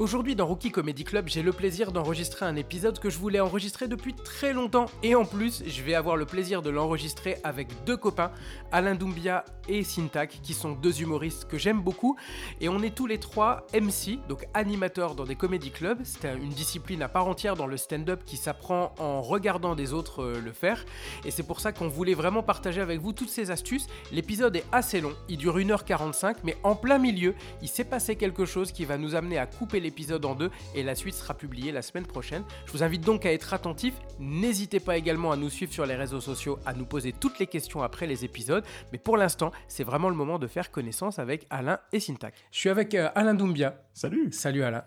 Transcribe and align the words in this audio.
Aujourd'hui 0.00 0.34
dans 0.34 0.46
Rookie 0.46 0.70
Comedy 0.70 1.04
Club, 1.04 1.28
j'ai 1.28 1.42
le 1.42 1.52
plaisir 1.52 1.92
d'enregistrer 1.92 2.46
un 2.46 2.56
épisode 2.56 2.98
que 2.98 3.10
je 3.10 3.18
voulais 3.18 3.38
enregistrer 3.38 3.86
depuis 3.86 4.14
très 4.14 4.54
longtemps 4.54 4.86
et 5.02 5.14
en 5.14 5.26
plus, 5.26 5.62
je 5.66 5.82
vais 5.82 5.92
avoir 5.92 6.16
le 6.16 6.24
plaisir 6.24 6.62
de 6.62 6.70
l'enregistrer 6.70 7.36
avec 7.44 7.68
deux 7.84 7.98
copains, 7.98 8.30
Alain 8.72 8.94
Doumbia 8.94 9.44
et 9.68 9.84
Syntac, 9.84 10.40
qui 10.42 10.54
sont 10.54 10.72
deux 10.72 11.02
humoristes 11.02 11.46
que 11.46 11.58
j'aime 11.58 11.82
beaucoup 11.82 12.16
et 12.62 12.70
on 12.70 12.82
est 12.82 12.94
tous 12.94 13.06
les 13.06 13.18
trois 13.18 13.66
MC, 13.74 14.18
donc 14.26 14.46
animateurs 14.54 15.14
dans 15.14 15.24
des 15.24 15.36
comédie 15.36 15.70
clubs. 15.70 15.98
C'est 16.02 16.32
une 16.34 16.48
discipline 16.48 17.02
à 17.02 17.08
part 17.08 17.28
entière 17.28 17.54
dans 17.54 17.66
le 17.66 17.76
stand-up 17.76 18.22
qui 18.24 18.38
s'apprend 18.38 18.94
en 18.98 19.20
regardant 19.20 19.74
des 19.74 19.92
autres 19.92 20.22
euh, 20.22 20.40
le 20.40 20.52
faire 20.52 20.86
et 21.26 21.30
c'est 21.30 21.42
pour 21.42 21.60
ça 21.60 21.72
qu'on 21.72 21.88
voulait 21.88 22.14
vraiment 22.14 22.42
partager 22.42 22.80
avec 22.80 23.00
vous 23.00 23.12
toutes 23.12 23.28
ces 23.28 23.50
astuces. 23.50 23.86
L'épisode 24.12 24.56
est 24.56 24.64
assez 24.72 25.02
long, 25.02 25.12
il 25.28 25.36
dure 25.36 25.58
1h45 25.58 26.36
mais 26.42 26.56
en 26.62 26.74
plein 26.74 26.96
milieu, 26.96 27.34
il 27.60 27.68
s'est 27.68 27.84
passé 27.84 28.16
quelque 28.16 28.46
chose 28.46 28.72
qui 28.72 28.86
va 28.86 28.96
nous 28.96 29.14
amener 29.14 29.36
à 29.36 29.44
couper 29.44 29.78
l'épisode 29.90 30.24
en 30.24 30.36
deux 30.36 30.50
et 30.76 30.84
la 30.84 30.94
suite 30.94 31.14
sera 31.16 31.34
publiée 31.34 31.72
la 31.72 31.82
semaine 31.82 32.06
prochaine. 32.06 32.44
Je 32.66 32.70
vous 32.72 32.84
invite 32.84 33.02
donc 33.02 33.26
à 33.26 33.32
être 33.32 33.52
attentif. 33.52 33.92
N'hésitez 34.20 34.78
pas 34.78 34.96
également 34.96 35.32
à 35.32 35.36
nous 35.36 35.50
suivre 35.50 35.72
sur 35.72 35.84
les 35.84 35.96
réseaux 35.96 36.20
sociaux, 36.20 36.60
à 36.64 36.74
nous 36.74 36.86
poser 36.86 37.12
toutes 37.12 37.40
les 37.40 37.48
questions 37.48 37.82
après 37.82 38.06
les 38.06 38.24
épisodes. 38.24 38.64
Mais 38.92 38.98
pour 38.98 39.16
l'instant, 39.16 39.50
c'est 39.66 39.82
vraiment 39.82 40.08
le 40.08 40.14
moment 40.14 40.38
de 40.38 40.46
faire 40.46 40.70
connaissance 40.70 41.18
avec 41.18 41.44
Alain 41.50 41.80
et 41.92 41.98
Syntac. 41.98 42.34
Je 42.52 42.58
suis 42.60 42.68
avec 42.68 42.94
euh, 42.94 43.08
Alain 43.16 43.34
Doumbia. 43.34 43.82
Salut 43.94 44.30
Salut 44.32 44.62
Alain. 44.62 44.84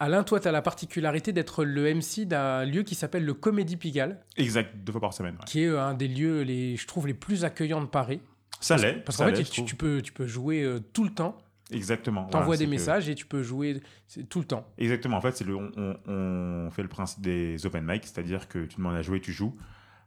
Alain, 0.00 0.24
toi, 0.24 0.40
tu 0.40 0.48
as 0.48 0.52
la 0.52 0.62
particularité 0.62 1.32
d'être 1.32 1.62
le 1.64 1.94
MC 1.94 2.26
d'un 2.26 2.64
lieu 2.64 2.82
qui 2.82 2.96
s'appelle 2.96 3.24
le 3.24 3.34
Comédie 3.34 3.76
Pigalle, 3.76 4.18
Exact, 4.36 4.74
deux 4.84 4.90
fois 4.90 5.00
par 5.00 5.14
semaine. 5.14 5.34
ouais. 5.34 5.44
qui 5.46 5.62
est 5.62 5.66
euh, 5.68 5.80
un 5.80 5.94
des 5.94 6.08
lieux, 6.08 6.42
les, 6.42 6.76
je 6.76 6.86
trouve, 6.88 7.06
les 7.06 7.14
plus 7.14 7.44
accueillants 7.44 7.80
de 7.80 7.86
Paris. 7.86 8.20
Ça 8.58 8.76
l'est. 8.76 8.94
Parce 9.04 9.16
qu'en 9.18 9.26
fait, 9.32 9.44
tu 9.44 9.76
peux, 9.76 10.02
tu 10.02 10.12
peux 10.12 10.26
jouer 10.26 10.62
euh, 10.64 10.80
tout 10.92 11.04
le 11.04 11.10
temps, 11.10 11.38
Exactement. 11.72 12.24
t'envoies 12.24 12.44
voilà, 12.46 12.58
des 12.58 12.64
que- 12.66 12.70
messages 12.70 13.08
et 13.08 13.14
tu 13.14 13.26
peux 13.26 13.42
jouer 13.42 13.80
tout 14.28 14.40
le 14.40 14.44
temps. 14.46 14.66
Exactement. 14.78 15.16
En 15.16 15.20
fait, 15.20 15.36
c'est 15.36 15.44
le, 15.44 15.56
on, 15.56 16.70
fait 16.70 16.82
le 16.82 16.88
principe 16.88 17.22
des 17.22 17.64
open 17.66 17.84
mic, 17.84 18.04
c'est-à-dire 18.04 18.48
que 18.48 18.64
tu 18.66 18.76
demandes 18.76 18.96
à 18.96 19.02
jouer, 19.02 19.20
tu 19.20 19.32
joues. 19.32 19.56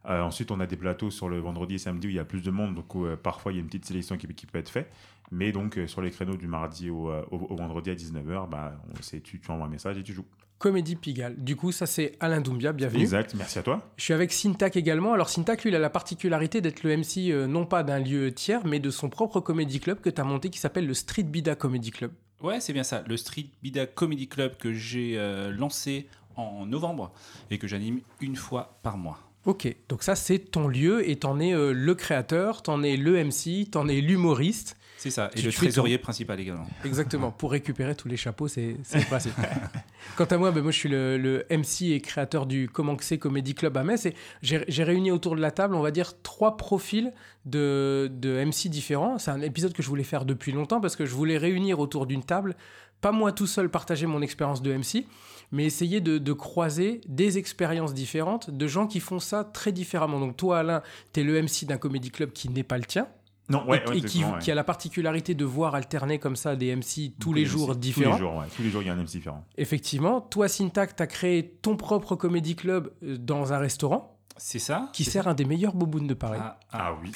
Euh, 0.05 0.21
ensuite, 0.21 0.51
on 0.51 0.59
a 0.59 0.65
des 0.67 0.75
plateaux 0.75 1.09
sur 1.11 1.29
le 1.29 1.39
vendredi 1.39 1.75
et 1.75 1.77
samedi 1.77 2.07
où 2.07 2.09
il 2.09 2.15
y 2.15 2.19
a 2.19 2.25
plus 2.25 2.41
de 2.43 2.51
monde, 2.51 2.75
donc 2.75 2.93
euh, 2.95 3.15
parfois 3.15 3.53
il 3.53 3.55
y 3.55 3.57
a 3.59 3.61
une 3.61 3.67
petite 3.67 3.85
sélection 3.85 4.17
qui, 4.17 4.27
qui 4.27 4.45
peut 4.45 4.57
être 4.59 4.69
faite. 4.69 4.91
Mais 5.31 5.51
donc, 5.53 5.77
euh, 5.77 5.87
sur 5.87 6.01
les 6.01 6.11
créneaux 6.11 6.35
du 6.35 6.47
mardi 6.47 6.89
au, 6.89 7.09
au- 7.09 7.47
au 7.49 7.55
vendredi 7.55 7.89
à 7.89 7.95
19h, 7.95 8.49
bah, 8.49 8.73
on- 8.89 9.01
c'est- 9.01 9.21
tu, 9.21 9.39
tu 9.39 9.49
envoies 9.51 9.65
un 9.65 9.69
message 9.69 9.97
et 9.97 10.03
tu 10.03 10.11
joues. 10.13 10.25
Comédie 10.63 10.95
Pigalle. 10.95 11.35
Du 11.43 11.57
coup, 11.57 11.73
ça 11.73 11.85
c'est 11.85 12.13
Alain 12.21 12.39
Doumbia, 12.39 12.71
bienvenue. 12.71 13.01
Exact, 13.01 13.35
merci 13.35 13.59
à 13.59 13.63
toi. 13.63 13.91
Je 13.97 14.03
suis 14.05 14.13
avec 14.13 14.31
Syntac 14.31 14.77
également. 14.77 15.11
Alors 15.11 15.27
Syntac, 15.27 15.61
lui, 15.61 15.71
il 15.71 15.75
a 15.75 15.79
la 15.79 15.89
particularité 15.89 16.61
d'être 16.61 16.83
le 16.83 16.95
MC 16.95 17.31
euh, 17.31 17.47
non 17.47 17.65
pas 17.65 17.83
d'un 17.83 17.99
lieu 17.99 18.31
tiers, 18.31 18.65
mais 18.65 18.79
de 18.79 18.89
son 18.89 19.09
propre 19.09 19.41
comédie 19.41 19.81
club 19.81 19.99
que 19.99 20.09
tu 20.09 20.21
as 20.21 20.23
monté 20.23 20.49
qui 20.49 20.59
s'appelle 20.59 20.87
le 20.87 20.93
Street 20.93 21.23
Bida 21.23 21.55
Comedy 21.55 21.91
Club. 21.91 22.13
Ouais, 22.41 22.61
c'est 22.61 22.71
bien 22.71 22.83
ça. 22.83 23.03
Le 23.05 23.17
Street 23.17 23.47
Bida 23.61 23.87
Comedy 23.87 24.29
Club 24.29 24.55
que 24.55 24.71
j'ai 24.71 25.15
euh, 25.17 25.51
lancé 25.51 26.07
en 26.37 26.65
novembre 26.65 27.11
et 27.51 27.57
que 27.57 27.67
j'anime 27.67 27.99
une 28.21 28.37
fois 28.37 28.79
par 28.83 28.97
mois. 28.97 29.19
Ok, 29.45 29.67
donc 29.89 30.01
ça 30.01 30.15
c'est 30.15 30.39
ton 30.39 30.69
lieu 30.69 31.09
et 31.09 31.17
t'en 31.17 31.41
es 31.41 31.53
euh, 31.53 31.73
le 31.73 31.93
créateur, 31.93 32.61
t'en 32.61 32.83
es 32.83 32.95
le 32.95 33.21
MC, 33.21 33.69
t'en 33.69 33.89
es 33.89 33.99
l'humoriste. 33.99 34.77
C'est 34.97 35.11
ça. 35.11 35.29
Et 35.35 35.39
Tu 35.39 35.45
le 35.47 35.51
trésorier 35.51 35.97
principal 35.97 36.39
également. 36.39 36.65
Exactement, 36.85 37.31
pour 37.31 37.51
récupérer 37.51 37.95
tous 37.95 38.07
les 38.07 38.17
chapeaux, 38.17 38.47
c'est 38.47 38.77
c'est 38.83 39.01
facile. 39.01 39.33
Quant 40.15 40.25
à 40.25 40.37
moi, 40.37 40.51
ben, 40.51 40.61
moi 40.61 40.71
je 40.71 40.77
suis 40.77 40.89
le, 40.89 41.17
le 41.17 41.45
MC 41.49 41.91
et 41.91 41.99
créateur 42.01 42.45
du 42.45 42.69
Comment 42.71 42.95
que 42.95 43.03
c'est 43.03 43.17
Comedy 43.17 43.53
Club 43.53 43.75
à 43.77 43.83
Metz 43.83 44.05
et 44.05 44.15
j'ai 44.41 44.83
réuni 44.83 45.11
autour 45.11 45.35
de 45.35 45.41
la 45.41 45.51
table, 45.51 45.75
on 45.75 45.81
va 45.81 45.91
dire, 45.91 46.21
trois 46.21 46.57
profils 46.57 47.11
de, 47.45 48.09
de 48.13 48.43
MC 48.43 48.69
différents. 48.69 49.17
C'est 49.17 49.31
un 49.31 49.41
épisode 49.41 49.73
que 49.73 49.83
je 49.83 49.89
voulais 49.89 50.03
faire 50.03 50.25
depuis 50.25 50.51
longtemps 50.51 50.79
parce 50.79 50.95
que 50.95 51.05
je 51.05 51.13
voulais 51.13 51.37
réunir 51.37 51.79
autour 51.79 52.05
d'une 52.05 52.23
table, 52.23 52.55
pas 53.01 53.11
moi 53.11 53.31
tout 53.31 53.47
seul 53.47 53.69
partager 53.69 54.05
mon 54.05 54.21
expérience 54.21 54.61
de 54.61 54.73
MC, 54.73 55.05
mais 55.51 55.65
essayer 55.65 55.99
de, 56.01 56.17
de 56.17 56.33
croiser 56.33 57.01
des 57.07 57.37
expériences 57.37 57.93
différentes 57.93 58.49
de 58.49 58.67
gens 58.67 58.87
qui 58.87 58.99
font 58.99 59.19
ça 59.19 59.43
très 59.43 59.71
différemment. 59.71 60.19
Donc 60.19 60.37
toi 60.37 60.59
Alain, 60.59 60.81
tu 61.11 61.19
es 61.19 61.23
le 61.23 61.41
MC 61.41 61.65
d'un 61.65 61.77
Comedy 61.77 62.11
Club 62.11 62.31
qui 62.31 62.49
n'est 62.49 62.63
pas 62.63 62.77
le 62.77 62.85
tien 62.85 63.07
Non, 63.49 63.67
ouais, 63.67 63.83
et, 63.85 63.89
ouais, 63.89 63.97
et 63.97 64.01
qui, 64.01 64.05
exactement, 64.19 64.33
ouais. 64.35 64.39
qui 64.39 64.51
a 64.51 64.55
la 64.55 64.63
particularité 64.63 65.35
de 65.35 65.43
voir 65.45 65.75
alterner 65.75 66.17
comme 66.17 66.35
ça 66.37 66.55
des 66.55 66.73
MC 66.75 67.11
tous 67.19 67.33
les 67.33 67.45
jours 67.45 67.71
MC. 67.71 67.79
différents. 67.79 68.11
Tous 68.11 68.23
les 68.23 68.29
jours, 68.29 68.35
ouais. 68.37 68.45
Tous 68.55 68.61
les 68.63 68.69
jours, 68.69 68.81
il 68.81 68.87
y 68.87 68.89
a 68.89 68.93
un 68.93 68.95
MC 69.03 69.11
différent. 69.11 69.45
Effectivement, 69.57 70.21
toi, 70.21 70.47
Syntac, 70.47 70.95
tu 70.95 71.03
as 71.03 71.07
créé 71.07 71.49
ton 71.61 71.75
propre 71.75 72.15
comédie 72.15 72.55
club 72.55 72.93
euh, 73.03 73.17
dans 73.17 73.51
un 73.51 73.57
restaurant 73.57 74.17
C'est 74.37 74.59
ça 74.59 74.89
qui 74.93 75.03
sert 75.03 75.25
ça 75.25 75.31
un 75.31 75.33
des 75.33 75.45
meilleurs 75.45 75.75
bobounes 75.75 76.07
de 76.07 76.13
Paris. 76.13 76.39
Ah, 76.41 76.57
ah. 76.71 76.77
Ah 76.89 76.97
oui. 77.01 77.11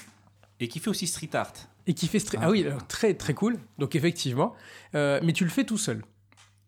Et 0.59 0.67
qui 0.67 0.79
fait 0.79 0.89
aussi 0.89 1.07
street 1.07 1.29
art. 1.33 1.53
Et 1.85 1.93
qui 1.93 2.07
fait... 2.07 2.17
stra- 2.17 2.39
Ah. 2.41 2.45
Ah 2.47 2.49
oui, 2.49 2.65
alors, 2.65 2.85
très 2.87 3.13
très 3.13 3.33
cool. 3.33 3.57
Donc 3.77 3.95
effectivement. 3.95 4.53
Euh, 4.95 5.21
mais 5.23 5.31
tu 5.31 5.43
le 5.45 5.49
fais 5.49 5.63
tout 5.63 5.77
seul. 5.77 6.03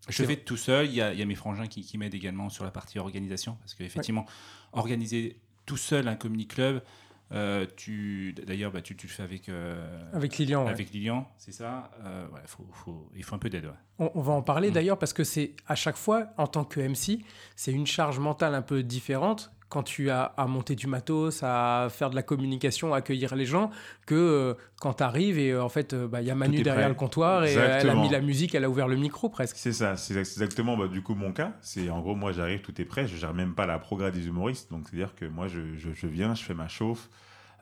Je 0.08 0.16
C'est 0.16 0.26
fais 0.26 0.38
tout 0.38 0.58
seul. 0.58 0.86
Il 0.88 0.94
y 0.94 1.02
a, 1.02 1.12
il 1.12 1.20
y 1.20 1.22
a 1.22 1.26
mes 1.26 1.36
frangins 1.36 1.68
qui, 1.68 1.82
qui 1.82 1.98
m'aident 1.98 2.16
également 2.16 2.50
sur 2.50 2.64
la 2.64 2.72
partie 2.72 2.98
organisation. 2.98 3.58
Parce 3.60 3.74
qu'effectivement, 3.76 4.26
organiser 4.72 5.38
tout 5.66 5.78
seul 5.78 6.08
un 6.08 6.16
comedy 6.16 6.48
club, 6.48 6.82
euh, 7.32 7.66
tu, 7.78 8.34
d'ailleurs, 8.46 8.72
bah, 8.72 8.82
tu, 8.82 8.96
tu 8.96 9.08
le 9.08 9.12
fais 9.12 9.24
avec, 9.24 9.50
euh, 9.50 10.10
Avec 10.14 10.38
Lilian. 10.38 10.64
ouais. 10.66 10.72
avec 10.72 10.92
Lilian, 10.92 11.28
c'est 11.38 11.52
ça. 11.52 11.92
Euh, 12.04 12.28
ouais, 12.30 12.42
faut, 12.46 12.66
faut- 12.72 13.10
il 13.16 13.24
faut 13.24 13.36
un 13.36 13.40
peu 13.40 13.50
d'aide. 13.50 13.66
ouais. 13.66 13.72
On, 14.00 14.12
on 14.16 14.22
va 14.22 14.34
en 14.34 14.42
parler 14.42 14.70
Mm. 14.70 14.74
d'ailleurs 14.74 14.98
parce 15.00 15.14
que 15.14 15.24
c'est 15.24 15.56
à 15.68 15.76
chaque 15.76 15.98
fois, 15.98 16.28
en 16.38 16.48
tant 16.48 16.64
que 16.64 16.80
MC, 16.80 17.20
c'est 17.56 17.72
une 17.72 17.86
charge 17.88 18.18
mentale 18.20 18.56
un 18.56 18.62
peu 18.62 18.82
différente 18.84 19.52
quand 19.70 19.84
tu 19.84 20.10
as 20.10 20.24
à 20.24 20.48
monter 20.48 20.76
du 20.76 20.88
matos, 20.88 21.42
à 21.44 21.88
faire 21.90 22.10
de 22.10 22.16
la 22.16 22.24
communication, 22.24 22.94
à 22.94 22.98
accueillir 22.98 23.36
les 23.36 23.46
gens, 23.46 23.70
que 24.08 24.16
euh, 24.16 24.54
quand 24.80 24.96
tu 24.96 25.04
arrives 25.04 25.38
et 25.38 25.52
euh, 25.52 25.64
en 25.64 25.70
fait, 25.70 25.94
euh, 25.94 26.08
bah, 26.08 26.22
il 26.22 26.28
y 26.28 26.32
a 26.32 26.36
Manu 26.36 26.64
derrière 26.64 26.86
prêt. 26.86 26.90
le 26.90 26.96
comptoir 26.96 27.46
et 27.46 27.54
elle 27.54 27.90
a 27.90 27.96
mis 27.96 28.10
la 28.10 28.22
musique, 28.22 28.56
elle 28.56 28.64
a 28.64 28.70
ouvert 28.70 28.88
le 28.88 28.98
micro 28.98 29.30
presque. 29.30 29.58
C'est 29.58 29.74
ça, 29.74 29.96
c'est 29.96 30.18
exactement 30.18 30.76
bah, 30.76 30.88
du 30.88 31.04
coup 31.04 31.14
mon 31.14 31.32
cas. 31.32 31.54
C'est 31.62 31.90
en 31.90 32.02
gros, 32.02 32.16
moi 32.16 32.32
j'arrive, 32.32 32.62
tout 32.62 32.82
est 32.82 32.86
prêt, 32.86 33.08
je 33.08 33.16
gère 33.16 33.34
même 33.34 33.54
pas 33.54 33.68
la 33.68 33.78
progrès 33.78 34.12
des 34.12 34.28
humoristes. 34.28 34.72
Donc 34.72 34.88
c'est-à-dire 34.90 35.14
que 35.16 35.26
moi 35.26 35.48
je, 35.48 35.76
je, 35.76 35.94
je 35.94 36.08
viens, 36.08 36.34
je 36.34 36.44
fais 36.44 36.56
ma 36.56 36.68
chauffe, 36.68 37.10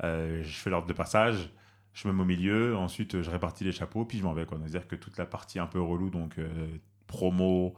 euh, 0.04 0.42
je 0.44 0.58
fais 0.58 0.70
l'ordre 0.70 0.88
de 0.88 0.94
passage, 0.94 1.50
je 1.94 2.08
me 2.08 2.14
mets 2.14 2.22
au 2.22 2.26
milieu, 2.26 2.78
ensuite 2.78 3.22
je 3.22 3.30
répartis 3.30 3.66
les 3.66 3.74
chapeaux, 3.74 4.06
puis 4.06 4.18
je 4.18 4.24
m'en 4.24 4.34
vais. 4.34 4.46
C'est-à-dire 4.48 4.88
que 4.88 4.96
toute 4.96 5.18
la 5.18 5.26
partie 5.26 5.60
un 5.60 5.68
peu 5.68 5.82
relou, 5.82 6.10
donc 6.10 6.38
euh, 6.40 6.48
promo, 7.08 7.76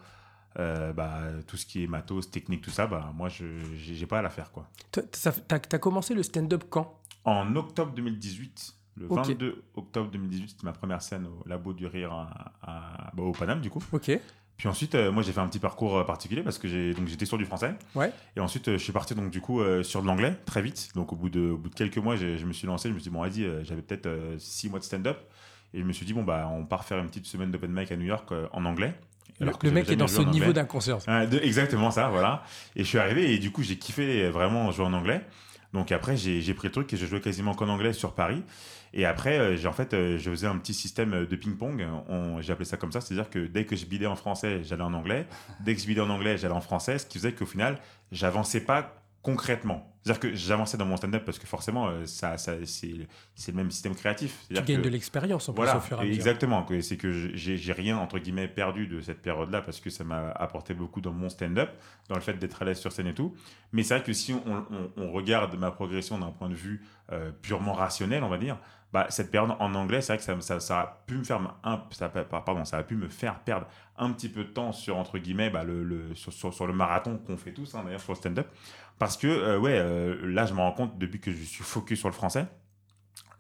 euh, 0.58 0.94
bah, 0.94 1.20
tout 1.48 1.58
ce 1.58 1.66
qui 1.66 1.84
est 1.84 1.88
matos, 1.88 2.32
technique, 2.32 2.62
tout 2.62 2.72
ça, 2.72 2.88
bah, 2.88 3.12
moi 3.16 3.30
je 3.30 3.46
j'ai 3.76 3.94
j'ai 3.96 4.06
pas 4.08 4.20
à 4.20 4.22
la 4.22 4.30
faire. 4.30 4.52
T'as 4.92 5.32
as 5.52 5.78
commencé 5.80 6.14
le 6.14 6.24
stand-up 6.24 6.64
quand? 6.70 7.00
En 7.26 7.56
octobre 7.56 7.94
2018, 7.94 8.74
le 8.98 9.06
Ok. 9.12 9.28
22 9.28 9.64
octobre 9.76 10.10
2018, 10.12 10.50
c'était 10.50 10.66
ma 10.66 10.72
première 10.74 11.02
scène 11.02 11.28
au 11.28 11.48
Labo 11.48 11.74
du 11.74 11.86
Rire 11.86 12.12
à, 12.12 12.54
à- 12.62 13.12
bah, 13.16 13.24
au 13.24 13.32
Paname 13.32 13.62
du 13.62 13.70
coup. 13.70 13.84
Ok. 13.92 14.12
Puis 14.58 14.68
ensuite, 14.68 14.94
euh, 14.96 15.10
moi 15.12 15.24
j'ai 15.24 15.32
fait 15.32 15.40
un 15.40 15.48
petit 15.48 15.60
parcours 15.60 15.98
euh, 16.00 16.04
particulier 16.04 16.44
parce 16.44 16.58
que 16.58 16.68
j'ai 16.68 16.94
donc 16.94 17.08
j'étais 17.08 17.26
sur 17.26 17.38
du 17.38 17.46
français. 17.46 17.76
Ouais. 17.96 18.12
Et 18.36 18.42
ensuite, 18.42 18.68
euh, 18.68 18.78
je 18.78 18.84
suis 18.84 18.92
parti 18.92 19.16
donc 19.16 19.30
du 19.32 19.40
coup 19.40 19.62
euh, 19.62 19.84
sur 19.84 20.02
de 20.02 20.08
l'anglais 20.08 20.36
très 20.46 20.62
vite. 20.62 20.90
Donc 20.96 21.14
au 21.14 21.16
bout 21.16 21.30
de, 21.30 21.52
au 21.52 21.58
bout 21.58 21.70
de 21.70 21.76
quelques 21.76 21.98
mois, 21.98 22.18
je 22.18 22.44
me 22.46 22.52
suis 22.52 22.68
lancé. 22.68 22.90
Je 22.90 22.94
me 22.94 23.00
suis 23.00 23.10
dit 23.10 23.16
bon, 23.16 23.22
vas-y, 23.22 23.64
j'avais 23.64 23.82
peut-être 23.82 24.10
six 24.38 24.70
mois 24.70 24.80
de 24.80 24.84
stand-up. 24.84 25.18
Et 25.74 25.80
je 25.80 25.86
me 25.86 25.94
suis 25.94 26.06
dit 26.06 26.14
bon 26.14 26.24
bah 26.24 26.50
on 26.52 26.66
part 26.66 26.84
faire 26.84 26.98
une 26.98 27.08
petite 27.08 27.28
semaine 27.28 27.52
d'open 27.52 27.72
mic 27.72 27.90
à 27.92 27.96
New 27.96 28.06
York 28.06 28.34
en 28.52 28.66
anglais. 28.66 28.96
Le, 29.40 29.48
Alors 29.48 29.60
que 29.60 29.68
le 29.68 29.74
mec 29.74 29.90
est 29.90 29.96
dans 29.96 30.08
ce 30.08 30.22
niveau 30.22 30.52
d'inconscience. 30.54 31.06
Ah, 31.08 31.24
exactement 31.42 31.92
ça, 31.92 32.10
voilà. 32.10 32.44
Et 32.76 32.84
je 32.84 32.88
suis 32.90 33.00
arrivé 33.00 33.34
et 33.34 33.40
du 33.40 33.52
coup 33.52 33.64
j'ai 33.64 33.78
kiffé 33.78 34.30
vraiment 34.30 34.72
jouer 34.72 34.86
en 34.86 34.94
anglais. 34.94 35.22
Donc 35.74 35.92
après 35.92 36.18
j'ai 36.18 36.54
pris 36.54 36.68
le 36.68 36.72
truc 36.72 36.92
et 36.94 36.98
je 36.98 37.06
jouais 37.06 37.22
quasiment 37.22 37.54
qu'en 37.54 37.70
anglais 37.70 37.94
sur 37.94 38.14
Paris. 38.14 38.44
Et 38.92 39.06
après 39.06 39.38
euh, 39.38 39.56
j'ai 39.56 39.68
en 39.68 39.72
fait 39.74 39.94
euh, 39.94 40.18
je 40.18 40.30
faisais 40.32 40.48
un 40.48 40.58
petit 40.58 40.74
système 40.74 41.26
de 41.28 41.36
ping-pong. 41.36 41.86
On- 42.10 42.42
J'ai 42.42 42.52
appelé 42.54 42.66
ça 42.66 42.76
comme 42.76 42.92
ça, 42.92 43.02
c'est-à-dire 43.02 43.30
que 43.30 43.46
dès 43.46 43.66
que 43.66 43.76
je 43.76 43.86
bidais 43.86 44.08
en 44.08 44.16
français 44.16 44.62
j'allais 44.64 44.82
en 44.84 44.94
anglais, 44.96 45.28
dès 45.64 45.76
que 45.76 45.82
je 45.82 45.86
bidais 45.86 46.02
en 46.02 46.10
anglais 46.10 46.38
j'allais 46.40 46.56
en 46.56 46.62
français, 46.62 46.98
ce 46.98 47.06
qui 47.06 47.20
faisait 47.20 47.34
qu'au 47.34 47.46
final 47.46 47.78
j'avançais 48.12 48.62
pas 48.62 48.99
concrètement. 49.22 49.86
C'est-à-dire 50.04 50.20
que 50.32 50.34
j'avançais 50.34 50.78
dans 50.78 50.86
mon 50.86 50.96
stand-up 50.98 51.24
parce 51.26 51.38
que 51.40 51.46
forcément 51.46 51.90
euh, 51.90 52.06
ça, 52.06 52.38
ça 52.38 52.54
c'est 52.64 52.88
le 52.88 53.54
même 53.54 53.70
système 53.70 53.94
créatif. 53.94 54.46
Tu 54.48 54.54
gagnes 54.56 54.78
que- 54.78 54.82
de 54.84 54.90
l'expérience 54.90 55.50
en 55.50 55.54
plus 55.54 55.58
voilà, 55.58 55.78
au 55.78 55.82
fur 55.82 55.98
et 55.98 56.02
à 56.02 56.04
mesure. 56.06 56.16
exactement. 56.16 56.66
C'est 56.82 56.96
que 56.98 57.12
j'ai 57.36 57.74
rien, 57.74 57.98
entre 57.98 58.18
guillemets, 58.18 58.48
perdu 58.48 58.88
de 58.88 59.02
cette 59.02 59.22
période-là 59.22 59.62
parce 59.62 59.82
que 59.82 59.90
ça 59.90 60.04
m'a 60.06 60.30
apporté 60.32 60.74
beaucoup 60.74 61.02
dans 61.02 61.12
mon 61.12 61.28
stand-up, 61.30 61.70
dans 62.08 62.16
le 62.16 62.22
fait 62.22 62.34
d'être 62.36 62.62
à 62.62 62.66
l'aise 62.66 62.80
sur 62.80 62.92
scène 62.94 63.08
et 63.08 63.14
tout. 63.14 63.36
Mais 63.74 63.84
c'est 63.84 63.96
vrai 63.96 64.04
que 64.04 64.14
si 64.14 64.34
on, 64.34 64.42
on- 64.72 64.92
on 64.98 65.12
regarde 65.12 65.56
ma 65.60 65.70
progression 65.72 66.18
d'un 66.18 66.32
point 66.32 66.50
de 66.50 66.56
vue 66.56 66.82
euh, 67.12 67.32
purement 67.42 67.74
rationnel, 67.74 68.24
on 68.24 68.30
va 68.30 68.38
dire, 68.38 68.58
bah, 68.94 69.06
cette 69.10 69.30
période 69.30 69.52
en 69.60 69.76
anglais, 69.76 70.02
c'est 70.02 70.14
vrai 70.14 70.18
que 70.18 70.24
ça, 70.24 70.40
ça, 70.42 70.60
ça 70.60 70.80
a 70.80 71.04
pu 71.06 71.16
me 71.16 71.24
faire 71.24 71.40
un, 71.64 71.84
ça, 71.92 72.10
pardon, 72.10 72.66
ça 72.66 72.78
a 72.78 72.84
pu 72.84 72.96
me 72.96 73.08
faire 73.10 73.40
perdre 73.42 73.68
un 73.98 74.12
petit 74.14 74.30
peu 74.30 74.44
de 74.46 74.50
temps 74.50 74.72
sur 74.72 74.98
entre 74.98 75.20
guillemets 75.20 75.50
bah, 75.52 75.64
le, 75.64 75.84
le- 75.84 76.16
sur, 76.16 76.32
sur- 76.34 76.54
sur 76.54 76.66
le 76.66 76.74
marathon 76.74 77.18
qu'on 77.18 77.38
fait 77.38 77.52
tous 77.52 77.76
hein, 77.76 77.84
d'ailleurs 77.86 78.00
sur 78.02 78.14
le 78.14 78.18
stand-up 78.18 78.48
parce 79.00 79.18
que 79.18 79.28
euh, 79.28 79.58
ouais 79.58 79.78
euh, 79.80 80.18
là 80.28 80.46
je 80.46 80.54
me 80.54 80.60
rends 80.60 80.72
compte 80.74 80.98
depuis 81.00 81.20
que 81.20 81.32
je 81.32 81.44
suis 81.44 81.64
focus 81.64 82.00
sur 82.00 82.10
le 82.10 82.14
français 82.14 82.46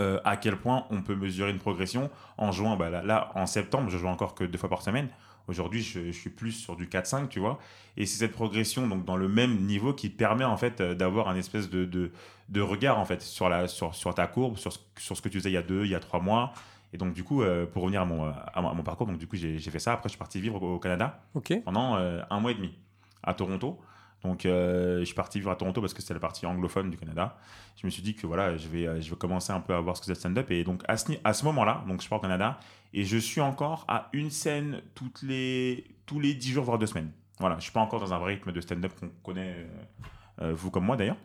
euh, 0.02 0.20
à 0.24 0.38
quel 0.38 0.58
point 0.58 0.86
on 0.90 1.02
peut 1.04 1.16
mesurer 1.16 1.52
une 1.52 1.60
progression 1.60 2.10
en 2.38 2.52
jouant 2.52 2.76
bah, 2.78 2.90
là, 2.90 3.04
là, 3.04 3.32
en 3.36 3.46
septembre 3.46 3.90
je 3.90 3.98
joue 3.98 4.08
encore 4.08 4.34
que 4.34 4.44
deux 4.44 4.58
fois 4.58 4.70
par 4.70 4.82
semaine 4.82 5.10
Aujourd'hui, 5.50 5.82
je, 5.82 6.06
je 6.06 6.12
suis 6.12 6.30
plus 6.30 6.52
sur 6.52 6.76
du 6.76 6.86
4-5, 6.86 7.28
tu 7.28 7.40
vois. 7.40 7.58
Et 7.98 8.06
c'est 8.06 8.20
cette 8.20 8.34
progression, 8.34 8.88
donc 8.88 9.04
dans 9.04 9.18
le 9.18 9.28
même 9.28 9.58
niveau, 9.66 9.94
qui 9.94 10.12
te 10.12 10.16
permet 10.16 10.44
en 10.44 10.58
fait 10.58 10.80
d'avoir 10.80 11.28
un 11.28 11.36
espèce 11.36 11.72
de, 11.72 11.86
de, 11.86 12.12
de 12.50 12.62
regard 12.62 13.00
en 13.00 13.06
fait 13.06 13.24
sur, 13.24 13.50
la, 13.50 13.68
sur, 13.68 13.96
sur 13.96 14.14
ta 14.14 14.28
courbe, 14.28 14.58
sur, 14.58 14.72
ce- 14.72 14.78
sur 15.00 15.18
ce 15.18 15.24
que 15.24 15.28
tu 15.30 15.40
faisais 15.40 15.50
il 15.50 15.54
y 15.54 15.58
a 15.58 15.64
deux, 15.64 15.86
il 15.86 15.90
y 15.90 15.96
a 15.96 16.00
trois 16.00 16.20
mois. 16.20 16.54
Et 16.94 16.98
donc, 17.00 17.14
du 17.14 17.24
coup, 17.24 17.42
euh, 17.42 17.66
pour 17.66 17.82
revenir 17.82 18.02
à 18.02 18.06
mon, 18.06 18.26
à 18.32 18.62
mon, 18.62 18.84
parcours, 18.84 19.08
donc 19.08 19.18
du 19.18 19.26
coup, 19.26 19.38
j'ai 19.38 19.60
fait 19.60 19.80
ça. 19.80 19.94
Après, 19.94 20.08
je 20.08 20.12
suis 20.12 20.20
parti 20.20 20.40
vivre 20.40 20.62
au, 20.62 20.76
au 20.76 20.80
Canada 20.80 21.20
pendant 21.66 21.98
euh, 21.98 22.22
un 22.30 22.40
mois 22.40 22.52
et 22.52 22.56
demi 22.56 22.78
à 23.24 23.34
Toronto. 23.34 23.80
Donc, 24.24 24.46
euh, 24.46 25.00
je 25.00 25.06
suis 25.06 25.16
parti 25.16 25.40
vivre 25.40 25.52
à 25.52 25.56
Toronto 25.56 25.80
parce 25.80 25.94
que 25.94 26.02
c'était 26.02 26.14
la 26.14 26.20
partie 26.20 26.46
anglophone 26.46 26.90
du 26.90 26.98
Canada. 26.98 27.38
Je 27.78 27.86
me 27.86 27.92
suis 27.92 28.02
dit 28.02 28.16
que 28.16 28.28
voilà, 28.28 28.58
je 28.58 28.68
vais, 28.68 28.86
euh, 28.86 29.00
je 29.00 29.10
vais 29.10 29.16
commencer 29.16 29.54
un 29.54 29.62
peu 29.62 29.74
à 29.74 29.80
voir 29.80 29.96
ce 29.96 30.02
que 30.02 30.06
c'est 30.08 30.12
le 30.12 30.20
stand-up. 30.20 30.52
Et 30.52 30.64
donc, 30.64 30.84
à 30.88 30.98
ce, 30.98 31.46
moment-là, 31.46 31.84
donc 31.88 32.02
je 32.02 32.10
pars 32.10 32.20
au 32.20 32.22
Canada 32.22 32.60
et 32.94 33.06
je 33.06 33.18
suis 33.18 33.42
encore 33.42 33.86
à 33.88 34.10
une 34.14 34.30
scène 34.30 34.82
toutes 34.94 35.22
les, 35.22 35.86
tous 36.06 36.20
les 36.20 36.34
10 36.34 36.52
jours, 36.52 36.66
voire 36.66 36.78
deux 36.78 36.88
semaines. 36.88 37.12
Voilà, 37.40 37.56
je 37.58 37.64
suis 37.64 37.72
pas 37.72 37.80
encore 37.80 38.02
dans 38.02 38.14
un 38.14 38.20
vrai 38.20 38.34
rythme 38.34 38.52
de 38.52 38.60
stand-up 38.60 38.92
qu'on 39.00 39.10
connaît, 39.24 39.66
euh, 40.42 40.54
vous 40.54 40.70
comme 40.72 40.86
moi 40.86 40.98
d'ailleurs. 40.98 41.18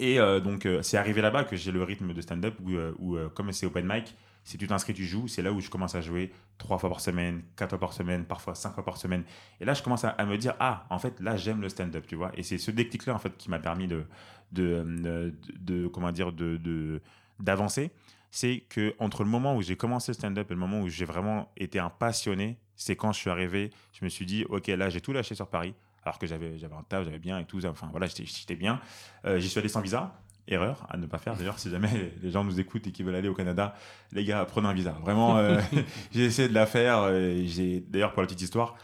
Et 0.00 0.18
donc, 0.42 0.66
c'est 0.80 0.96
arrivé 0.96 1.20
là-bas 1.20 1.44
que 1.44 1.54
j'ai 1.54 1.70
le 1.70 1.84
rythme 1.84 2.12
de 2.12 2.20
stand-up 2.20 2.56
où, 2.60 2.72
où, 2.98 3.16
comme 3.36 3.52
c'est 3.52 3.66
open 3.66 3.86
mic, 3.86 4.16
si 4.44 4.58
tu 4.58 4.66
t'inscris, 4.66 4.94
tu 4.94 5.04
joues. 5.04 5.28
C'est 5.28 5.42
là 5.42 5.52
où 5.52 5.60
je 5.60 5.70
commence 5.70 5.94
à 5.94 6.00
jouer 6.00 6.32
trois 6.58 6.78
fois 6.78 6.90
par 6.90 7.00
semaine, 7.00 7.42
quatre 7.56 7.70
fois 7.70 7.80
par 7.80 7.92
semaine, 7.92 8.24
parfois 8.24 8.54
cinq 8.54 8.74
fois 8.74 8.84
par 8.84 8.96
semaine. 8.96 9.24
Et 9.60 9.64
là, 9.64 9.74
je 9.74 9.82
commence 9.82 10.04
à, 10.04 10.24
me 10.24 10.36
dire, 10.36 10.54
ah, 10.60 10.86
en 10.90 10.98
fait, 10.98 11.20
là, 11.20 11.36
j'aime 11.36 11.60
le 11.60 11.68
stand-up, 11.68 12.06
tu 12.06 12.16
vois. 12.16 12.32
Et 12.36 12.42
c'est 12.42 12.58
ce 12.58 12.70
déclic-là, 12.70 13.14
en 13.14 13.18
fait, 13.18 13.36
qui 13.36 13.50
m'a 13.50 13.58
permis 13.58 13.86
de, 13.86 14.04
de, 14.52 14.84
de, 14.84 15.34
de- 15.58 15.86
comment 15.88 16.12
dire, 16.12 16.32
de, 16.32 17.00
d'avancer. 17.38 17.90
C'est 18.30 18.64
que 18.68 18.94
entre 18.98 19.24
le 19.24 19.30
moment 19.30 19.56
où 19.56 19.62
j'ai 19.62 19.76
commencé 19.76 20.12
le 20.12 20.14
stand-up 20.14 20.50
et 20.50 20.54
le 20.54 20.60
moment 20.60 20.80
où 20.80 20.88
j'ai 20.88 21.04
vraiment 21.04 21.52
été 21.56 21.78
un 21.78 21.90
passionné, 21.90 22.58
c'est 22.76 22.96
quand 22.96 23.12
je 23.12 23.18
suis 23.18 23.30
arrivé, 23.30 23.70
je 23.92 24.04
me 24.04 24.08
suis 24.08 24.24
dit, 24.24 24.44
ok, 24.48 24.68
là, 24.68 24.88
j'ai 24.88 25.02
tout 25.02 25.12
lâché 25.12 25.34
sur 25.34 25.48
Paris, 25.48 25.74
alors 26.02 26.18
que 26.18 26.26
j'avais, 26.26 26.56
un 26.64 26.82
taf, 26.82 27.04
j'avais 27.04 27.18
bien 27.18 27.38
et 27.38 27.44
tout, 27.44 27.64
enfin 27.66 27.88
voilà, 27.90 28.06
j'étais 28.06 28.56
bien. 28.56 28.80
Euh, 29.24 29.38
j'y 29.38 29.48
suis 29.48 29.58
allé 29.58 29.68
sans 29.68 29.82
visa. 29.82 30.18
Erreur 30.48 30.86
à 30.90 30.96
ne 30.96 31.06
pas 31.06 31.18
faire. 31.18 31.36
D'ailleurs, 31.36 31.58
si 31.58 31.70
jamais 31.70 32.12
les 32.22 32.30
gens 32.32 32.42
nous 32.44 32.58
écoutent 32.58 32.86
et 32.86 32.92
qui 32.92 33.02
veulent 33.04 33.14
aller 33.14 33.28
au 33.28 33.34
Canada, 33.34 33.74
les 34.12 34.24
gars, 34.24 34.44
prenez 34.44 34.66
un 34.68 34.72
visa. 34.72 34.92
Vraiment, 35.02 35.38
euh, 35.38 35.60
j'ai 36.12 36.24
essayé 36.24 36.48
de 36.48 36.54
la 36.54 36.66
faire. 36.66 36.98
euh, 37.02 37.42
j'ai 37.46 37.80
d'ailleurs 37.80 38.12
pour 38.12 38.22
la 38.22 38.26
petite 38.26 38.42
histoire, 38.42 38.74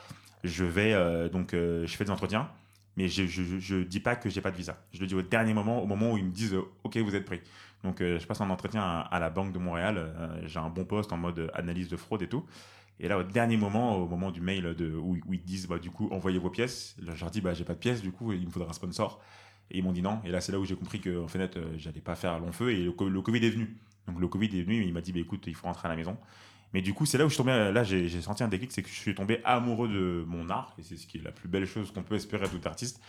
je 0.44 0.64
vais 0.64 0.93
euh, 0.94 1.28
donc 1.28 1.55
euh, 1.55 1.84
je 1.87 1.96
fais 1.96 2.05
des 2.05 2.10
entretiens, 2.12 2.49
mais 2.96 3.08
je, 3.08 3.26
je, 3.26 3.43
je- 3.43 3.58
je 3.58 3.76
dis 3.76 4.00
pas 4.00 4.14
que 4.16 4.31
j'ai 4.31 4.40
pas 4.40 4.50
de 4.52 4.56
visa. 4.56 4.76
Je 4.93 5.00
le 5.00 5.06
dis 5.08 5.14
au 5.16 5.22
dernier 5.22 5.52
moment, 5.52 5.82
au 5.82 5.87
moment 5.87 6.12
où 6.12 6.16
ils 6.19 6.25
me 6.25 6.31
disent 6.31 6.56
OK, 6.84 6.96
vous 6.99 7.14
êtes 7.16 7.25
pris. 7.25 7.40
Donc 7.84 7.99
je 8.00 8.25
passe 8.26 8.40
un 8.40 8.50
entretien 8.50 8.82
à, 8.82 9.00
à 9.00 9.19
la 9.20 9.31
Banque 9.31 9.52
de 9.52 9.58
Montréal. 9.58 10.12
j'ai 10.46 10.58
un 10.58 10.69
bon 10.69 10.84
poste 10.84 11.12
en 11.12 11.16
mode 11.16 11.50
analyse 11.55 11.88
de 11.88 11.96
fraude 11.96 12.22
et 12.22 12.28
tout. 12.28 12.44
Et 13.00 13.06
là, 13.06 13.19
au 13.19 13.22
dernier 13.22 13.56
moment, 13.56 13.96
au 13.96 14.08
moment 14.08 14.32
du 14.32 14.40
mail 14.40 14.75
de, 14.75 14.93
où, 14.96 15.16
où 15.26 15.32
ils 15.34 15.44
disent 15.44 15.69
bah, 15.69 15.78
du 15.78 15.90
coup 15.90 16.08
envoyez 16.10 16.38
vos 16.40 16.50
pièces, 16.50 16.96
là, 17.00 17.12
je 17.14 17.20
leur 17.20 17.31
dis 17.31 17.40
bah 17.40 17.55
j'ai 17.55 17.62
pas 17.64 17.75
de 17.75 17.78
pièces, 17.78 18.02
du 18.02 18.10
coup 18.10 18.32
il 18.32 18.44
me 18.46 18.50
faudra 18.50 18.70
un 18.70 18.72
sponsor. 18.72 19.20
Et 19.70 19.79
ils 19.79 19.85
m'ont 19.85 19.93
dit 19.93 20.03
non. 20.03 20.20
Et 20.25 20.31
là, 20.31 20.41
c'est 20.41 20.53
là 20.53 20.59
où 20.59 20.65
j'ai 20.65 20.76
compris 20.76 21.00
que 21.00 21.23
en 21.23 21.29
fait, 21.29 21.56
euh, 21.56 21.75
j'allais 21.76 22.00
pas 22.00 22.15
faire 22.15 22.38
long 22.38 22.53
feu. 22.53 22.73
Et 22.73 22.85
le, 22.85 22.93
le 23.09 23.23
Covid 23.23 23.44
est 23.44 23.50
venu. 23.50 23.76
Donc 24.06 24.20
le 24.20 24.29
Covid 24.29 24.47
est 24.59 24.62
venu. 24.62 24.82
Il 24.85 24.93
m'a 24.93 25.00
dit 25.00 25.12
bah, 25.12 25.20
écoute, 25.20 25.44
il 25.47 25.55
faut 25.55 25.67
rentrer 25.67 25.88
à 25.88 25.91
la 25.91 25.97
maison. 25.97 26.17
Mais 26.75 26.82
du 26.82 26.93
coup, 26.93 27.06
c'est 27.06 27.17
là 27.19 27.25
où 27.25 27.29
je 27.29 27.35
suis 27.35 27.43
tombé. 27.43 27.70
Là, 27.73 27.82
j'ai 27.82 28.09
senti 28.20 28.43
un 28.43 28.49
déclic, 28.49 28.70
c'est 28.73 28.82
que 28.82 28.88
je 28.88 28.94
suis 28.94 29.15
tombé 29.15 29.41
amoureux 29.44 29.88
de 29.88 30.25
mon 30.26 30.50
art. 30.50 30.75
Et 30.79 30.82
c'est 30.82 30.97
ce 30.97 31.06
qui 31.06 31.19
est 31.19 31.23
la 31.23 31.32
plus 31.32 31.49
belle 31.49 31.65
chose 31.67 31.91
qu'on 31.93 32.03
peut 32.03 32.15
espérer 32.17 32.44
à 32.44 32.49
tout 32.49 32.61
artiste. 32.67 33.00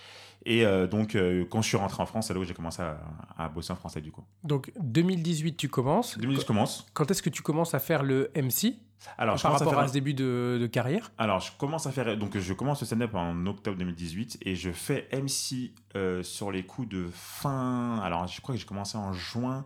Et 0.46 0.66
euh, 0.66 0.88
donc, 0.88 1.16
euh, 1.16 1.44
quand 1.50 1.62
je 1.62 1.68
suis 1.68 1.76
rentré 1.78 2.02
en 2.02 2.06
France, 2.06 2.28
c'est 2.28 2.34
là 2.34 2.40
où 2.40 2.46
j'ai 2.46 2.54
commencé 2.54 2.82
à, 2.82 2.98
à 3.38 3.50
bosser 3.50 3.74
en 3.74 3.76
français 3.76 4.00
du 4.00 4.10
coup. 4.12 4.24
Donc 4.46 4.72
2018, 4.80 5.58
tu 5.58 5.68
commences. 5.68 6.18
2010, 6.18 6.42
je 6.42 6.46
commence. 6.46 6.88
Quand 6.94 7.12
est-ce 7.12 7.22
que 7.22 7.30
tu 7.30 7.42
commences 7.42 7.74
à 7.74 7.80
faire 7.80 8.04
le 8.04 8.32
MC 8.38 8.76
Alors, 9.18 9.36
je 9.36 9.44
par 9.44 9.52
à 9.52 9.58
rapport 9.58 9.74
à, 9.74 9.76
faire- 9.80 9.90
ce 9.90 9.94
début 9.94 10.14
de, 10.14 10.58
de 10.62 10.68
carrière? 10.68 11.12
Alors, 11.18 11.42
je 11.42 11.52
commence 11.58 11.86
à 11.88 11.92
faire. 11.92 12.16
Donc, 12.18 12.38
je 12.38 12.54
commence 12.54 12.80
le 12.80 12.88
stand-up 12.88 13.14
en 13.16 13.46
octobre 13.48 13.78
2018 13.78 14.38
et 14.46 14.56
je 14.56 14.72
fais 14.72 15.10
MC 15.12 15.74
euh, 15.98 16.24
sur 16.24 16.52
les 16.52 16.64
coups 16.64 16.88
de 16.88 17.10
fin. 17.12 18.00
Alors, 18.02 18.26
je 18.28 18.40
crois 18.40 18.56
que 18.56 18.62
j'ai 18.62 18.68
commencé 18.68 18.98
en 18.98 19.12
juin 19.12 19.66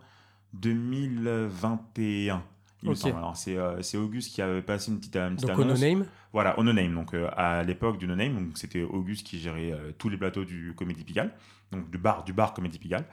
2021. 0.54 2.42
Il 2.84 2.90
me 2.90 2.94
semble. 2.94 3.16
Alors, 3.16 3.36
c'est 3.36 3.56
euh, 3.56 3.82
c'est 3.82 3.96
Auguste 3.96 4.32
qui 4.34 4.42
avait 4.42 4.62
passé 4.62 4.90
une 4.92 4.98
petite, 4.98 5.16
une 5.16 5.34
petite 5.36 5.48
Donc 5.48 5.58
au 5.58 5.62
annonce. 5.62 5.80
No 5.80 5.86
Name 5.88 6.06
Voilà, 6.32 6.58
au 6.58 6.62
No 6.62 6.72
Name. 6.72 6.94
Donc, 6.94 7.14
euh, 7.14 7.28
à 7.36 7.62
l'époque 7.62 7.98
du 7.98 8.06
No 8.06 8.14
Name, 8.14 8.34
donc, 8.34 8.58
c'était 8.58 8.82
Auguste 8.82 9.26
qui 9.26 9.38
gérait 9.38 9.72
euh, 9.72 9.92
tous 9.98 10.08
les 10.08 10.16
plateaux 10.16 10.44
du 10.44 10.74
Comédie 10.76 11.04
Pigalle, 11.04 11.32
donc 11.72 11.90
du 11.90 11.98
bar, 11.98 12.24
du 12.24 12.32
bar 12.32 12.52
Comédie 12.54 12.78
Pigalle. 12.78 13.04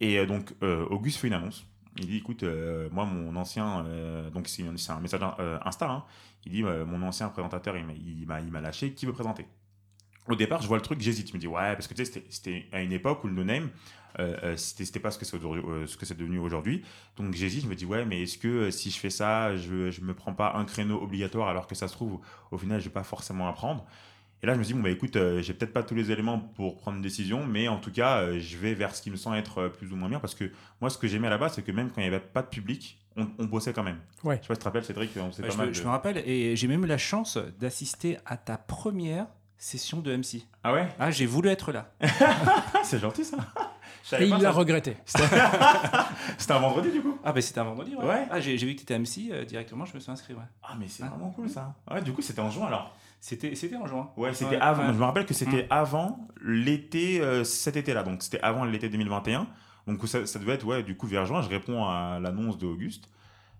Et 0.00 0.18
euh, 0.18 0.26
donc, 0.26 0.52
euh, 0.62 0.84
Auguste 0.90 1.18
fait 1.18 1.28
une 1.28 1.32
annonce. 1.34 1.66
Il 1.98 2.06
dit 2.06 2.18
écoute, 2.18 2.42
euh, 2.42 2.88
moi, 2.92 3.06
mon 3.06 3.34
ancien. 3.36 3.84
euh, 3.86 4.28
donc, 4.30 4.48
c'est 4.48 4.64
c'est 4.76 4.92
un 4.92 5.00
message 5.00 5.20
euh, 5.40 5.58
Insta. 5.64 5.90
hein. 5.90 6.04
il 6.44 6.52
dit 6.52 6.62
euh, 6.62 6.84
mon 6.84 7.00
ancien 7.02 7.28
présentateur, 7.30 7.76
il 7.76 7.86
m'a- 7.86 7.94
il 7.94 8.26
m'a 8.26 8.40
il 8.40 8.50
m'a 8.52 8.60
lâché, 8.60 8.92
qui 8.92 9.06
veut 9.06 9.12
présenter? 9.12 9.46
Au 10.28 10.34
départ, 10.34 10.62
je 10.62 10.68
vois 10.68 10.76
le 10.76 10.82
truc, 10.82 11.00
j'hésite. 11.00 11.28
Je 11.28 11.34
me 11.34 11.38
dis, 11.38 11.46
ouais, 11.46 11.74
parce 11.74 11.86
que 11.88 11.94
tu 11.94 12.04
sais, 12.04 12.22
c'était- 12.28 12.66
à 12.72 12.82
une 12.82 12.92
époque 12.92 13.22
où 13.24 13.28
le 13.28 13.34
no-name, 13.34 13.70
euh, 14.18 14.36
euh, 14.42 14.56
c'était 14.56 14.98
pas 15.00 15.10
ce 15.10 15.18
que 15.18 15.24
c'est 15.24 15.36
aujourd'hui- 15.36 15.62
euh, 15.68 15.86
ce 15.86 15.96
que 15.96 16.06
c'est 16.06 16.16
devenu 16.16 16.38
aujourd'hui. 16.38 16.82
Donc 17.16 17.34
j'hésite, 17.34 17.62
je 17.64 17.68
me 17.68 17.74
dis, 17.74 17.84
ouais, 17.84 18.04
mais 18.04 18.22
est-ce 18.22 18.38
que 18.38 18.48
euh, 18.48 18.70
si 18.70 18.90
je 18.90 18.98
fais 18.98 19.10
ça, 19.10 19.56
je, 19.56 19.90
je 19.90 20.00
me 20.00 20.14
prends 20.14 20.32
pas 20.32 20.54
un 20.56 20.64
créneau 20.64 21.00
obligatoire 21.02 21.48
alors 21.48 21.66
que 21.66 21.74
ça 21.74 21.86
se 21.88 21.92
trouve, 21.92 22.20
au 22.50 22.58
final, 22.58 22.80
je 22.80 22.86
vais 22.86 22.92
pas 22.92 23.02
forcément 23.04 23.46
apprendre. 23.48 23.84
Et 24.42 24.46
là, 24.46 24.52
je 24.54 24.58
me 24.58 24.64
dis, 24.64 24.74
bon, 24.74 24.80
bah 24.82 24.90
écoute, 24.90 25.16
j'ai 25.40 25.54
peut-être 25.54 25.72
pas 25.72 25.82
tous 25.82 25.94
les 25.94 26.10
éléments 26.10 26.38
pour 26.38 26.76
prendre 26.76 26.98
une 26.98 27.02
décision, 27.02 27.46
mais 27.46 27.68
en 27.68 27.78
tout 27.78 27.90
cas, 27.90 28.38
je 28.38 28.56
vais 28.58 28.74
vers 28.74 28.94
ce 28.94 29.00
qui 29.00 29.10
me 29.10 29.16
semble 29.16 29.36
être 29.38 29.68
plus 29.68 29.90
ou 29.92 29.96
moins 29.96 30.10
bien. 30.10 30.20
Parce 30.20 30.34
que 30.34 30.50
moi, 30.80 30.90
ce 30.90 30.98
que 30.98 31.08
j'aimais 31.08 31.30
là-bas, 31.30 31.48
c'est 31.48 31.62
que 31.62 31.72
même 31.72 31.88
quand 31.88 32.02
il 32.02 32.08
n'y 32.08 32.14
avait 32.14 32.20
pas 32.24 32.42
de 32.42 32.48
public, 32.48 32.98
on, 33.16 33.26
on 33.38 33.44
bossait 33.46 33.72
quand 33.72 33.82
même. 33.82 33.98
Ouais. 34.24 34.36
Je 34.36 34.42
sais 34.42 34.48
pas 34.48 34.54
si 34.54 34.58
tu 34.58 34.62
te 34.62 34.64
rappelles, 34.64 34.84
Cédric, 34.84 35.10
on 35.16 35.32
s'est 35.32 35.40
Ouais, 35.42 35.48
pas 35.48 35.54
je, 35.54 35.58
mal. 35.58 35.74
je 35.74 35.80
de- 35.80 35.84
me 35.86 35.90
rappelle, 35.90 36.18
et 36.18 36.54
j'ai 36.54 36.68
même 36.68 36.84
eu 36.84 36.86
la 36.86 36.98
chance 36.98 37.38
d'assister 37.58 38.18
à 38.26 38.36
ta 38.36 38.58
première 38.58 39.26
session 39.58 40.00
de 40.00 40.14
MC. 40.16 40.42
Ah 40.62 40.72
ouais? 40.72 40.88
Ah, 40.98 41.10
j'ai 41.10 41.26
voulu 41.26 41.48
être 41.48 41.72
là. 41.72 41.90
Ah, 42.00 42.06
c'est 42.84 42.98
gentil 42.98 43.24
ça. 43.24 43.36
Et 44.18 44.28
pas 44.28 44.36
il 44.36 44.42
l'a 44.42 44.50
regretté. 44.52 44.96
C'était 46.38 46.52
un 46.52 46.58
vendredi 46.58 46.90
du 46.92 47.00
coup 47.00 47.18
Ah, 47.24 47.32
bah 47.32 47.40
c'était 47.40 47.60
un 47.60 47.64
vendredi, 47.64 47.94
ouais. 47.96 48.04
Ouais. 48.04 48.26
Ah, 48.30 48.40
j'ai 48.40 48.56
vu 48.56 48.74
que 48.74 48.78
tu 48.78 48.82
étais 48.82 48.98
MC 48.98 49.30
euh, 49.32 49.44
directement, 49.44 49.84
je 49.84 49.94
me 49.94 50.00
suis 50.00 50.10
inscrit, 50.12 50.34
ouais. 50.34 50.42
Ah 50.62 50.74
mais 50.78 50.86
c'est 50.88 51.02
Ah. 51.02 51.08
vraiment 51.08 51.30
cool 51.30 51.48
ça. 51.48 51.74
Ouais, 51.90 52.02
du 52.02 52.12
coup 52.12 52.22
c'était 52.22 52.40
en 52.40 52.50
juin 52.50 52.66
alors. 52.66 52.94
C'était 53.20 53.54
c'était 53.54 53.76
en 53.76 53.86
juin. 53.86 54.10
Ouais, 54.16 54.34
c'était 54.34 54.56
Ouais, 54.56 54.60
avant. 54.60 54.86
ouais. 54.86 54.92
Je 54.92 54.98
me 54.98 55.04
rappelle 55.04 55.26
que 55.26 55.34
c'était 55.34 55.66
avant 55.70 56.28
l'été, 56.44 57.20
euh, 57.20 57.42
cet 57.44 57.76
été-là. 57.76 58.02
Donc 58.02 58.22
c'était 58.22 58.40
avant 58.40 58.64
l'été 58.64 58.88
2021. 58.88 59.46
Donc 59.86 60.06
ça, 60.06 60.26
ça 60.26 60.38
devait 60.38 60.52
être 60.54 60.66
ouais, 60.66 60.82
du 60.82 60.96
coup 60.96 61.06
vers 61.06 61.26
juin. 61.26 61.42
Je 61.42 61.48
réponds 61.48 61.84
à 61.86 62.18
l'annonce 62.20 62.58
d'Auguste. 62.58 63.08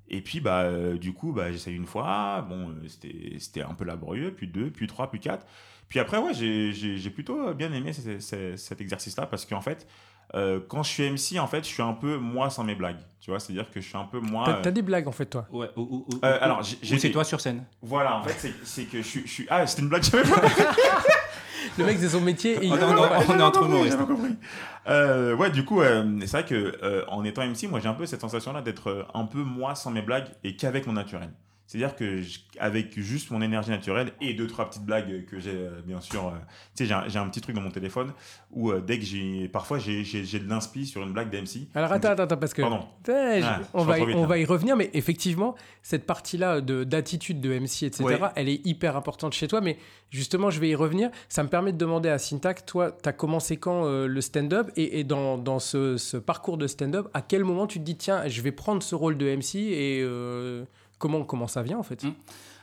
Et 0.08 0.20
puis 0.20 0.38
bah 0.40 0.60
euh, 0.60 0.96
du 0.98 1.12
coup 1.12 1.32
bah 1.32 1.50
j'essaye 1.50 1.74
une 1.74 1.86
fois. 1.86 2.42
Bon 2.48 2.68
euh, 2.70 2.74
c'était 2.86 3.36
c'était 3.40 3.62
un 3.62 3.74
peu 3.74 3.84
laborieux. 3.84 4.32
Puis 4.36 4.46
deux, 4.46 4.70
puis 4.70 4.86
trois, 4.86 5.10
puis 5.10 5.18
quatre. 5.18 5.44
Puis 5.88 5.98
après 6.00 6.18
ouais 6.18 6.32
j'ai 6.34 7.10
plutôt 7.10 7.54
bien 7.54 7.72
aimé 7.72 7.92
ce- 7.92 8.18
ce- 8.18 8.56
cet 8.56 8.80
exercice-là 8.80 9.26
parce 9.26 9.44
qu'en 9.46 9.60
fait 9.60 9.86
euh, 10.34 10.58
quand 10.68 10.82
je 10.82 10.90
suis 10.90 11.04
MC 11.08 11.38
en 11.38 11.46
fait 11.46 11.62
je 11.64 11.68
suis 11.72 11.82
un 11.82 11.92
peu 11.92 12.16
moi 12.16 12.50
sans 12.50 12.64
mes 12.64 12.74
blagues. 12.74 12.98
Tu 13.20 13.30
vois, 13.30 13.38
c'est-à-dire 13.40 13.70
que 13.70 13.80
je 13.80 13.86
suis 13.88 13.96
un 13.96 14.04
peu 14.04 14.20
moi. 14.20 14.44
T'as 14.62 14.68
euh, 14.68 14.72
des 14.72 14.82
blagues 14.82 15.06
en 15.08 15.12
fait, 15.12 15.26
toi? 15.26 15.46
Ouais, 15.50 15.68
ou, 15.76 16.04
ou- 16.08 16.18
Euh, 16.24 16.38
alors, 16.40 16.62
j'ai- 16.62 16.98
c'est 16.98 17.10
toi 17.10 17.24
sur 17.24 17.40
scène. 17.40 17.64
Voilà, 17.82 18.16
en 18.18 18.22
fait, 18.22 18.52
c'est- 18.64 18.84
que 18.84 18.98
je 18.98 19.02
suis, 19.06 19.22
je 19.26 19.30
suis- 19.32 19.46
Ah, 19.50 19.66
c'était 19.66 19.82
une 19.82 19.88
blague, 19.88 20.02
j'avais 20.04 20.22
pas 20.28 20.40
Le 21.78 21.84
mec, 21.84 21.98
c'est 21.98 22.08
son 22.08 22.20
métier 22.20 22.52
et 22.54 22.66
il 22.66 22.72
Ah, 22.72 22.76
non, 22.76 22.94
non, 22.94 23.08
pas. 23.08 23.18
on 23.28 23.38
est 23.38 23.42
entre 23.42 23.60
compris, 23.60 23.74
humoristes. 23.74 23.98
Euh, 24.88 25.34
ouais, 25.34 25.50
du 25.50 25.64
coup, 25.64 25.80
euh, 25.80 26.04
c'est 26.20 26.30
vrai 26.30 26.44
que 26.44 26.54
euh, 26.82 27.04
en 27.08 27.24
étant 27.24 27.42
MC, 27.42 27.66
moi 27.68 27.80
j'ai 27.80 27.88
un 27.88 27.94
peu 27.94 28.06
cette 28.06 28.20
sensation-là 28.20 28.62
d'être 28.62 28.88
euh, 28.90 29.02
un 29.14 29.24
peu 29.24 29.38
moi 29.42 29.74
sans 29.74 29.90
mes 29.90 30.02
blagues 30.02 30.28
et 30.44 30.54
qu'avec 30.56 30.86
mon 30.86 30.92
naturel. 30.92 31.30
C'est-à-dire 31.66 31.96
que 31.96 32.22
je- 32.22 32.38
avec 32.60 32.98
juste 32.98 33.30
mon 33.32 33.42
énergie 33.42 33.70
naturelle 33.70 34.12
et 34.20 34.34
deux 34.34 34.46
trois 34.46 34.70
petites 34.70 34.84
blagues 34.84 35.24
que 35.26 35.40
j'ai 35.40 35.50
euh, 35.50 35.80
bien 35.84 36.00
sûr, 36.00 36.28
euh, 36.28 36.30
tu 36.76 36.86
sais, 36.86 36.94
j'ai 37.08 37.18
un, 37.18 37.22
un 37.22 37.28
petit 37.28 37.40
truc 37.40 37.56
dans 37.56 37.60
mon 37.62 37.70
téléphone 37.72 38.12
où 38.52 38.70
euh, 38.70 38.80
dès 38.80 38.98
que 39.00 39.04
j'ai, 39.04 39.48
parfois 39.48 39.78
j'ai, 39.78 40.02
de 40.04 40.48
l'inspi 40.48 40.86
sur 40.86 41.02
une 41.02 41.12
blague 41.12 41.28
d'MC. 41.30 41.66
Alors 41.74 41.90
attends, 41.92 42.10
attends, 42.10 42.22
attends, 42.22 42.36
parce 42.36 42.54
que 42.54 42.62
Pardon. 42.62 42.80
Ah, 43.08 43.60
on, 43.74 43.82
va, 43.84 43.96
vite, 43.96 44.14
on 44.14 44.22
là. 44.22 44.26
va 44.28 44.38
y 44.38 44.44
revenir, 44.44 44.76
mais 44.76 44.90
effectivement, 44.94 45.56
cette 45.82 46.06
partie-là 46.06 46.60
de- 46.60 46.84
d'attitude 46.84 47.40
de 47.40 47.50
MC, 47.58 47.82
etc., 47.86 48.04
Ouais. 48.04 48.18
elle 48.36 48.48
est 48.48 48.64
hyper 48.66 48.96
importante 48.96 49.32
chez 49.32 49.48
toi. 49.48 49.60
Mais 49.60 49.76
justement, 50.10 50.50
je 50.50 50.60
vais 50.60 50.68
y 50.68 50.74
revenir. 50.76 51.10
Ça 51.28 51.42
me 51.42 51.48
permet 51.48 51.72
de 51.72 51.78
demander 51.78 52.08
à 52.10 52.18
Syntax, 52.18 52.64
toi, 52.64 52.92
tu 52.92 53.08
as 53.08 53.12
commencé 53.12 53.56
quand 53.56 53.84
le 54.06 54.20
stand-up 54.20 54.70
et, 54.76 55.00
et 55.00 55.04
dans, 55.04 55.36
dans 55.36 55.58
ce, 55.58 55.96
ce 55.96 56.16
parcours 56.16 56.58
de 56.58 56.66
stand-up, 56.68 57.08
à 57.12 57.22
quel 57.22 57.42
moment 57.44 57.66
tu 57.66 57.80
te 57.80 57.84
dis, 57.84 57.96
tiens, 57.96 58.26
je 58.28 58.40
vais 58.40 58.52
prendre 58.52 58.82
ce 58.82 58.94
rôle 58.94 59.16
de 59.18 59.26
MC 59.26 59.56
et 59.56 60.02
comment, 60.98 61.24
comment 61.24 61.46
ça 61.46 61.62
vient 61.62 61.78
en 61.78 61.82
fait 61.82 62.04
Mm. 62.04 62.12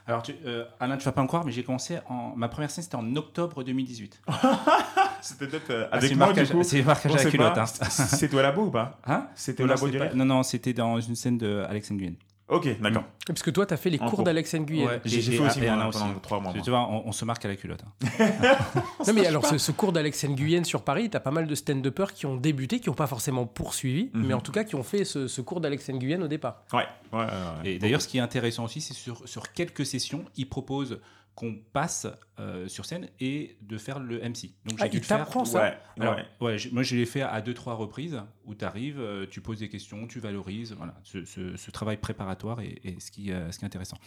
Alors, 0.05 0.21
tu, 0.21 0.35
euh, 0.45 0.65
Alain, 0.81 0.97
tu 0.97 1.05
vas 1.05 1.13
pas 1.13 1.21
me 1.21 1.27
croire, 1.27 1.45
mais 1.45 1.53
j'ai 1.53 1.63
commencé 1.63 1.97
en. 2.09 2.33
Ma 2.35 2.49
première 2.49 2.69
scène, 2.69 2.83
c'était 2.83 2.97
en 2.97 3.15
octobre 3.15 3.63
2018. 3.63 4.21
C'était 5.21 5.47
peut-être 5.47 5.69
euh, 5.69 5.87
Ah, 5.89 5.95
avec 5.95 6.09
c'est 6.09 6.15
moi 6.15 6.25
marquage, 6.27 6.49
du 6.49 6.55
coup. 6.57 6.63
c'est 6.63 6.81
marquage 6.83 7.13
à 7.15 7.23
la 7.23 7.31
culotte. 7.31 7.57
Hein. 7.57 7.65
C'était 7.65 8.35
au 8.35 8.41
labo 8.41 8.65
ou 8.65 8.69
pas 8.71 8.99
Hein 9.05 9.27
C'était 9.35 9.63
au 9.63 9.65
non, 9.67 9.73
labo 9.75 9.85
pas- 9.87 9.91
rire 10.03 10.11
non, 10.15 10.25
non, 10.25 10.43
c'était 10.43 10.73
dans 10.73 10.99
une 10.99 11.15
scène 11.15 11.37
de 11.37 11.63
Alex 11.69 11.89
Nguyen. 11.91 12.15
Ok, 12.53 12.79
d'accord. 12.81 13.03
Parce 13.27 13.41
que 13.41 13.49
toi, 13.51 13.65
tu 13.65 13.73
as 13.73 13.77
fait 13.77 13.89
les 13.89 13.99
En 13.99 14.09
cours 14.09 14.23
d'Alex 14.23 14.53
Nguyen. 14.55 14.85
Ouais. 14.87 15.01
J'ai 15.05 15.21
fait 15.21 15.39
aussi 15.39 15.59
moi, 15.61 15.71
Alain 15.71 15.89
pendant 15.89 16.09
aussi. 16.11 16.19
trois 16.21 16.39
mois. 16.39 16.53
Tu 16.63 16.69
vois, 16.69 16.87
on, 16.89 17.07
on 17.07 17.11
se 17.11 17.25
marque 17.25 17.43
à 17.45 17.47
la 17.47 17.55
culotte. 17.55 17.83
hein. 17.83 18.17
Non, 19.07 19.13
mais 19.13 19.25
alors, 19.25 19.45
ce, 19.45 19.57
ce 19.57 19.71
cours 19.71 19.91
d'Alex 19.93 20.25
Nguyen 20.25 20.63
sur 20.63 20.83
Paris, 20.83 21.09
tu 21.09 21.17
as 21.17 21.19
pas 21.19 21.31
mal 21.31 21.47
de 21.47 21.55
stand-uppers 21.55 22.13
qui 22.13 22.25
ont 22.25 22.35
débuté, 22.35 22.79
qui 22.79 22.89
n'ont 22.89 22.95
pas 22.95 23.07
forcément 23.07 23.45
poursuivi, 23.45 24.09
Mhm. 24.13 24.25
mais 24.27 24.33
en 24.33 24.41
tout 24.41 24.51
cas 24.51 24.63
qui 24.63 24.75
ont 24.75 24.83
fait 24.83 25.05
ce, 25.05 25.27
ce 25.27 25.41
cours 25.41 25.61
d'Alex 25.61 25.89
Nguyen 25.89 26.21
au 26.21 26.27
départ. 26.27 26.63
Ouais, 26.73 26.85
ouais, 27.11 27.19
ouais, 27.19 27.25
ouais. 27.25 27.71
Et 27.71 27.79
d'ailleurs, 27.79 28.01
ce 28.01 28.07
qui 28.07 28.17
est 28.17 28.21
intéressant 28.21 28.65
aussi, 28.65 28.81
c'est 28.81 28.93
sur, 28.93 29.27
sur 29.27 29.51
quelques 29.53 29.85
sessions, 29.85 30.23
il 30.37 30.47
propose 30.47 30.99
qu'on 31.35 31.55
passe 31.73 32.05
euh, 32.39 32.67
sur 32.67 32.85
scène 32.85 33.09
et 33.19 33.57
de 33.61 33.77
faire 33.77 33.99
le 33.99 34.19
MC. 34.19 34.53
Donc 34.65 34.77
Ah, 34.79 34.87
dû 34.87 34.97
il 34.97 35.03
faire. 35.03 35.25
ça 35.45 35.63
Ouais, 35.63 35.77
Alors, 35.99 36.15
ouais. 36.15 36.25
ouais, 36.41 36.57
j'ai- 36.59 36.69
moi 36.71 36.83
je 36.83 36.95
l'ai 36.95 37.05
fait 37.07 37.21
à 37.21 37.41
deux 37.41 37.53
trois 37.55 37.73
reprises 37.73 38.21
où 38.45 38.53
tu 38.53 38.63
arrives, 38.65 38.99
tu 39.25 39.41
poses 39.41 39.59
des 39.59 39.69
questions, 39.69 40.05
tu 40.07 40.19
valorises. 40.19 40.73
Voilà, 40.77 40.93
ce, 41.03 41.25
ce- 41.25 41.57
ce 41.57 41.71
travail 41.71 41.97
préparatoire 41.97 42.61
ce, 42.99 43.09
qui, 43.09 43.31
euh, 43.31 43.51
ce 43.51 43.57
qui 43.59 43.65
est 43.65 43.67
intéressant. 43.67 43.97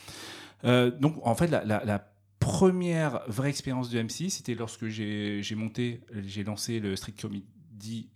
Euh, 0.65 0.91
donc 0.91 1.17
en 1.27 1.35
fait, 1.35 1.49
la, 1.49 1.65
la- 1.65 1.85
la 1.85 2.09
première 2.39 3.23
vraie 3.29 3.49
expérience 3.51 3.91
de 3.91 3.99
MC, 4.01 4.29
c'était 4.31 4.55
lorsque 4.55 4.87
j'ai 4.87 5.43
j'ai 5.43 5.55
monté, 5.57 6.01
j'ai 6.25 6.45
lancé 6.45 6.79
le 6.81 6.95
Street 6.95 7.15
Comedy 7.21 7.45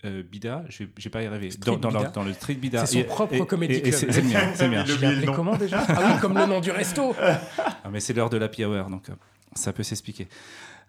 euh, 0.05 0.23
Bida. 0.23 0.65
Je 0.69 0.85
vais 0.85 1.11
pas 1.11 1.23
y 1.23 1.29
rêver. 1.29 1.51
Dans, 1.59 1.77
dans, 1.77 1.89
Bida. 1.89 2.03
le- 2.05 2.13
dans 2.13 2.23
le 2.25 2.33
Street 2.33 2.55
Bida. 2.55 2.87
C'est 2.87 2.95
son 2.95 2.99
Et- 3.01 3.05
propre 3.05 3.35
et- 3.35 3.39
et 3.39 3.47
club. 3.83 3.95
c'est 4.13 4.23
mien, 4.23 4.53
c'est. 4.55 4.69
Le 4.69 4.85
Je 5.21 5.31
comment 5.31 5.57
déjà 5.57 5.85
Ah 5.89 6.13
oui, 6.15 6.21
comme 6.21 6.37
le 6.39 6.47
nom 6.47 6.61
du 6.61 6.71
resto 6.71 7.15
Ah, 7.21 7.91
mais 7.91 8.01
c'est 8.01 8.13
l'heure 8.13 8.31
de 8.31 8.37
l'happy 8.37 8.65
hour, 8.65 8.89
donc 8.91 9.09
euh, 9.11 9.15
ça 9.55 9.73
peut 9.73 9.83
s'expliquer. 9.83 10.29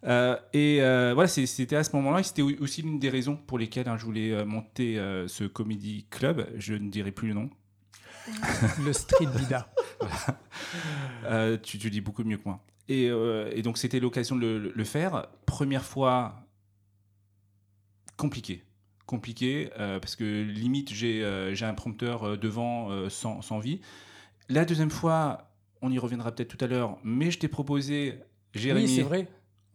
Euh, 0.07 0.35
et 0.53 0.81
euh, 0.81 1.11
voilà, 1.13 1.27
c'était 1.27 1.75
à 1.75 1.83
ce 1.83 1.95
moment-là, 1.95 2.21
et 2.21 2.23
c'était 2.23 2.41
au- 2.41 2.51
aussi 2.61 2.81
l'une 2.81 2.97
des 2.99 3.09
raisons 3.09 3.35
pour 3.35 3.59
lesquelles 3.59 3.87
hein, 3.87 3.97
je 3.99 4.05
voulais 4.05 4.31
euh, 4.31 4.45
monter 4.45 4.97
euh, 4.97 5.27
ce 5.27 5.43
comedy 5.43 6.05
club. 6.09 6.47
Je 6.57 6.73
ne 6.73 6.89
dirai 6.89 7.11
plus 7.11 7.27
le 7.27 7.33
nom. 7.35 7.49
Le 8.85 8.93
street 8.93 9.25
bida. 9.35 9.67
Euh, 11.25 11.57
tu, 11.61 11.77
tu 11.77 11.89
dis 11.89 12.01
beaucoup 12.01 12.23
mieux 12.23 12.37
que 12.37 12.43
moi. 12.45 12.59
Et, 12.89 13.09
euh, 13.09 13.49
et 13.53 13.61
donc 13.61 13.77
c'était 13.77 13.99
l'occasion 13.99 14.35
de 14.35 14.41
le, 14.41 14.71
le 14.75 14.83
faire. 14.83 15.27
Première 15.45 15.83
fois, 15.85 16.35
compliqué. 18.21 18.63
Compliqué, 19.07 19.71
euh, 19.79 19.99
parce 19.99 20.15
que 20.15 20.43
limite 20.43 20.93
j'ai 20.93 21.23
euh, 21.23 21.53
un 21.61 21.73
prompteur 21.73 22.23
euh, 22.23 22.37
devant 22.37 22.91
euh, 22.91 23.09
sans, 23.09 23.41
sans 23.41 23.59
vie. 23.59 23.81
La 24.47 24.63
deuxième 24.63 24.91
fois, 24.91 25.51
on 25.81 25.91
y 25.91 25.97
reviendra 25.97 26.31
peut-être 26.31 26.55
tout 26.55 26.63
à 26.63 26.67
l'heure, 26.67 26.97
mais 27.03 27.31
je 27.31 27.39
t'ai 27.39 27.47
proposé, 27.47 28.19
Jérémy. 28.53 28.85
Oui, 28.85 28.95
c'est 28.95 29.01
vrai. 29.01 29.27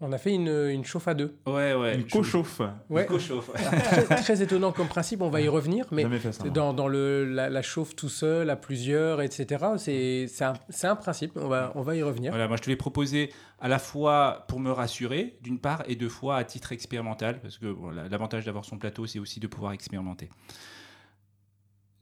On 0.02 0.12
a 0.12 0.18
fait 0.18 0.34
une, 0.34 0.48
une 0.48 0.84
chauffe 0.84 1.08
à 1.08 1.14
deux. 1.14 1.34
Ouais, 1.46 1.72
ouais. 1.72 1.94
Une 1.94 2.06
co-chauffe. 2.06 2.60
Ouais. 2.90 3.06
Très, 3.06 4.02
très 4.16 4.42
étonnant 4.42 4.70
comme 4.70 4.88
principe, 4.88 5.22
on 5.22 5.30
va 5.30 5.40
y 5.40 5.48
revenir, 5.48 5.86
mais 5.90 6.02
ça. 6.20 6.44
moi. 6.44 6.52
dans, 6.52 6.74
dans 6.74 6.86
le, 6.86 7.24
la, 7.24 7.48
la 7.48 7.62
chauffe 7.62 7.96
tout 7.96 8.10
seul, 8.10 8.50
à 8.50 8.56
plusieurs, 8.56 9.22
etc., 9.22 9.64
c'est 9.78 10.26
c'est 10.28 10.44
un, 10.44 10.52
un 10.82 10.96
principe, 10.96 11.32
on 11.36 11.48
va, 11.48 11.72
on 11.76 11.80
va 11.82 11.96
y 11.96 12.02
revenir. 12.02 12.30
Voilà, 12.32 12.46
moi 12.46 12.58
je 12.58 12.62
te 12.62 12.68
l'ai 12.68 12.76
proposé 12.76 13.32
à 13.58 13.68
la 13.68 13.78
fois 13.78 14.44
pour 14.48 14.60
me 14.60 14.70
rassurer, 14.70 15.38
d'une 15.40 15.58
part, 15.58 15.82
et 15.88 15.96
deux 15.96 16.10
fois 16.10 16.36
à 16.36 16.44
titre 16.44 16.72
expérimental, 16.72 17.40
parce 17.40 17.56
que 17.56 17.74
l'avantage 18.10 18.44
d'avoir 18.44 18.66
son 18.66 18.76
plateau, 18.76 19.06
c'est 19.06 19.18
aussi 19.18 19.40
de 19.40 19.46
pouvoir 19.46 19.72
expérimenter. 19.72 20.28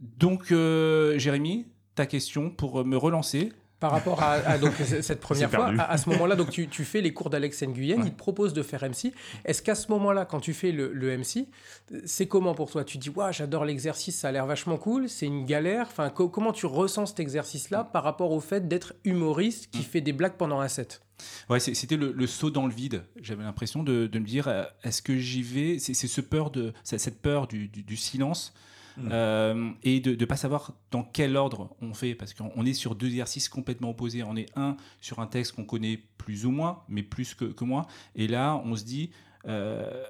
Donc, 0.00 0.50
euh, 0.50 1.16
Jérémy, 1.18 1.66
ta 1.94 2.06
question 2.06 2.50
pour 2.50 2.84
me 2.84 2.96
relancer. 2.96 3.52
Par 3.84 3.92
rapport 3.92 4.22
à, 4.22 4.32
à 4.32 4.56
donc, 4.56 4.72
c- 4.76 5.02
cette 5.02 5.20
première 5.20 5.50
fois, 5.50 5.66
à, 5.78 5.90
à 5.92 5.98
ce 5.98 6.08
moment-là, 6.08 6.36
donc 6.36 6.48
tu, 6.48 6.68
tu 6.68 6.84
fais 6.84 7.02
les 7.02 7.12
cours 7.12 7.28
d'Alex 7.28 7.62
Nguyen, 7.64 7.98
Ouais. 7.98 8.04
il 8.06 8.12
te 8.12 8.16
propose 8.16 8.54
de 8.54 8.62
faire 8.62 8.82
MC. 8.82 9.12
Est-ce 9.44 9.60
qu'à 9.60 9.74
ce 9.74 9.90
moment-là, 9.90 10.24
quand 10.24 10.40
tu 10.40 10.54
fais 10.54 10.72
le, 10.72 10.90
le 10.90 11.18
MC, 11.18 11.46
c'est 12.06 12.26
comment 12.26 12.54
pour 12.54 12.70
toi? 12.70 12.82
Tu 12.82 12.96
dis, 12.96 13.10
ouais, 13.10 13.30
j'adore 13.32 13.66
l'exercice, 13.66 14.18
ça 14.18 14.28
a 14.28 14.32
l'air 14.32 14.46
vachement 14.46 14.78
cool, 14.78 15.10
c'est 15.10 15.26
une 15.26 15.44
galère. 15.44 15.86
Enfin, 15.90 16.08
co- 16.08 16.30
comment 16.30 16.52
tu 16.54 16.64
ressens 16.64 17.06
cet 17.06 17.20
exercice-là 17.20 17.84
par 17.84 18.04
rapport 18.04 18.30
au 18.32 18.40
fait 18.40 18.66
d'être 18.68 18.94
humoriste 19.04 19.70
qui 19.70 19.80
Mm. 19.80 19.82
fait 19.82 20.00
des 20.00 20.14
blagues 20.14 20.36
pendant 20.38 20.60
un 20.60 20.68
set? 20.68 21.02
Ouais, 21.50 21.60
c'était 21.60 21.96
le, 21.96 22.10
le 22.12 22.26
saut 22.26 22.50
dans 22.50 22.66
le 22.66 22.72
vide. 22.72 23.04
J'avais 23.20 23.42
l'impression 23.42 23.82
de, 23.82 24.06
de 24.06 24.18
me 24.18 24.24
dire, 24.24 24.48
euh, 24.48 24.64
est-ce 24.82 25.02
que 25.02 25.16
j'y 25.18 25.42
vais? 25.42 25.78
C'est 25.78 25.92
ce 25.94 26.20
peur 26.22 26.50
de, 26.50 26.72
cette 26.84 27.20
peur 27.20 27.46
du, 27.48 27.68
du- 27.68 27.82
du 27.82 27.96
silence. 27.96 28.54
Mm. 28.96 29.08
euh, 29.10 29.70
et 29.82 29.98
de 30.00 30.14
ne 30.14 30.24
pas 30.24 30.36
savoir 30.36 30.72
dans 30.90 31.02
quel 31.02 31.36
ordre 31.36 31.74
on 31.80 31.94
fait, 31.94 32.14
parce 32.14 32.32
qu'on 32.34 32.52
on 32.54 32.64
est 32.64 32.74
sur 32.74 32.94
deux 32.94 33.08
exercices 33.08 33.48
complètement 33.48 33.90
opposés. 33.90 34.22
On 34.22 34.36
est 34.36 34.46
un 34.56 34.76
sur 35.00 35.18
un 35.18 35.26
texte 35.26 35.52
qu'on 35.52 35.64
connaît 35.64 36.00
plus 36.18 36.46
ou 36.46 36.50
moins, 36.52 36.82
mais 36.88 37.02
plus 37.02 37.34
que, 37.34 37.44
que 37.46 37.64
moi. 37.64 37.86
Et 38.14 38.28
là, 38.28 38.60
on 38.64 38.76
se 38.76 38.84
dit, 38.84 39.10
euh, 39.46 40.04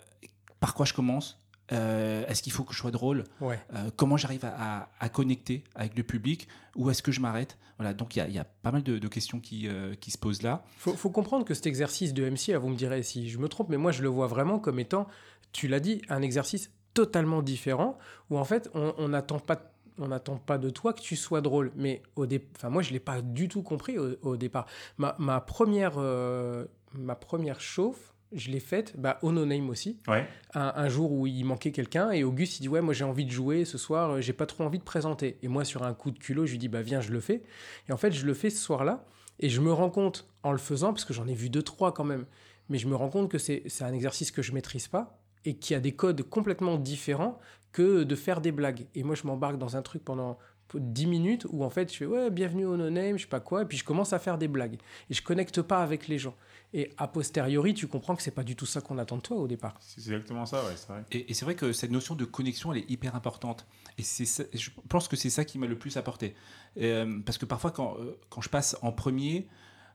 par 0.60 0.74
quoi 0.74 0.84
je 0.86 0.92
commence? 0.92 1.40
Euh, 1.72 2.26
Est-ce 2.26 2.42
qu'il 2.42 2.52
faut 2.52 2.62
que 2.64 2.74
je 2.74 2.78
sois 2.78 2.90
drôle? 2.90 3.24
Ouais. 3.40 3.58
Euh, 3.74 3.90
Comment 3.96 4.18
j'arrive 4.18 4.44
à, 4.44 4.82
à- 4.82 4.88
à 5.00 5.08
connecter 5.08 5.64
avec 5.74 5.96
le 5.96 6.02
public? 6.02 6.46
Ou 6.76 6.90
est-ce 6.90 7.02
que 7.02 7.10
je 7.10 7.20
m'arrête? 7.20 7.56
Voilà, 7.78 7.94
donc 7.94 8.14
il 8.14 8.18
y 8.18 8.22
a- 8.22 8.28
il 8.28 8.34
y, 8.34 8.38
a 8.38 8.44
pas 8.44 8.70
mal 8.70 8.82
de, 8.82 8.98
de 8.98 9.08
questions 9.08 9.40
qui, 9.40 9.66
euh, 9.66 9.94
qui 9.94 10.10
se 10.10 10.18
posent 10.18 10.42
là. 10.42 10.62
faut, 10.76 10.92
faut 10.92 11.08
comprendre 11.10 11.44
que 11.46 11.54
cet 11.54 11.66
exercice 11.66 12.12
de 12.12 12.22
MC, 12.28 12.48
là, 12.52 12.58
vous 12.58 12.68
me 12.68 12.76
direz 12.76 13.02
si 13.02 13.30
je 13.30 13.38
me 13.38 13.48
trompe, 13.48 13.70
mais 13.70 13.78
moi 13.78 13.92
je 13.92 14.02
le 14.02 14.08
vois 14.08 14.26
vraiment 14.26 14.58
comme 14.58 14.78
étant, 14.78 15.08
tu 15.52 15.66
l'as 15.66 15.80
dit, 15.80 16.02
un 16.10 16.20
exercice 16.22 16.70
totalement 16.94 17.42
différent 17.42 17.98
où 18.30 18.38
en 18.38 18.44
fait 18.44 18.70
on 18.74 19.08
n'attend 19.08 19.38
pas 19.38 19.74
on 19.98 20.08
n'attend 20.08 20.36
pas 20.36 20.58
de 20.58 20.70
toi 20.70 20.92
que 20.92 21.00
tu 21.00 21.16
sois 21.16 21.40
drôle. 21.40 21.72
Mais 21.76 22.02
au 22.16 22.26
dé... 22.26 22.46
enfin, 22.56 22.70
moi, 22.70 22.82
je 22.82 22.88
ne 22.88 22.94
l'ai 22.94 23.00
pas 23.00 23.20
du 23.22 23.48
tout 23.48 23.62
compris 23.62 23.98
au, 23.98 24.16
au 24.22 24.36
départ. 24.36 24.66
Ma, 24.98 25.14
ma 25.18 25.40
première, 25.40 25.94
euh, 25.98 26.64
ma 26.94 27.14
première 27.14 27.60
chauffe, 27.60 28.14
je 28.32 28.50
l'ai 28.50 28.60
faite 28.60 28.94
bah, 28.98 29.18
au 29.22 29.30
No 29.30 29.46
Name 29.46 29.70
aussi. 29.70 29.98
Ouais. 30.08 30.26
Un, 30.54 30.72
un 30.74 30.88
jour 30.88 31.12
où 31.12 31.26
il 31.26 31.44
manquait 31.44 31.70
quelqu'un 31.70 32.10
et 32.10 32.24
Auguste, 32.24 32.58
il 32.58 32.62
dit 32.62 32.68
Ouais, 32.68 32.80
moi 32.80 32.94
j'ai 32.94 33.04
envie 33.04 33.24
de 33.24 33.30
jouer 33.30 33.64
ce 33.64 33.78
soir, 33.78 34.10
euh, 34.10 34.20
j'ai 34.20 34.32
pas 34.32 34.46
trop 34.46 34.64
envie 34.64 34.78
de 34.78 34.84
présenter. 34.84 35.38
Et 35.42 35.48
moi, 35.48 35.64
sur 35.64 35.84
un 35.84 35.94
coup 35.94 36.10
de 36.10 36.18
culot, 36.18 36.46
je 36.46 36.52
lui 36.52 36.58
dis 36.58 36.68
Bah, 36.68 36.82
viens, 36.82 37.00
je 37.00 37.12
le 37.12 37.20
fais. 37.20 37.42
Et 37.88 37.92
en 37.92 37.96
fait, 37.96 38.10
je 38.12 38.26
le 38.26 38.34
fais 38.34 38.50
ce 38.50 38.58
soir-là. 38.58 39.04
Et 39.40 39.48
je 39.48 39.60
me 39.60 39.72
rends 39.72 39.90
compte 39.90 40.28
en 40.44 40.52
le 40.52 40.58
faisant, 40.58 40.92
parce 40.92 41.04
que 41.04 41.12
j'en 41.12 41.26
ai 41.26 41.34
vu 41.34 41.50
deux, 41.50 41.62
trois 41.62 41.92
quand 41.92 42.04
même, 42.04 42.24
mais 42.68 42.78
je 42.78 42.86
me 42.86 42.94
rends 42.94 43.10
compte 43.10 43.28
que 43.28 43.38
c'est 43.38 43.64
c'est 43.66 43.82
un 43.82 43.92
exercice 43.92 44.30
que 44.30 44.42
je 44.42 44.52
maîtrise 44.52 44.86
pas 44.86 45.18
et 45.44 45.54
qui 45.56 45.74
a 45.74 45.80
des 45.80 45.92
codes 45.92 46.22
complètement 46.22 46.76
différents 46.78 47.38
que 47.72 48.02
de 48.04 48.14
faire 48.14 48.40
des 48.40 48.52
blagues. 48.52 48.86
Et 48.94 49.02
moi, 49.02 49.14
je 49.14 49.26
m'embarque 49.26 49.58
dans 49.58 49.76
un 49.76 49.82
truc 49.82 50.04
pendant 50.04 50.38
10 50.74 51.06
minutes 51.06 51.46
où 51.50 51.62
en 51.62 51.70
fait, 51.70 51.92
je 51.92 51.96
fais 51.98 52.06
ouais, 52.06 52.30
bienvenue 52.30 52.66
au 52.66 52.76
No 52.76 52.90
Name, 52.90 53.16
je 53.16 53.22
sais 53.22 53.28
pas 53.28 53.38
quoi, 53.40 53.62
et 53.62 53.64
puis 53.64 53.78
je 53.78 53.84
commence 53.84 54.12
à 54.12 54.18
faire 54.18 54.38
des 54.38 54.48
blagues. 54.48 54.76
Et 55.10 55.14
je 55.14 55.22
connecte 55.22 55.62
pas 55.62 55.82
avec 55.82 56.08
les 56.08 56.18
gens. 56.18 56.34
Et 56.72 56.90
a 56.98 57.06
posteriori, 57.06 57.74
tu 57.74 57.86
comprends 57.86 58.16
que 58.16 58.22
c'est 58.22 58.32
pas 58.32 58.42
du 58.42 58.56
tout 58.56 58.66
ça 58.66 58.80
qu'on 58.80 58.98
attend 58.98 59.16
de 59.18 59.22
toi 59.22 59.36
au 59.36 59.46
départ. 59.46 59.74
C'est 59.78 60.00
exactement 60.00 60.44
ça, 60.46 60.64
ouais, 60.64 60.72
c'est 60.74 60.88
vrai. 60.88 61.04
Et, 61.12 61.30
et 61.30 61.34
c'est 61.34 61.44
vrai 61.44 61.54
que 61.54 61.72
cette 61.72 61.92
notion 61.92 62.16
de 62.16 62.24
connexion, 62.24 62.72
elle 62.72 62.80
est 62.80 62.90
hyper 62.90 63.14
importante. 63.14 63.66
Et 63.98 64.02
c'est 64.02 64.24
ça- 64.24 64.42
je 64.52 64.70
pense 64.88 65.06
que 65.06 65.14
c'est 65.14 65.30
ça 65.30 65.44
qui 65.44 65.58
m'a 65.58 65.66
le 65.68 65.78
plus 65.78 65.96
apporté. 65.96 66.34
Euh, 66.80 67.20
parce 67.24 67.38
que 67.38 67.44
parfois, 67.46 67.70
quand, 67.70 67.96
euh, 68.00 68.18
quand 68.28 68.40
je 68.40 68.48
passe 68.48 68.76
en 68.82 68.90
premier 68.90 69.46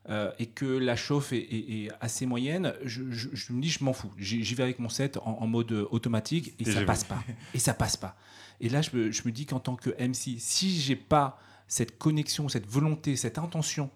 euh, 0.08 0.32
et 0.40 0.46
que 0.48 0.66
la 0.66 0.96
chauffe 0.96 1.34
est, 1.34 1.38
est- 1.40 1.84
est 1.86 1.90
assez 2.00 2.26
moyenne, 2.26 2.74
je, 2.86 3.10
je- 3.12 3.30
je 3.34 3.54
me 3.54 3.62
dis, 3.62 3.70
je 3.70 3.84
m'en 3.84 3.94
fous. 3.94 4.12
J'y 4.18 4.42
vais 4.56 4.64
avec 4.64 4.80
mon 4.80 4.90
set 4.90 5.18
en, 5.18 5.38
en 5.42 5.48
mode 5.48 5.72
automatique 5.92 6.54
et 6.60 6.64
Et 6.64 6.66
ça 6.74 6.80
passe 6.86 7.04
pas. 7.04 7.24
Et 7.54 7.60
ça 7.60 7.74
passe 7.74 7.98
pas. 7.98 8.16
Et 8.62 8.70
là, 8.70 8.82
je 8.82 8.90
me, 8.96 9.12
je 9.12 9.22
me 9.26 9.32
dis 9.32 9.46
qu'en 9.46 9.60
tant 9.60 9.76
que 9.76 9.90
MC, 10.02 10.38
si 10.40 10.80
j'ai 10.80 10.96
pas 10.96 11.40
cette 11.68 11.98
connexion, 11.98 12.50
cette 12.50 12.66
volonté, 12.68 13.16
cette 13.16 13.38
intention 13.38 13.92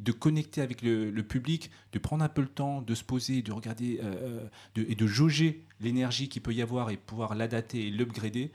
de 0.00 0.10
connecter 0.12 0.62
avec 0.62 0.82
le, 0.82 1.10
le 1.10 1.22
public, 1.22 1.70
de 1.92 1.98
prendre 1.98 2.24
un 2.24 2.28
peu 2.28 2.40
le 2.42 2.48
temps, 2.48 2.80
de 2.82 2.94
se 2.94 3.04
poser, 3.04 3.42
de 3.42 3.52
regarder 3.52 4.00
euh, 4.02 4.44
de- 4.74 4.84
et 4.88 4.94
de 4.96 5.06
jauger 5.06 5.64
l'énergie 5.80 6.28
qu'il 6.28 6.42
peut 6.42 6.54
y 6.54 6.62
avoir 6.62 6.90
et 6.90 6.96
pouvoir 6.96 7.34
l'adapter 7.36 7.86
et 7.86 7.90
l'upgrader, 7.90 8.50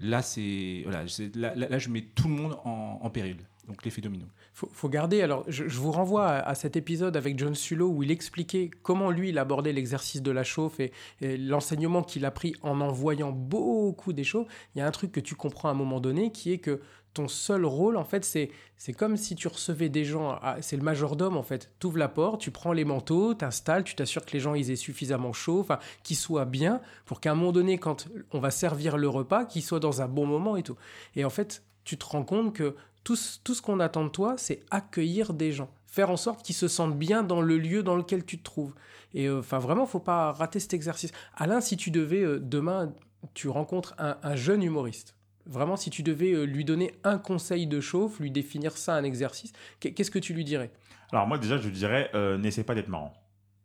là, 0.00 0.20
c'est, 0.22 0.80
voilà, 0.84 1.04
là, 1.34 1.54
là- 1.54 1.68
là, 1.68 1.78
je 1.78 1.88
mets 1.88 2.02
tout 2.02 2.28
le 2.28 2.34
monde 2.34 2.58
en, 2.64 2.98
en 3.02 3.10
péril. 3.10 3.36
Donc 3.66 3.84
l'effet 3.84 4.00
domino. 4.00 4.26
faut, 4.52 4.68
faut 4.72 4.88
garder. 4.88 5.22
Alors, 5.22 5.44
je, 5.48 5.64
vous 5.64 5.90
renvoie 5.90 6.26
à, 6.28 6.54
cet 6.54 6.76
épisode 6.76 7.16
avec 7.16 7.38
John 7.38 7.54
Sulo 7.54 7.88
où 7.88 8.02
il 8.02 8.10
expliquait 8.10 8.70
comment 8.82 9.10
lui 9.10 9.30
il 9.30 9.38
abordait 9.38 9.72
l'exercice 9.72 10.22
de 10.22 10.30
la 10.30 10.44
chauffe 10.44 10.78
et, 10.78 10.92
l'enseignement 11.20 12.02
qu'il 12.02 12.24
a 12.24 12.30
pris 12.30 12.54
en 12.62 12.80
en 12.80 12.92
voyant 12.92 13.32
beaucoup 13.32 14.12
des 14.12 14.24
choses. 14.24 14.46
Il 14.74 14.78
y 14.78 14.82
a 14.82 14.86
un 14.86 14.90
truc 14.90 15.10
que 15.10 15.20
tu 15.20 15.34
comprends 15.34 15.68
à 15.68 15.72
un 15.72 15.74
moment 15.74 16.00
donné 16.00 16.30
qui 16.30 16.52
est 16.52 16.58
que 16.58 16.80
ton 17.16 17.28
seul 17.28 17.64
rôle, 17.64 17.96
en 17.96 18.04
fait, 18.04 18.26
c'est 18.26 18.50
c'est 18.76 18.92
comme 18.92 19.16
si 19.16 19.34
tu 19.34 19.48
recevais 19.48 19.88
des 19.88 20.04
gens. 20.04 20.38
C'est 20.60 20.76
le 20.76 20.82
majordome, 20.82 21.38
en 21.38 21.42
fait. 21.42 21.72
Tu 21.80 21.86
ouvres 21.86 21.96
la 21.96 22.08
porte, 22.08 22.42
tu 22.42 22.50
prends 22.50 22.72
les 22.72 22.84
manteaux, 22.84 23.32
t'installes, 23.32 23.84
tu 23.84 23.94
t'assures 23.94 24.24
que 24.24 24.32
les 24.32 24.40
gens 24.40 24.54
ils 24.54 24.70
aient 24.70 24.76
suffisamment 24.76 25.32
chaud, 25.32 25.66
qu'ils 26.02 26.16
soient 26.16 26.44
bien, 26.44 26.82
pour 27.06 27.20
qu'à 27.20 27.32
un 27.32 27.34
moment 27.34 27.52
donné, 27.52 27.78
quand 27.78 28.06
on 28.32 28.38
va 28.38 28.50
servir 28.50 28.98
le 28.98 29.08
repas, 29.08 29.46
qu'ils 29.46 29.62
soient 29.62 29.80
dans 29.80 30.02
un 30.02 30.08
bon 30.08 30.26
moment 30.26 30.58
et 30.58 30.62
tout. 30.62 30.76
Et 31.14 31.24
en 31.24 31.30
fait, 31.30 31.62
tu 31.84 31.96
te 31.96 32.04
rends 32.04 32.24
compte 32.24 32.52
que 32.52 32.76
tout, 33.14 33.54
ce- 33.54 33.62
qu'on 33.62 33.78
attend 33.80 34.04
de 34.04 34.08
toi, 34.10 34.34
c'est 34.36 34.60
accueillir 34.70 35.32
des 35.32 35.52
gens, 35.52 35.70
faire 35.86 36.10
en 36.10 36.16
sorte 36.16 36.42
qu'ils 36.44 36.54
se 36.56 36.66
sentent 36.68 36.98
bien 36.98 37.22
dans 37.22 37.40
le 37.40 37.56
lieu 37.56 37.82
dans 37.82 37.94
lequel 37.96 38.24
tu 38.24 38.38
te 38.38 38.42
trouves. 38.42 38.74
Et 39.14 39.26
euh, 39.28 39.38
enfin, 39.38 39.58
vraiment, 39.58 39.86
faut 39.86 40.00
pas 40.00 40.32
rater 40.32 40.58
cet 40.60 40.74
exercice. 40.74 41.12
Alain, 41.36 41.60
si 41.60 41.76
tu 41.76 41.90
devais 41.90 42.22
euh, 42.22 42.38
demain, 42.40 42.92
tu 43.34 43.48
rencontres 43.48 43.94
un, 43.98 44.16
un 44.22 44.36
jeune 44.36 44.62
humoriste. 44.62 45.14
Vraiment, 45.46 45.76
si 45.76 45.90
tu 45.90 46.02
devais 46.02 46.32
euh, 46.32 46.44
lui 46.44 46.64
donner 46.64 46.92
un 47.04 47.18
conseil 47.18 47.66
de 47.68 47.80
chauffe, 47.80 48.18
lui 48.18 48.32
définir 48.32 48.76
ça 48.76 48.94
un 48.96 49.04
exercice, 49.04 49.52
qu'est- 49.78 49.92
qu'est-ce 49.92 50.10
que 50.10 50.18
tu 50.18 50.34
lui 50.34 50.44
dirais? 50.44 50.70
Alors 51.12 51.28
moi 51.28 51.38
déjà 51.38 51.56
je 51.58 51.68
dirais 51.68 52.10
euh, 52.14 52.36
n'essaie 52.36 52.64
pas 52.64 52.74
d'être 52.74 52.88
marrant. 52.88 53.12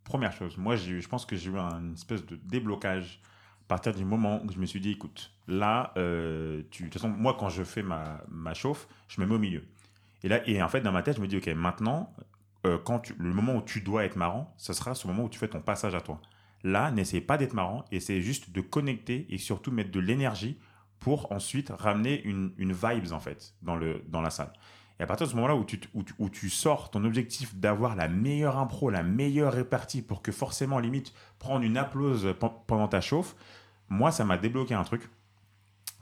Première 0.04 0.32
chose, 0.32 0.56
moi 0.56 0.76
je 0.76 1.06
pense 1.08 1.26
que 1.26 1.34
j'ai 1.34 1.50
eu 1.50 1.58
un- 1.58 1.80
une 1.80 1.94
espèce 1.94 2.24
de 2.24 2.36
déblocage 2.36 3.20
partir 3.74 3.94
du 3.94 4.04
moment 4.04 4.42
où 4.44 4.52
je 4.52 4.58
me 4.58 4.66
suis 4.66 4.80
dit 4.80 4.90
écoute 4.90 5.32
là 5.48 5.92
euh, 5.96 6.62
tu 6.70 6.82
de 6.84 6.88
toute 6.88 7.00
façon 7.00 7.08
moi 7.08 7.36
quand 7.38 7.48
je 7.48 7.62
fais 7.64 7.82
ma, 7.82 8.22
ma 8.28 8.54
chauffe 8.54 8.86
je 9.08 9.20
me 9.20 9.26
mets 9.26 9.34
au 9.34 9.38
milieu 9.38 9.64
et 10.22 10.28
là 10.28 10.46
et 10.46 10.62
en 10.62 10.68
fait 10.68 10.82
dans 10.82 10.92
ma 10.92 11.02
tête 11.02 11.16
je 11.16 11.22
me 11.22 11.26
dis 11.26 11.36
ok 11.38 11.48
maintenant 11.48 12.12
euh, 12.66 12.78
quand 12.78 13.10
le 13.16 13.32
moment 13.32 13.56
où 13.56 13.62
tu 13.62 13.80
dois 13.80 14.04
être 14.04 14.16
marrant 14.16 14.52
ce 14.56 14.72
sera 14.72 14.94
ce 14.94 15.06
moment 15.06 15.24
où 15.24 15.28
tu 15.28 15.38
fais 15.38 15.48
ton 15.48 15.60
passage 15.60 15.94
à 15.94 16.00
toi. 16.00 16.20
Là 16.64 16.90
n'essaie 16.90 17.20
pas 17.20 17.38
d'être 17.38 17.54
marrant 17.54 17.84
essaie 17.90 18.20
juste 18.20 18.50
de 18.52 18.60
connecter 18.60 19.26
et 19.30 19.38
surtout 19.38 19.72
mettre 19.72 19.90
de 19.90 20.00
l'énergie 20.00 20.58
pour 20.98 21.32
ensuite 21.32 21.70
ramener 21.70 22.22
une, 22.22 22.52
une 22.58 22.72
vibes 22.72 23.12
en 23.12 23.20
fait 23.20 23.54
dans, 23.62 23.74
le, 23.76 24.04
dans 24.08 24.20
la 24.20 24.30
salle. 24.30 24.52
Et 25.00 25.02
à 25.02 25.06
partir 25.06 25.26
de 25.26 25.32
ce 25.32 25.36
moment-là 25.36 25.56
où 25.56 25.64
tu, 25.64 25.80
où, 25.94 26.04
où 26.20 26.28
tu 26.30 26.48
sors 26.48 26.92
ton 26.92 27.04
objectif 27.04 27.56
d'avoir 27.56 27.96
la 27.96 28.06
meilleure 28.06 28.56
impro, 28.58 28.88
la 28.90 29.02
meilleure 29.02 29.52
répartie 29.52 30.02
pour 30.02 30.22
que 30.22 30.30
forcément, 30.30 30.78
limite, 30.78 31.12
prendre 31.40 31.64
une 31.64 31.76
applause 31.76 32.32
pen- 32.38 32.52
pendant 32.68 32.86
ta 32.86 33.00
chauffe, 33.00 33.34
moi, 33.92 34.10
ça 34.10 34.24
m'a 34.24 34.38
débloqué 34.38 34.74
un 34.74 34.84
truc. 34.84 35.02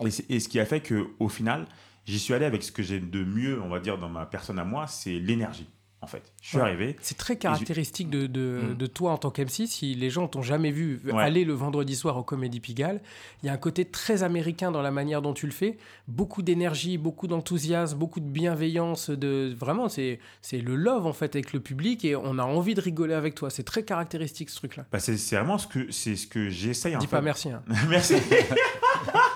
Et, 0.00 0.40
ce 0.40 0.48
qui 0.48 0.60
a 0.60 0.64
fait 0.64 0.80
que 0.80 1.08
au 1.18 1.28
final, 1.28 1.66
j'y 2.06 2.18
suis 2.18 2.32
allé 2.32 2.46
avec 2.46 2.62
ce 2.62 2.72
que 2.72 2.82
j'ai 2.82 3.00
de 3.00 3.24
mieux, 3.24 3.60
on 3.60 3.68
va 3.68 3.80
dire, 3.80 3.98
dans 3.98 4.08
ma 4.08 4.24
personne 4.24 4.58
à 4.58 4.64
moi, 4.64 4.86
c'est 4.86 5.18
l'énergie, 5.18 5.68
en 6.02 6.06
fait. 6.06 6.22
Je 6.40 6.48
suis 6.48 6.56
Ouais. 6.56 6.62
arrivé. 6.64 6.96
C'est 7.02 7.16
très 7.18 7.36
caractéristique 7.36 8.08
de, 8.10 8.26
de, 8.26 8.60
Mm. 8.70 8.74
de 8.76 8.86
toi 8.86 9.12
en 9.12 9.18
tant 9.18 9.30
qu'MC. 9.30 9.66
Si 9.66 9.94
les 9.94 10.08
gens 10.10 10.28
t'ont 10.28 10.42
jamais 10.42 10.70
vu 10.70 11.00
Ouais. 11.04 11.22
aller 11.22 11.44
le 11.44 11.52
vendredi 11.52 11.94
soir 11.96 12.16
au 12.16 12.22
Comédie 12.22 12.60
Pigalle, 12.60 13.00
il 13.42 13.46
y 13.46 13.48
a 13.48 13.52
un 13.52 13.56
côté 13.58 13.84
très 13.84 14.22
américain 14.22 14.70
dans 14.70 14.82
la 14.82 14.90
manière 14.90 15.20
dont 15.22 15.34
tu 15.34 15.46
le 15.46 15.52
fais. 15.52 15.76
Beaucoup 16.08 16.42
d'énergie, 16.42 16.96
beaucoup 16.98 17.26
d'enthousiasme, 17.26 17.98
beaucoup 17.98 18.20
de 18.20 18.28
bienveillance. 18.28 19.10
De... 19.10 19.54
Vraiment, 19.58 19.88
c'est 19.88 20.20
c'est 20.42 20.58
le 20.58 20.74
love 20.76 21.06
en 21.06 21.12
fait 21.12 21.36
avec 21.36 21.52
le 21.52 21.60
public 21.60 22.04
et 22.04 22.16
on 22.16 22.38
a 22.38 22.44
envie 22.44 22.74
de 22.74 22.80
rigoler 22.80 23.14
avec 23.14 23.34
toi. 23.34 23.50
C'est 23.50 23.64
très 23.64 23.82
caractéristique 23.82 24.50
ce 24.50 24.56
truc-là. 24.56 24.86
Bah, 24.90 24.98
c'est 25.00 25.16
c'est 25.18 25.36
vraiment 25.36 25.58
ce 25.58 25.66
que, 25.66 25.90
c'est 25.92 26.16
ce 26.16 26.26
que 26.26 26.48
j'essaye 26.48 26.96
en 26.96 26.98
Dis 26.98 27.06
fait. 27.06 27.16
pas 27.16 27.20
merci. 27.22 27.50
hein. 27.50 27.62
Merci. 27.88 28.14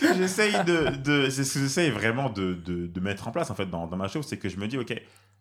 que 0.00 0.14
j'essaye 0.14 0.52
de, 0.64 0.96
de- 0.96 1.30
c'est 1.30 1.44
ce 1.44 1.54
que 1.54 1.60
j'essaye 1.60 1.90
vraiment 1.90 2.28
de, 2.30 2.54
de, 2.54 2.86
de 2.86 3.00
mettre 3.00 3.28
en 3.28 3.30
place 3.30 3.50
en 3.50 3.54
fait 3.54 3.66
dans, 3.70 3.86
dans 3.86 3.96
ma 3.96 4.08
show, 4.08 4.22
c'est 4.22 4.38
que 4.38 4.48
je 4.48 4.56
me 4.56 4.66
dis 4.68 4.78
ok, 4.78 4.94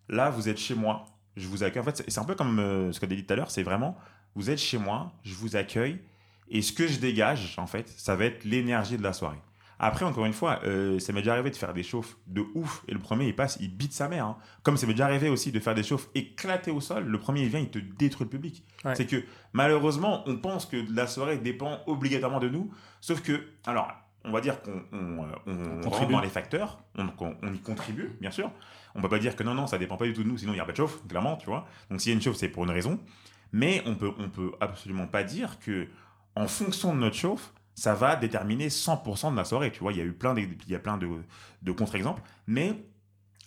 là 0.10 0.30
vous 0.30 0.50
êtes 0.50 0.58
chez 0.60 0.76
moi, 0.76 1.06
je 1.38 1.48
vous 1.48 1.64
accueille. 1.64 1.82
En 1.82 1.86
fait, 1.86 2.04
c'est- 2.08 2.20
un 2.20 2.26
peu 2.26 2.36
comme 2.36 2.60
euh, 2.60 2.92
ce 2.92 3.00
que 3.00 3.06
tu 3.06 3.14
as 3.14 3.16
dit 3.16 3.26
tout 3.26 3.34
à 3.34 3.36
l'heure, 3.36 3.52
c'est 3.52 3.64
vraiment 3.64 3.98
vous 4.36 4.50
êtes 4.50 4.60
chez 4.60 4.78
moi, 4.78 5.12
je 5.24 5.34
vous 5.34 5.56
accueille 5.56 6.00
et 6.50 6.62
ce 6.62 6.72
que 6.74 6.88
je 6.88 7.00
dégage 7.00 7.56
en 7.58 7.68
fait, 7.68 7.88
ça 7.98 8.16
va 8.16 8.26
être 8.26 8.44
l'énergie 8.44 8.98
de 8.98 9.04
la 9.04 9.14
soirée. 9.14 9.40
Après, 9.82 10.04
encore 10.04 10.26
une 10.26 10.34
fois, 10.34 10.60
euh, 10.66 11.00
ça 11.00 11.14
m'est 11.14 11.22
déjà 11.22 11.32
arrivé 11.32 11.52
de 11.52 11.56
faire 11.56 11.74
des 11.74 11.84
chauffes 11.84 12.18
de 12.28 12.44
ouf 12.54 12.84
et 12.90 12.94
le 12.94 13.00
premier 13.00 13.28
il 13.28 13.36
passe, 13.36 13.58
il 13.62 13.74
bite 13.74 13.94
sa 13.94 14.10
mère. 14.10 14.26
hein. 14.26 14.38
Comme 14.62 14.76
ça 14.76 14.86
m'est 14.86 14.92
déjà 14.94 15.06
arrivé 15.06 15.30
aussi 15.30 15.54
de 15.54 15.60
faire 15.62 15.74
des 15.74 15.84
chauffes 15.84 16.10
éclatées 16.16 16.70
au 16.72 16.82
sol, 16.82 17.06
le 17.06 17.18
premier 17.18 17.44
il 17.44 17.48
vient, 17.48 17.62
il 17.62 17.70
te 17.70 17.80
détruit 17.80 18.26
le 18.26 18.30
public. 18.30 18.66
Ouais. 18.84 18.94
C'est 18.96 19.06
que 19.06 19.24
malheureusement, 19.54 20.24
on 20.28 20.36
pense 20.36 20.66
que 20.66 20.76
la 20.94 21.08
soirée 21.08 21.38
dépend 21.38 21.80
obligatoirement 21.88 22.40
de 22.42 22.50
nous, 22.50 22.70
sauf 23.00 23.22
que, 23.22 23.42
alors, 23.66 23.90
on 24.26 24.32
va 24.32 24.42
dire 24.42 24.62
qu'on 24.62 24.82
on, 24.92 25.24
euh, 25.24 25.28
on 25.48 25.74
rentre 25.76 25.82
contribue. 25.90 26.14
dans 26.14 26.22
les 26.22 26.30
facteurs, 26.30 26.80
on, 26.98 27.54
y 27.54 27.60
contribue, 27.60 28.12
bien 28.22 28.32
sûr. 28.32 28.52
On 28.96 29.02
peut 29.02 29.10
pas 29.10 29.20
dire 29.20 29.36
que 29.36 29.44
non, 29.44 29.54
non, 29.54 29.68
ça 29.68 29.78
dépend 29.78 29.98
pas 29.98 30.06
du 30.06 30.14
tout 30.14 30.24
de 30.24 30.28
nous, 30.28 30.38
sinon 30.38 30.52
il 30.54 30.56
n'y 30.56 30.62
a 30.62 30.66
pas 30.66 30.72
de 30.72 30.78
chauffe, 30.78 31.00
clairement, 31.08 31.38
tu 31.38 31.46
vois. 31.46 31.68
Donc 31.90 32.02
s'il 32.02 32.12
y 32.12 32.14
a 32.14 32.16
une 32.16 32.22
chauffe, 32.22 32.36
c'est 32.38 32.50
pour 32.50 32.64
une 32.64 32.72
raison. 32.72 33.00
Mais 33.52 33.82
on 33.86 33.96
peut, 33.96 34.12
on 34.20 34.30
peut 34.30 34.52
absolument 34.60 35.08
pas 35.08 35.24
dire 35.24 35.60
que, 35.60 35.88
en 36.36 36.48
fonction 36.48 36.94
de 36.94 37.00
notre 37.00 37.16
chauffe, 37.16 37.54
ça 37.76 37.94
va 37.96 38.16
déterminer 38.16 38.68
100% 38.70 39.32
de 39.32 39.38
la 39.38 39.46
soirée. 39.46 39.72
Tu 39.72 39.80
vois, 39.80 39.92
il 39.94 39.98
y 39.98 40.02
a 40.02 40.04
eu 40.06 40.12
plein, 40.14 40.34
d'ex- 40.34 40.54
il 40.68 40.72
y 40.72 40.76
a 40.76 40.80
plein 40.80 40.98
de, 40.98 41.08
de 41.62 41.72
contre-exemples, 41.72 42.22
mais 42.46 42.74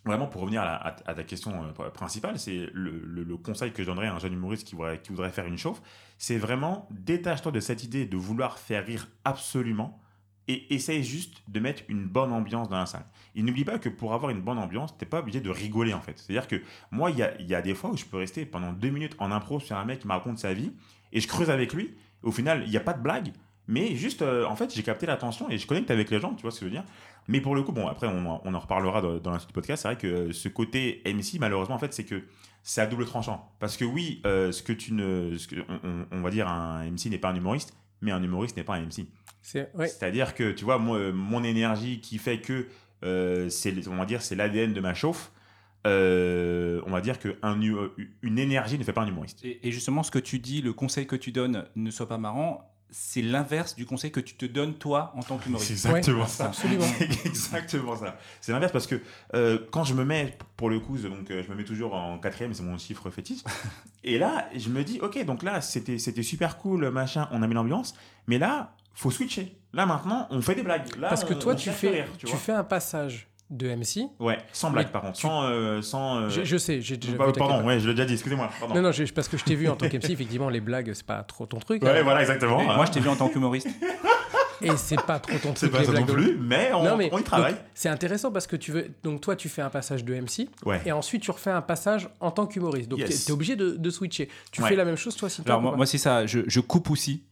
vraiment 0.04 0.26
pour 0.26 0.40
revenir 0.40 0.62
à, 0.62 0.64
la- 0.64 0.74
à- 0.76 0.96
à 1.10 1.14
ta 1.14 1.22
question 1.22 1.52
euh, 1.78 1.90
principale, 1.90 2.38
c'est 2.38 2.68
le, 2.72 2.90
le- 3.04 3.22
le 3.24 3.36
conseil 3.36 3.72
que 3.72 3.82
je 3.82 3.88
donnerais 3.88 4.06
à 4.08 4.14
un 4.14 4.18
jeune 4.18 4.32
humoriste 4.32 4.66
qui 4.66 4.74
voudrait, 4.74 5.00
qui 5.00 5.10
voudrait 5.10 5.30
faire 5.30 5.46
une 5.46 5.58
chauffe, 5.58 5.80
c'est 6.18 6.38
vraiment 6.38 6.88
détache-toi 6.90 7.52
de 7.52 7.60
cette 7.60 7.84
idée 7.84 8.06
de 8.06 8.16
vouloir 8.16 8.58
faire 8.58 8.84
rire 8.86 9.06
absolument 9.24 10.00
et 10.48 10.74
essaye 10.74 11.04
juste 11.04 11.42
de 11.48 11.60
mettre 11.60 11.82
une 11.88 12.04
bonne 12.06 12.32
ambiance 12.32 12.68
dans 12.68 12.78
la 12.78 12.86
salle. 12.86 13.06
Et 13.34 13.42
n'oublie 13.42 13.64
pas 13.64 13.78
que 13.78 13.88
pour 13.88 14.12
avoir 14.14 14.30
une 14.30 14.40
bonne 14.42 14.58
ambiance, 14.58 14.96
t'es 14.98 15.06
pas 15.06 15.20
obligé 15.20 15.40
de 15.40 15.50
rigoler 15.50 15.94
en 15.94 16.00
fait. 16.00 16.18
C'est-à-dire 16.18 16.48
que 16.48 16.56
moi, 16.90 17.10
il 17.10 17.18
y 17.18 17.22
a, 17.22 17.40
y 17.40 17.54
a 17.54 17.62
des 17.62 17.74
fois 17.74 17.90
où 17.90 17.96
je 17.96 18.04
peux 18.04 18.16
rester 18.16 18.44
pendant 18.44 18.72
deux 18.72 18.90
minutes 18.90 19.14
en 19.18 19.30
impro 19.30 19.60
sur 19.60 19.76
un 19.76 19.84
mec 19.84 20.00
qui 20.00 20.06
me 20.08 20.12
raconte 20.12 20.38
sa 20.38 20.52
vie 20.52 20.72
et 21.12 21.20
je 21.20 21.28
creuse 21.28 21.50
avec 21.50 21.72
lui. 21.72 21.94
Au 22.22 22.32
final, 22.32 22.62
il 22.64 22.70
n'y 22.70 22.76
a 22.76 22.80
pas 22.80 22.92
de 22.92 23.02
blague, 23.02 23.32
mais 23.68 23.94
juste, 23.96 24.22
euh, 24.22 24.44
en 24.46 24.56
fait, 24.56 24.74
j'ai 24.74 24.82
capté 24.82 25.06
l'attention 25.06 25.48
et 25.50 25.58
je 25.58 25.66
connecte 25.66 25.90
avec 25.90 26.10
les 26.10 26.20
gens, 26.20 26.34
tu 26.34 26.42
vois 26.42 26.50
ce 26.50 26.60
que 26.60 26.66
je 26.66 26.70
veux 26.70 26.76
dire. 26.76 26.84
Mais 27.28 27.40
pour 27.40 27.54
le 27.54 27.62
coup, 27.62 27.70
bon, 27.72 27.86
après, 27.86 28.08
on, 28.08 28.40
on 28.44 28.54
en 28.54 28.58
reparlera 28.58 29.00
dans, 29.00 29.18
dans 29.18 29.30
la 29.30 29.38
suite 29.38 29.48
du 29.50 29.54
podcast. 29.54 29.82
C'est 29.82 29.88
vrai 29.88 29.96
que 29.96 30.06
euh, 30.08 30.32
ce 30.32 30.48
côté 30.48 31.02
MC, 31.06 31.38
malheureusement, 31.38 31.76
en 31.76 31.78
fait, 31.78 31.92
c'est 31.94 32.04
que 32.04 32.24
c'est 32.64 32.80
à 32.80 32.86
double 32.86 33.04
tranchant. 33.06 33.52
Parce 33.60 33.76
que 33.76 33.84
oui, 33.84 34.20
euh, 34.26 34.50
ce 34.50 34.62
que 34.64 34.72
tu 34.72 34.92
ne. 34.92 35.36
ce 35.36 35.46
que- 35.46 35.60
on- 35.84 36.06
on 36.10 36.20
va 36.20 36.30
dire 36.30 36.48
un 36.48 36.84
MC 36.84 37.06
n'est 37.10 37.18
pas 37.18 37.30
un 37.30 37.34
humoriste, 37.36 37.76
mais 38.02 38.12
un 38.12 38.22
humoriste 38.22 38.56
n'est 38.56 38.64
pas 38.64 38.74
un 38.74 38.82
MC. 38.82 39.06
Ouais. 39.54 39.88
C'est-à-dire 39.88 40.34
que, 40.34 40.52
tu 40.52 40.64
vois, 40.64 40.78
moi, 40.78 40.98
euh, 40.98 41.12
mon 41.12 41.42
énergie 41.42 42.00
qui 42.00 42.18
fait 42.18 42.40
que 42.40 42.66
euh, 43.04 43.48
c'est, 43.48 43.88
on 43.88 43.96
va 43.96 44.04
dire, 44.04 44.22
c'est 44.22 44.36
l'ADN 44.36 44.72
de 44.72 44.80
ma 44.80 44.94
chauffe, 44.94 45.32
euh, 45.86 46.80
on 46.86 46.90
va 46.90 47.00
dire 47.00 47.18
qu'une 47.18 47.34
une 48.22 48.38
énergie 48.38 48.78
ne 48.78 48.84
fait 48.84 48.92
pas 48.92 49.02
un 49.02 49.08
humoriste. 49.08 49.44
Et, 49.44 49.66
et 49.66 49.72
justement, 49.72 50.02
ce 50.02 50.10
que 50.10 50.20
tu 50.20 50.38
dis, 50.38 50.62
le 50.62 50.72
conseil 50.72 51.06
que 51.06 51.16
tu 51.16 51.32
donnes, 51.32 51.66
ne 51.74 51.90
soit 51.90 52.08
pas 52.08 52.18
marrant, 52.18 52.71
c'est 52.94 53.22
l'inverse 53.22 53.74
du 53.74 53.86
conseil 53.86 54.12
que 54.12 54.20
tu 54.20 54.34
te 54.36 54.44
donnes 54.46 54.74
toi 54.74 55.12
en 55.16 55.22
tant 55.22 55.38
C'est 55.38 55.44
qu'humoriste. 55.44 55.70
exactement 55.72 56.20
Ouais, 56.22 56.28
ça. 56.28 56.44
absolument. 56.46 56.84
C'est 56.98 57.26
exactement 57.26 57.96
ça. 57.96 58.18
C'est 58.40 58.52
l'inverse 58.52 58.70
parce 58.72 58.86
que 58.86 59.00
euh, 59.34 59.58
quand 59.72 59.82
je 59.84 59.94
me 59.94 60.04
mets, 60.04 60.36
pour 60.56 60.68
le 60.70 60.78
coup, 60.78 60.96
donc 60.98 61.30
euh, 61.30 61.42
je 61.44 61.50
me 61.50 61.56
mets 61.56 61.64
toujours 61.64 61.94
en 61.94 62.18
quatrième, 62.18 62.52
c'est 62.54 62.62
mon 62.62 62.76
chiffre 62.78 63.08
fétiche. 63.10 63.40
et 64.04 64.18
là, 64.18 64.48
je 64.54 64.68
me 64.68 64.84
dis, 64.84 65.00
ok, 65.00 65.24
donc 65.24 65.42
là, 65.42 65.60
c'était 65.60 65.98
c'était 65.98 66.22
super 66.22 66.58
cool, 66.58 66.90
machin, 66.90 67.28
on 67.32 67.42
a 67.42 67.46
mis 67.46 67.54
l'ambiance, 67.54 67.94
mais 68.26 68.38
là, 68.38 68.74
faut 68.94 69.10
switcher. 69.10 69.56
Là, 69.72 69.86
maintenant, 69.86 70.26
on 70.30 70.42
fait 70.42 70.54
des 70.54 70.62
blagues. 70.62 70.94
Là, 70.98 71.08
Parce 71.08 71.24
que 71.24 71.32
on- 71.32 71.38
toi, 71.38 71.54
on 71.54 71.56
tu 71.56 71.70
fais, 71.70 71.88
rire, 71.90 72.06
tu 72.18 72.26
fais 72.26 72.52
un 72.52 72.62
passage 72.64 73.26
de 73.50 73.68
MC. 73.68 74.08
Ouais, 74.18 74.38
sans 74.52 74.70
blague, 74.70 74.88
par 74.88 75.02
contre. 75.02 75.14
tu- 75.14 75.22
Sans. 75.26 75.44
euh, 75.44 75.82
sans 75.82 76.16
euh, 76.22 76.28
Je, 76.30 76.42
je 76.44 76.56
sais, 76.56 76.80
j'ai 76.80 76.96
déjà 76.96 77.16
bah, 77.16 77.26
vu 77.26 77.32
pardon, 77.32 77.62
ouais, 77.66 77.78
je 77.80 77.86
l'ai 77.88 77.94
déjà 77.94 78.06
dit, 78.06 78.14
excusez-moi. 78.14 78.48
Non, 78.74 78.80
non, 78.82 78.92
j'ai- 78.92 79.04
parce 79.06 79.28
que 79.28 79.36
je 79.36 79.44
t'ai 79.44 79.54
vu 79.54 79.68
en 79.68 79.76
tant 79.76 79.88
qu'MC, 79.88 80.10
effectivement, 80.10 80.48
les 80.48 80.60
blagues, 80.60 80.92
c'est 80.94 81.04
pas 81.06 81.22
trop 81.22 81.44
ton 81.46 81.58
truc. 81.58 81.82
Ouais, 81.82 81.98
hein. 81.98 82.02
voilà, 82.02 82.20
exactement. 82.22 82.58
Mais 82.58 82.66
moi, 82.74 82.86
je 82.86 82.92
t'ai 82.92 83.00
vu 83.00 83.08
en 83.08 83.16
tant 83.16 83.28
qu'humoriste. 83.28 83.68
Et 84.64 84.76
c'est 84.76 85.02
pas 85.02 85.18
trop 85.18 85.36
ton 85.38 85.52
C'est 85.56 85.66
truc, 85.68 85.72
pas 85.72 85.80
les 85.80 85.86
ça 85.86 85.92
non 85.92 86.06
plus, 86.06 86.36
mais 86.40 86.70
on, 86.72 86.84
Non, 86.84 86.96
mais 86.96 87.08
on 87.12 87.18
y 87.18 87.24
travaille. 87.24 87.56
C'est 87.74 87.88
intéressant 87.88 88.30
parce 88.30 88.46
que 88.46 88.54
tu 88.54 88.70
veux. 88.70 88.90
Donc, 89.02 89.20
toi, 89.20 89.34
tu 89.34 89.48
fais 89.48 89.60
un 89.60 89.70
passage 89.70 90.04
de 90.04 90.14
MC 90.14 90.48
Ouais. 90.64 90.80
et 90.86 90.92
ensuite 90.92 91.20
tu 91.22 91.32
refais 91.32 91.50
un 91.50 91.62
passage 91.62 92.08
en 92.20 92.30
tant 92.30 92.46
qu'humoriste. 92.46 92.88
Donc, 92.88 93.00
Yes. 93.00 93.24
tu 93.24 93.30
es 93.30 93.34
obligé 93.34 93.56
de, 93.56 93.72
de 93.72 93.90
switcher. 93.90 94.28
Tu 94.52 94.62
Ouais. 94.62 94.68
fais 94.68 94.76
la 94.76 94.84
même 94.84 94.94
chose, 94.96 95.16
toi, 95.16 95.28
si 95.28 95.42
Alors, 95.44 95.60
moi, 95.60 95.74
moi, 95.76 95.84
c'est 95.84 95.98
ça, 95.98 96.26
je, 96.26 96.40
je 96.46 96.60
coupe 96.60 96.90
aussi. 96.90 97.24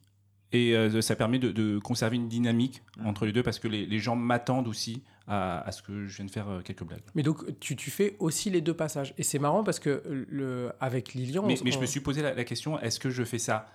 Et 0.53 0.75
euh, 0.77 1.01
ça 1.01 1.15
permet 1.15 1.39
de, 1.39 1.53
de 1.53 1.79
conserver 1.79 2.17
une 2.17 2.29
dynamique 2.29 2.83
entre 3.05 3.25
les 3.25 3.33
deux 3.33 3.43
parce 3.45 3.59
que 3.61 3.69
les, 3.69 3.87
les 3.87 3.99
gens 4.01 4.17
m'attendent 4.17 4.67
aussi 4.67 5.03
à, 5.29 5.61
à 5.61 5.71
ce 5.71 5.81
que 5.83 6.07
je 6.07 6.17
vienne 6.17 6.29
faire 6.29 6.49
euh, 6.49 6.61
quelques 6.61 6.83
blagues. 6.83 7.03
Mais 7.15 7.23
donc, 7.23 7.59
tu, 7.61 7.77
tu 7.77 7.91
fais 7.91 8.17
aussi 8.19 8.51
les 8.51 8.61
deux 8.61 8.75
passages. 8.75 9.15
Et 9.17 9.23
c'est 9.23 9.39
marrant 9.39 9.63
parce 9.63 9.79
que 9.79 10.03
le, 10.29 10.73
avec 10.81 11.15
Lilian. 11.15 11.47
Mais, 11.47 11.61
on- 11.61 11.65
mais 11.65 11.71
je 11.71 11.79
on- 11.79 11.83
me 11.83 11.87
suis 11.87 12.01
posé 12.01 12.21
la, 12.21 12.35
la 12.35 12.45
question 12.45 12.81
est-ce 12.81 12.99
que 12.99 13.11
je 13.11 13.23
fais 13.23 13.39
ça 13.39 13.67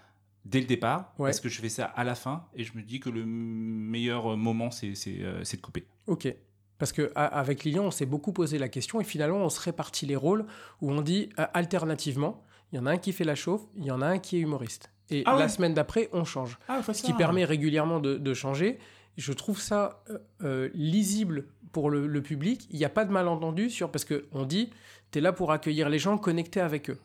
dès 0.44 0.60
le 0.60 0.66
départ 0.66 1.14
Ouais. 1.18 1.30
Est-ce 1.30 1.40
que 1.40 1.48
je 1.50 1.62
fais 1.62 1.70
ça 1.70 1.86
à 1.86 2.04
la 2.04 2.14
fin 2.14 2.46
Et 2.56 2.66
je 2.66 2.76
me 2.78 2.82
dis 2.84 3.00
que 3.00 3.10
le 3.10 3.26
meilleur 3.26 4.36
moment, 4.38 4.70
c'est 4.72 4.94
euh, 5.22 5.42
de 5.44 5.62
couper. 5.62 5.86
Ok. 6.08 6.34
Parce 6.78 6.92
que 6.92 7.12
a- 7.16 7.26
avec 7.26 7.64
Lilian, 7.64 7.86
on 7.86 7.92
s'est 7.92 8.06
beaucoup 8.06 8.34
posé 8.34 8.58
la 8.60 8.68
question 8.68 9.00
et 9.00 9.06
finalement, 9.06 9.38
on 9.38 9.50
se 9.50 9.62
répartit 9.62 10.06
les 10.06 10.18
rôles 10.18 10.46
où 10.82 10.92
on 10.92 11.02
dit 11.02 11.30
euh, 11.40 11.46
alternativement, 11.54 12.44
il 12.74 12.76
y 12.76 12.80
en 12.80 12.86
a 12.86 12.92
un 12.92 12.98
qui 12.98 13.14
fait 13.14 13.24
la 13.24 13.36
chauffe, 13.36 13.62
il 13.78 13.86
y 13.86 13.92
en 13.92 14.02
a 14.02 14.08
un 14.08 14.18
qui 14.20 14.36
est 14.38 14.42
humoriste. 14.42 14.92
Et 15.10 15.24
Ah 15.26 15.38
la 15.38 15.50
semaine 15.50 15.74
d'après, 15.74 16.10
on 16.14 16.24
change. 16.24 16.58
Ah, 16.68 16.82
Ce 16.82 17.04
qui 17.04 17.14
permet 17.14 17.46
régulièrement 17.46 18.00
de, 18.00 18.18
de 18.18 18.34
changer. 18.34 18.80
Je 19.18 19.32
trouve 19.34 19.62
ça 19.62 20.04
euh, 20.10 20.18
euh, 20.44 20.70
lisible 20.74 21.46
pour 21.72 21.90
le, 21.90 22.08
le 22.08 22.22
public. 22.22 22.68
Il 22.72 22.80
n'y 22.80 22.86
a 22.86 22.90
pas 22.90 23.06
de 23.06 23.12
malentendu 23.12 23.70
sur 23.70 23.92
parce 23.92 24.06
que 24.06 24.26
on 24.34 24.46
dit 24.46 24.70
tu 25.12 25.20
es 25.20 25.22
là 25.22 25.32
pour 25.32 25.52
accueillir 25.52 25.90
les 25.90 26.00
gens, 26.00 26.18
connecter 26.18 26.60
avec 26.60 26.90
eux. 26.90 26.98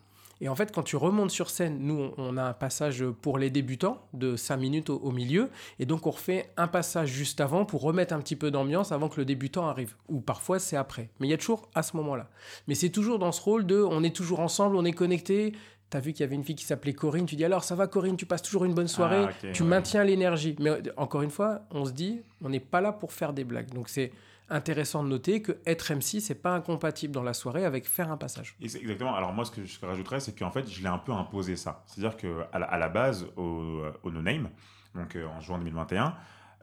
Et 0.42 0.48
en 0.48 0.54
fait, 0.54 0.72
quand 0.72 0.82
tu 0.82 0.96
remontes 0.96 1.30
sur 1.30 1.50
scène, 1.50 1.78
nous, 1.80 2.12
on, 2.16 2.36
a 2.38 2.42
un 2.42 2.52
passage 2.54 3.04
pour 3.20 3.38
les 3.38 3.50
débutants 3.50 4.06
de 4.14 4.36
5 4.36 4.56
minutes 4.56 4.90
au, 4.90 4.96
au 4.96 5.10
milieu. 5.10 5.50
Et 5.78 5.84
donc, 5.84 6.06
on 6.06 6.10
refait 6.10 6.50
un 6.56 6.66
passage 6.66 7.10
juste 7.10 7.42
avant 7.42 7.66
pour 7.66 7.82
remettre 7.82 8.14
un 8.14 8.20
petit 8.20 8.36
peu 8.36 8.50
d'ambiance 8.50 8.90
avant 8.90 9.10
que 9.10 9.20
le 9.20 9.26
débutant 9.26 9.68
arrive. 9.68 9.96
Ou 10.08 10.20
parfois, 10.20 10.58
c'est 10.58 10.76
après. 10.76 11.10
Mais 11.20 11.26
il 11.26 11.30
y 11.30 11.34
a 11.34 11.36
toujours 11.38 11.68
à 11.74 11.82
ce 11.82 11.94
moment-là. 11.98 12.30
Mais 12.68 12.74
c'est 12.74 12.88
toujours 12.88 13.18
dans 13.18 13.32
ce 13.32 13.42
rôle 13.42 13.66
de 13.66 13.82
on 13.82 14.02
est 14.02 14.16
toujours 14.16 14.40
ensemble, 14.40 14.76
on 14.76 14.84
est 14.86 14.92
connectés. 14.92 15.52
T'as 15.90 15.98
vu 16.00 16.12
qu'il 16.12 16.20
y 16.20 16.24
avait 16.24 16.36
une 16.36 16.44
fille 16.44 16.54
qui 16.54 16.64
s'appelait 16.64 16.92
Corinne. 16.92 17.26
Tu 17.26 17.34
dis 17.36 17.44
alors, 17.44 17.64
ça 17.64 17.74
va, 17.74 17.86
Corinne, 17.88 18.16
tu 18.16 18.24
passes 18.26 18.42
toujours 18.42 18.64
une 18.64 18.74
bonne 18.74 18.86
soirée. 18.88 19.24
Ah, 19.26 19.30
ok, 19.44 19.52
tu 19.52 19.62
ouais. 19.64 19.68
maintiens 19.68 20.04
l'énergie. 20.04 20.54
Mais 20.60 20.70
euh, 20.70 20.80
encore 20.96 21.22
une 21.22 21.30
fois, 21.30 21.62
on 21.72 21.84
se 21.84 21.90
dit, 21.92 22.22
on 22.42 22.48
n'est 22.48 22.60
pas 22.60 22.80
là 22.80 22.92
pour 22.92 23.12
faire 23.12 23.32
des 23.32 23.42
blagues. 23.44 23.70
Donc, 23.74 23.88
c'est 23.88 24.12
intéressant 24.48 25.02
de 25.04 25.08
noter 25.08 25.42
que 25.42 25.58
être 25.66 25.92
MC, 25.92 26.20
c'est 26.20 26.34
pas 26.40 26.52
incompatible 26.54 27.12
dans 27.12 27.22
la 27.22 27.34
soirée 27.34 27.64
avec 27.64 27.86
faire 27.88 28.10
un 28.10 28.16
passage. 28.16 28.56
Ex- 28.62 28.74
Exactement. 28.76 29.14
Alors 29.14 29.32
moi, 29.32 29.44
ce 29.44 29.50
que 29.50 29.64
je 29.64 29.78
rajouterais, 29.84 30.20
c'est 30.20 30.36
qu'en 30.38 30.50
fait, 30.50 30.68
je 30.68 30.80
l'ai 30.80 30.88
un 30.88 30.98
peu 30.98 31.12
imposé 31.12 31.56
ça. 31.56 31.82
C'est-à-dire 31.86 32.16
que 32.16 32.42
à 32.52 32.58
la, 32.58 32.66
à 32.66 32.78
la 32.78 32.88
base, 32.88 33.26
au, 33.36 33.82
au 34.02 34.10
No 34.10 34.22
Name, 34.22 34.48
donc 34.94 35.14
euh, 35.16 35.26
en 35.26 35.40
juin 35.40 35.58
2021, 35.58 36.14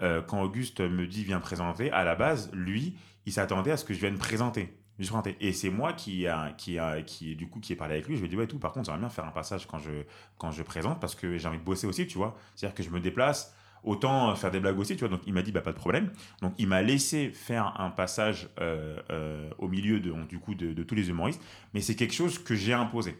euh, 0.01 0.21
quand 0.21 0.41
Auguste 0.41 0.81
me 0.81 1.07
dit 1.07 1.23
viens 1.23 1.39
présenter, 1.39 1.89
à 1.91 2.03
la 2.03 2.15
base, 2.15 2.49
lui, 2.53 2.97
il 3.25 3.31
s'attendait 3.33 3.71
à 3.71 3.77
ce 3.77 3.85
que 3.85 3.93
je 3.93 3.99
vienne 3.99 4.17
présenter. 4.17 4.77
Juste 4.99 5.11
présenter. 5.11 5.37
Et 5.39 5.53
c'est 5.53 5.69
moi 5.69 5.93
qui 5.93 6.25
a, 6.27 6.51
qui 6.53 6.79
a, 6.79 7.01
qui 7.01 7.35
du 7.35 7.47
coup 7.47 7.59
qui 7.59 7.73
ai 7.73 7.75
parlé 7.75 7.95
avec 7.95 8.07
lui. 8.07 8.15
Je 8.15 8.21
lui 8.21 8.27
ai 8.27 8.29
dit 8.29 8.35
ouais 8.35 8.47
tout. 8.47 8.57
Par 8.57 8.71
contre, 8.71 8.85
j'aimerais 8.85 9.01
bien 9.01 9.09
faire 9.09 9.25
un 9.25 9.31
passage 9.31 9.67
quand 9.67 9.77
je 9.77 9.91
quand 10.37 10.51
je 10.51 10.63
présente 10.63 10.99
parce 10.99 11.13
que 11.13 11.37
j'ai 11.37 11.47
envie 11.47 11.59
de 11.59 11.63
bosser 11.63 11.85
aussi, 11.85 12.07
tu 12.07 12.17
vois. 12.17 12.35
C'est-à-dire 12.55 12.75
que 12.75 12.83
je 12.83 12.89
me 12.89 12.99
déplace. 12.99 13.53
Autant 13.83 14.35
faire 14.35 14.49
des 14.49 14.59
blagues 14.59 14.79
aussi, 14.79 14.95
tu 14.95 15.01
vois. 15.01 15.09
Donc 15.09 15.21
il 15.27 15.33
m'a 15.33 15.43
dit 15.43 15.51
bah 15.51 15.61
pas 15.61 15.71
de 15.71 15.77
problème. 15.77 16.11
Donc 16.41 16.53
il 16.57 16.67
m'a 16.67 16.81
laissé 16.81 17.29
faire 17.29 17.79
un 17.79 17.91
passage 17.91 18.49
euh, 18.59 18.97
euh, 19.11 19.49
au 19.59 19.67
milieu 19.67 19.99
de 19.99 20.11
du 20.27 20.39
coup 20.39 20.55
de, 20.55 20.83
tous 20.83 20.95
les 20.95 21.09
humoristes 21.09 21.41
mais 21.73 21.81
c'est 21.81 21.95
quelque 21.95 22.13
chose 22.13 22.39
que 22.39 22.55
j'ai 22.55 22.73
imposé. 22.73 23.15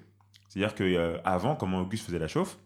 C'est-à-dire 0.50 0.74
que 0.74 0.84
euh, 0.84 1.18
avant, 1.24 1.56
comment 1.56 1.80
Auguste 1.80 2.06
faisait 2.06 2.20
la 2.20 2.28
chauffe, 2.28 2.58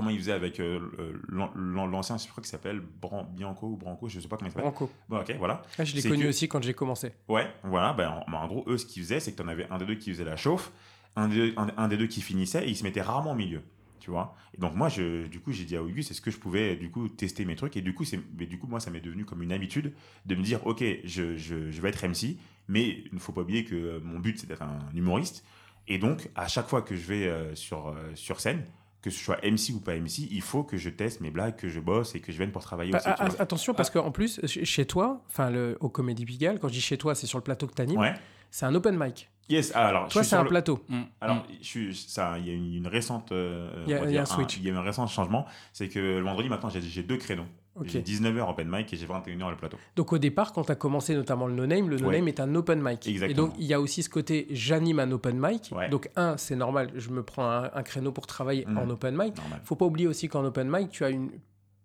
comment 0.00 0.10
il 0.10 0.18
faisait 0.18 0.32
avec 0.32 0.58
euh, 0.60 0.80
l'an- 1.28 1.52
l'an- 1.54 1.86
l'ancien, 1.86 2.18
je 2.18 2.26
crois 2.28 2.42
qu'il 2.42 2.50
s'appelle 2.50 2.80
Bran- 2.80 3.24
Bianco 3.34 3.66
ou 3.68 3.76
Branco, 3.76 4.08
je 4.08 4.20
sais 4.20 4.28
pas 4.28 4.36
comment 4.36 4.48
il 4.48 4.52
s'appelle. 4.52 4.70
Branco. 4.70 4.90
Bon, 5.08 5.20
ok, 5.20 5.34
voilà. 5.38 5.62
Ah, 5.78 5.84
je 5.84 5.94
l'ai 5.94 6.02
connu 6.02 6.24
que- 6.24 6.28
aussi 6.28 6.48
quand 6.48 6.62
j'ai 6.62 6.74
commencé. 6.74 7.12
Ouais, 7.28 7.46
voilà. 7.64 7.92
Ben, 7.92 8.22
en, 8.26 8.32
en 8.32 8.46
gros, 8.48 8.64
eux, 8.66 8.78
ce 8.78 8.86
qu'ils 8.86 9.02
faisaient, 9.02 9.20
c'est 9.20 9.32
que 9.32 9.36
tu 9.36 9.42
en 9.42 9.48
avais 9.48 9.66
un 9.70 9.78
des 9.78 9.86
deux 9.86 9.94
qui 9.96 10.10
faisait 10.10 10.24
la 10.24 10.36
chauffe, 10.36 10.72
un 11.16 11.28
des, 11.28 11.54
un, 11.56 11.68
un 11.76 11.88
des 11.88 11.96
deux 11.96 12.06
qui 12.06 12.20
finissait, 12.20 12.64
et 12.66 12.68
il 12.70 12.76
se 12.76 12.84
mettait 12.84 13.02
rarement 13.02 13.32
au 13.32 13.36
milieu. 13.36 13.62
Tu 14.00 14.10
vois 14.10 14.34
Et 14.54 14.58
donc, 14.58 14.74
moi, 14.74 14.88
je, 14.88 15.26
du 15.26 15.40
coup, 15.40 15.52
j'ai 15.52 15.64
dit 15.64 15.76
à 15.76 15.82
Auguste, 15.82 16.10
est-ce 16.10 16.22
que 16.22 16.30
je 16.30 16.38
pouvais, 16.38 16.74
du 16.76 16.90
coup, 16.90 17.06
tester 17.10 17.44
mes 17.44 17.54
trucs? 17.54 17.76
Et 17.76 17.82
du 17.82 17.92
coup, 17.92 18.04
c'est, 18.04 18.18
mais 18.38 18.46
du 18.46 18.58
coup 18.58 18.66
moi, 18.66 18.80
ça 18.80 18.90
m'est 18.90 19.00
devenu 19.02 19.26
comme 19.26 19.42
une 19.42 19.52
habitude 19.52 19.92
de 20.24 20.34
me 20.34 20.42
dire, 20.42 20.66
OK, 20.66 20.82
je, 21.04 21.36
je, 21.36 21.70
je 21.70 21.80
vais 21.82 21.90
être 21.90 22.02
MC, 22.06 22.38
mais 22.66 22.88
il 22.88 23.10
ne 23.12 23.18
faut 23.18 23.32
pas 23.32 23.42
oublier 23.42 23.62
que 23.64 23.74
euh, 23.74 24.00
mon 24.02 24.18
but, 24.18 24.38
c'est 24.38 24.46
d'être 24.46 24.62
un 24.62 24.78
humoriste. 24.94 25.44
Et 25.86 25.98
donc, 25.98 26.30
à 26.34 26.48
chaque 26.48 26.66
fois 26.68 26.80
que 26.80 26.94
je 26.96 27.02
vais 27.06 27.26
euh, 27.26 27.54
sur, 27.54 27.88
euh, 27.88 27.94
sur 28.14 28.40
scène, 28.40 28.64
que 29.02 29.10
ce 29.10 29.18
soit 29.22 29.38
MC 29.42 29.70
ou 29.74 29.80
pas 29.80 29.94
MC, 29.96 30.28
il 30.30 30.42
faut 30.42 30.62
que 30.62 30.76
je 30.76 30.90
teste 30.90 31.20
mes 31.20 31.30
blagues, 31.30 31.56
que 31.56 31.68
je 31.68 31.80
bosse 31.80 32.14
et 32.14 32.20
que 32.20 32.32
je 32.32 32.36
vienne 32.38 32.52
pour 32.52 32.62
travailler 32.62 32.92
Bah, 32.92 32.98
aussi. 32.98 33.08
ah, 33.08 33.16
ah, 33.18 33.28
attention, 33.42 33.72
parce 33.74 33.88
qu'en 33.90 34.10
plus, 34.10 34.40
ch- 34.46 34.64
chez 34.64 34.84
toi, 34.86 35.22
enfin, 35.28 35.50
au 35.80 35.88
Comédie 35.88 36.24
Pigalle, 36.26 36.58
quand 36.58 36.68
je 36.68 36.74
dis 36.74 36.80
chez 36.80 36.98
toi, 36.98 37.14
c'est 37.14 37.26
sur 37.26 37.38
le 37.38 37.44
plateau 37.44 37.66
que 37.66 37.74
tu 37.74 37.82
animes, 37.82 37.98
Ouais. 37.98 38.14
c'est 38.50 38.66
un 38.66 38.74
open 38.74 38.96
mic. 38.98 39.30
Yes, 39.48 39.72
ah, 39.74 39.88
alors, 39.88 40.08
Toi, 40.08 40.22
c'est 40.22 40.36
un 40.36 40.44
le- 40.44 40.48
plateau. 40.48 40.84
Mm. 40.88 41.00
Alors, 41.20 41.44
je 41.60 41.66
suis, 41.66 41.96
ça, 41.96 42.38
il 42.38 42.46
y 42.46 42.50
a 42.50 42.52
une, 42.52 42.72
une 42.74 42.86
récente, 42.86 43.32
euh, 43.32 43.82
Il 43.86 43.90
y 43.90 43.94
a- 43.94 43.96
on 43.96 44.00
va 44.02 44.06
il 44.06 44.14
y 44.14 44.18
a 44.18 44.22
dire 44.22 44.32
un 44.32 44.36
switch. 44.36 44.58
il 44.58 44.64
y 44.64 44.70
a 44.70 44.76
un 44.78 44.82
récent 44.82 45.06
changement, 45.08 45.44
c'est 45.72 45.88
que 45.88 45.98
le 45.98 46.20
vendredi 46.20 46.48
maintenant 46.48 46.68
j'ai 46.68 47.02
deux 47.02 47.16
créneaux. 47.16 47.46
J'ai 47.84 48.02
19h 48.02 48.50
open 48.50 48.68
mic 48.70 48.92
et 48.92 48.96
j'ai 48.96 49.06
21h 49.06 49.50
le 49.50 49.56
plateau. 49.56 49.78
Donc 49.96 50.12
au 50.12 50.18
départ, 50.18 50.52
quand 50.52 50.64
tu 50.64 50.72
as 50.72 50.74
commencé 50.74 51.14
notamment 51.14 51.46
le 51.46 51.54
no-name, 51.54 51.88
le 51.88 51.96
no-name 51.98 52.28
est 52.28 52.40
un 52.40 52.54
open 52.54 52.80
mic. 52.82 53.06
Exactement. 53.06 53.30
Et 53.30 53.34
donc 53.34 53.54
il 53.58 53.64
y 53.64 53.72
a 53.74 53.80
aussi 53.80 54.02
ce 54.02 54.10
côté 54.10 54.46
j'anime 54.50 54.98
un 54.98 55.10
open 55.12 55.38
mic. 55.40 55.70
Ouais. 55.74 55.88
Donc 55.88 56.10
un, 56.16 56.36
c'est 56.36 56.56
normal, 56.56 56.90
je 56.96 57.10
me 57.10 57.22
prends 57.22 57.48
un, 57.48 57.70
un 57.72 57.82
créneau 57.82 58.12
pour 58.12 58.26
travailler 58.26 58.66
Mhm. 58.66 58.78
en 58.78 58.90
open 58.90 59.16
mic. 59.16 59.36
Normal. 59.36 59.60
Faut 59.64 59.76
pas 59.76 59.86
oublier 59.86 60.08
aussi 60.08 60.28
qu'en 60.28 60.44
open 60.44 60.68
mic, 60.70 60.90
tu 60.90 61.04
as 61.04 61.10
une, 61.10 61.30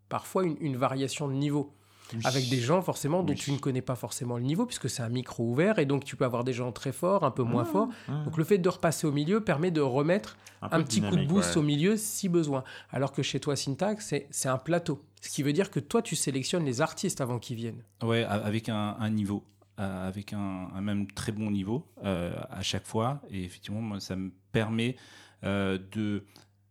parfois 0.09 0.43
une, 0.43 0.57
une 0.59 0.75
variation 0.75 1.27
de 1.27 1.33
niveau. 1.33 1.73
Avec 2.23 2.49
des 2.49 2.59
gens 2.59 2.81
forcément 2.81 3.23
dont 3.23 3.33
Oui. 3.33 3.39
tu 3.39 3.51
ne 3.51 3.57
connais 3.57 3.81
pas 3.81 3.95
forcément 3.95 4.37
le 4.37 4.43
niveau, 4.43 4.65
puisque 4.65 4.89
c'est 4.89 5.01
un 5.03 5.09
micro 5.09 5.43
ouvert, 5.43 5.79
et 5.79 5.85
donc 5.85 6.03
tu 6.05 6.15
peux 6.15 6.25
avoir 6.25 6.43
des 6.43 6.53
gens 6.53 6.71
très 6.71 6.91
forts, 6.91 7.23
un 7.23 7.31
peu 7.31 7.43
moins 7.43 7.63
Mmh. 7.63 7.67
forts. 7.67 7.89
Mmh. 8.07 8.23
Donc 8.25 8.37
le 8.37 8.43
fait 8.43 8.57
de 8.57 8.69
repasser 8.69 9.07
au 9.07 9.11
milieu 9.11 9.41
permet 9.41 9.71
de 9.71 9.81
remettre 9.81 10.37
un 10.61 10.81
petit 10.83 11.01
coup 11.01 11.15
de 11.15 11.25
boost 11.25 11.55
ouais. 11.55 11.61
au 11.61 11.63
milieu 11.63 11.97
si 11.97 12.29
besoin. 12.29 12.63
Alors 12.91 13.11
que 13.11 13.21
chez 13.23 13.39
toi, 13.39 13.55
Syntax, 13.55 14.13
c'est 14.29 14.49
un 14.49 14.57
plateau. 14.57 15.01
Ce 15.21 15.29
qui 15.29 15.41
veut 15.43 15.53
dire 15.53 15.71
que 15.71 15.79
toi, 15.79 16.01
tu 16.01 16.15
sélectionnes 16.15 16.65
les 16.65 16.81
artistes 16.81 17.21
avant 17.21 17.39
qu'ils 17.39 17.57
viennent. 17.57 17.83
Ouais, 18.03 18.23
a- 18.23 18.31
avec 18.33 18.69
un, 18.69 18.95
un 18.99 19.09
niveau, 19.09 19.43
euh, 19.79 20.07
avec 20.07 20.33
un, 20.33 20.69
un 20.75 20.81
même 20.81 21.07
très 21.11 21.31
bon 21.31 21.49
niveau 21.51 21.85
euh, 22.03 22.33
à 22.51 22.61
chaque 22.61 22.85
fois. 22.85 23.21
Et 23.31 23.43
effectivement, 23.43 23.81
moi, 23.81 23.99
ça 23.99 24.15
me 24.15 24.31
permet 24.51 24.95
euh, 25.43 25.77
de 25.91 26.23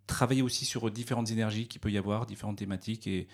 travailler 0.07 0.43
aussi 0.43 0.65
sur 0.65 0.91
différentes 0.91 1.31
énergies 1.31 1.67
qu'il 1.67 1.81
peut 1.81 1.91
y 1.91 1.99
avoir, 1.99 2.27
différentes 2.27 2.59
thématiques. 2.59 3.07
Et, 3.07 3.27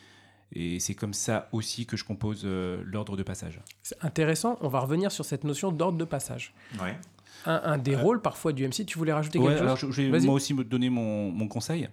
et 0.53 0.81
c'est 0.81 0.95
comme 0.95 1.15
ça 1.15 1.49
aussi 1.53 1.87
que 1.87 1.97
je 1.97 2.05
compose 2.05 2.43
euh, 2.45 2.83
l'ordre 2.85 3.17
de 3.17 3.23
passage. 3.23 3.61
C'est 3.83 3.97
intéressant. 4.03 4.59
On 4.61 4.69
va 4.69 4.81
revenir 4.81 5.13
sur 5.13 5.25
cette 5.25 5.45
notion 5.45 5.71
d'ordre 5.73 5.99
de 5.99 6.05
passage. 6.05 6.55
Ouais. 6.83 6.99
Un, 7.47 7.61
un 7.65 7.79
des 7.79 7.97
rôles 7.97 8.21
parfois 8.21 8.53
du 8.53 8.67
MC, 8.67 8.85
tu 8.85 8.99
voulais 8.99 9.13
rajouter 9.13 9.39
Ouais, 9.39 9.49
quelque 9.49 9.61
alors 9.63 9.77
chose 9.77 9.95
je, 9.95 10.03
je 10.03 10.11
vais 10.11 10.21
moi 10.21 10.35
aussi 10.35 10.53
me 10.53 10.65
donner 10.65 10.91
mon, 10.91 11.31
mon 11.31 11.49
conseil. 11.49 11.89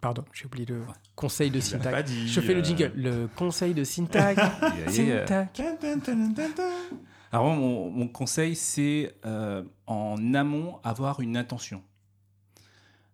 Pardon, 0.00 0.24
j'ai 0.32 0.46
oublié 0.46 0.66
le 0.66 0.82
conseil 1.14 1.50
de 1.50 1.60
Tu 1.60 1.72
l'as 1.72 1.78
Syntax. 1.78 1.90
pas 1.90 2.02
dit, 2.02 2.28
Je 2.28 2.40
fais 2.40 2.54
le 2.54 2.60
euh. 2.60 2.64
jingle. 2.64 2.92
Le 2.94 3.28
conseil 3.36 3.74
de 3.74 3.84
Syntax. 3.84 4.40
Et, 4.98 5.12
euh, 5.12 5.26
Syntax. 5.26 5.60
Alors 7.32 7.46
moi, 7.46 7.56
mon, 7.56 7.90
mon 7.90 8.08
conseil, 8.08 8.56
c'est 8.56 9.14
euh, 9.24 9.62
en 9.86 10.34
amont 10.34 10.78
avoir 10.82 11.20
une 11.20 11.36
intention. 11.36 11.82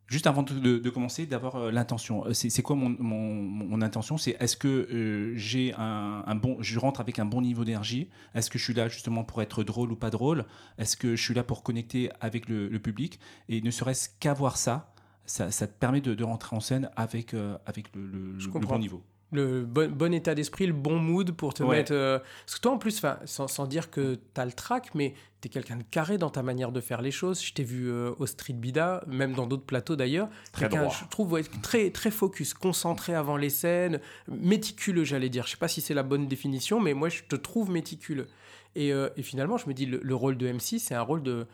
Juste 0.08 0.26
avant 0.28 0.44
de, 0.44 0.88
commencer, 0.90 1.26
d'avoir 1.26 1.56
euh, 1.56 1.70
l'intention. 1.72 2.24
Euh, 2.26 2.32
C'est 2.32 2.62
quoi 2.62 2.76
mon, 2.76 2.90
mon- 2.98 3.42
mon 3.42 3.82
intention? 3.82 4.16
C'est 4.18 4.36
est-ce 4.38 4.56
que 4.56 4.68
euh, 4.68 5.32
j'ai 5.36 5.74
un, 5.76 6.22
un 6.26 6.34
bon, 6.36 6.56
je 6.60 6.78
rentre 6.78 7.00
avec 7.00 7.18
un 7.18 7.24
bon 7.24 7.40
niveau 7.42 7.64
d'énergie? 7.64 8.08
Est-ce 8.34 8.48
que 8.48 8.58
je 8.58 8.64
suis 8.64 8.74
là 8.74 8.86
justement 8.88 9.24
pour 9.24 9.42
être 9.42 9.64
drôle 9.64 9.90
ou 9.90 9.96
pas 9.96 10.10
drôle? 10.10 10.44
Est-ce 10.78 10.96
que 10.96 11.16
je 11.16 11.22
suis 11.22 11.34
là 11.34 11.42
pour 11.42 11.62
connecter 11.64 12.10
avec 12.20 12.48
le, 12.48 12.68
le 12.68 12.78
public? 12.78 13.18
Et 13.48 13.60
ne 13.60 13.70
serait-ce 13.72 14.08
qu'avoir 14.20 14.56
ça, 14.58 14.92
ça, 15.24 15.50
ça 15.50 15.66
te 15.66 15.72
permet 15.76 16.00
de, 16.00 16.14
de 16.14 16.22
rentrer 16.24 16.54
en 16.54 16.60
scène 16.60 16.88
avec, 16.94 17.34
euh, 17.34 17.58
avec 17.66 17.92
le, 17.96 18.06
le- 18.06 18.38
bon 18.60 18.78
niveau. 18.78 19.02
Le 19.32 19.64
bon, 19.64 19.90
bon 19.90 20.14
état 20.14 20.34
d'esprit, 20.36 20.66
le 20.66 20.72
bon 20.72 20.98
mood 20.98 21.32
pour 21.32 21.52
te 21.52 21.62
Ouais. 21.64 21.78
mettre. 21.78 21.92
euh, 21.92 22.18
Parce 22.44 22.56
que 22.56 22.60
toi, 22.60 22.72
en 22.72 22.78
plus, 22.78 23.04
sans, 23.24 23.48
sans 23.48 23.66
dire 23.66 23.90
que 23.90 24.14
tu 24.34 24.40
as 24.40 24.44
le 24.46 24.52
track, 24.52 24.94
mais 24.94 25.14
tu 25.40 25.48
es 25.48 25.50
quelqu'un 25.50 25.76
de 25.76 25.82
carré 25.82 26.16
dans 26.16 26.30
ta 26.30 26.44
manière 26.44 26.70
de 26.70 26.80
faire 26.80 27.02
les 27.02 27.10
choses. 27.10 27.42
Je 27.44 27.52
t'ai 27.52 27.64
vu 27.64 27.88
euh, 27.90 28.12
au 28.18 28.26
Street 28.26 28.52
Bida, 28.52 29.02
même 29.08 29.32
dans 29.32 29.46
d'autres 29.48 29.64
plateaux 29.66 29.96
d'ailleurs. 29.96 30.28
Très 30.52 30.68
droit. 30.68 30.94
Je 31.02 31.08
trouve 31.08 31.32
ouais, 31.32 31.42
très, 31.42 31.90
très 31.90 32.12
focus, 32.12 32.54
concentré 32.54 33.14
avant 33.14 33.36
les 33.36 33.50
scènes, 33.50 34.00
méticuleux, 34.28 35.02
j'allais 35.04 35.28
dire. 35.28 35.44
Je 35.46 35.50
sais 35.52 35.56
pas 35.56 35.68
si 35.68 35.80
c'est 35.80 35.94
la 35.94 36.04
bonne 36.04 36.28
définition, 36.28 36.78
mais 36.80 36.94
moi, 36.94 37.08
je 37.08 37.22
te 37.24 37.34
trouve 37.36 37.70
méticuleux. 37.70 38.28
Et, 38.76 38.92
euh, 38.92 39.08
et 39.16 39.22
finalement, 39.22 39.56
je 39.58 39.66
me 39.68 39.74
dis, 39.74 39.86
le, 39.86 40.00
le 40.02 40.14
rôle 40.14 40.36
de 40.36 40.46
MC, 40.46 40.78
c'est 40.78 40.94
un 40.94 41.02
rôle 41.02 41.22
de, 41.24 41.46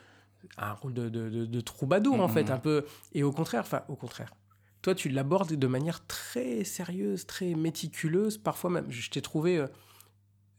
un 0.58 0.72
rôle 0.72 0.92
de, 0.92 1.08
de, 1.08 1.30
de- 1.30 1.46
de 1.46 1.60
troubadour, 1.60 2.20
en 2.20 2.28
Mhm. 2.28 2.34
fait, 2.34 2.50
un 2.50 2.58
peu. 2.58 2.84
Et 3.14 3.22
au 3.22 3.32
contraire, 3.32 3.62
enfin, 3.62 3.82
au 3.88 3.96
contraire. 3.96 4.34
Toi, 4.82 4.94
tu 4.94 5.08
l'abordes 5.08 5.52
de 5.54 5.66
manière 5.66 6.04
très 6.06 6.64
sérieuse, 6.64 7.26
très 7.26 7.54
méticuleuse. 7.54 8.36
Parfois 8.38 8.68
même, 8.70 8.86
je 8.90 9.08
t'ai 9.10 9.22
trouvé 9.22 9.56
euh, 9.58 9.66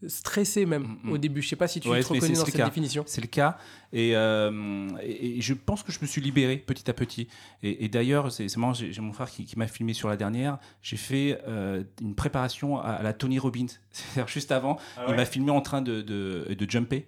stressé 0.07 0.65
même 0.65 0.97
Mhm. 1.03 1.11
au 1.11 1.17
début. 1.17 1.41
Je 1.41 1.49
sais 1.49 1.55
pas 1.55 1.67
si 1.67 1.79
tu 1.79 1.87
Ouais, 1.89 2.01
te 2.01 2.07
reconnais 2.07 2.33
dans 2.33 2.45
cette 2.45 2.55
cas. 2.55 2.65
définition. 2.65 3.03
C'est 3.05 3.21
le 3.21 3.27
cas. 3.27 3.57
Et, 3.93 4.15
euh, 4.15 4.87
et- 5.01 5.37
et 5.37 5.41
je 5.41 5.53
pense 5.53 5.83
que 5.83 5.91
je 5.91 5.99
me 6.01 6.05
suis 6.07 6.19
libéré 6.21 6.57
petit 6.57 6.89
à 6.89 6.93
petit. 6.93 7.27
Et, 7.63 7.85
et 7.85 7.89
d'ailleurs, 7.89 8.31
c'est 8.31 8.53
marrant, 8.57 8.73
j'ai 8.73 8.99
mon 9.01 9.13
frère 9.13 9.29
qui, 9.29 9.45
qui 9.45 9.57
m'a 9.57 9.67
filmé 9.67 9.93
sur 9.93 10.09
la 10.09 10.17
dernière. 10.17 10.57
J'ai 10.81 10.97
fait 10.97 11.39
euh, 11.47 11.83
une 12.01 12.15
préparation 12.15 12.79
à, 12.79 12.89
à 12.91 13.03
la 13.03 13.13
Tony 13.13 13.39
Robbins. 13.39 13.67
C'est-à-dire 13.91 14.27
juste 14.27 14.51
avant, 14.51 14.77
Ah 14.97 15.05
il 15.09 15.15
m'a 15.15 15.25
filmé 15.25 15.51
en 15.51 15.61
train 15.61 15.81
de, 15.81 16.01
de, 16.01 16.53
de 16.53 16.69
jumper. 16.69 17.07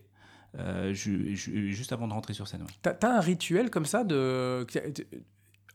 euh, 0.57 0.93
ju- 0.93 1.35
ju- 1.35 1.73
juste 1.73 1.91
avant 1.91 2.07
de 2.07 2.13
rentrer 2.13 2.33
sur 2.33 2.47
scène. 2.47 2.61
ouais. 2.61 2.67
T'as 2.81 2.93
as 3.01 3.17
un 3.17 3.19
rituel 3.19 3.69
comme 3.69 3.85
ça 3.85 4.05
de. 4.05 4.65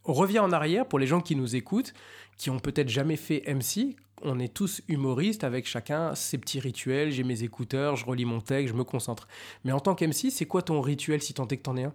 On 0.05 0.13
revient 0.13 0.39
en 0.39 0.53
arrière 0.53 0.87
pour 0.87 0.99
les 0.99 1.07
gens 1.07 1.21
qui 1.21 1.37
nous 1.37 1.57
écoutent, 1.57 1.93
qui 2.37 2.51
ont 2.51 2.59
peut-être 2.59 2.89
jamais 2.89 3.17
fait 3.17 3.43
MC. 3.47 3.97
On 4.23 4.39
est 4.39 4.53
tous 4.53 4.83
humoristes 4.89 5.45
avec 5.45 5.67
chacun 5.67 6.15
ses 6.15 6.39
petits 6.39 6.61
rituels. 6.61 7.11
J'ai 7.11 7.23
mes 7.25 7.43
écouteurs, 7.43 7.97
je 7.97 8.05
relis 8.05 8.25
mon 8.25 8.41
texte, 8.41 8.73
je 8.73 8.79
me 8.79 8.85
concentre. 8.85 9.29
Mais 9.65 9.73
en 9.73 9.81
tant 9.81 9.95
qu'MC, 9.95 10.31
c'est 10.31 10.47
quoi 10.47 10.63
ton 10.63 10.81
rituel 10.81 11.23
si 11.23 11.35
tant 11.35 11.47
est 11.49 11.57
que 11.57 11.63
t'en 11.63 11.77
es 11.77 11.85
un? 11.85 11.95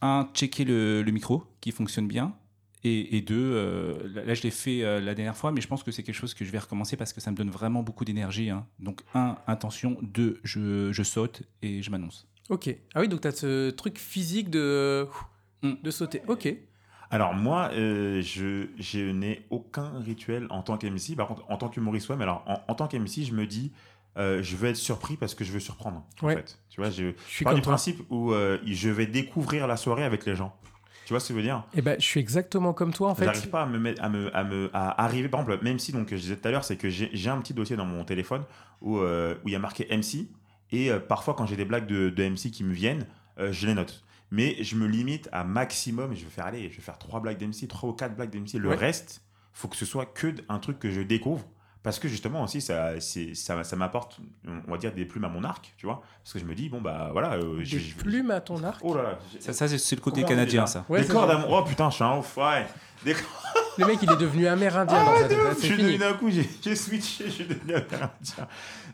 Un, 0.00 0.28
checker 0.32 0.64
le, 0.64 1.02
le 1.02 1.10
micro 1.12 1.42
qui 1.60 1.72
fonctionne 1.72 2.06
bien. 2.06 2.34
Et, 2.84 3.16
et 3.16 3.20
deux, 3.22 3.34
euh, 3.54 4.08
là 4.24 4.34
je 4.34 4.42
l'ai 4.44 4.52
fait 4.52 4.84
euh, 4.84 5.00
la 5.00 5.14
dernière 5.14 5.36
fois, 5.36 5.50
mais 5.50 5.60
je 5.60 5.66
pense 5.66 5.82
que 5.82 5.90
c'est 5.90 6.04
quelque 6.04 6.14
chose 6.14 6.32
que 6.32 6.44
je 6.44 6.50
vais 6.52 6.60
recommencer 6.60 6.96
parce 6.96 7.12
que 7.12 7.20
ça 7.20 7.32
me 7.32 7.36
donne 7.36 7.50
vraiment 7.50 7.82
beaucoup 7.82 8.04
d'énergie. 8.04 8.50
hein. 8.50 8.66
Donc, 8.78 9.00
un, 9.14 9.36
intention. 9.48 9.98
Deux, 10.00 10.38
je, 10.44 10.92
je 10.92 11.02
saute 11.02 11.42
et 11.60 11.82
je 11.82 11.90
m'annonce. 11.90 12.28
Ok. 12.50 12.74
Ah 12.94 13.00
oui, 13.00 13.08
donc 13.08 13.22
t'as 13.22 13.32
ce 13.32 13.70
truc 13.70 13.98
physique 13.98 14.48
de, 14.50 15.08
Mm. 15.62 15.72
de 15.82 15.90
sauter. 15.90 16.22
Ok. 16.28 16.54
Alors 17.10 17.34
moi, 17.34 17.70
euh, 17.72 18.20
je, 18.22 18.66
je 18.78 18.98
n'ai 19.10 19.46
aucun 19.50 19.90
rituel 20.00 20.46
en 20.50 20.62
tant 20.62 20.76
qu'MC. 20.76 21.16
Par 21.16 21.26
contre, 21.28 21.42
en 21.48 21.56
tant 21.56 21.68
qu'humoriste, 21.68 22.08
ouais, 22.10 22.16
mais 22.16 22.24
alors 22.24 22.44
en, 22.46 22.60
en 22.70 22.74
tant 22.74 22.86
qu'MC, 22.86 23.24
je 23.24 23.32
me 23.32 23.46
dis, 23.46 23.72
euh, 24.18 24.42
je 24.42 24.56
veux 24.56 24.68
être 24.68 24.76
surpris 24.76 25.16
parce 25.16 25.34
que 25.34 25.42
je 25.44 25.52
veux 25.52 25.60
surprendre. 25.60 26.04
En 26.22 26.28
fait, 26.28 26.58
tu 26.68 26.80
vois, 26.80 26.90
je, 26.90 27.12
Je 27.28 27.32
suis 27.34 27.44
pars 27.44 27.54
du 27.54 27.62
toi. 27.62 27.72
principe 27.72 28.02
où 28.10 28.32
euh, 28.32 28.58
je 28.66 28.90
vais 28.90 29.06
découvrir 29.06 29.66
la 29.66 29.76
soirée 29.76 30.04
avec 30.04 30.26
les 30.26 30.36
gens. 30.36 30.54
Tu 31.06 31.14
vois 31.14 31.20
ce 31.20 31.28
que 31.28 31.32
je 31.34 31.38
veux 31.38 31.42
dire? 31.44 31.64
Eh 31.72 31.80
ben, 31.80 31.96
je 31.98 32.04
suis 32.04 32.20
exactement 32.20 32.74
comme 32.74 32.92
toi 32.92 33.08
en 33.08 33.14
fait. 33.14 33.24
J'arrive 33.24 33.48
pas 33.48 33.62
à 33.62 33.66
me 33.66 33.78
mettre, 33.78 34.04
à 34.04 34.10
me, 34.10 34.36
à 34.36 34.44
me, 34.44 34.68
à 34.74 35.02
arriver. 35.02 35.30
Par 35.30 35.40
exemple, 35.40 35.64
même 35.64 35.78
si 35.78 35.92
donc 35.92 36.10
je 36.10 36.16
disais 36.16 36.36
tout 36.36 36.46
à 36.46 36.50
l'heure, 36.50 36.64
c'est 36.64 36.76
que 36.76 36.90
j'ai 36.90 37.30
un 37.30 37.38
petit 37.40 37.54
dossier 37.54 37.76
dans 37.76 37.86
mon 37.86 38.04
téléphone 38.04 38.42
où 38.82 38.98
où 38.98 39.02
il 39.48 39.52
y 39.52 39.56
a 39.56 39.58
marqué 39.58 39.86
MC 39.90 40.28
et 40.70 40.90
parfois 41.08 41.32
quand 41.32 41.46
j'ai 41.46 41.56
des 41.56 41.64
blagues 41.64 41.86
de, 41.86 42.10
de 42.10 42.28
MC 42.28 42.50
qui 42.50 42.62
me 42.62 42.74
viennent, 42.74 43.06
je 43.38 43.66
les 43.66 43.72
note. 43.72 44.04
Mais 44.30 44.56
je 44.62 44.76
me 44.76 44.86
limite 44.86 45.28
à 45.32 45.44
maximum. 45.44 46.14
Je 46.14 46.24
vais 46.24 46.30
faire 46.30 46.46
aller, 46.46 46.70
je 46.70 46.76
vais 46.76 46.82
faire 46.82 46.98
trois 46.98 47.20
blagues 47.20 47.38
d'MC, 47.38 47.66
trois 47.68 47.88
ou 47.88 47.92
quatre 47.92 48.14
blagues 48.14 48.30
d'MC. 48.30 48.58
Le 48.58 48.68
Ouais. 48.70 48.74
reste, 48.76 49.22
faut 49.52 49.68
que 49.68 49.76
ce 49.76 49.86
soit 49.86 50.06
que 50.06 50.34
un 50.48 50.58
truc 50.58 50.78
que 50.78 50.90
je 50.90 51.00
découvre. 51.00 51.44
Parce 51.84 52.00
que 52.00 52.08
justement 52.08 52.42
aussi, 52.42 52.60
ça, 52.60 53.00
ça, 53.00 53.64
ça 53.64 53.76
m'apporte, 53.76 54.18
on 54.46 54.70
va 54.70 54.76
dire, 54.78 54.92
des 54.92 55.04
plumes 55.06 55.24
à 55.24 55.28
mon 55.28 55.44
arc, 55.44 55.72
tu 55.78 55.86
vois. 55.86 56.02
Parce 56.22 56.32
que 56.34 56.38
je 56.40 56.44
me 56.44 56.54
dis, 56.54 56.68
bon, 56.68 56.80
bah 56.82 57.08
voilà. 57.12 57.34
euh, 57.34 57.58
Des 57.58 57.64
je- 57.64 57.94
plumes 57.94 58.32
à 58.32 58.40
ton 58.40 58.62
arc. 58.64 58.80
Oh 58.84 58.94
là 58.96 59.02
là. 59.04 59.18
Ça, 59.38 59.52
ça, 59.52 59.68
c'est 59.68 59.96
le 59.96 60.00
côté 60.02 60.24
canadien, 60.24 60.66
ça. 60.66 60.84
Ouais, 60.88 61.00
des 61.02 61.06
cordes 61.08 61.30
à 61.30 61.38
mon. 61.38 61.56
Oh 61.56 61.62
putain, 61.64 61.88
je 61.88 61.94
suis 61.94 62.04
un 62.04 62.18
ouf, 62.18 62.36
ouais. 62.36 62.66
Des 63.04 63.14
Le 63.78 63.86
mec, 63.86 64.00
il 64.02 64.10
est 64.10 64.16
devenu 64.16 64.48
amérindien 64.48 65.04
dans 65.04 65.16
sa 65.18 65.28
tête. 65.28 65.38
là, 65.38 65.50
je 65.62 65.68
devenu 65.72 65.96
d'un 65.98 66.12
coup, 66.14 66.28
j'ai 66.30 66.50
j'ai 66.60 66.74
switché, 66.74 67.26
je 67.26 67.30
suis 67.30 67.44
devenu 67.46 67.74
amérindien. 67.74 68.48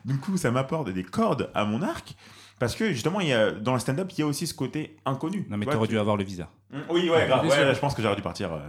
Du 0.05 0.17
coup, 0.19 0.37
ça 0.37 0.51
m'apporte 0.51 0.91
des 0.91 1.03
cordes 1.03 1.49
à 1.55 1.65
mon 1.65 1.81
arc. 1.81 2.15
Parce 2.57 2.73
que 2.75 2.93
justement, 2.93 3.19
il 3.19 3.27
y 3.27 3.33
a, 3.33 3.51
dans 3.51 3.73
le 3.73 3.79
stand-up, 3.79 4.09
il 4.13 4.19
y 4.19 4.23
a 4.23 4.25
aussi 4.27 4.47
ce 4.47 4.53
côté 4.53 4.95
inconnu. 5.05 5.45
Non, 5.49 5.57
mais 5.57 5.65
Tu 5.65 5.77
tu 5.77 5.87
dû 5.89 5.99
avoir 5.99 6.15
le 6.15 6.23
visa. 6.23 6.49
Mm, 6.71 6.77
Oui, 6.89 7.09
ouais, 7.09 7.27
grave. 7.27 7.45
Ouais, 7.45 7.73
je 7.75 7.79
pense 7.79 7.93
que 7.93 8.01
j'aurais 8.01 8.15
dû 8.15 8.21
partir. 8.21 8.53
euh, 8.53 8.59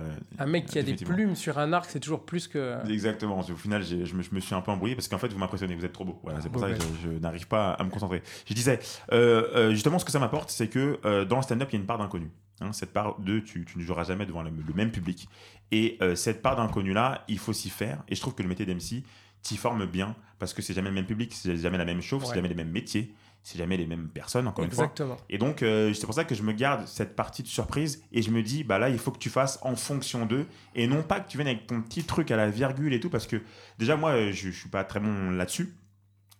Un 0.40 0.46
mec 0.46 0.66
qui 0.66 0.78
a 0.80 0.82
des 0.82 0.94
plumes 0.96 1.36
sur 1.36 1.58
un 1.58 1.72
arc, 1.72 1.88
c'est 1.88 2.00
toujours 2.00 2.24
plus 2.24 2.48
que. 2.48 2.76
Exactement. 2.90 3.38
Au 3.38 3.56
final, 3.56 3.84
je 3.84 3.96
me, 4.14 4.22
je 4.22 4.34
me 4.34 4.40
suis 4.40 4.54
un 4.56 4.60
peu 4.60 4.72
embrouillé 4.72 4.96
parce 4.96 5.06
qu'en 5.06 5.18
fait, 5.18 5.28
vous 5.28 5.38
m'impressionnez. 5.38 5.76
Vous 5.76 5.84
êtes 5.84 5.92
trop 5.92 6.04
beau. 6.04 6.18
Voilà, 6.24 6.40
c'est 6.40 6.48
pour 6.50 6.60
ça 6.60 6.68
que 6.68 6.78
ben. 6.78 6.84
je, 7.04 7.10
je 7.12 7.18
n'arrive 7.18 7.46
pas 7.46 7.72
à 7.74 7.84
me 7.84 7.90
concentrer. 7.90 8.22
Je 8.48 8.54
disais, 8.54 8.80
euh, 9.12 9.48
euh, 9.54 9.70
justement, 9.70 10.00
ce 10.00 10.04
que 10.04 10.10
ça 10.12 10.18
m'apporte, 10.18 10.50
c'est 10.50 10.66
que 10.68 10.98
euh, 11.04 11.24
dans 11.24 11.36
le 11.36 11.42
stand-up, 11.42 11.68
il 11.70 11.74
y 11.74 11.76
a 11.76 11.80
une 11.80 11.86
part 11.86 11.98
d'inconnu. 11.98 12.30
Hein, 12.60 12.72
cette 12.72 12.92
part 12.92 13.20
de 13.20 13.38
tu, 13.38 13.64
tu 13.66 13.78
ne 13.78 13.84
joueras 13.84 14.02
jamais 14.04 14.26
devant 14.26 14.42
le, 14.42 14.50
le 14.50 14.74
même 14.74 14.90
public. 14.90 15.28
Et 15.70 15.96
euh, 16.02 16.16
cette 16.16 16.42
part 16.42 16.56
d'inconnu-là, 16.56 17.24
il 17.28 17.38
faut 17.38 17.52
s'y 17.52 17.70
faire. 17.70 18.02
Et 18.08 18.14
je 18.16 18.20
trouve 18.20 18.34
que 18.34 18.42
le 18.42 18.48
métier 18.48 18.66
d'MC 18.66 19.04
t'y 19.42 19.56
forme 19.56 19.86
bien 19.86 20.16
parce 20.40 20.52
que 20.54 20.60
c'est 20.62 20.74
jamais 20.74 20.88
le 20.88 20.94
même 20.96 21.06
public, 21.06 21.32
c'est 21.32 21.56
jamais 21.56 21.78
la 21.78 21.84
même 21.84 22.00
chose, 22.02 22.22
Ouais. 22.22 22.28
c'est 22.28 22.34
jamais 22.34 22.48
les 22.48 22.54
mêmes 22.56 22.70
métiers, 22.70 23.14
c'est 23.46 23.58
jamais 23.58 23.76
les 23.76 23.86
mêmes 23.86 24.08
personnes, 24.08 24.48
encore 24.48 24.64
une 24.64 24.72
fois. 24.72 24.86
Exactement. 24.86 25.16
Et 25.30 25.38
donc, 25.38 25.62
euh, 25.62 25.94
c'est 25.94 26.04
pour 26.04 26.16
ça 26.16 26.24
que 26.24 26.34
je 26.34 26.42
me 26.42 26.52
garde 26.52 26.84
cette 26.88 27.14
partie 27.14 27.44
de 27.44 27.46
surprise 27.46 28.02
et 28.10 28.20
je 28.20 28.32
me 28.32 28.42
dis, 28.42 28.64
bah 28.64 28.80
là, 28.80 28.88
il 28.88 28.98
faut 28.98 29.12
que 29.12 29.20
tu 29.20 29.30
fasses 29.30 29.60
en 29.62 29.76
fonction 29.76 30.26
d'eux 30.26 30.46
et 30.74 30.88
non 30.88 31.04
pas 31.04 31.20
que 31.20 31.30
tu 31.30 31.38
viennes 31.38 31.46
avec 31.46 31.68
ton 31.68 31.80
petit 31.80 32.02
truc 32.02 32.32
à 32.32 32.36
la 32.36 32.50
virgule 32.50 32.92
et 32.92 32.98
tout, 32.98 33.08
parce 33.08 33.28
que 33.28 33.40
déjà, 33.78 33.94
moi, 33.94 34.10
euh, 34.10 34.32
je, 34.32 34.50
je 34.50 34.58
suis 34.58 34.68
pas 34.68 34.82
très 34.82 34.98
bon 34.98 35.30
là-dessus 35.30 35.76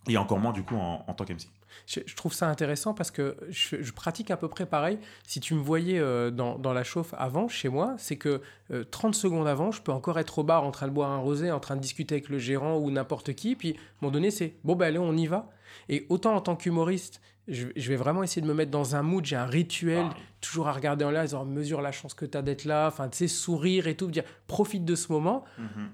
et 0.09 0.17
encore 0.17 0.41
moins 0.41 0.53
du 0.53 0.65
coup 0.65 0.75
en, 0.75 1.05
en 1.07 1.15
tant 1.15 1.25
qu'MC. 1.25 1.47
Je, 1.87 2.01
je 2.05 2.17
trouve 2.17 2.33
ça 2.33 2.49
intéressant 2.49 2.93
parce 2.93 3.13
que 3.13 3.37
je, 3.51 3.81
je 3.81 3.93
pratique 3.93 4.33
à 4.33 4.37
peu 4.37 4.49
près 4.49 4.67
pareil. 4.67 4.99
Si 5.25 5.39
tu 5.39 5.55
me 5.55 5.61
voyais 5.61 6.01
euh, 6.01 6.33
dans, 6.33 6.59
dans 6.59 6.73
la 6.73 6.83
chauffe 6.83 7.15
avant, 7.17 7.47
chez 7.47 7.69
moi, 7.69 7.95
c'est 7.99 8.17
que 8.17 8.41
euh, 8.73 8.83
30 8.83 9.15
secondes 9.15 9.47
avant, 9.47 9.71
je 9.71 9.81
peux 9.81 9.93
encore 9.93 10.19
être 10.19 10.41
au 10.41 10.43
bar 10.43 10.65
en 10.65 10.73
train 10.73 10.89
de 10.89 10.93
boire 10.93 11.13
un 11.13 11.19
rosé, 11.19 11.53
en 11.53 11.61
train 11.61 11.77
de 11.77 11.81
discuter 11.81 12.17
avec 12.17 12.31
le 12.31 12.39
gérant 12.39 12.79
ou 12.79 12.91
n'importe 12.91 13.35
qui. 13.35 13.55
Puis, 13.55 13.71
à 13.71 13.75
un 13.75 13.77
moment 14.03 14.13
donné, 14.13 14.33
c'est 14.33 14.55
bon, 14.65 14.75
ben 14.75 14.87
allez, 14.87 14.99
on 14.99 15.17
y 15.17 15.29
va. 15.29 15.49
Et 15.89 16.07
autant 16.09 16.35
en 16.35 16.41
tant 16.41 16.57
qu'humoriste, 16.57 17.21
je, 17.49 17.69
je 17.77 17.89
vais 17.89 17.97
vraiment 17.97 18.23
essayer 18.23 18.43
de 18.43 18.47
me 18.47 18.55
mettre 18.55 18.71
dans 18.73 18.97
un 18.97 19.03
mood, 19.03 19.25
j'ai 19.25 19.37
un 19.37 19.47
rituel, 19.47 20.09
Pareil. 20.09 20.23
toujours 20.41 20.67
à 20.69 20.73
regarder 20.73 21.05
en 21.05 21.11
l'air, 21.11 21.23
disant 21.23 21.45
mesure 21.45 21.81
la 21.81 21.93
chance 21.93 22.13
que 22.15 22.25
tu 22.27 22.37
as 22.37 22.43
d'être 22.43 22.65
là, 22.65 22.89
enfin, 22.89 23.09
tu 23.09 23.19
sais, 23.19 23.29
sourire 23.29 23.87
et 23.87 23.97
tout, 23.97 24.09
dire 24.11 24.25
profite 24.49 24.85
de 24.85 24.95
ce 24.97 25.13
moment. 25.13 25.45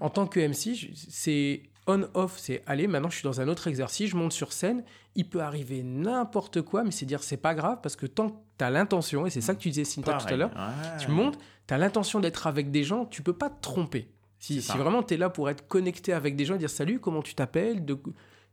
En 0.01 0.09
tant 0.09 0.27
que 0.27 0.41
MC, 0.41 0.91
c'est 0.95 1.63
on-off, 1.87 2.35
c'est 2.39 2.63
allez, 2.67 2.87
maintenant 2.87 3.11
je 3.11 3.17
suis 3.17 3.25
dans 3.25 3.41
un 3.41 3.49
autre 3.49 3.67
exercice, 3.67 4.09
je 4.11 4.17
monte 4.17 4.33
sur 4.33 4.53
scène, 4.53 4.85
il 5.17 5.29
peut 5.29 5.41
arriver 5.41 5.83
n'importe 5.83 6.63
quoi, 6.63 6.85
mais 6.85 6.93
c'est 6.93 7.07
dire 7.07 7.23
c'est 7.25 7.37
pas 7.37 7.55
grave 7.57 7.81
parce 7.83 7.97
que 7.97 8.07
tant 8.07 8.29
que 8.31 8.37
tu 8.57 8.65
as 8.65 8.71
l'intention, 8.71 9.27
et 9.27 9.31
c'est 9.31 9.41
ça 9.41 9.55
que 9.55 9.61
tu 9.61 9.69
disais 9.69 9.85
Cynthia 9.85 10.15
tout 10.15 10.33
à 10.33 10.37
l'heure, 10.37 10.51
Ouais. 10.55 10.97
tu 11.05 11.11
montes, 11.11 11.39
tu 11.67 11.75
as 11.75 11.79
l'intention 11.79 12.21
d'être 12.21 12.47
avec 12.47 12.71
des 12.71 12.85
gens, 12.85 13.05
tu 13.07 13.21
peux 13.23 13.33
pas 13.33 13.51
te 13.51 13.61
tromper. 13.61 14.09
Si, 14.39 14.63
si 14.63 14.77
vraiment 14.79 15.03
tu 15.03 15.15
es 15.15 15.17
là 15.17 15.29
pour 15.29 15.51
être 15.51 15.67
connecté 15.69 16.13
avec 16.13 16.35
des 16.37 16.45
gens, 16.45 16.57
dire 16.57 16.71
salut, 16.71 16.99
comment 17.01 17.21
tu 17.23 17.35
t'appelles, 17.35 17.85
de... 17.85 17.99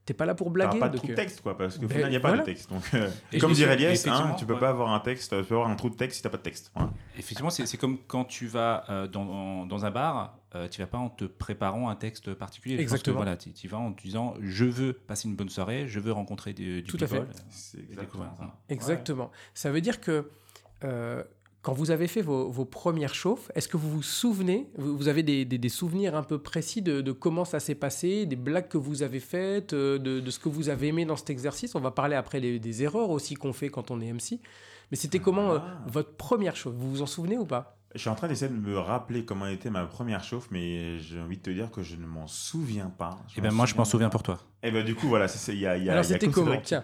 t'es 0.06 0.14
pas 0.14 0.26
là 0.26 0.34
pour 0.36 0.48
T'as 0.48 0.54
blaguer. 0.54 0.80
pas 0.80 0.88
de 0.90 0.94
donc, 0.94 0.98
trou 1.02 1.08
de 1.08 1.14
euh, 1.14 1.16
texte, 1.16 1.42
quoi, 1.42 1.58
parce 1.58 1.76
qu'au 1.78 1.88
ben, 1.88 1.90
final, 1.90 2.08
il 2.08 2.12
n'y 2.12 2.16
a 2.18 2.20
pas 2.20 2.30
voilà. 2.30 2.44
de 2.44 2.46
texte. 2.48 2.70
Donc, 2.70 2.82
euh, 2.94 3.10
Et 3.32 3.38
comme 3.38 3.54
dirait 3.54 3.76
Lies, 3.76 4.04
hein, 4.08 4.36
tu 4.38 4.46
peux 4.46 4.54
ouais. 4.54 4.60
pas 4.60 4.70
avoir 4.70 4.92
un 4.94 5.00
texte, 5.00 5.36
tu 5.38 5.44
peux 5.46 5.56
avoir 5.56 5.70
un 5.70 5.76
trou 5.76 5.90
de 5.90 5.96
texte 5.96 6.18
si 6.18 6.24
t'as 6.24 6.30
pas 6.30 6.38
de 6.38 6.42
texte. 6.44 6.72
Voilà. 6.74 6.92
Effectivement, 7.18 7.50
c'est 7.50 7.66
c'est 7.66 7.78
comme 7.78 7.98
quand 8.08 8.26
tu 8.26 8.48
vas 8.48 8.86
euh, 8.90 9.08
dans, 9.08 9.66
dans 9.66 9.86
un 9.86 9.92
bar, 9.92 10.40
euh, 10.56 10.68
tu 10.68 10.82
vas 10.82 10.88
pas 10.88 10.98
en 10.98 11.10
te 11.10 11.26
préparant 11.26 11.90
un 11.90 11.96
texte 11.96 12.34
particulier. 12.34 12.76
Je 12.78 12.82
pense 12.82 12.90
que, 12.90 12.94
Exactement. 12.96 13.18
voilà, 13.18 13.38
tu 13.38 13.54
tu 13.54 13.68
vas 13.68 13.78
en 13.78 13.94
te 13.94 14.02
disant 14.02 14.34
je 14.42 14.66
veux 14.66 14.94
passer 14.94 15.28
une 15.28 15.36
bonne 15.36 15.50
soirée, 15.50 15.88
je 15.88 16.00
veux 16.00 16.12
rencontrer 16.12 16.54
du, 16.54 16.82
du 16.82 16.90
Tout 16.90 16.98
à 17.02 17.06
fait. 17.08 17.20
people. 17.20 17.36
C'est 17.50 17.78
Et 17.78 17.84
exactement 17.92 18.26
ça. 18.40 18.56
Exactement. 18.70 19.32
Ça 19.54 19.70
veut 19.72 19.82
dire 19.82 20.02
que 20.02 20.32
euh, 20.84 21.24
quand 21.70 21.76
vous 21.76 21.92
avez 21.92 22.08
fait 22.08 22.22
vos, 22.22 22.50
vos 22.50 22.66
premières 22.66 23.14
chauffes, 23.14 23.52
est-ce 23.56 23.68
que 23.68 23.78
vous 23.78 23.90
vous 23.92 24.02
souvenez, 24.04 24.68
vous, 24.78 24.98
vous 24.98 25.08
avez 25.08 25.24
des, 25.24 25.46
des- 25.46 25.58
des 25.58 25.70
souvenirs 25.70 26.16
un 26.16 26.24
peu 26.24 26.40
précis 26.40 26.82
de, 26.82 27.02
de 27.02 27.12
comment 27.12 27.46
ça 27.46 27.60
s'est 27.60 27.76
passé, 27.76 28.26
des 28.26 28.36
blagues 28.36 28.68
que 28.68 28.78
vous 28.78 29.04
avez 29.04 29.20
faites, 29.20 29.74
euh, 29.74 29.98
de, 30.00 30.20
de 30.20 30.32
ce 30.32 30.40
que 30.40 30.50
vous 30.50 30.70
avez 30.70 30.88
aimé 30.88 31.06
dans 31.06 31.16
cet 31.16 31.30
exercice? 31.30 31.76
On 31.76 31.80
va 31.80 31.92
parler 31.92 32.16
après 32.16 32.42
des, 32.42 32.60
des 32.60 32.84
erreurs 32.84 33.10
aussi 33.12 33.36
qu'on 33.36 33.54
fait 33.54 33.70
quand 33.70 33.92
on 33.92 34.02
est 34.02 34.12
MC. 34.12 34.40
Mais 34.92 34.98
c'était 34.98 35.20
comment 35.20 35.52
euh, 35.52 35.60
Ah. 35.62 35.84
votre 35.88 36.14
première 36.16 36.56
chauffe? 36.56 36.74
Vous 36.76 36.90
vous 36.90 37.02
en 37.02 37.06
souvenez 37.08 37.38
ou 37.38 37.46
pas? 37.46 37.79
Je 37.96 38.00
suis 38.00 38.10
en 38.10 38.16
train 38.16 38.28
d'essayer 38.28 38.52
de 38.52 38.58
me 38.60 38.78
rappeler 38.78 39.26
comment 39.26 39.48
était 39.48 39.72
ma 39.72 39.84
première 39.86 40.24
chauffe, 40.24 40.50
mais 40.52 41.00
j'ai 41.00 41.20
envie 41.20 41.38
de 41.38 41.42
te 41.42 41.50
dire 41.50 41.72
que 41.72 41.82
je 41.82 41.96
ne 41.96 42.06
m'en 42.06 42.28
souviens 42.28 42.92
pas. 42.96 43.20
Et 43.36 43.42
ben 43.42 43.52
moi, 43.52 43.66
je 43.66 43.74
m'en 43.74 43.86
souviens 43.86 44.10
pour 44.10 44.22
toi. 44.22 44.38
Et 44.62 44.70
ben 44.70 44.86
du 44.86 44.94
coup, 44.94 45.08
voilà, 45.08 45.26
il 45.48 45.56
y 45.56 45.66
a, 45.66 45.76
y 45.76 45.90
a, 45.90 45.94
Alors, 45.94 46.06
il 46.06 46.12
y 46.12 46.14
a 46.14 46.20
c'était 46.20 46.28
comment 46.30 46.56
Tiens. 46.62 46.84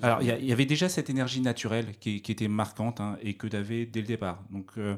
Alors, 0.00 0.22
il 0.22 0.44
y, 0.44 0.52
avait 0.52 0.64
déjà 0.64 0.88
cette 0.88 1.10
énergie 1.10 1.40
naturelle 1.40 1.96
qui, 1.98 2.22
qui 2.22 2.30
était 2.30 2.46
marquante 2.46 3.00
hein, 3.00 3.18
et 3.20 3.34
que 3.34 3.48
tu 3.48 3.56
avais 3.56 3.84
dès 3.84 4.00
le 4.00 4.06
départ. 4.06 4.44
Donc, 4.50 4.70
euh, 4.78 4.96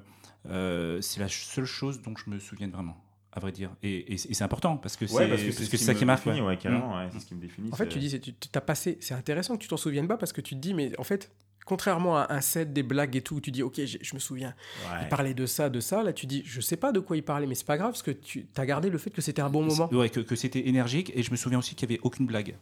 euh, 0.48 1.00
c'est 1.00 1.20
la 1.20 1.28
seule 1.28 1.64
chose 1.64 2.02
dont 2.02 2.14
je 2.16 2.28
me 2.28 2.38
souviens 2.38 2.68
vraiment, 2.68 3.02
à 3.32 3.40
vrai 3.40 3.50
dire. 3.52 3.70
Et, 3.82 4.12
et 4.12 4.18
c'est 4.18 4.30
et 4.30 4.34
c'est 4.34 4.44
important 4.44 4.76
parce 4.76 4.96
que 4.96 5.06
c'est 5.06 5.14
Ouais, 5.14 5.52
ce 5.52 5.76
ça 5.78 5.94
qui 5.94 6.04
marque. 6.04 6.26
ouais. 6.26 6.38
ouais, 6.40 6.58
carrément, 6.58 6.98
ouais, 6.98 7.08
c'est 7.12 7.20
ce 7.20 7.26
qui 7.26 7.34
me 7.34 7.40
définit. 7.40 7.70
En 7.72 7.76
fait, 7.76 7.88
tu 7.88 7.98
dis, 7.98 8.20
tu 8.20 8.34
as 8.54 8.60
passé. 8.60 8.98
C'est 9.00 9.14
intéressant 9.14 9.56
que 9.56 9.62
tu 9.62 9.68
t'en 9.68 9.78
souviennes 9.78 10.08
pas 10.08 10.18
parce 10.18 10.34
que 10.34 10.42
tu 10.42 10.54
te 10.54 10.60
dis, 10.60 10.74
mais 10.74 10.92
en 10.98 11.04
fait, 11.04 11.30
contrairement 11.66 12.16
à 12.18 12.32
un 12.32 12.40
set, 12.40 12.72
des 12.72 12.82
blagues 12.82 13.14
et 13.16 13.22
tout, 13.22 13.36
où 13.36 13.40
tu 13.40 13.50
dis, 13.50 13.62
ok, 13.62 13.80
je 13.84 14.14
me 14.14 14.18
souviens. 14.18 14.54
Ouais. 14.90 14.98
Il 15.02 15.08
parlait 15.08 15.34
de 15.34 15.46
ça, 15.46 15.68
de 15.68 15.80
ça. 15.80 16.02
Là, 16.02 16.12
tu 16.12 16.26
dis, 16.26 16.42
je 16.44 16.60
sais 16.60 16.76
pas 16.76 16.92
de 16.92 17.00
quoi 17.00 17.16
il 17.16 17.22
parlait, 17.22 17.46
mais 17.46 17.54
c'est 17.54 17.66
pas 17.66 17.76
grave 17.78 17.90
parce 17.92 18.02
que 18.02 18.10
tu 18.10 18.46
as 18.56 18.66
gardé 18.66 18.90
le 18.90 18.98
fait 18.98 19.10
que 19.10 19.20
c'était 19.20 19.42
un 19.42 19.50
bon 19.50 19.62
moment. 19.64 19.88
Ouais, 19.92 20.08
que, 20.10 20.20
que 20.20 20.34
c'était 20.36 20.66
énergique 20.68 21.12
et 21.14 21.22
je 21.22 21.30
me 21.30 21.36
souviens 21.36 21.58
aussi 21.58 21.74
qu'il 21.74 21.88
n'y 21.88 21.94
avait 21.94 22.00
aucune 22.02 22.26
blague. 22.26 22.56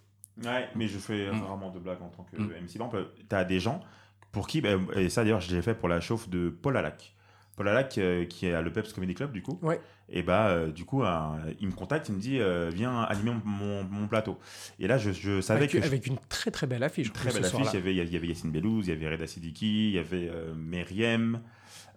Ouais, 0.44 0.68
mais 0.76 0.86
je 0.88 0.98
fais 0.98 1.30
Mm. 1.32 1.42
rarement 1.42 1.70
de 1.70 1.78
blagues 1.78 2.02
en 2.02 2.08
tant 2.08 2.24
que 2.24 2.36
Mm. 2.36 2.44
MC. 2.64 2.78
Par 2.78 2.86
exemple, 2.88 3.06
tu 3.28 3.34
as 3.36 3.44
des 3.44 3.60
gens 3.60 3.80
pour 4.30 4.46
qui, 4.46 4.60
bah, 4.60 4.70
et 4.94 5.08
ça 5.08 5.22
d'ailleurs, 5.24 5.40
je 5.40 5.54
l'ai 5.54 5.62
fait 5.62 5.74
pour 5.74 5.88
la 5.88 6.00
chauffe 6.00 6.28
de 6.28 6.48
Paul 6.50 6.76
Alac. 6.76 7.14
Paul 7.58 7.68
Alac, 7.68 7.98
euh, 7.98 8.24
qui 8.24 8.46
est 8.46 8.54
à 8.54 8.62
le 8.62 8.72
Peps 8.72 8.92
Comedy 8.94 9.12
Club, 9.14 9.32
du 9.32 9.42
coup. 9.42 9.58
Ouais. 9.60 9.78
Et 10.08 10.22
bah, 10.22 10.48
euh, 10.48 10.72
du 10.72 10.86
coup, 10.86 11.02
il 11.60 11.66
me 11.66 11.72
contacte, 11.72 12.08
il 12.08 12.14
me 12.14 12.20
dit, 12.20 12.38
euh, 12.40 12.70
viens 12.72 13.02
animer 13.02 13.32
mon, 13.32 13.42
mon- 13.44 13.84
mon 13.84 14.08
plateau. 14.08 14.38
Et 14.78 14.86
là, 14.86 14.96
je, 14.96 15.10
je 15.12 15.42
savais 15.42 15.58
Avec, 15.58 15.72
que. 15.72 15.78
avec 15.86 16.06
une 16.06 16.16
très 16.30 16.50
très 16.50 16.66
belle 16.66 16.82
affiche. 16.82 17.12
Très 17.12 17.30
belle 17.30 17.44
affiche. 17.44 17.66
Il 17.72 17.74
y, 17.74 17.76
avait, 17.76 17.94
il 17.94 18.10
y 18.12 18.16
avait 18.16 18.26
Yacine 18.28 18.50
Bellouz, 18.50 18.86
il 18.86 18.90
y 18.90 18.92
avait 18.96 19.08
Reda 19.14 19.26
Sidiki, 19.26 19.88
il 19.90 19.94
y 19.94 19.98
avait 19.98 20.30
Meriem. 20.56 21.40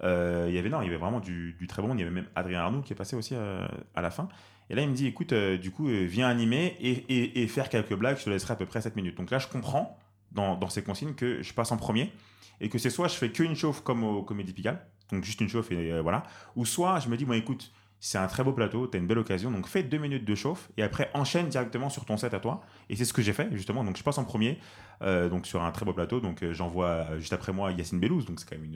il 0.04 0.08
y 0.54 0.58
avait 0.58 0.70
non, 0.70 0.82
il 0.82 0.86
y 0.86 0.90
avait 0.90 0.98
vraiment 0.98 1.20
du, 1.22 1.54
du 1.58 1.68
très 1.68 1.82
bon. 1.82 1.94
Il 1.94 2.00
y 2.00 2.04
avait 2.04 2.12
même 2.12 2.28
Adrien 2.36 2.60
Arnoux 2.60 2.82
qui 2.82 2.92
est 2.92 2.96
passé 2.98 3.16
aussi 3.16 3.34
à 3.36 4.02
la 4.02 4.12
fin. 4.12 4.28
Et 4.70 4.76
là, 4.76 4.82
il 4.82 4.90
me 4.90 4.94
dit, 4.96 5.08
écoute, 5.08 5.34
du 5.34 5.72
coup, 5.72 5.88
viens 5.88 6.28
animer 6.30 6.78
et, 6.80 6.92
et- 6.92 7.42
et 7.44 7.48
faire 7.48 7.70
quelques 7.70 7.94
blagues. 7.96 8.18
Je 8.18 8.24
te 8.26 8.30
laisserai 8.30 8.54
à 8.54 8.56
peu 8.56 8.66
près 8.66 8.82
7 8.82 8.96
minutes. 8.96 9.16
Donc 9.18 9.30
là, 9.32 9.38
je 9.40 9.48
comprends 9.48 9.98
dans, 10.32 10.70
ces 10.70 10.84
consignes 10.84 11.14
que 11.14 11.42
je 11.42 11.54
passe 11.54 11.72
en 11.72 11.78
premier 11.78 12.12
et 12.60 12.70
que 12.70 12.78
c'est 12.78 12.90
soit 12.90 13.08
je 13.08 13.16
fais 13.16 13.32
qu'une 13.32 13.56
chauffe 13.56 13.82
comme 13.82 14.04
au 14.04 14.24
Comédie 14.24 14.54
Pigalle, 14.54 14.86
donc 15.12 15.24
juste 15.24 15.42
une 15.42 15.50
chauffe 15.50 15.72
et 15.72 15.92
euh, 15.92 16.02
voilà, 16.02 16.24
ou 16.56 16.66
soit 16.66 17.00
je 17.00 17.10
me 17.10 17.18
dis, 17.18 17.26
bon, 17.26 17.34
écoute, 17.34 17.72
c'est 18.00 18.18
un 18.18 18.28
très 18.28 18.44
beau 18.44 18.52
plateau, 18.52 18.88
tu 18.88 18.98
as 18.98 19.00
une 19.00 19.06
belle 19.06 19.20
occasion, 19.20 19.52
donc 19.52 19.68
fais 19.68 19.84
deux 19.84 20.00
minutes 20.00 20.26
de 20.26 20.34
chauffe 20.34 20.70
et 20.76 20.84
après 20.84 21.12
enchaîne 21.14 21.50
directement 21.50 21.90
sur 21.90 22.04
ton 22.06 22.18
set 22.18 22.34
à 22.34 22.40
toi. 22.40 22.62
Et 22.90 22.96
c'est 22.96 23.06
ce 23.06 23.14
que 23.14 23.22
j'ai 23.22 23.32
fait 23.32 23.48
justement. 23.52 23.84
Donc 23.84 23.96
je 23.96 24.04
passe 24.04 24.18
en 24.18 24.24
premier, 24.24 24.58
euh, 25.04 25.30
donc 25.30 25.46
sur 25.46 25.62
un 25.62 25.72
très 25.72 25.86
beau 25.86 25.94
plateau. 25.94 26.20
Donc 26.20 26.42
euh, 26.42 26.52
j'envoie 26.52 27.20
juste 27.20 27.34
après 27.34 27.54
moi 27.54 27.72
Yacine 27.72 28.00
Bellouz, 28.00 28.26
donc 28.26 28.40
c'est 28.40 28.50
quand 28.50 28.60
même 28.60 28.72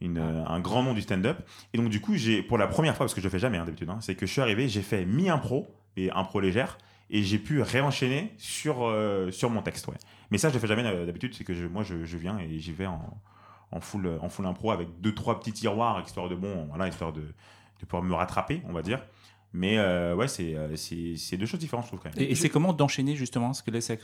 une, 0.00 0.18
un 0.18 0.60
grand 0.60 0.82
nom 0.82 0.94
du 0.94 1.02
stand-up. 1.02 1.38
Et 1.74 1.78
donc 1.78 1.90
du 1.90 2.00
coup, 2.00 2.14
j'ai 2.14 2.42
pour 2.42 2.56
la 2.56 2.66
première 2.66 2.96
fois, 2.96 3.04
parce 3.04 3.12
que 3.12 3.20
je 3.20 3.26
le 3.26 3.30
fais 3.30 3.38
jamais 3.38 3.58
hein, 3.58 3.66
d'habitude, 3.66 3.90
hein, 3.90 3.98
c'est 4.00 4.14
que 4.14 4.24
je 4.24 4.32
suis 4.32 4.40
arrivé, 4.40 4.66
j'ai 4.66 4.82
fait 4.82 5.04
mi-impro 5.04 5.68
et 5.98 6.10
impro 6.10 6.40
légère. 6.40 6.78
Et 7.14 7.22
j'ai 7.22 7.36
pu 7.36 7.60
réenchaîner 7.60 8.32
sur, 8.38 8.90
sur 9.30 9.50
mon 9.50 9.60
texte. 9.60 9.86
Mais 10.32 10.38
ça, 10.38 10.48
je 10.48 10.54
le 10.54 10.58
fais 10.60 10.66
jamais 10.66 10.82
d'habitude. 11.06 11.34
C'est 11.34 11.44
que 11.44 11.54
je, 11.54 11.66
moi, 11.66 11.82
je, 11.84 12.04
je 12.04 12.16
viens 12.16 12.38
et 12.38 12.58
j'y 12.58 12.72
vais 12.72 12.86
en, 12.86 13.20
en, 13.70 13.80
full, 13.80 14.18
en 14.20 14.28
full 14.28 14.46
impro 14.46 14.72
avec 14.72 14.88
deux, 15.00 15.14
trois 15.14 15.38
petits 15.38 15.52
tiroirs, 15.52 16.02
histoire 16.04 16.28
de, 16.28 16.34
bon, 16.34 16.66
voilà, 16.68 16.88
histoire 16.88 17.12
de, 17.12 17.20
de 17.20 17.86
pouvoir 17.86 18.02
me 18.02 18.14
rattraper, 18.14 18.62
on 18.68 18.72
va 18.72 18.82
dire. 18.82 19.00
Mais 19.54 19.78
euh, 19.78 20.14
ouais, 20.14 20.28
c'est 20.28 20.54
euh, 20.56 20.74
c'est 20.76 21.14
c'est 21.16 21.36
deux 21.36 21.44
choses 21.44 21.60
différentes, 21.60 21.84
je 21.84 21.90
trouve 21.90 22.00
quand 22.00 22.08
même. 22.16 22.24
Et, 22.26 22.30
et 22.32 22.34
c'est 22.34 22.48
comment 22.48 22.72
d'enchaîner 22.72 23.14
justement 23.16 23.48
Parce 23.48 23.60
que 23.60 23.70
là, 23.70 23.80
c'est 23.82 23.98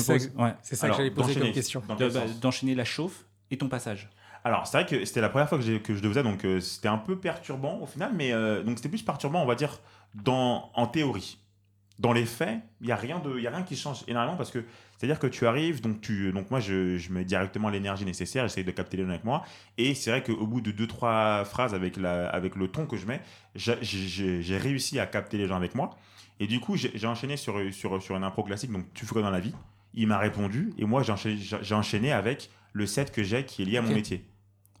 ça 0.00 0.14
Ouais. 0.36 0.54
C'est 0.62 0.74
ça 0.74 0.86
Alors, 0.86 0.96
que 0.96 1.02
j'allais 1.04 1.14
poser 1.14 1.34
comme 1.40 1.52
question. 1.52 1.82
Bah, 1.86 1.94
D'enchaîner 2.40 2.74
la 2.74 2.84
chauffe 2.84 3.24
et 3.52 3.56
ton 3.56 3.68
passage. 3.68 4.10
Alors, 4.44 4.66
c'est 4.66 4.76
vrai 4.82 4.86
que 4.86 5.04
c'était 5.04 5.20
la 5.20 5.28
première 5.28 5.48
fois 5.48 5.58
que, 5.58 5.64
j'ai- 5.64 5.80
que 5.80 5.94
je 5.94 6.02
le 6.02 6.08
faisais, 6.08 6.22
donc 6.24 6.44
euh, 6.44 6.58
c'était 6.60 6.88
un 6.88 6.98
peu 6.98 7.16
perturbant 7.18 7.78
au 7.80 7.86
final, 7.86 8.12
mais 8.14 8.32
euh, 8.32 8.62
donc 8.64 8.78
c'était 8.78 8.88
plus 8.88 9.02
perturbant, 9.02 9.42
on 9.42 9.46
va 9.46 9.54
dire, 9.54 9.78
dans, 10.14 10.70
en 10.74 10.86
théorie. 10.88 11.38
Dans 11.98 12.12
les 12.12 12.26
faits, 12.26 12.60
il 12.80 12.86
n'y 12.86 12.92
a, 12.92 12.96
rien 12.96 13.18
de- 13.18 13.36
il 13.38 13.42
y 13.42 13.46
a 13.48 13.50
rien 13.50 13.64
qui 13.64 13.74
change 13.76 14.04
énormément 14.06 14.36
parce 14.36 14.52
que 14.52 14.64
c'est-à-dire 14.96 15.18
que 15.18 15.26
tu 15.26 15.46
arrives, 15.48 15.80
donc, 15.80 16.00
tu, 16.00 16.30
donc 16.32 16.48
moi 16.50 16.60
je, 16.60 16.96
je 16.96 17.12
mets 17.12 17.24
directement 17.24 17.68
l'énergie 17.70 18.04
nécessaire, 18.04 18.44
j'essaye 18.46 18.62
de 18.64 18.70
capter 18.70 18.96
les 18.96 19.02
gens 19.02 19.08
avec 19.10 19.24
moi, 19.24 19.42
et 19.78 19.94
c'est 19.94 20.10
vrai 20.10 20.22
qu'au 20.22 20.46
bout 20.46 20.60
de 20.60 20.70
deux 20.70 20.86
trois 20.86 21.44
phrases 21.44 21.74
avec, 21.74 21.96
la, 21.96 22.28
avec 22.28 22.54
le 22.54 22.68
ton 22.68 22.86
que 22.86 22.96
je 22.96 23.04
mets, 23.06 23.20
j'ai- 23.56 24.58
réussi 24.58 24.98
à 25.00 25.06
capter 25.06 25.38
les 25.38 25.46
gens 25.48 25.56
avec 25.56 25.74
moi, 25.74 25.90
et 26.40 26.46
du 26.46 26.60
coup 26.60 26.76
j'ai 26.76 27.06
enchaîné 27.06 27.36
sur, 27.36 27.54
sur, 27.72 28.00
sur 28.02 28.16
une 28.16 28.24
impro 28.24 28.44
classique, 28.44 28.70
donc 28.72 28.84
tu 28.94 29.04
fais 29.04 29.12
quoi 29.14 29.22
dans 29.22 29.30
la 29.30 29.40
vie 29.40 29.54
Il 29.94 30.06
m'a 30.06 30.18
répondu, 30.18 30.72
et 30.78 30.84
moi 30.84 31.02
j'ai 31.02 31.74
enchaîné, 31.74 32.12
avec 32.12 32.50
le 32.72 32.86
set 32.86 33.10
que 33.10 33.22
j'ai 33.24 33.44
qui 33.44 33.62
est 33.62 33.64
lié 33.64 33.78
à 33.78 33.82
mon 33.82 33.88
métier. 33.94 34.24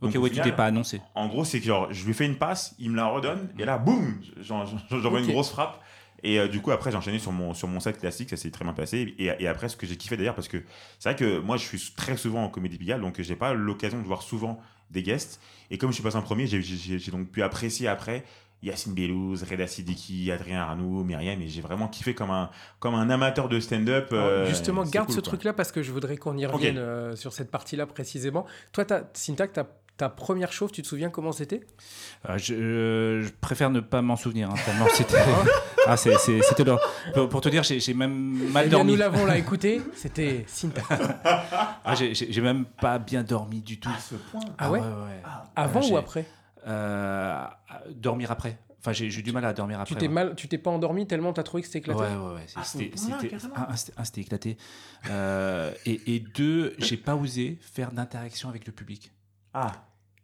Ok, 0.00 0.12
Donc, 0.12 0.22
ouais, 0.22 0.28
tu 0.28 0.34
final, 0.36 0.50
t'es 0.50 0.56
pas 0.56 0.66
annoncé. 0.66 1.00
en 1.16 1.26
gros, 1.26 1.44
c'est 1.44 1.58
que 1.58 1.66
genre, 1.66 1.92
je 1.92 2.06
lui 2.06 2.14
fais 2.14 2.24
une 2.26 2.36
passe, 2.36 2.76
il 2.78 2.92
me 2.92 2.96
la 2.96 3.06
redonne, 3.06 3.48
et 3.58 3.64
là, 3.64 3.78
boum, 3.78 4.20
j'en- 4.40 4.64
j'en- 4.64 4.78
j'envoie 5.00 5.18
une 5.18 5.26
grosse 5.32 5.50
frappe. 5.50 5.82
Et 6.22 6.38
euh, 6.40 6.48
du 6.48 6.60
coup, 6.60 6.70
après, 6.72 6.90
j'ai 6.90 6.96
enchaîné 6.96 7.18
sur 7.18 7.32
mon, 7.32 7.54
sur 7.54 7.68
mon 7.68 7.80
set 7.80 7.98
classique, 7.98 8.30
ça 8.30 8.36
s'est 8.36 8.50
très 8.50 8.64
bien 8.64 8.72
passé. 8.74 9.14
Et, 9.18 9.24
et 9.38 9.46
après, 9.48 9.68
ce 9.68 9.76
que 9.76 9.86
j'ai 9.86 9.96
kiffé 9.96 10.16
d'ailleurs, 10.16 10.34
parce 10.34 10.48
que 10.48 10.58
c'est 10.98 11.10
vrai 11.10 11.16
que 11.16 11.38
moi, 11.38 11.56
je 11.56 11.64
suis 11.66 11.92
très 11.96 12.16
souvent 12.16 12.44
en 12.44 12.48
comédie 12.48 12.78
Pigalle, 12.78 13.00
donc 13.00 13.20
j'ai 13.20 13.36
pas 13.36 13.52
l'occasion 13.54 14.00
de 14.00 14.06
voir 14.06 14.22
souvent 14.22 14.60
des 14.90 15.02
guests. 15.02 15.40
Et 15.70 15.78
comme 15.78 15.90
je 15.90 15.94
suis 15.94 16.02
passé 16.02 16.16
en 16.16 16.22
premier, 16.22 16.46
j'ai- 16.46 17.10
donc 17.10 17.28
pu 17.30 17.42
apprécier 17.42 17.86
après 17.88 18.24
Yacine 18.62 18.92
Bellouz, 18.94 19.44
Reda 19.48 19.68
Siddiqui, 19.68 20.32
Adrien 20.32 20.60
Arnoux, 20.62 21.04
Myriam, 21.04 21.40
et 21.40 21.46
j'ai 21.46 21.60
vraiment 21.60 21.86
kiffé 21.86 22.14
comme 22.14 22.30
un, 22.30 22.50
comme 22.80 22.94
un 22.96 23.08
amateur 23.10 23.48
de 23.48 23.60
stand-up. 23.60 24.08
euh, 24.12 24.46
Justement, 24.48 24.82
garde 24.82 25.06
cool, 25.06 25.14
ce 25.14 25.20
truc-là 25.20 25.52
parce 25.52 25.70
que 25.70 25.82
je 25.84 25.92
voudrais 25.92 26.16
qu'on 26.16 26.36
y 26.36 26.44
revienne 26.46 26.78
euh, 26.78 27.14
sur 27.14 27.32
cette 27.32 27.50
partie-là 27.52 27.86
précisément. 27.86 28.46
Toi, 28.72 28.84
t'as- 28.84 29.04
Syntax, 29.12 29.52
ta, 29.52 29.68
ta 29.96 30.08
première 30.08 30.52
chauffe, 30.52 30.72
tu 30.72 30.82
te 30.82 30.88
souviens 30.88 31.10
comment 31.10 31.30
c'était? 31.30 31.60
Euh, 32.28 32.36
je, 32.38 32.54
euh, 32.54 33.22
je 33.22 33.28
préfère 33.40 33.70
ne 33.70 33.78
pas 33.80 34.02
m'en 34.02 34.16
souvenir. 34.16 34.50
hein, 34.50 34.54
tellement 34.64 34.88
c'était. 34.92 35.14
Ah, 35.88 35.96
c'est- 35.96 36.16
c'est- 36.18 36.42
c'était 36.42 36.64
l'horreur. 36.64 36.88
Pour, 37.14 37.28
pour 37.28 37.40
te 37.40 37.48
dire, 37.48 37.62
j'ai 37.62 37.80
j'ai 37.80 37.94
même 37.94 38.12
mal 38.52 38.64
Eh 38.66 38.68
bien, 38.68 38.78
dormi. 38.78 38.92
nous 38.92 38.98
l'avons 38.98 39.24
là 39.26 39.36
écouté, 39.38 39.80
c'était 39.94 40.44
Syntax. 40.46 40.86
Ah, 41.24 41.94
j'ai- 41.94 42.14
j'ai 42.14 42.30
j'ai 42.32 42.40
même 42.40 42.64
pas 42.64 42.98
bien 42.98 43.22
dormi 43.22 43.60
du 43.60 43.80
tout. 43.80 43.88
À 43.88 43.98
ce 43.98 44.14
point. 44.16 44.40
Ah 44.58 44.70
ouais 44.70 44.80
Avant 45.56 45.80
j'ai- 45.80 45.92
ou 45.94 45.96
après 45.96 46.26
Euh, 46.66 47.44
dormir 47.90 48.30
après. 48.30 48.58
Enfin, 48.80 48.92
j'ai 48.92 49.10
j'ai 49.10 49.20
eu 49.20 49.22
du 49.22 49.32
mal 49.32 49.44
à 49.44 49.52
dormir 49.52 49.80
après. 49.80 49.94
Tu 49.94 49.98
t'es 49.98 50.06
ouais. 50.06 50.12
mal, 50.12 50.34
tu 50.36 50.46
t'es 50.48 50.58
pas 50.58 50.70
endormi 50.70 51.06
tellement 51.06 51.32
t'as 51.32 51.42
trouvé 51.42 51.62
que 51.62 51.66
c'était 51.66 51.78
éclaté 51.80 52.00
Ouais, 52.00 52.06
ouais, 52.16 52.34
ouais. 52.34 52.44
ce 52.46 52.60
C'était 52.62 52.92
un, 53.56 53.72
un, 53.96 54.04
c'était- 54.04 54.20
éclaté. 54.20 54.56
Euh, 55.10 55.72
et, 55.86 56.14
et 56.14 56.20
deux, 56.20 56.74
j'ai 56.78 56.96
pas 56.96 57.16
osé 57.16 57.58
faire 57.60 57.90
d'interaction 57.92 58.48
avec 58.48 58.66
le 58.66 58.72
public. 58.72 59.10
Ah, 59.54 59.72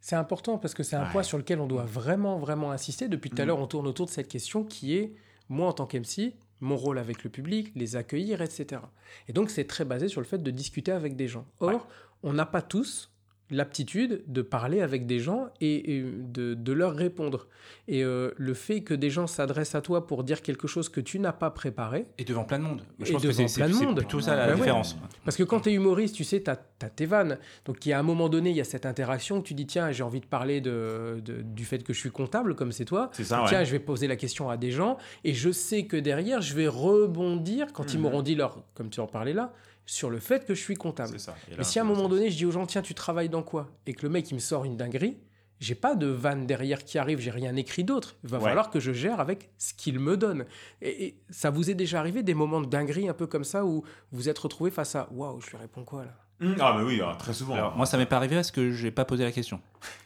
C'est 0.01 0.17
important 0.17 0.59
parce 0.59 0.75
que 0.75 0.83
c'est 0.83 0.97
un 0.97 1.05
Ouais. 1.05 1.11
point 1.13 1.23
sur 1.23 1.39
lequel 1.39 1.61
on 1.61 1.67
doit 1.67 1.87
vraiment, 1.87 2.39
vraiment 2.39 2.71
insister. 2.73 3.09
Depuis 3.09 3.31
tout 3.31 3.41
à 3.41 3.45
Mm. 3.45 3.49
l'heure, 3.49 3.59
on 3.59 3.67
tourne 3.67 3.87
autour 3.87 4.05
de 4.05 4.11
cette 4.11 4.29
question 4.29 4.63
qui 4.63 4.97
est, 4.99 5.15
moi 5.49 5.69
en 5.69 5.73
tant 5.73 5.87
qu'MC, 5.87 6.35
mon 6.61 6.77
rôle 6.77 6.99
avec 6.99 7.25
le 7.25 7.31
public, 7.31 7.73
les 7.75 7.97
accueillir, 7.97 8.41
etc. 8.43 8.81
Et 9.29 9.33
donc, 9.33 9.51
c'est 9.51 9.65
très 9.67 9.85
basé 9.85 10.09
sur 10.09 10.21
le 10.21 10.27
fait 10.27 10.43
de 10.43 10.51
discuter 10.51 10.93
avec 10.93 11.17
des 11.17 11.29
gens. 11.29 11.47
Or, 11.61 11.69
Ouais. 11.71 11.79
on 12.23 12.33
n'a 12.33 12.47
pas 12.47 12.63
tous 12.63 13.11
l'aptitude 13.55 14.23
de 14.27 14.43
parler 14.43 14.81
avec 14.81 15.07
des 15.07 15.19
gens 15.21 15.49
et, 15.61 15.97
et 15.99 16.03
de, 16.03 16.55
de 16.55 16.73
leur 16.73 16.95
répondre. 16.95 17.49
Et 17.89 18.03
euh, 18.05 18.31
le 18.37 18.55
fait 18.55 18.83
que 18.83 18.95
des 18.95 19.11
gens 19.11 19.27
s'adressent 19.27 19.75
à 19.75 19.81
toi 19.81 20.07
pour 20.07 20.25
dire 20.25 20.43
quelque 20.43 20.67
chose 20.67 20.89
que 20.89 21.01
tu 21.01 21.19
n'as 21.19 21.33
pas 21.33 21.51
préparé, 21.51 22.05
Et 22.19 22.25
devant 22.25 22.45
plein 22.45 22.59
de 22.59 22.65
monde. 22.65 22.83
Je 23.01 23.09
Et 23.09 23.13
pense 23.13 23.23
que 23.23 23.29
devant 23.29 23.49
c'est 23.49 23.55
plein 23.61 23.69
de 23.69 23.73
c'est- 23.73 23.79
c'est 23.79 23.85
monde. 23.87 23.99
plutôt 23.99 24.21
ça 24.21 24.37
la 24.37 24.47
Bah 24.47 24.53
ouais. 24.53 24.57
différence. 24.59 24.97
Parce 25.25 25.37
que 25.37 25.43
quand 25.43 25.61
tu 25.61 25.71
es 25.71 25.73
humoriste, 25.73 26.15
tu 26.15 26.25
sais, 26.25 26.43
tu 26.43 26.51
as, 26.51 26.57
tes 26.57 27.07
vannes. 27.07 27.39
Donc, 27.65 27.87
il 27.87 27.89
y 27.89 27.93
a 27.95 27.99
un 27.99 28.03
moment 28.03 28.29
donné, 28.29 28.51
il 28.51 28.57
y 28.57 28.61
a 28.61 28.65
cette 28.65 28.85
interaction 28.85 29.39
où 29.39 29.43
tu 29.43 29.55
dis 29.55 29.67
tiens, 29.67 29.91
j'ai 29.91 30.03
envie 30.03 30.21
de 30.21 30.27
parler 30.27 30.61
de, 30.61 31.21
de- 31.25 31.41
du 31.41 31.65
fait 31.65 31.83
que 31.83 31.95
je 31.95 31.99
suis 31.99 32.11
comptable, 32.11 32.55
comme 32.55 32.73
c'est 32.73 32.85
toi. 32.85 33.09
c'est 33.13 33.25
ça, 33.25 33.43
ouais. 33.43 33.49
Tiens, 33.49 33.65
je 33.65 33.71
vais 33.73 33.79
poser 33.79 34.07
la 34.07 34.17
question 34.17 34.51
à 34.51 34.57
des 34.59 34.71
gens 34.71 34.99
et 35.25 35.33
je 35.33 35.51
sais 35.51 35.85
que 35.87 35.97
derrière, 35.97 36.43
je 36.43 36.55
vais 36.55 36.69
rebondir 36.69 37.73
quand 37.73 37.93
ils 37.93 37.97
Mhm. 37.97 38.03
m'auront 38.03 38.23
dit 38.23 38.35
leur, 38.35 38.63
comme 38.75 38.91
tu 38.91 39.01
en 39.01 39.07
parlais 39.07 39.33
là, 39.33 39.53
sur 39.87 40.11
le 40.11 40.19
fait 40.19 40.45
que 40.47 40.55
je 40.55 40.61
suis 40.61 40.75
comptable. 40.77 41.19
Ça. 41.21 41.33
Là, 41.51 41.57
Mais 41.59 41.65
si 41.65 41.79
à 41.79 41.83
un 41.83 41.85
moment 41.87 42.09
donné, 42.09 42.31
je 42.31 42.37
dis 42.37 42.47
aux 42.47 42.51
gens 42.53 42.67
tiens, 42.67 42.83
tu 42.83 42.95
travailles 42.95 43.29
dans 43.29 43.43
quoi? 43.43 43.69
Et 43.87 43.95
que 43.95 44.03
le 44.03 44.09
mec 44.09 44.31
il 44.31 44.35
me 44.35 44.41
sort 44.41 44.65
une 44.65 44.77
dinguerie, 44.77 45.17
j'ai 45.61 45.75
pas 45.75 45.95
de 45.95 46.07
vanne 46.07 46.47
derrière 46.47 46.85
qui 46.85 46.99
arrive, 46.99 47.21
j'ai 47.21 47.31
rien 47.31 47.55
écrit 47.57 47.85
d'autre. 47.85 48.17
Il 48.25 48.31
va 48.31 48.39
Ouais. 48.39 48.45
falloir 48.45 48.71
que 48.71 48.81
je 48.81 48.93
gère 48.93 49.21
avec 49.21 49.51
ce 49.59 49.73
qu'il 49.75 49.99
me 50.01 50.17
donne. 50.17 50.47
Et, 50.83 51.05
et 51.07 51.21
ça 51.31 51.51
vous 51.51 51.71
est 51.71 51.75
déjà 51.75 52.01
arrivé 52.01 52.23
des 52.23 52.35
moments 52.35 52.61
de 52.61 52.67
dinguerie 52.67 53.09
un 53.09 53.15
peu 53.15 53.27
comme 53.27 53.45
ça 53.45 53.65
où 53.65 53.85
vous 54.11 54.29
êtes 54.29 54.39
retrouvé 54.39 54.71
face 54.71 54.95
à 54.97 55.09
waouh, 55.13 55.41
je 55.41 55.51
lui 55.51 55.57
réponds 55.59 55.85
quoi 55.85 56.05
là? 56.05 56.15
Hum, 56.41 56.57
Ah, 56.61 56.75
mais 56.77 56.83
oui, 56.85 56.97
alors, 57.01 57.17
très 57.17 57.33
souvent. 57.33 57.55
Alors, 57.55 57.77
moi, 57.77 57.87
ça 57.87 57.97
m'est 57.97 58.07
pas 58.07 58.17
arrivé 58.17 58.35
parce 58.35 58.51
que 58.51 58.73
j'ai 58.73 58.91
pas 58.91 59.05
posé 59.05 59.23
la 59.23 59.31
question. 59.31 59.61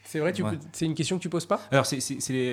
C'est 0.05 0.19
vrai, 0.21 0.39
Ouais. 0.43 0.59
c'est 0.73 0.85
une 0.85 0.95
question 0.95 1.17
que 1.17 1.23
tu 1.23 1.31
poses 1.31 1.47
pas? 1.47 1.59
Alors, 1.71 1.87
c'est 1.87 1.99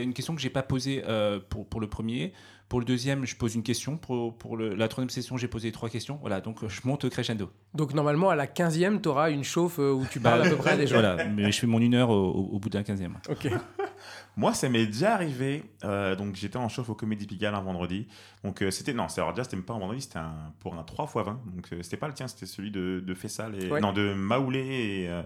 une 0.01 0.13
question 0.13 0.33
que 0.33 0.39
j'ai 0.41 0.49
pas 0.49 0.63
posée 0.63 1.03
euh, 1.05 1.41
pour, 1.49 1.67
pour 1.67 1.81
le 1.81 1.87
premier. 1.89 2.31
Pour 2.67 2.79
le 2.79 2.85
deuxième, 2.85 3.25
je 3.25 3.35
pose 3.35 3.53
une 3.55 3.61
question. 3.63 3.95
Pour, 3.95 4.35
pour 4.37 4.57
le- 4.57 4.73
la 4.73 4.87
troisième 4.87 5.11
session, 5.11 5.37
j'ai 5.37 5.47
posé 5.47 5.71
trois 5.71 5.87
questions. 5.89 6.17
Voilà, 6.21 6.41
donc 6.41 6.67
je 6.67 6.81
monte 6.83 7.07
crescendo. 7.09 7.51
Donc 7.75 7.93
normalement 7.93 8.29
à 8.31 8.35
la 8.35 8.47
15e, 8.47 9.01
tu 9.01 9.07
auras 9.09 9.29
une 9.29 9.43
chauffe 9.43 9.77
euh, 9.79 9.91
où 9.93 10.03
tu 10.09 10.19
parles 10.19 10.41
à 10.41 10.49
peu 10.49 10.55
près 10.55 10.71
à 10.71 10.77
des 10.77 10.87
gens. 10.87 10.95
Voilà, 10.99 11.25
mais 11.25 11.51
je 11.51 11.59
fais 11.59 11.67
mon 11.67 11.79
une 11.79 11.93
heure 11.93 12.09
au, 12.09 12.31
au- 12.31 12.49
au 12.55 12.59
bout 12.59 12.69
d'un 12.69 12.81
quinzième. 12.83 13.17
Ok. 13.29 13.49
Moi, 14.37 14.53
ça 14.53 14.67
m'est 14.67 14.85
déjà 14.87 15.13
arrivé. 15.13 15.63
euh, 15.85 16.15
donc, 16.15 16.35
j'étais 16.35 16.57
en 16.57 16.67
chauffe 16.67 16.89
au 16.89 16.95
Comédie 16.95 17.25
Pigalle 17.25 17.55
un 17.55 17.61
vendredi. 17.61 18.07
Donc, 18.43 18.61
euh, 18.61 18.69
c'était. 18.71 18.93
Non, 18.93 19.07
c'est 19.07 19.21
alors 19.21 19.31
déjà, 19.33 19.45
c'était 19.45 19.55
même 19.55 19.63
pas 19.65 19.73
un 19.75 19.79
vendredi, 19.79 20.01
c'était 20.01 20.17
un, 20.19 20.33
pour 20.59 20.73
un 20.75 20.81
3x20. 20.81 21.25
Donc, 21.55 21.67
euh, 21.71 21.79
c'était 21.83 21.95
pas 21.97 22.07
le 22.07 22.13
tien, 22.13 22.27
c'était 22.27 22.45
celui 22.45 22.69
de, 22.71 23.01
de 23.05 23.13
Fessal 23.13 23.55
et. 23.63 23.71
Ouais. 23.71 23.79
Non, 23.79 23.93
de 23.93 24.13
Maoulé 24.13 24.59
et, 24.59 25.09
euh, 25.09 25.21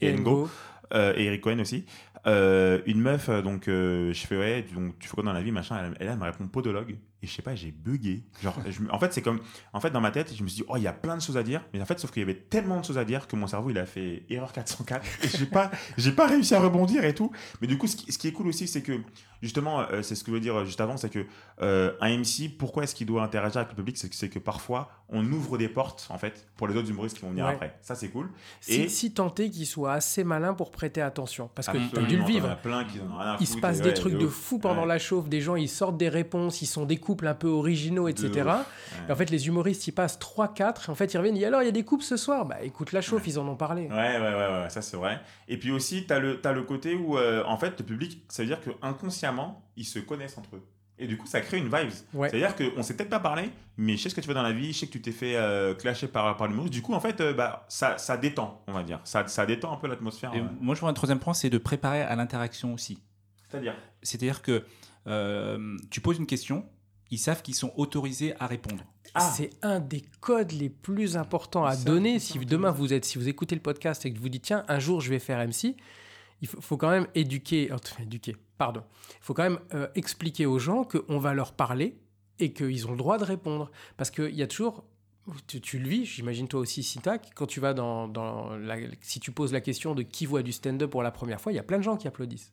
et 0.00 0.08
Et 0.08 0.12
Ngo. 0.14 0.30
Ngo. 0.30 0.48
Euh, 0.94 1.12
et 1.16 1.24
Eric 1.26 1.42
Cohen 1.42 1.60
aussi. 1.60 1.84
Euh, 2.26 2.82
une 2.86 3.00
meuf, 3.00 3.28
euh, 3.28 3.42
donc 3.42 3.68
euh, 3.68 4.12
je 4.12 4.26
fais 4.26 4.36
ouais, 4.36 4.62
donc, 4.74 4.98
tu 4.98 5.08
fais 5.08 5.14
quoi 5.14 5.24
dans 5.24 5.32
la 5.32 5.42
vie, 5.42 5.52
machin? 5.52 5.76
Elle, 5.78 5.96
elle, 6.00 6.08
elle 6.08 6.18
me 6.18 6.24
répond 6.24 6.48
podologue. 6.48 6.96
Et 7.20 7.26
je 7.26 7.32
sais 7.32 7.42
pas, 7.42 7.54
j'ai 7.56 7.72
bugué. 7.72 8.22
Genre, 8.42 8.54
je 8.68 8.78
en 8.90 8.98
fait, 9.00 9.12
c'est 9.12 9.22
comme. 9.22 9.40
En 9.72 9.80
fait, 9.80 9.90
dans 9.90 10.00
ma 10.00 10.12
tête, 10.12 10.32
je 10.36 10.40
me 10.44 10.48
suis 10.48 10.62
dit, 10.62 10.64
oh, 10.68 10.76
il 10.76 10.82
y 10.84 10.86
a 10.86 10.92
plein 10.92 11.16
de 11.16 11.20
choses 11.22 11.36
à 11.36 11.42
dire. 11.42 11.64
Mais 11.74 11.80
en 11.82 11.84
fait, 11.84 11.98
sauf 11.98 12.12
qu'il 12.12 12.20
y 12.20 12.22
avait 12.22 12.36
tellement 12.38 12.78
de 12.80 12.84
choses 12.84 12.98
à 12.98 13.04
dire 13.04 13.26
que 13.26 13.34
mon 13.34 13.48
cerveau, 13.48 13.70
il 13.70 13.78
a 13.78 13.86
fait 13.86 14.22
erreur 14.30 14.52
404. 14.52 15.04
Et 15.24 15.28
j'ai 15.36 15.46
pas, 15.46 15.70
j'ai 15.96 16.12
pas 16.12 16.28
réussi 16.28 16.54
à 16.54 16.60
rebondir 16.60 17.04
et 17.04 17.14
tout. 17.14 17.32
Mais 17.60 17.66
du 17.66 17.76
coup, 17.76 17.88
ce 17.88 17.96
qui, 17.96 18.12
ce 18.12 18.18
qui 18.18 18.28
est 18.28 18.32
cool 18.32 18.46
aussi, 18.46 18.68
c'est 18.68 18.82
que, 18.82 19.00
justement, 19.42 19.80
euh, 19.80 20.02
c'est 20.02 20.14
ce 20.14 20.22
que 20.22 20.30
je 20.30 20.34
veux 20.36 20.40
dire 20.40 20.64
juste 20.64 20.80
avant, 20.80 20.96
c'est 20.96 21.10
que 21.10 21.26
euh, 21.60 21.92
un 22.00 22.18
MC, 22.18 22.56
pourquoi 22.56 22.84
est-ce 22.84 22.94
qu'il 22.94 23.08
doit 23.08 23.24
interagir 23.24 23.56
avec 23.58 23.70
le 23.70 23.76
public? 23.76 23.96
C'est 23.96 24.08
que, 24.08 24.14
c'est 24.14 24.28
que 24.28 24.38
parfois, 24.38 24.88
on 25.08 25.24
ouvre 25.32 25.58
des 25.58 25.68
portes, 25.68 26.06
en 26.10 26.18
fait, 26.18 26.46
pour 26.56 26.68
les 26.68 26.76
autres 26.76 26.88
humoristes 26.90 27.16
qui 27.16 27.22
vont 27.22 27.30
venir 27.30 27.46
Ouais. 27.46 27.54
après. 27.54 27.76
Ça, 27.82 27.96
c'est 27.96 28.10
cool. 28.10 28.30
Si, 28.60 28.74
Et- 28.82 28.88
si 28.88 29.06
est 29.06 29.50
qu'il 29.50 29.66
soit 29.66 29.92
assez 29.94 30.22
malin 30.22 30.54
pour 30.54 30.70
prêter 30.70 31.00
attention. 31.02 31.50
Parce 31.54 31.66
que 31.66 31.72
tu 31.72 31.78
as 31.78 31.86
Absolument, 31.86 32.08
dû 32.08 32.16
le 32.18 32.24
vivre. 32.24 32.56
plein 32.62 32.84
qui 32.84 33.00
Il 33.40 33.46
se 33.48 33.56
passe 33.58 33.78
des 33.80 33.88
ouais, 33.88 33.94
trucs 33.94 34.14
de 34.16 34.26
ouf. 34.26 34.32
fou 34.32 34.58
pendant 34.60 34.82
Ouais. 34.82 34.86
la 34.88 34.98
chauffe. 35.00 35.28
Des 35.28 35.40
gens, 35.40 35.56
ils 35.56 35.68
sortent 35.68 35.96
des 35.96 36.08
réponses, 36.08 36.62
ils 36.62 36.66
sont 36.66 36.84
des 36.84 36.98
couples 37.08 37.26
un 37.26 37.34
peu 37.34 37.48
originaux, 37.48 38.06
etc. 38.06 38.50
Et 39.08 39.12
en 39.12 39.16
fait, 39.16 39.30
les 39.30 39.46
humoristes, 39.46 39.86
ils 39.86 39.92
passent 39.92 40.18
3-4. 40.18 40.90
En 40.90 40.94
fait, 40.94 41.14
ils 41.14 41.16
reviennent, 41.16 41.36
disent 41.36 41.46
alors, 41.46 41.62
il 41.62 41.64
y 41.64 41.70
a 41.70 41.72
des 41.72 41.84
couples 41.84 42.04
ce 42.04 42.18
soir? 42.18 42.44
Bah 42.44 42.58
écoute 42.62 42.92
la 42.92 43.00
chauffe, 43.00 43.26
ils 43.26 43.38
en 43.38 43.48
ont 43.48 43.56
parlé. 43.56 43.86
Ouais, 43.86 43.96
ouais, 43.96 44.20
ouais, 44.20 44.62
ouais, 44.62 44.68
ça 44.68 44.82
c'est 44.82 44.98
vrai. 44.98 45.18
Et 45.48 45.56
puis 45.56 45.70
aussi, 45.70 46.06
tu 46.06 46.12
as 46.12 46.18
le, 46.18 46.38
t'as 46.38 46.52
le 46.52 46.64
côté 46.64 46.94
où, 46.94 47.16
euh, 47.16 47.42
en 47.46 47.56
fait, 47.56 47.78
le 47.78 47.86
public, 47.86 48.22
ça 48.28 48.42
veut 48.42 48.46
dire 48.48 48.60
que 48.60 48.68
inconsciemment, 48.82 49.66
ils 49.76 49.86
se 49.86 50.00
connaissent 50.00 50.36
entre 50.36 50.56
eux. 50.56 50.62
Et 50.98 51.06
du 51.06 51.16
coup, 51.16 51.26
ça 51.26 51.40
crée 51.40 51.56
une 51.56 51.74
vibes. 51.74 51.92
Ouais. 52.12 52.28
C'est-à-dire 52.28 52.54
qu'on 52.54 52.82
s'est 52.82 52.94
peut-être 52.94 53.08
pas 53.08 53.20
parlé, 53.20 53.50
mais 53.78 53.96
je 53.96 54.02
sais 54.02 54.08
ce 54.10 54.14
que 54.14 54.20
tu 54.20 54.26
fais 54.26 54.34
dans 54.34 54.42
la 54.42 54.52
vie, 54.52 54.74
je 54.74 54.80
sais 54.80 54.86
que 54.86 54.92
tu 54.92 55.00
t'es 55.00 55.12
fait 55.12 55.36
euh, 55.36 55.74
clasher 55.74 56.08
par, 56.08 56.36
par 56.36 56.46
l'humour. 56.46 56.68
Du 56.68 56.82
coup, 56.82 56.92
en 56.92 57.00
fait, 57.00 57.22
euh, 57.22 57.32
bah, 57.32 57.64
ça, 57.70 57.96
ça 57.96 58.18
détend, 58.18 58.62
on 58.66 58.72
va 58.72 58.82
dire. 58.82 59.00
Ça, 59.04 59.26
ça 59.28 59.46
détend 59.46 59.72
un 59.72 59.76
peu 59.76 59.86
l'atmosphère. 59.86 60.34
Et 60.34 60.42
ouais. 60.42 60.48
moi, 60.60 60.74
je 60.74 60.80
vois 60.80 60.90
un 60.90 60.94
troisième 60.94 61.20
point, 61.20 61.32
c'est 61.32 61.48
de 61.48 61.58
préparer 61.58 62.02
à 62.02 62.14
l'interaction 62.16 62.74
aussi. 62.74 62.98
C'est-à-dire? 63.48 63.74
C'est-à-dire 64.02 64.42
que 64.42 64.64
euh, 65.08 65.76
tu 65.90 66.00
poses 66.00 66.18
une 66.18 66.26
question, 66.26 66.66
ils 67.10 67.18
savent 67.18 67.42
qu'ils 67.42 67.54
sont 67.54 67.72
autorisés 67.76 68.34
à 68.38 68.46
répondre. 68.46 68.84
Ah. 69.14 69.32
C'est 69.34 69.50
un 69.62 69.80
des 69.80 70.02
codes 70.20 70.52
les 70.52 70.68
plus 70.68 71.16
importants 71.16 71.64
à 71.64 71.74
Ça, 71.74 71.84
donner. 71.84 72.18
Si 72.18 72.38
demain 72.38 72.70
vous 72.70 72.92
êtes, 72.92 73.04
si 73.04 73.18
vous 73.18 73.28
écoutez 73.28 73.54
le 73.54 73.62
podcast 73.62 74.04
et 74.04 74.12
que 74.12 74.18
vous 74.18 74.28
dites 74.28 74.42
tiens 74.42 74.64
un 74.68 74.78
jour 74.78 75.00
je 75.00 75.10
vais 75.10 75.18
faire 75.18 75.38
MC, 75.46 75.76
il 76.40 76.48
faut, 76.48 76.60
faut 76.60 76.76
quand 76.76 76.90
même 76.90 77.06
éduquer, 77.14 77.72
euh, 77.72 77.76
éduquer, 78.02 78.36
pardon. 78.58 78.82
Il 79.10 79.24
faut 79.24 79.34
quand 79.34 79.42
même 79.42 79.60
euh, 79.74 79.88
expliquer 79.94 80.46
aux 80.46 80.58
gens 80.58 80.84
qu'on 80.84 81.18
va 81.18 81.34
leur 81.34 81.52
parler 81.52 81.98
et 82.38 82.52
qu'ils 82.52 82.86
ont 82.86 82.92
le 82.92 82.96
droit 82.96 83.18
de 83.18 83.24
répondre. 83.24 83.70
Parce 83.96 84.10
qu'il 84.10 84.34
y 84.34 84.42
a 84.42 84.46
toujours, 84.46 84.84
tu, 85.46 85.60
tu 85.60 85.78
le 85.78 85.88
vis, 85.88 86.04
j'imagine 86.04 86.46
toi 86.46 86.60
aussi, 86.60 86.82
Sintac, 86.82 87.30
quand 87.34 87.46
tu 87.46 87.60
vas 87.60 87.74
dans, 87.74 88.08
dans 88.08 88.56
la, 88.56 88.76
si 89.00 89.20
tu 89.20 89.32
poses 89.32 89.52
la 89.52 89.60
question 89.60 89.94
de 89.94 90.02
qui 90.02 90.26
voit 90.26 90.42
du 90.42 90.52
stand-up 90.52 90.90
pour 90.90 91.02
la 91.02 91.10
première 91.10 91.40
fois, 91.40 91.52
il 91.52 91.56
y 91.56 91.60
a 91.60 91.64
plein 91.64 91.78
de 91.78 91.82
gens 91.82 91.96
qui 91.96 92.06
applaudissent. 92.06 92.52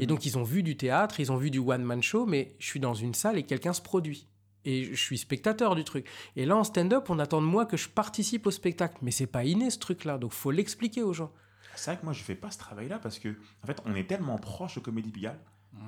Et 0.00 0.06
donc 0.06 0.26
ils 0.26 0.38
ont 0.38 0.42
vu 0.42 0.62
du 0.62 0.76
théâtre, 0.76 1.20
ils 1.20 1.32
ont 1.32 1.36
vu 1.36 1.50
du 1.50 1.58
one-man 1.58 2.02
show, 2.02 2.26
mais 2.26 2.54
je 2.58 2.66
suis 2.66 2.80
dans 2.80 2.94
une 2.94 3.14
salle 3.14 3.38
et 3.38 3.42
quelqu'un 3.44 3.72
se 3.72 3.82
produit. 3.82 4.28
Et 4.64 4.84
je 4.84 5.00
suis 5.00 5.18
spectateur 5.18 5.74
du 5.74 5.84
truc. 5.84 6.06
Et 6.36 6.44
là, 6.44 6.56
en 6.56 6.64
stand-up, 6.64 7.08
on 7.08 7.18
attend 7.18 7.40
de 7.40 7.46
moi 7.46 7.64
que 7.64 7.76
je 7.76 7.88
participe 7.88 8.46
au 8.46 8.50
spectacle. 8.50 8.98
Mais 9.02 9.10
c'est 9.10 9.26
pas 9.26 9.44
inné 9.44 9.70
ce 9.70 9.78
truc-là, 9.78 10.18
donc 10.18 10.32
faut 10.32 10.50
l'expliquer 10.50 11.02
aux 11.02 11.12
gens. 11.12 11.32
C'est 11.74 11.92
vrai 11.92 12.00
que 12.00 12.04
moi, 12.04 12.12
je 12.12 12.22
fais 12.22 12.34
pas 12.34 12.50
ce 12.50 12.58
travail-là 12.58 12.98
parce 12.98 13.20
que, 13.20 13.28
en 13.62 13.66
fait, 13.66 13.80
on 13.86 13.94
est 13.94 14.08
tellement 14.08 14.36
proche 14.36 14.76
au 14.76 14.80
Comédie 14.80 15.12
Pigalle 15.12 15.38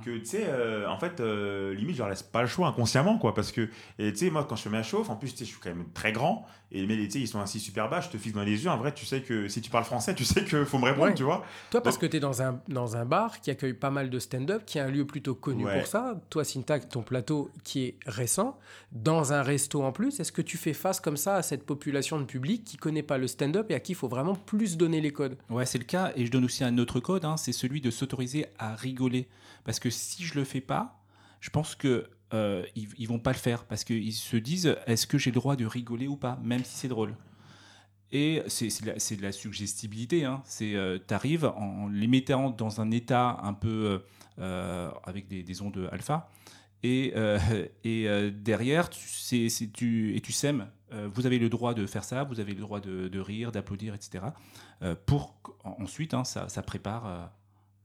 que, 0.04 0.16
tu 0.18 0.24
sais, 0.24 0.44
euh, 0.46 0.88
en 0.88 0.98
fait, 0.98 1.20
euh, 1.20 1.74
limite, 1.74 1.94
je 1.96 2.00
leur 2.00 2.08
laisse 2.08 2.22
pas 2.22 2.40
le 2.42 2.48
choix 2.48 2.68
inconsciemment, 2.68 3.18
quoi. 3.18 3.34
Parce 3.34 3.52
que, 3.52 3.68
tu 3.98 4.16
sais, 4.16 4.30
moi, 4.30 4.44
quand 4.48 4.56
je 4.56 4.62
fais 4.62 4.70
ma 4.70 4.82
chauffe, 4.82 5.10
en 5.10 5.16
plus, 5.16 5.32
tu 5.32 5.38
sais, 5.38 5.44
je 5.44 5.50
suis 5.50 5.60
quand 5.60 5.68
même 5.70 5.86
très 5.92 6.12
grand. 6.12 6.46
Et 6.72 6.86
mais, 6.86 6.96
tu 6.96 7.10
sais, 7.10 7.20
ils 7.20 7.26
sont 7.28 7.40
assis 7.40 7.58
super 7.58 7.90
bas, 7.90 8.00
je 8.00 8.08
te 8.08 8.16
fixe 8.16 8.34
dans 8.34 8.44
les 8.44 8.62
yeux. 8.64 8.70
En 8.70 8.76
vrai, 8.78 8.94
tu 8.94 9.04
sais 9.04 9.20
que 9.22 9.48
si 9.48 9.60
tu 9.60 9.70
parles 9.70 9.84
français, 9.84 10.14
tu 10.14 10.24
sais 10.24 10.44
qu'il 10.44 10.64
faut 10.64 10.78
me 10.78 10.84
répondre, 10.84 11.08
Ouais. 11.08 11.14
tu 11.14 11.24
vois. 11.24 11.44
Toi, 11.70 11.82
parce 11.82 11.98
que 11.98 12.06
tu 12.06 12.16
es 12.16 12.20
dans 12.20 12.40
un, 12.42 12.60
dans 12.68 12.96
un 12.96 13.04
bar 13.04 13.40
qui 13.40 13.50
accueille 13.50 13.74
pas 13.74 13.90
mal 13.90 14.08
de 14.08 14.18
stand-up, 14.20 14.62
qui 14.64 14.78
est 14.78 14.80
un 14.80 14.88
lieu 14.90 15.04
plutôt 15.04 15.34
connu 15.34 15.64
Ouais. 15.66 15.78
pour 15.78 15.86
ça. 15.88 16.20
Toi, 16.30 16.44
Syntax, 16.44 16.88
ton 16.88 17.02
plateau 17.02 17.50
qui 17.64 17.84
est 17.86 17.96
récent, 18.06 18.56
dans 18.92 19.32
un 19.32 19.42
resto 19.42 19.82
en 19.82 19.90
plus, 19.92 20.20
est-ce 20.20 20.30
que 20.32 20.42
tu 20.42 20.56
fais 20.56 20.72
face 20.72 21.00
comme 21.00 21.16
ça 21.16 21.34
à 21.36 21.42
cette 21.42 21.66
population 21.66 22.18
de 22.20 22.24
public 22.24 22.62
qui 22.64 22.76
connaît 22.76 23.02
pas 23.02 23.18
le 23.18 23.26
stand-up 23.26 23.70
et 23.70 23.74
à 23.74 23.80
qui 23.80 23.92
il 23.92 23.96
faut 23.96 24.08
vraiment 24.08 24.36
plus 24.36 24.76
donner 24.76 25.00
les 25.00 25.10
codes? 25.12 25.36
Ouais, 25.50 25.66
c'est 25.66 25.78
le 25.78 25.84
cas. 25.84 26.12
Et 26.14 26.24
je 26.24 26.30
donne 26.30 26.44
aussi 26.44 26.62
un 26.62 26.78
autre 26.78 27.00
code, 27.00 27.24
hein, 27.24 27.36
c'est 27.36 27.52
celui 27.52 27.80
de 27.80 27.90
s'autoriser 27.90 28.46
à 28.60 28.76
rigoler. 28.76 29.26
Parce 29.64 29.78
que 29.80 29.90
si 29.90 30.24
je 30.24 30.34
le 30.34 30.44
fais 30.44 30.60
pas, 30.60 31.02
je 31.40 31.50
pense 31.50 31.74
que 31.74 32.08
euh, 32.32 32.64
ils, 32.76 33.06
vont 33.08 33.18
pas 33.18 33.32
le 33.32 33.38
faire 33.38 33.64
parce 33.64 33.82
qu'ils 33.82 34.12
se 34.12 34.36
disent 34.36 34.76
est-ce 34.86 35.06
que 35.06 35.18
j'ai 35.18 35.30
le 35.30 35.34
droit 35.34 35.56
de 35.56 35.66
rigoler 35.66 36.06
ou 36.06 36.16
pas, 36.16 36.38
même 36.42 36.64
si 36.64 36.76
c'est 36.76 36.88
drôle? 36.88 37.14
Et 38.12 38.42
c'est 38.48 38.68
de, 39.16 39.22
la- 39.22 39.32
suggestibilité. 39.32 40.24
Hein. 40.24 40.42
C'est 40.44 40.74
euh, 40.74 40.98
t'arrives 40.98 41.44
en, 41.44 41.88
les 41.88 42.08
mettant 42.08 42.50
dans 42.50 42.80
un 42.80 42.90
état 42.90 43.38
un 43.42 43.54
peu 43.54 44.02
euh, 44.38 44.90
avec 45.04 45.28
des, 45.28 45.42
des 45.42 45.62
ondes 45.62 45.88
alpha. 45.92 46.28
Et, 46.82 47.12
euh, 47.16 47.38
et 47.84 48.08
euh, 48.08 48.30
derrière, 48.30 48.88
tu, 48.90 49.02
et 49.36 50.20
tu 50.20 50.32
sèmes. 50.32 50.68
euh, 50.92 51.08
vous 51.12 51.26
avez 51.26 51.38
le 51.38 51.48
droit 51.48 51.74
de 51.74 51.86
faire 51.86 52.04
ça, 52.04 52.24
vous 52.24 52.40
avez 52.40 52.54
le 52.54 52.60
droit 52.60 52.80
de, 52.80 53.20
rire, 53.20 53.52
d'applaudir, 53.52 53.94
etc. 53.94 54.24
euh, 54.82 54.94
pour 55.06 55.36
ensuite, 55.64 56.14
hein, 56.14 56.24
ça, 56.24 56.62
prépare 56.62 57.30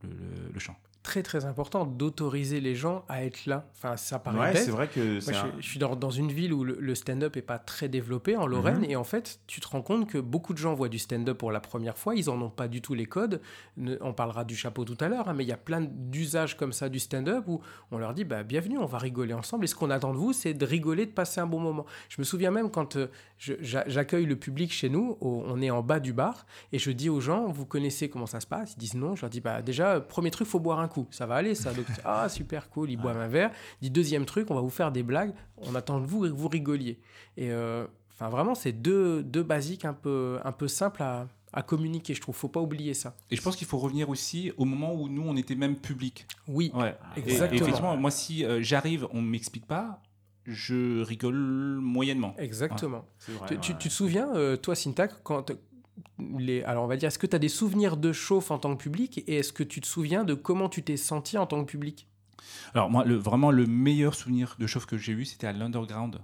euh, 0.03 0.09
le 0.53 0.59
chant. 0.59 0.75
Très 1.05 1.21
très 1.21 1.45
important 1.45 1.85
d'autoriser 1.85 2.59
les 2.59 2.73
gens 2.73 3.05
à 3.09 3.23
être 3.23 3.45
là. 3.45 3.67
Enfin, 3.75 3.95
ça 3.95 4.17
paraît 4.17 4.39
Ouais, 4.53 4.55
c'est 4.55 4.71
vrai 4.71 4.87
que 4.87 5.23
Moi, 5.29 5.51
je, 5.59 5.65
suis 5.67 5.77
dans, 5.77 5.95
dans 5.95 6.09
une 6.09 6.31
ville 6.31 6.51
où 6.51 6.63
le, 6.63 6.75
le 6.79 6.95
stand-up 6.95 7.37
est 7.37 7.43
pas 7.43 7.59
très 7.59 7.87
développé 7.89 8.35
en 8.35 8.47
Lorraine 8.47 8.79
Mhm. 8.79 8.89
et 8.89 8.95
en 8.95 9.03
fait 9.03 9.39
tu 9.45 9.61
te 9.61 9.67
rends 9.67 9.83
compte 9.83 10.09
que 10.09 10.17
beaucoup 10.17 10.53
de 10.53 10.57
gens 10.57 10.73
voient 10.73 10.89
du 10.89 10.97
stand-up 10.97 11.37
pour 11.37 11.51
la 11.51 11.59
première 11.59 11.95
fois, 11.97 12.15
ils 12.15 12.27
en 12.29 12.41
ont 12.41 12.49
pas 12.49 12.67
du 12.67 12.81
tout 12.81 12.95
les 12.95 13.05
codes. 13.05 13.39
Ne- 13.77 13.97
on 14.01 14.13
parlera 14.13 14.43
du 14.45 14.55
chapeau 14.55 14.83
tout 14.83 14.97
à 14.99 15.07
l'heure, 15.07 15.29
hein, 15.29 15.33
mais 15.35 15.43
il 15.43 15.47
y 15.47 15.51
a 15.53 15.57
plein 15.57 15.81
d'usages 15.81 16.57
comme 16.57 16.73
ça 16.73 16.89
du 16.89 16.99
stand-up 16.99 17.43
où 17.47 17.61
on 17.91 17.99
leur 17.99 18.13
dit 18.15 18.23
bah, 18.23 18.41
bienvenue, 18.41 18.79
on 18.79 18.85
va 18.87 18.97
rigoler 18.97 19.33
ensemble 19.35 19.65
et 19.65 19.67
ce 19.67 19.75
qu'on 19.75 19.91
attend 19.91 20.11
de 20.11 20.17
vous 20.17 20.33
c'est 20.33 20.55
de 20.55 20.65
rigoler, 20.65 21.05
de 21.05 21.11
passer 21.11 21.39
un 21.39 21.45
bon 21.47 21.59
moment. 21.59 21.85
Je 22.09 22.15
me 22.19 22.23
souviens 22.23 22.49
même 22.49 22.71
quand 22.71 22.95
euh, 22.95 23.07
j'accueille 23.61 24.25
le 24.25 24.35
public 24.35 24.71
chez 24.73 24.89
nous, 24.89 25.17
au- 25.21 25.43
on 25.45 25.61
est 25.61 25.69
en 25.69 25.81
bas 25.83 25.99
du 25.99 26.13
bar 26.13 26.45
et 26.71 26.79
je 26.79 26.91
dis 26.91 27.09
aux 27.09 27.19
gens 27.21 27.47
vous 27.51 27.65
connaissez 27.65 28.09
comment 28.09 28.25
ça 28.25 28.39
se 28.39 28.47
passe? 28.47 28.73
Ils 28.73 28.79
disent 28.79 28.95
non, 28.95 29.15
je 29.15 29.21
leur 29.21 29.29
dis 29.29 29.41
bah 29.41 29.61
déjà 29.61 29.99
premier 30.01 30.31
truc 30.31 30.47
faut 30.47 30.59
boire 30.59 30.79
un 30.79 30.87
coup, 30.87 30.94
ça 31.11 31.25
va 31.25 31.35
aller 31.35 31.55
ça. 31.55 31.73
Donc 31.73 31.85
ah 32.05 32.29
super 32.29 32.69
cool, 32.69 32.89
ils 32.91 32.97
boivent 32.97 33.17
un 33.17 33.27
verre. 33.27 33.51
Dit 33.81 33.89
deuxième 33.89 34.25
truc, 34.25 34.49
on 34.51 34.55
va 34.55 34.61
vous 34.61 34.69
faire 34.69 34.91
des 34.91 35.03
blagues, 35.03 35.33
on 35.57 35.75
attend 35.75 35.99
de 35.99 36.05
vous 36.05 36.21
que 36.21 36.27
vous 36.27 36.47
rigoliez. 36.47 36.99
Et 37.37 37.51
euh, 37.51 37.85
enfin 38.11 38.29
vraiment, 38.29 38.55
c'est 38.55 38.71
deux, 38.71 39.23
deux 39.23 39.43
basiques 39.43 39.85
un 39.85 39.93
peu, 39.93 40.39
un 40.43 40.51
peu 40.51 40.67
simples 40.67 41.03
à, 41.03 41.27
à 41.53 41.61
communiquer, 41.61 42.13
je 42.13 42.21
trouve. 42.21 42.35
Faut 42.35 42.49
pas 42.49 42.59
oublier 42.59 42.93
ça. 42.93 43.15
Et 43.31 43.35
je 43.35 43.41
pense 43.41 43.55
qu'il 43.55 43.65
faut 43.67 43.77
revenir 43.77 44.09
aussi 44.09 44.51
au 44.57 44.65
moment 44.65 44.93
où 44.93 45.07
nous, 45.07 45.23
on 45.25 45.35
était 45.37 45.55
même 45.55 45.77
public. 45.77 46.27
Oui, 46.47 46.71
Ouais. 46.75 46.95
Exactement. 47.15 47.51
Et, 47.51 47.61
effectivement, 47.61 47.97
moi, 47.97 48.11
si 48.11 48.45
euh, 48.45 48.61
j'arrive, 48.61 49.07
on 49.11 49.21
ne 49.21 49.27
m'explique 49.27 49.65
pas, 49.65 50.01
je 50.45 51.01
rigole 51.01 51.35
moyennement. 51.81 52.35
exactement. 52.37 53.05
vrai, 53.27 53.57
Tu, 53.59 53.75
tu 53.77 53.87
te 53.87 53.93
souviens, 53.93 54.35
euh, 54.35 54.57
toi, 54.57 54.75
Syntac, 54.75 55.23
quand 55.23 55.51
les, 56.37 56.63
alors 56.63 56.83
on 56.83 56.87
va 56.87 56.97
dire, 56.97 57.07
est-ce 57.07 57.19
que 57.19 57.27
tu 57.27 57.35
as 57.35 57.39
des 57.39 57.49
souvenirs 57.49 57.97
de 57.97 58.11
chauffe 58.13 58.51
en 58.51 58.57
tant 58.57 58.75
que 58.75 58.81
public 58.83 59.19
et 59.27 59.35
est-ce 59.37 59.53
que 59.53 59.63
tu 59.63 59.81
te 59.81 59.87
souviens 59.87 60.23
de 60.23 60.33
comment 60.33 60.69
tu 60.69 60.83
t'es 60.83 60.97
senti 60.97 61.37
en 61.37 61.45
tant 61.45 61.63
que 61.63 61.69
public? 61.71 62.07
Alors 62.73 62.89
moi, 62.89 63.03
le, 63.05 63.15
vraiment, 63.15 63.51
le 63.51 63.65
meilleur 63.65 64.15
souvenir 64.15 64.55
de 64.59 64.67
chauffe 64.67 64.85
que 64.85 64.97
j'ai 64.97 65.13
eu, 65.13 65.25
c'était 65.25 65.47
à 65.47 65.53
l'Underground, 65.53 66.19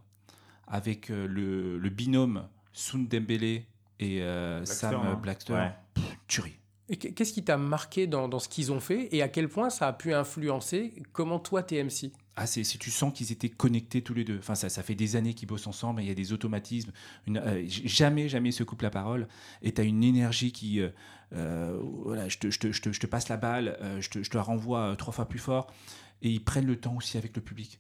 avec 0.68 1.10
euh, 1.10 1.28
le, 1.28 1.78
le 1.78 1.90
binôme 1.90 2.48
Soun 2.74 3.08
Dembélé 3.08 3.66
et 4.00 4.20
euh, 4.22 4.58
Blackstone, 4.60 4.92
Sam 4.92 5.02
hein. 5.08 5.20
Blackstone. 5.22 5.56
Ouais. 5.58 5.72
Pff, 5.94 6.18
tuerie. 6.28 6.58
Et 6.90 6.98
qu- 6.98 7.14
Qu'est-ce 7.14 7.34
qui 7.34 7.44
t'a 7.44 7.58
marqué 7.58 8.08
dans, 8.08 8.28
dans 8.28 8.40
ce 8.40 8.50
qu'ils 8.50 8.72
ont 8.72 8.80
fait 8.80 9.08
et 9.16 9.22
à 9.22 9.30
quel 9.30 9.48
point 9.50 9.70
ça 9.70 9.88
a 9.88 9.94
pu 9.94 10.14
influencer 10.14 10.94
comment 11.14 11.40
toi 11.40 11.64
t'es 11.64 11.82
MC 11.84 12.12
Ah, 12.38 12.48
c'est, 12.48 12.64
tu 12.64 12.92
sens 12.92 13.14
qu'ils 13.14 13.32
étaient 13.34 13.50
connectés 13.50 14.02
tous 14.02 14.14
les 14.14 14.24
deux. 14.24 14.38
Enfin, 14.38 14.56
ça, 14.56 14.70
ça 14.70 14.84
fait 14.84 14.96
des 14.96 15.16
années 15.18 15.34
qu'ils 15.34 15.48
bossent 15.48 15.68
ensemble. 15.68 16.02
et 16.02 16.06
Il 16.06 16.08
y 16.08 16.12
a 16.12 16.16
des 16.16 16.32
automatismes. 16.32 16.92
Euh, 17.28 17.64
jamais, 17.68 18.30
jamais 18.30 18.50
ils 18.50 18.54
se 18.54 18.64
coupent 18.64 18.82
la 18.82 18.90
parole. 18.90 19.28
Et 19.62 19.74
tu 19.74 19.82
as 19.82 19.84
une 19.84 20.04
énergie 20.04 20.52
qui. 20.52 20.80
euh, 20.80 20.90
euh, 21.34 21.78
voilà, 21.82 22.30
je 22.30 22.38
te, 22.38 22.50
je, 22.50 22.60
te, 22.60 22.72
je, 22.72 22.82
te, 22.82 22.92
je 22.92 23.00
te 23.00 23.08
passe 23.08 23.30
la 23.30 23.38
balle, 23.38 23.78
je, 24.00 24.10
te, 24.10 24.24
je 24.24 24.30
te 24.30 24.38
la 24.38 24.44
renvoie 24.44 24.96
trois 24.98 25.14
fois 25.14 25.28
plus 25.28 25.40
fort. 25.40 25.68
Et 26.22 26.30
ils 26.30 26.44
prennent 26.44 26.66
le 26.66 26.80
temps 26.80 26.96
aussi 26.96 27.18
avec 27.18 27.36
le 27.36 27.42
public. 27.42 27.80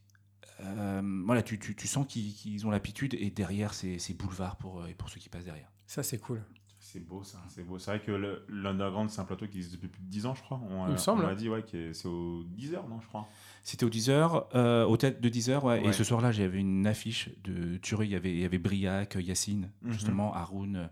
Voilà, 0.60 1.42
tu, 1.44 1.58
tu, 1.58 1.76
tu 1.76 1.88
sens 1.88 2.06
qu'ils, 2.08 2.68
ont 2.68 2.72
l'habitude. 2.72 3.14
Et 3.14 3.30
derrière, 3.30 3.74
c'est, 3.74 4.14
boulevard 4.14 4.58
pour, 4.58 4.86
pour 4.98 5.10
ceux 5.10 5.20
qui 5.20 5.30
passent 5.30 5.46
derrière. 5.46 5.72
Ça, 5.88 6.04
c'est 6.04 6.20
cool. 6.20 6.44
C'est 6.92 7.00
beau 7.00 7.24
ça, 7.24 7.38
c'est 7.48 7.64
beau. 7.64 7.80
C'est 7.80 7.92
vrai 7.92 8.00
que 8.02 8.42
l'Underground, 8.50 9.10
c'est 9.10 9.22
un 9.22 9.24
plateau 9.24 9.48
qui 9.48 9.58
existe 9.58 9.76
depuis 9.76 9.88
plus 9.88 10.02
de 10.04 10.10
10 10.10 10.26
ans, 10.26 10.36
je 10.36 10.42
crois. 10.44 10.60
On, 10.70 10.88
Il 10.88 10.90
me 10.90 10.94
euh, 10.96 10.98
semble, 10.98 11.24
On 11.24 11.28
m'a 11.28 11.36
dit 11.36 11.48
ouais, 11.48 11.62
que 11.64 11.94
c'est 11.94 12.08
au 12.10 12.44
10 12.44 12.74
heures, 12.76 12.88
non, 12.90 13.00
je 13.00 13.08
crois. 13.08 13.28
C'était 13.64 13.86
au 13.86 13.90
10h, 13.90 14.46
euh, 14.56 14.84
au 14.86 14.98
tête 14.98 15.22
de 15.22 15.30
10h, 15.30 15.60
ouais, 15.64 15.80
Ouais. 15.82 15.86
et 15.88 15.94
ce 15.94 16.04
soir-là, 16.04 16.32
j'avais 16.34 16.60
une 16.60 16.86
affiche 16.88 17.30
de 17.46 17.78
tuerie. 17.78 18.08
Il 18.08 18.12
y 18.12 18.16
avait, 18.16 18.32
il 18.34 18.40
y 18.42 18.46
avait 18.46 18.58
Briac, 18.58 19.16
Yacine, 19.22 19.70
Mhm. 19.84 19.92
justement, 19.94 20.34
Haroun, 20.34 20.90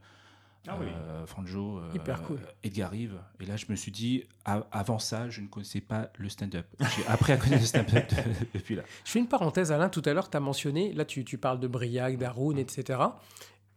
Ah 0.70 0.78
oui. 0.80 0.86
euh, 0.90 1.26
Franjo, 1.26 1.80
euh, 1.80 1.92
Hyper 1.94 2.22
cool. 2.24 2.40
Edgar 2.64 2.92
Rive. 2.92 3.20
Et 3.42 3.46
là, 3.46 3.58
je 3.58 3.66
me 3.70 3.76
suis 3.76 3.92
dit, 3.92 4.24
avant 4.46 5.00
ça, 5.00 5.30
je 5.30 5.42
ne 5.42 5.48
connaissais 5.48 5.82
pas 5.82 6.12
le 6.18 6.30
stand-up. 6.30 6.66
J'ai 6.96 7.06
appris 7.08 7.34
à 7.34 7.38
connaître 7.38 7.62
le 7.64 7.68
stand-up 7.68 8.10
de- 8.10 8.46
depuis 8.54 8.76
là. 8.76 8.84
Je 9.04 9.12
fais 9.12 9.20
une 9.20 9.28
parenthèse, 9.28 9.72
Alain. 9.74 9.90
Tout 9.90 10.04
à 10.06 10.14
l'heure, 10.14 10.30
tu 10.30 10.38
as 10.38 10.40
mentionné, 10.40 10.94
là, 10.94 11.04
tu, 11.04 11.26
tu 11.26 11.38
parles 11.38 11.60
de 11.60 11.68
Briac, 11.68 12.18
d'Haroun, 12.18 12.58
etc. 12.58 13.00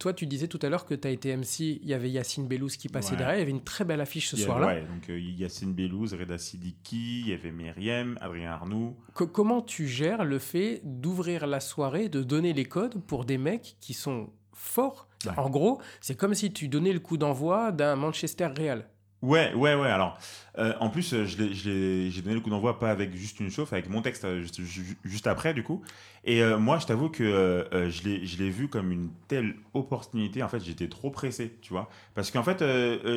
Toi, 0.03 0.13
tu 0.13 0.27
disais 0.27 0.49
tout 0.49 0.59
à 0.63 0.69
l'heure 0.69 0.85
que 0.85 0.95
tu 0.95 1.07
as 1.07 1.13
été 1.13 1.33
MC, 1.37 1.61
il 1.81 1.87
y 1.89 1.95
avait 1.95 2.11
Yacine 2.11 2.49
Bellous 2.49 2.67
qui 2.77 2.89
passait 2.89 3.13
Ouais. 3.13 3.19
derrière, 3.19 3.37
il 3.37 3.39
y 3.39 3.43
avait 3.43 3.53
une 3.53 3.63
très 3.63 3.85
belle 3.85 4.01
affiche 4.01 4.31
ce 4.31 4.37
soir-là. 4.37 4.67
Ouais, 4.67 4.81
donc 4.81 5.09
euh, 5.09 5.17
Yacine 5.21 5.73
Bellouz, 5.75 6.13
Reda 6.15 6.39
Sidiki, 6.39 7.21
il 7.21 7.29
y 7.29 7.33
avait 7.33 7.53
Myriam, 7.53 8.19
Adrien 8.21 8.51
Arnoux. 8.51 8.97
Co- 9.15 9.29
comment 9.29 9.63
tu 9.63 9.87
gères 9.87 10.25
le 10.25 10.41
fait 10.41 10.81
d'ouvrir 10.83 11.47
la 11.47 11.61
soirée, 11.61 12.09
de 12.09 12.25
donner 12.25 12.53
les 12.53 12.65
codes 12.65 13.01
pour 13.07 13.25
des 13.25 13.39
mecs 13.39 13.77
qui 13.79 13.95
sont 13.95 14.31
forts? 14.53 15.07
Ouais. 15.25 15.31
En 15.37 15.49
gros, 15.51 15.81
c'est 16.01 16.17
comme 16.17 16.35
si 16.35 16.53
tu 16.53 16.67
donnais 16.67 16.93
le 16.93 16.99
coup 16.99 17.17
d'envoi 17.17 17.71
d'un 17.71 17.95
Manchester 17.95 18.49
Real. 18.59 18.89
Ouais, 19.23 19.55
ouais, 19.55 19.77
ouais. 19.77 19.89
Alors, 19.89 20.19
euh, 20.59 20.75
en 20.81 20.91
plus, 20.91 21.15
euh, 21.15 21.25
j'ai 21.25 22.21
donné 22.23 22.35
le 22.35 22.41
coup 22.41 22.51
d'envoi 22.51 22.79
pas 22.79 22.91
avec 22.91 23.15
juste 23.17 23.41
une 23.41 23.51
chauffe, 23.51 23.73
avec 23.73 23.89
mon 23.89 24.03
texte 24.03 24.25
euh, 24.25 24.43
juste, 24.43 24.61
ju- 24.63 24.99
juste 25.05 25.27
après, 25.27 25.55
du 25.55 25.63
coup. 25.63 25.83
Et 26.25 26.41
moi, 26.57 26.79
je 26.79 26.87
t'avoue 26.87 27.09
que 27.09 27.25
euh, 27.25 27.91
je 27.91 28.03
l'ai 28.39 28.51
vu 28.51 28.69
comme 28.69 28.93
une 28.93 29.11
telle 29.27 29.57
opportunité. 29.75 30.43
En 30.43 30.49
fait, 30.49 30.63
j'étais 30.63 30.89
trop 30.89 31.11
pressé, 31.11 31.59
tu 31.63 31.73
vois. 31.73 31.89
Parce 32.15 32.31
qu'en 32.31 32.45
fait, 32.45 32.63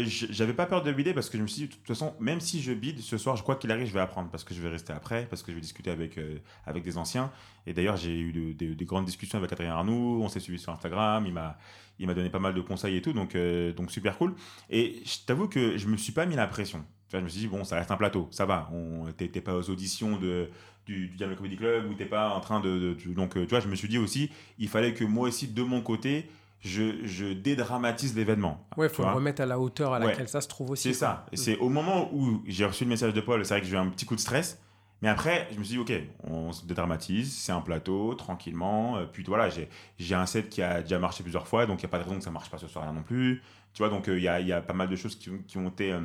j'avais 0.07 0.53
pas 0.53 0.65
peur 0.65 0.81
de 0.81 0.91
bider 0.91 1.13
parce 1.13 1.29
que 1.29 1.37
je 1.37 1.43
me 1.43 1.47
suis 1.47 1.63
dit, 1.63 1.67
de 1.67 1.73
toute 1.73 1.85
façon, 1.87 2.15
même 2.19 2.39
si 2.39 2.63
je 2.63 2.73
bide 2.73 2.99
ce 3.01 3.19
soir, 3.19 3.35
je 3.35 3.43
crois 3.43 3.57
qu'il 3.57 3.71
arrive, 3.71 3.85
je 3.87 3.93
vais 3.93 3.99
apprendre 3.99 4.29
parce 4.31 4.43
que 4.43 4.55
je 4.55 4.61
vais 4.61 4.69
rester 4.69 4.91
après, 4.91 5.27
parce 5.29 5.43
que 5.43 5.51
je 5.51 5.55
vais 5.55 5.61
discuter 5.61 5.91
avec, 5.91 6.19
avec 6.65 6.83
des 6.83 6.97
anciens. 6.97 7.31
Et 7.67 7.73
d'ailleurs, 7.73 7.97
j'ai 7.97 8.17
eu 8.19 8.31
de- 8.31 8.53
de- 8.53 8.73
des 8.73 8.85
grandes 8.85 9.05
discussions 9.05 9.37
avec 9.37 9.51
Adrien 9.51 9.73
Arnoux. 9.73 10.19
On 10.23 10.27
s'est 10.27 10.39
suivi 10.39 10.57
sur 10.57 10.71
Instagram. 10.71 11.25
Il 11.27 11.33
m'a 11.33 11.57
il 11.99 12.07
m'a 12.07 12.13
donné 12.13 12.29
pas 12.29 12.39
mal 12.39 12.53
de 12.53 12.59
conseils 12.59 12.97
et 12.97 13.01
tout, 13.01 13.13
donc, 13.13 13.37
donc 13.77 13.89
super 13.91 14.17
cool. 14.17 14.35
Et 14.69 15.01
je 15.05 15.25
t'avoue 15.25 15.47
que 15.47 15.77
je 15.77 15.87
me 15.87 15.95
suis 15.95 16.11
pas 16.11 16.25
mis 16.25 16.35
la 16.35 16.45
pression. 16.47 16.83
Je 17.19 17.23
me 17.23 17.29
suis 17.29 17.39
dit, 17.41 17.47
bon, 17.47 17.63
ça 17.63 17.75
reste 17.77 17.91
un 17.91 17.97
plateau, 17.97 18.27
ça 18.31 18.45
va. 18.45 18.69
On- 18.73 19.11
T'es 19.13 19.27
pas 19.41 19.55
aux 19.55 19.69
auditions 19.69 20.17
de, 20.17 20.49
du, 20.85 21.07
du 21.07 21.15
Diamond 21.17 21.35
Comedy 21.35 21.55
Club 21.57 21.89
ou 21.89 21.93
t'es 21.93 22.05
pas 22.05 22.29
en 22.29 22.39
train 22.39 22.59
de. 22.59 22.95
donc, 23.13 23.37
euh, 23.37 23.43
tu 23.43 23.49
vois, 23.49 23.59
je 23.59 23.67
me 23.67 23.75
suis 23.75 23.87
dit 23.87 23.97
aussi, 23.97 24.29
il 24.59 24.67
fallait 24.69 24.93
que 24.93 25.03
moi 25.03 25.27
aussi, 25.29 25.47
de 25.47 25.63
mon 25.63 25.81
côté, 25.81 26.29
je, 26.61 27.05
je 27.05 27.25
dédramatise 27.59 28.15
l'événement. 28.15 28.65
Ouais, 28.77 28.89
Tu 28.89 28.95
faut 28.95 29.03
le 29.03 29.09
remettre 29.11 29.41
à 29.41 29.45
la 29.45 29.59
hauteur 29.59 29.93
à 29.93 29.99
Ouais. 29.99 30.07
laquelle 30.07 30.27
ça 30.27 30.41
se 30.41 30.47
trouve 30.47 30.71
aussi. 30.71 30.83
C'est 30.89 30.93
ça. 30.93 31.25
Et 31.31 31.37
c'est 31.37 31.57
au 31.59 31.69
moment 31.69 32.09
où 32.13 32.41
j'ai 32.47 32.65
reçu 32.65 32.83
le 32.85 32.89
message 32.89 33.13
de 33.13 33.21
Paul, 33.21 33.45
c'est 33.45 33.53
vrai 33.53 33.61
que 33.61 33.67
j'ai 33.67 33.75
eu 33.75 33.79
un 33.79 33.87
petit 33.89 34.05
coup 34.05 34.15
de 34.15 34.19
stress. 34.19 34.59
Mais 35.01 35.09
après, 35.09 35.47
je 35.53 35.59
me 35.59 35.63
suis 35.63 35.75
dit, 35.75 35.79
ok, 35.81 35.91
on 36.23 36.51
se 36.53 36.65
dédramatise, 36.65 37.31
c'est 37.37 37.51
un 37.51 37.59
plateau, 37.61 38.15
tranquillement. 38.15 38.97
Euh, 38.97 39.05
Puis 39.05 39.23
voilà, 39.27 39.49
j'ai 39.49 39.67
j'ai 39.99 40.15
un 40.15 40.25
set 40.25 40.49
qui 40.49 40.61
a 40.61 40.81
déjà 40.81 40.97
marché 40.97 41.21
plusieurs 41.21 41.47
fois, 41.47 41.65
donc 41.65 41.81
il 41.81 41.85
n'y 41.85 41.89
a 41.89 41.91
pas 41.91 41.99
de 41.99 42.03
raison 42.03 42.17
que 42.17 42.23
ça 42.23 42.31
marche 42.31 42.49
pas 42.49 42.57
ce 42.57 42.67
soir-là 42.67 42.91
non 42.93 43.03
plus. 43.03 43.43
Tu 43.73 43.79
vois, 43.79 43.89
donc 43.89 44.07
euh, 44.07 44.17
il 44.17 44.23
y, 44.23 44.27
a, 44.29 44.39
il 44.39 44.47
y 44.47 44.53
a 44.53 44.61
pas 44.61 44.73
mal 44.73 44.87
de 44.89 44.95
choses 44.95 45.15
qui, 45.17 45.29
ont- 45.29 45.43
qui 45.45 45.57
ont 45.57 45.67
été. 45.67 45.91
euh, 45.91 45.99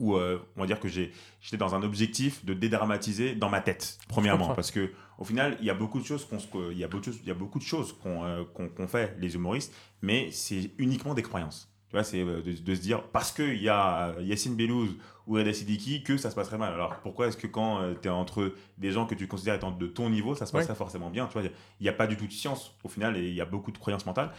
où 0.00 0.14
euh, 0.16 0.38
on 0.56 0.60
va 0.60 0.66
dire 0.66 0.80
que 0.80 0.88
j'étais 0.88 1.56
dans 1.56 1.74
un 1.74 1.82
objectif 1.82 2.44
de 2.44 2.54
dédramatiser 2.54 3.34
dans 3.34 3.48
ma 3.48 3.60
tête, 3.60 3.98
premièrement. 4.08 4.54
Parce 4.54 4.70
que 4.70 4.92
au 5.18 5.24
final, 5.24 5.56
il 5.60 5.66
y 5.66 5.70
a 5.70 5.74
beaucoup 5.74 5.98
de 6.00 6.04
choses 6.04 6.24
qu'on 6.24 6.38
il 6.70 6.78
y 6.78 6.84
a 6.84 6.88
beaucoup 6.88 7.00
de 7.00 7.04
choses, 7.06 7.20
il 7.22 7.28
y 7.28 7.30
a 7.30 7.34
beaucoup 7.34 7.58
de 7.58 7.64
choses 7.64 7.92
qu'on 8.02 8.24
euh, 8.24 8.44
fait, 8.86 9.16
les 9.18 9.34
humoristes, 9.34 9.74
mais 10.02 10.30
c'est 10.30 10.70
uniquement 10.78 11.14
des 11.14 11.22
croyances. 11.22 11.68
Tu 11.88 11.96
vois, 11.96 12.04
c'est 12.04 12.20
euh, 12.22 12.42
de, 12.42 12.52
de 12.52 12.74
se 12.74 12.80
dire 12.80 13.02
parce 13.02 13.32
qu'il 13.32 13.62
y 13.62 13.68
a 13.68 14.08
euh, 14.10 14.22
Yacine 14.22 14.54
Bellouz 14.54 14.90
ou 15.26 15.34
Reda 15.34 15.52
Sidiki 15.52 16.02
que 16.02 16.16
ça 16.16 16.30
se 16.30 16.34
passerait 16.34 16.58
mal. 16.58 16.72
Alors 16.74 16.96
pourquoi 17.02 17.26
est-ce 17.28 17.36
que 17.36 17.46
quand 17.46 17.80
tu 18.00 18.08
es 18.08 18.10
entre 18.10 18.54
des 18.78 18.92
gens 18.92 19.06
que 19.06 19.14
tu 19.14 19.26
considères 19.26 19.54
étant 19.56 19.70
de 19.70 19.86
ton 19.86 20.08
niveau, 20.10 20.34
ça 20.34 20.46
se 20.46 20.52
Ouais. 20.54 20.60
passerait 20.60 20.76
forcément 20.76 21.10
bien? 21.10 21.26
Tu 21.26 21.32
vois, 21.34 21.42
il 21.42 21.82
n'y 21.82 21.88
a 21.88 21.92
pas 21.92 22.06
du 22.06 22.16
tout 22.16 22.26
de 22.26 22.32
science 22.32 22.74
au 22.84 22.88
final 22.88 23.16
et 23.16 23.26
il 23.28 23.34
y 23.34 23.40
a 23.40 23.44
beaucoup 23.44 23.70
de 23.72 23.78
croyances 23.78 24.06
mentales. 24.06 24.30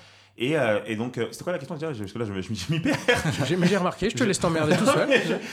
Et, 0.42 0.58
euh, 0.58 0.80
et 0.86 0.96
donc, 0.96 1.18
euh, 1.18 1.28
c'était 1.32 1.44
quoi 1.44 1.52
la 1.52 1.60
question 1.60 1.76
déjà? 1.76 1.88
Parce 1.92 2.14
que 2.14 2.18
là, 2.18 2.24
je, 2.26 2.74
m'y 2.74 2.80
perds. 2.80 2.96
J'ai 3.46 3.58
mais 3.58 3.68
j'ai 3.68 3.76
remarqué, 3.76 4.10
je 4.10 4.16
te 4.16 4.24
laisse 4.24 4.40
t'emmerder 4.40 4.74
tout 4.78 4.86
seul. 4.86 5.10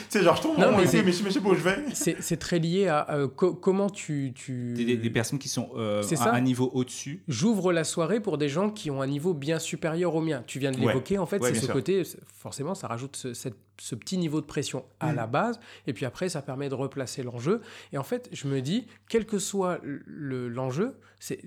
C'est 0.09 0.22
genre, 0.22 0.37
je 0.37 0.43
tombe 0.43 0.59
Non, 0.59 0.70
mais 0.70 0.84
mais 0.84 0.87
je 0.87 1.03
mais 1.03 1.12
je 1.12 1.34
sais 1.34 1.41
pas 1.41 1.49
où 1.49 1.55
je 1.57 1.61
vais. 1.61 1.76
C'est 1.93 2.37
très 2.37 2.61
lié 2.61 2.87
à 2.87 3.11
euh, 3.11 3.26
co- 3.26 3.53
comment 3.55 3.91
tu. 3.91 4.32
tu... 4.32 4.74
Des, 4.74 4.84
des- 4.84 4.97
des 4.97 5.11
personnes 5.11 5.41
qui 5.41 5.49
sont 5.49 5.70
euh, 5.76 6.03
à 6.20 6.34
un 6.37 6.41
niveau 6.41 6.70
au-dessus. 6.72 7.22
J'ouvre 7.26 7.72
la 7.72 7.82
soirée 7.82 8.20
pour 8.20 8.39
des 8.39 8.49
gens 8.49 8.70
qui 8.70 8.93
ont 8.93 9.03
un 9.03 9.09
niveau 9.09 9.34
bien 9.34 9.59
supérieur 9.59 10.14
au 10.14 10.20
mien. 10.20 10.45
Tu 10.47 10.61
viens 10.61 10.70
de 10.70 10.76
Ouais. 10.78 10.87
l'évoquer, 10.87 11.18
en 11.18 11.26
fait, 11.26 11.41
Ouais, 11.43 11.49
c'est 11.53 11.59
ce 11.61 11.64
sûr. 11.64 11.74
côté, 11.74 12.03
forcément, 12.32 12.76
ça 12.76 12.87
rajoute 12.87 13.16
ce, 13.16 13.34
cette- 13.34 13.57
ce 13.78 13.95
petit 13.97 14.16
niveau 14.18 14.41
de 14.41 14.47
pression 14.47 14.84
à 15.01 15.12
Mm. 15.12 15.16
la 15.16 15.26
base, 15.26 15.61
et 15.89 15.93
puis 15.93 16.07
après, 16.07 16.28
ça 16.28 16.43
permet 16.43 16.68
de 16.68 16.74
replacer 16.74 17.24
l'enjeu. 17.24 17.61
Et 17.93 17.99
en 17.99 18.05
fait, 18.05 18.28
je 18.32 18.47
me 18.47 18.61
dis, 18.62 18.87
quel 19.09 19.26
que 19.26 19.39
soit 19.41 19.80
le- 19.82 20.49
l'enjeu, 20.49 20.95
c'est 21.18 21.41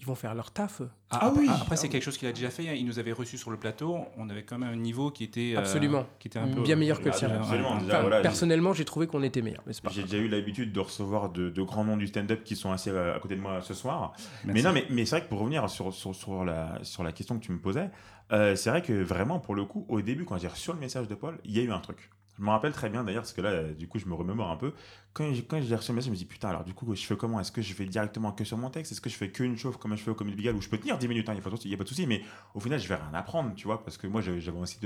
ils 0.00 0.06
vont 0.06 0.14
faire 0.14 0.34
leur 0.34 0.50
taf. 0.50 0.82
Ah 1.10 1.26
après, 1.26 1.40
oui. 1.40 1.48
après, 1.48 1.76
c'est 1.76 1.88
quelque 1.88 2.02
chose 2.02 2.16
qu'il 2.18 2.28
a 2.28 2.32
déjà 2.32 2.50
fait. 2.50 2.68
hein. 2.68 2.74
Il 2.76 2.86
nous 2.86 2.98
avait 2.98 3.12
reçus 3.12 3.36
sur 3.38 3.50
le 3.50 3.56
plateau. 3.56 3.98
On 4.16 4.28
avait 4.30 4.42
quand 4.44 4.58
même 4.58 4.70
un 4.72 4.76
niveau 4.76 5.10
qui 5.10 5.24
était 5.24 5.54
euh, 5.56 5.58
Absolument. 5.58 6.06
qui 6.18 6.28
était 6.28 6.38
un 6.38 6.48
peu 6.48 6.60
Bien 6.62 6.76
meilleur 6.76 7.00
que 7.00 7.06
le 7.06 7.10
Ah, 7.10 7.14
déjà, 7.18 7.40
Enfin, 7.40 8.00
voilà, 8.00 8.20
personnellement, 8.20 8.72
j'ai 8.74 8.84
trouvé 8.84 9.06
qu'on 9.06 9.22
était 9.22 9.42
meilleur, 9.42 9.62
J'ai 9.90 10.02
déjà 10.02 10.18
eu 10.18 10.28
l'habitude 10.28 10.72
de 10.72 10.80
recevoir 10.80 11.30
de, 11.30 11.50
de 11.50 11.62
grands 11.62 11.84
noms 11.84 11.96
du 11.96 12.06
stand-up 12.06 12.44
qui 12.44 12.54
sont 12.56 12.70
assis 12.70 12.90
à, 12.90 13.14
à 13.14 13.18
côté 13.20 13.36
de 13.36 13.40
moi 13.40 13.60
ce 13.62 13.74
soir. 13.74 14.12
Merci. 14.44 14.62
Mais 14.62 14.62
non, 14.62 14.72
mais, 14.72 14.86
mais 14.90 15.04
c'est 15.04 15.16
vrai 15.16 15.24
que 15.24 15.28
pour 15.30 15.40
revenir 15.40 15.68
sur, 15.68 15.92
sur, 15.92 16.14
sur, 16.14 16.44
la, 16.44 16.78
sur 16.82 17.02
la 17.02 17.12
question 17.12 17.38
que 17.38 17.44
tu 17.44 17.52
me 17.52 17.58
posais, 17.58 17.90
euh, 18.32 18.54
c'est 18.54 18.70
vrai 18.70 18.82
que 18.82 18.92
vraiment, 18.92 19.38
pour 19.40 19.54
le 19.54 19.64
coup, 19.64 19.84
au 19.88 20.00
début, 20.02 20.24
quand 20.24 20.38
j'ai 20.38 20.48
reçu 20.48 20.70
le 20.72 20.78
message 20.78 21.08
de 21.08 21.14
Paul, 21.14 21.38
il 21.44 21.56
y 21.56 21.60
a 21.60 21.62
eu 21.62 21.72
un 21.72 21.80
truc. 21.80 22.10
Je 22.38 22.44
me 22.44 22.50
rappelle 22.50 22.72
très 22.72 22.88
bien 22.88 23.02
d'ailleurs, 23.02 23.22
parce 23.22 23.32
que 23.32 23.40
là, 23.40 23.64
du 23.72 23.88
coup, 23.88 23.98
je 23.98 24.06
me 24.06 24.14
remémore 24.14 24.48
un 24.50 24.56
peu. 24.56 24.72
Quand 25.12 25.32
j'ai 25.34 25.42
quand 25.44 25.60
j'ai 25.60 25.74
reçu 25.74 25.90
le 25.90 25.96
message, 25.96 26.06
je 26.06 26.12
me 26.12 26.16
dis 26.16 26.24
putain, 26.24 26.50
alors 26.50 26.62
du 26.62 26.72
coup, 26.72 26.94
je 26.94 27.04
fais 27.04 27.16
comment? 27.16 27.40
Est-ce 27.40 27.50
que 27.50 27.62
je 27.62 27.74
fais 27.74 27.84
directement 27.84 28.30
que 28.30 28.44
sur 28.44 28.56
mon 28.56 28.70
texte? 28.70 28.92
Est-ce 28.92 29.00
que 29.00 29.10
je 29.10 29.16
fais 29.16 29.30
qu'une 29.32 29.56
chauffe 29.56 29.76
comme 29.76 29.96
je 29.96 30.02
fais 30.02 30.12
au 30.12 30.14
Comédie 30.14 30.36
Bigal 30.36 30.54
où 30.54 30.60
je 30.60 30.68
peux 30.68 30.78
tenir 30.78 30.98
10 30.98 31.08
minutes, 31.08 31.26
il 31.28 31.32
n'y 31.34 31.40
a, 31.40 31.42
pas 31.76 31.82
de- 31.84 31.88
souci, 31.88 32.06
mais 32.06 32.22
au 32.54 32.60
final, 32.60 32.78
je 32.78 32.86
vais 32.88 32.94
rien 32.94 33.10
apprendre, 33.12 33.52
tu 33.56 33.66
vois, 33.66 33.82
parce 33.82 33.96
que 33.96 34.06
moi, 34.06 34.20
j'avais 34.20 34.50
aussi 34.52 34.78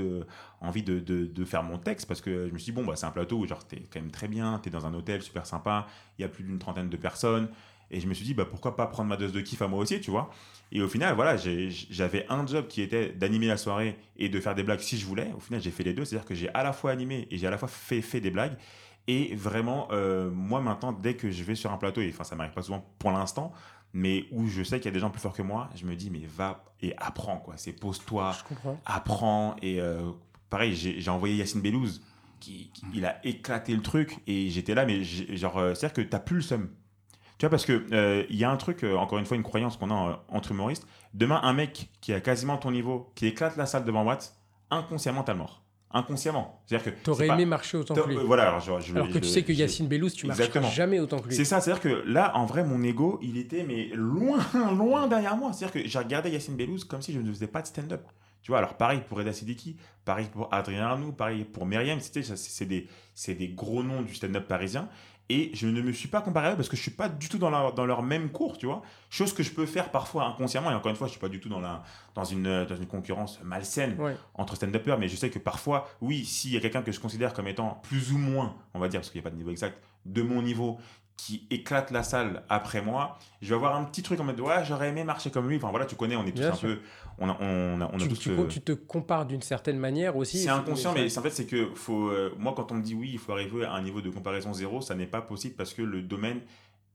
envie 0.61 0.81
de 0.83 1.45
faire 1.45 1.61
mon 1.63 1.77
texte, 1.77 2.07
parce 2.07 2.21
que 2.21 2.47
je 2.47 2.53
me 2.53 2.57
suis 2.57 2.71
dit, 2.71 2.75
bon, 2.75 2.85
bah, 2.85 2.95
c'est 2.95 3.05
un 3.05 3.11
plateau 3.11 3.37
où 3.37 3.45
genre, 3.47 3.63
t'es 3.67 3.87
quand 3.91 4.01
même 4.01 4.11
très 4.11 4.27
bien, 4.27 4.57
t'es 4.59 4.71
dans 4.71 4.87
un 4.87 4.93
hôtel 4.95 5.21
super 5.21 5.45
sympa, 5.45 5.85
il 6.17 6.23
y 6.23 6.25
a 6.25 6.29
plus 6.29 6.43
d'une 6.43 6.57
trentaine 6.59 6.89
de 6.89 6.97
personnes. 6.97 7.49
Et 7.93 7.99
je 8.01 8.07
me 8.07 8.13
suis 8.13 8.25
dit, 8.25 8.33
bah, 8.33 8.45
pourquoi 8.45 8.75
pas 8.75 8.87
prendre 8.87 9.07
ma 9.09 9.17
dose 9.17 9.31
de 9.31 9.41
kiff 9.41 9.61
à 9.61 9.67
moi 9.67 9.79
aussi, 9.79 10.01
tu 10.01 10.11
vois 10.11 10.29
Et 10.71 10.81
au 10.81 10.87
final, 10.89 11.15
voilà, 11.15 11.37
j'avais 11.37 12.25
un 12.29 12.45
job 12.47 12.67
qui 12.67 12.81
était 12.81 13.09
d'animer 13.09 13.47
la 13.47 13.57
soirée 13.57 13.97
et 14.17 14.29
de 14.29 14.39
faire 14.39 14.55
des 14.55 14.63
blagues 14.63 14.79
si 14.79 14.97
je 14.97 15.05
voulais. 15.05 15.31
Au 15.35 15.39
final, 15.39 15.61
j'ai 15.61 15.71
fait 15.71 15.83
les 15.83 15.93
deux, 15.93 16.03
c'est-à-dire 16.05 16.25
que 16.27 16.35
j'ai 16.35 16.49
à 16.53 16.63
la 16.63 16.73
fois 16.73 16.91
animé 16.91 17.27
et 17.31 17.37
j'ai 17.37 17.47
à 17.47 17.51
la 17.51 17.57
fois 17.57 17.67
fait, 17.67 18.01
fait 18.01 18.19
des 18.21 18.31
blagues. 18.31 18.57
Et 19.07 19.35
vraiment, 19.35 19.87
euh, 19.91 20.29
moi 20.31 20.61
maintenant, 20.61 20.91
dès 20.93 21.15
que 21.15 21.29
je 21.29 21.43
vais 21.43 21.55
sur 21.55 21.71
un 21.71 21.77
plateau, 21.77 21.99
et 22.01 22.09
enfin 22.09 22.23
ça 22.23 22.35
m'arrive 22.37 22.53
pas 22.53 22.61
souvent 22.61 22.85
pour 22.99 23.11
l'instant, 23.11 23.51
mais 23.91 24.25
où 24.31 24.47
je 24.47 24.63
sais 24.63 24.77
qu'il 24.79 24.85
y 24.85 24.87
a 24.87 24.91
des 24.93 24.99
gens 24.99 25.09
plus 25.11 25.21
forts 25.21 25.33
que 25.33 25.41
moi, 25.41 25.69
je 25.75 25.85
me 25.85 25.95
dis, 25.95 26.09
mais 26.09 26.21
va 26.25 26.63
et 26.81 26.93
apprends, 26.97 27.37
quoi. 27.37 27.55
C'est 27.57 27.73
pose-toi, 27.73 28.31
apprends. 28.85 29.55
Et 29.61 29.79
euh, 29.81 30.09
pareil, 30.49 30.73
j'ai 30.75 31.09
envoyé 31.09 31.35
Yacine 31.35 31.61
Bellouz, 31.61 32.01
qui, 32.39 32.71
qui- 32.73 32.85
il 32.93 33.05
a 33.05 33.19
éclaté 33.25 33.75
le 33.75 33.81
truc, 33.81 34.17
et 34.25 34.49
j'étais 34.49 34.73
là, 34.73 34.85
mais 34.85 35.03
genre, 35.03 35.57
euh, 35.57 35.73
c'est-à-dire 35.73 35.93
que 35.93 36.01
t'as 36.09 36.19
plus 36.19 36.37
le 36.37 36.41
seum. 36.41 36.69
Tu 37.37 37.45
vois, 37.45 37.49
parce 37.49 37.65
que 37.65 37.85
euh, 37.91 38.23
il 38.29 38.35
y 38.37 38.43
a 38.43 38.51
un 38.51 38.57
truc, 38.57 38.83
euh, 38.83 38.95
encore 38.95 39.17
une 39.19 39.25
fois, 39.25 39.35
une 39.37 39.43
croyance 39.43 39.75
qu'on 39.77 39.89
a 39.91 40.09
euh, 40.11 40.15
entre 40.29 40.51
humoristes. 40.51 40.87
Demain, 41.13 41.39
un 41.43 41.53
mec 41.53 41.89
qui 42.01 42.13
a 42.13 42.21
quasiment 42.21 42.57
ton 42.57 42.71
niveau, 42.71 43.11
qui 43.15 43.27
éclate 43.27 43.57
la 43.57 43.65
salle 43.65 43.85
devant 43.85 44.03
Watt, 44.03 44.35
inconsciemment, 44.71 45.23
t'as 45.23 45.33
le 45.33 45.39
mort. 45.39 45.61
Inconsciemment. 45.95 46.63
C'est-dire 46.65 46.83
que. 46.83 46.89
T'aurais 47.03 47.27
pas- 47.27 47.33
aimé 47.35 47.45
marcher 47.45 47.77
autant 47.77 47.93
que 47.93 48.09
lui. 48.09 48.17
Voilà, 48.25 48.47
alors, 48.47 48.59
genre, 48.61 48.79
je- 48.81 48.95
Alors 48.95 49.07
que 49.07 49.13
je- 49.13 49.19
tu 49.19 49.27
sais 49.27 49.43
que 49.43 49.53
je- 49.53 49.59
Yacine 49.59 49.87
Bellouz, 49.87 50.13
tu 50.13 50.25
Exactement. 50.25 50.67
jamais 50.67 50.99
autant 50.99 51.19
que 51.19 51.27
lui. 51.27 51.35
c'est 51.35 51.45
ça, 51.45 51.61
c'est-à-dire 51.61 51.83
que 51.83 52.03
là, 52.07 52.35
en 52.35 52.45
vrai, 52.45 52.63
mon 52.63 52.81
ego, 52.81 53.19
il 53.21 53.37
était 53.37 53.63
mais 53.63 53.89
loin, 53.93 54.39
loin 54.75 55.07
derrière 55.07 55.37
moi. 55.37 55.53
C'est-à-dire 55.53 55.83
que 55.83 55.87
j'ai 55.87 55.99
regardé 55.99 56.31
Yacine 56.31 56.55
Bellouz 56.55 56.83
comme 56.85 57.01
si 57.03 57.13
je 57.13 57.19
ne 57.19 57.29
faisais 57.31 57.45
pas 57.47 57.61
de 57.61 57.67
stand-up. 57.67 58.07
Tu 58.41 58.51
vois, 58.51 58.57
alors 58.57 58.73
pareil 58.73 59.01
pour 59.07 59.19
Reda 59.19 59.31
Siddiqui, 59.31 59.77
pareil 60.03 60.27
pour 60.33 60.53
Adrien 60.53 60.83
Arnoux, 60.85 61.13
pareil 61.13 61.45
pour 61.45 61.65
Myriam, 61.65 61.99
c'est 62.01 62.65
des, 62.65 62.87
c'est 63.13 63.35
des 63.35 63.47
gros 63.49 63.83
noms 63.83 64.01
du 64.01 64.13
stand-up 64.15 64.47
parisien. 64.49 64.89
Et 65.29 65.51
je 65.53 65.67
ne 65.67 65.81
me 65.81 65.93
suis 65.93 66.09
pas 66.09 66.21
comparé 66.21 66.47
à 66.47 66.53
eux 66.53 66.55
parce 66.55 66.67
que 66.69 66.75
je 66.75 66.81
suis 66.81 66.91
pas 66.91 67.07
du 67.07 67.29
tout 67.29 67.37
dans 67.37 67.49
leur, 67.49 67.73
dans 67.73 67.85
leur 67.85 68.03
même 68.03 68.29
cours, 68.29 68.57
tu 68.57 68.65
vois. 68.65 68.81
Chose 69.09 69.33
que 69.33 69.41
je 69.41 69.51
peux 69.51 69.65
faire 69.65 69.89
parfois 69.89 70.25
inconsciemment. 70.25 70.69
Et 70.69 70.73
encore 70.75 70.89
une 70.91 70.97
fois, 70.97 71.07
je 71.07 71.11
suis 71.11 71.19
pas 71.19 71.29
du 71.29 71.39
tout 71.39 71.47
dans, 71.49 71.61
la, 71.61 71.81
dans, 72.13 72.25
une, 72.25 72.65
dans 72.65 72.75
une 72.75 72.87
concurrence 72.87 73.39
malsaine 73.43 73.95
Ouais. 73.99 74.15
entre 74.35 74.55
stand-uppers, 74.55 74.99
mais 74.99 75.07
je 75.07 75.15
sais 75.15 75.29
que 75.29 75.39
parfois, 75.39 75.87
oui, 76.01 76.25
s'il 76.25 76.51
y 76.51 76.57
a 76.57 76.59
quelqu'un 76.59 76.81
que 76.81 76.91
je 76.91 76.99
considère 76.99 77.33
comme 77.33 77.47
étant 77.47 77.79
plus 77.83 78.11
ou 78.11 78.17
moins, 78.17 78.55
on 78.73 78.79
va 78.79 78.89
dire, 78.89 78.99
parce 78.99 79.09
qu'il 79.11 79.19
n'y 79.21 79.23
a 79.25 79.29
pas 79.29 79.31
de 79.31 79.37
niveau 79.37 79.51
exact, 79.51 79.81
de 80.05 80.21
mon 80.21 80.41
niveau, 80.41 80.77
qui 81.15 81.47
éclate 81.51 81.91
la 81.91 82.01
salle 82.03 82.43
après 82.49 82.81
moi, 82.81 83.17
je 83.41 83.49
vais 83.49 83.55
avoir 83.55 83.75
un 83.75 83.83
petit 83.85 84.01
truc 84.01 84.19
en 84.19 84.23
mode, 84.25 84.39
ouais, 84.41 84.65
j'aurais 84.65 84.89
aimé 84.89 85.03
marcher 85.03 85.29
comme 85.29 85.47
lui. 85.47 85.55
Enfin 85.57 85.69
voilà, 85.69 85.85
tu 85.85 85.95
connais, 85.95 86.15
on 86.15 86.25
est 86.25 86.31
tous 86.31 86.39
Bien 86.39 86.51
un 86.51 86.55
sûr. 86.55 86.67
peu, 86.69 86.79
on 87.19 87.29
a, 87.29 87.37
on 87.41 87.81
a, 87.81 87.89
on 87.93 87.95
a 87.95 87.99
tu, 87.99 88.07
tous 88.09 88.47
tu- 88.47 88.61
te 88.61 88.71
compares 88.71 89.25
d'une 89.25 89.41
certaine 89.41 89.77
manière 89.77 90.15
aussi. 90.17 90.39
c'est 90.39 90.49
inconscient, 90.49 90.93
mais 90.93 91.17
en 91.17 91.21
fait, 91.21 91.29
c'est 91.29 91.45
que 91.45 91.69
faut, 91.75 92.09
euh, 92.09 92.31
moi, 92.37 92.53
quand 92.55 92.71
on 92.71 92.75
me 92.75 92.81
dit 92.83 92.95
oui, 92.95 93.09
il 93.13 93.19
faut 93.19 93.31
arriver 93.31 93.65
à 93.65 93.73
un 93.73 93.81
niveau 93.81 94.01
de 94.01 94.09
comparaison 94.09 94.53
zéro, 94.53 94.81
ça 94.81 94.95
n'est 94.95 95.07
pas 95.07 95.21
possible 95.21 95.55
parce 95.55 95.73
que 95.73 95.81
le 95.81 96.01
domaine 96.01 96.41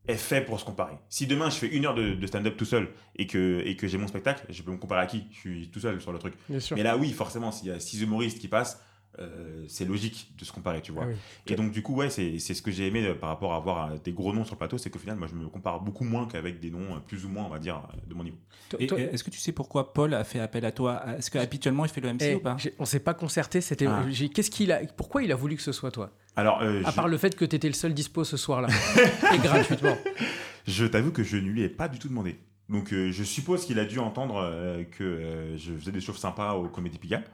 est 0.07 0.17
fait 0.17 0.41
pour 0.41 0.59
se 0.59 0.65
comparer. 0.65 0.95
Si 1.11 1.27
demain 1.27 1.51
je 1.51 1.57
fais 1.57 1.69
une 1.69 1.85
heure 1.85 1.95
de, 1.95 2.15
de 2.15 2.27
stand-up 2.27 2.57
tout 2.57 2.65
seul 2.65 2.89
et 3.17 3.27
que, 3.27 3.63
et 3.67 3.77
que 3.77 3.87
j'ai 3.87 3.99
mon 3.99 4.07
spectacle, 4.07 4.47
je 4.49 4.63
peux 4.63 4.71
me 4.73 4.79
comparer 4.79 5.03
à 5.03 5.07
qui? 5.07 5.25
Je 5.33 5.39
suis 5.39 5.71
tout 5.71 5.81
seul 5.81 6.01
sur 6.01 6.13
le 6.13 6.19
truc. 6.19 6.35
Mais 6.49 6.83
là, 6.83 6.97
oui, 6.97 7.13
forcément, 7.13 7.53
s'il 7.53 7.69
y 7.69 7.71
a 7.73 7.79
six 7.79 8.01
humoristes 8.01 8.39
qui 8.39 8.49
passent, 8.49 8.83
euh, 9.19 9.65
c'est 9.69 9.85
logique 9.85 10.33
de 10.39 10.45
se 10.45 10.53
comparer, 10.53 10.81
tu 10.81 10.93
vois. 10.93 11.05
Ah 11.07 11.09
oui. 11.11 11.17
Et 11.53 11.57
donc, 11.57 11.73
du 11.73 11.83
coup, 11.83 11.95
ouais, 11.95 12.11
c'est 12.11 12.39
c'est 12.39 12.55
ce 12.55 12.63
que 12.63 12.71
j'ai 12.71 12.87
aimé 12.87 13.05
euh, 13.05 13.15
par 13.15 13.29
rapport 13.31 13.53
à 13.53 13.57
avoir 13.57 13.91
euh, 13.93 13.97
des 14.03 14.13
gros 14.13 14.33
noms 14.33 14.45
sur 14.45 14.55
le 14.55 14.59
plateau, 14.59 14.79
c'est 14.79 14.91
qu'au 14.91 14.99
final, 14.99 15.17
moi, 15.17 15.27
je 15.29 15.35
me 15.35 15.49
compare 15.49 15.81
beaucoup 15.81 16.05
moins 16.05 16.27
qu'avec 16.27 16.61
des 16.61 16.71
noms 16.71 16.97
euh, 16.97 17.01
plus 17.07 17.25
ou 17.25 17.29
moins, 17.29 17.45
on 17.45 17.49
va 17.49 17.59
dire, 17.59 17.77
euh, 17.77 17.97
de 18.09 18.15
mon 18.15 18.25
niveau. 18.25 18.37
Est-ce 18.79 19.25
que 19.25 19.31
tu 19.31 19.39
sais 19.41 19.53
pourquoi 19.53 19.93
Paul 19.93 20.15
a 20.15 20.25
fait 20.25 20.41
appel 20.41 20.65
à 20.65 20.73
toi? 20.73 21.03
Est-ce 21.17 21.31
qu'habituellement 21.31 21.85
il 21.85 21.91
fait 21.91 22.01
le 22.01 22.13
MC 22.13 22.23
Eh, 22.23 22.35
ou 22.37 22.41
pas? 22.41 22.57
on 22.79 22.85
s'est 22.85 23.01
pas 23.01 23.15
concerté. 23.15 23.61
C'était. 23.61 23.87
Ah. 23.87 24.05
Qu'est-ce 24.35 24.51
qu'il 24.51 24.71
a 24.73 24.81
Pourquoi 24.97 25.23
il 25.23 25.33
a 25.33 25.37
voulu 25.37 25.57
que 25.57 25.63
ce 25.63 25.73
soit 25.73 25.91
toi? 25.91 26.11
Alors, 26.37 26.63
euh, 26.63 26.83
À 26.85 26.91
je, 26.91 26.97
part 26.97 27.09
le 27.09 27.17
fait 27.19 27.35
que 27.35 27.45
tu 27.45 27.57
étais 27.57 27.67
le 27.67 27.75
seul 27.75 27.95
dispo 27.95 28.23
ce 28.23 28.37
soir-là 28.37 28.69
et 29.35 29.39
gratuitement. 29.39 29.97
je 30.69 30.85
t'avoue 30.87 31.11
que 31.11 31.25
je 31.25 31.37
ne 31.37 31.49
lui 31.49 31.63
ai 31.63 31.69
pas 31.69 31.89
du 31.89 31.99
tout 31.99 32.09
demandé. 32.09 32.37
Donc, 32.69 32.93
euh, 32.93 33.11
je 33.11 33.25
suppose 33.25 33.65
qu'il 33.65 33.79
a 33.79 33.85
dû 33.85 33.99
entendre 33.99 34.37
euh, 34.43 34.85
que 34.85 35.03
euh, 35.03 35.57
je 35.57 35.73
faisais 35.73 35.91
des 35.91 36.01
choses 36.01 36.19
sympas 36.19 36.53
au 36.55 36.69
Comédie 36.69 36.99
Pigalle. 36.99 37.25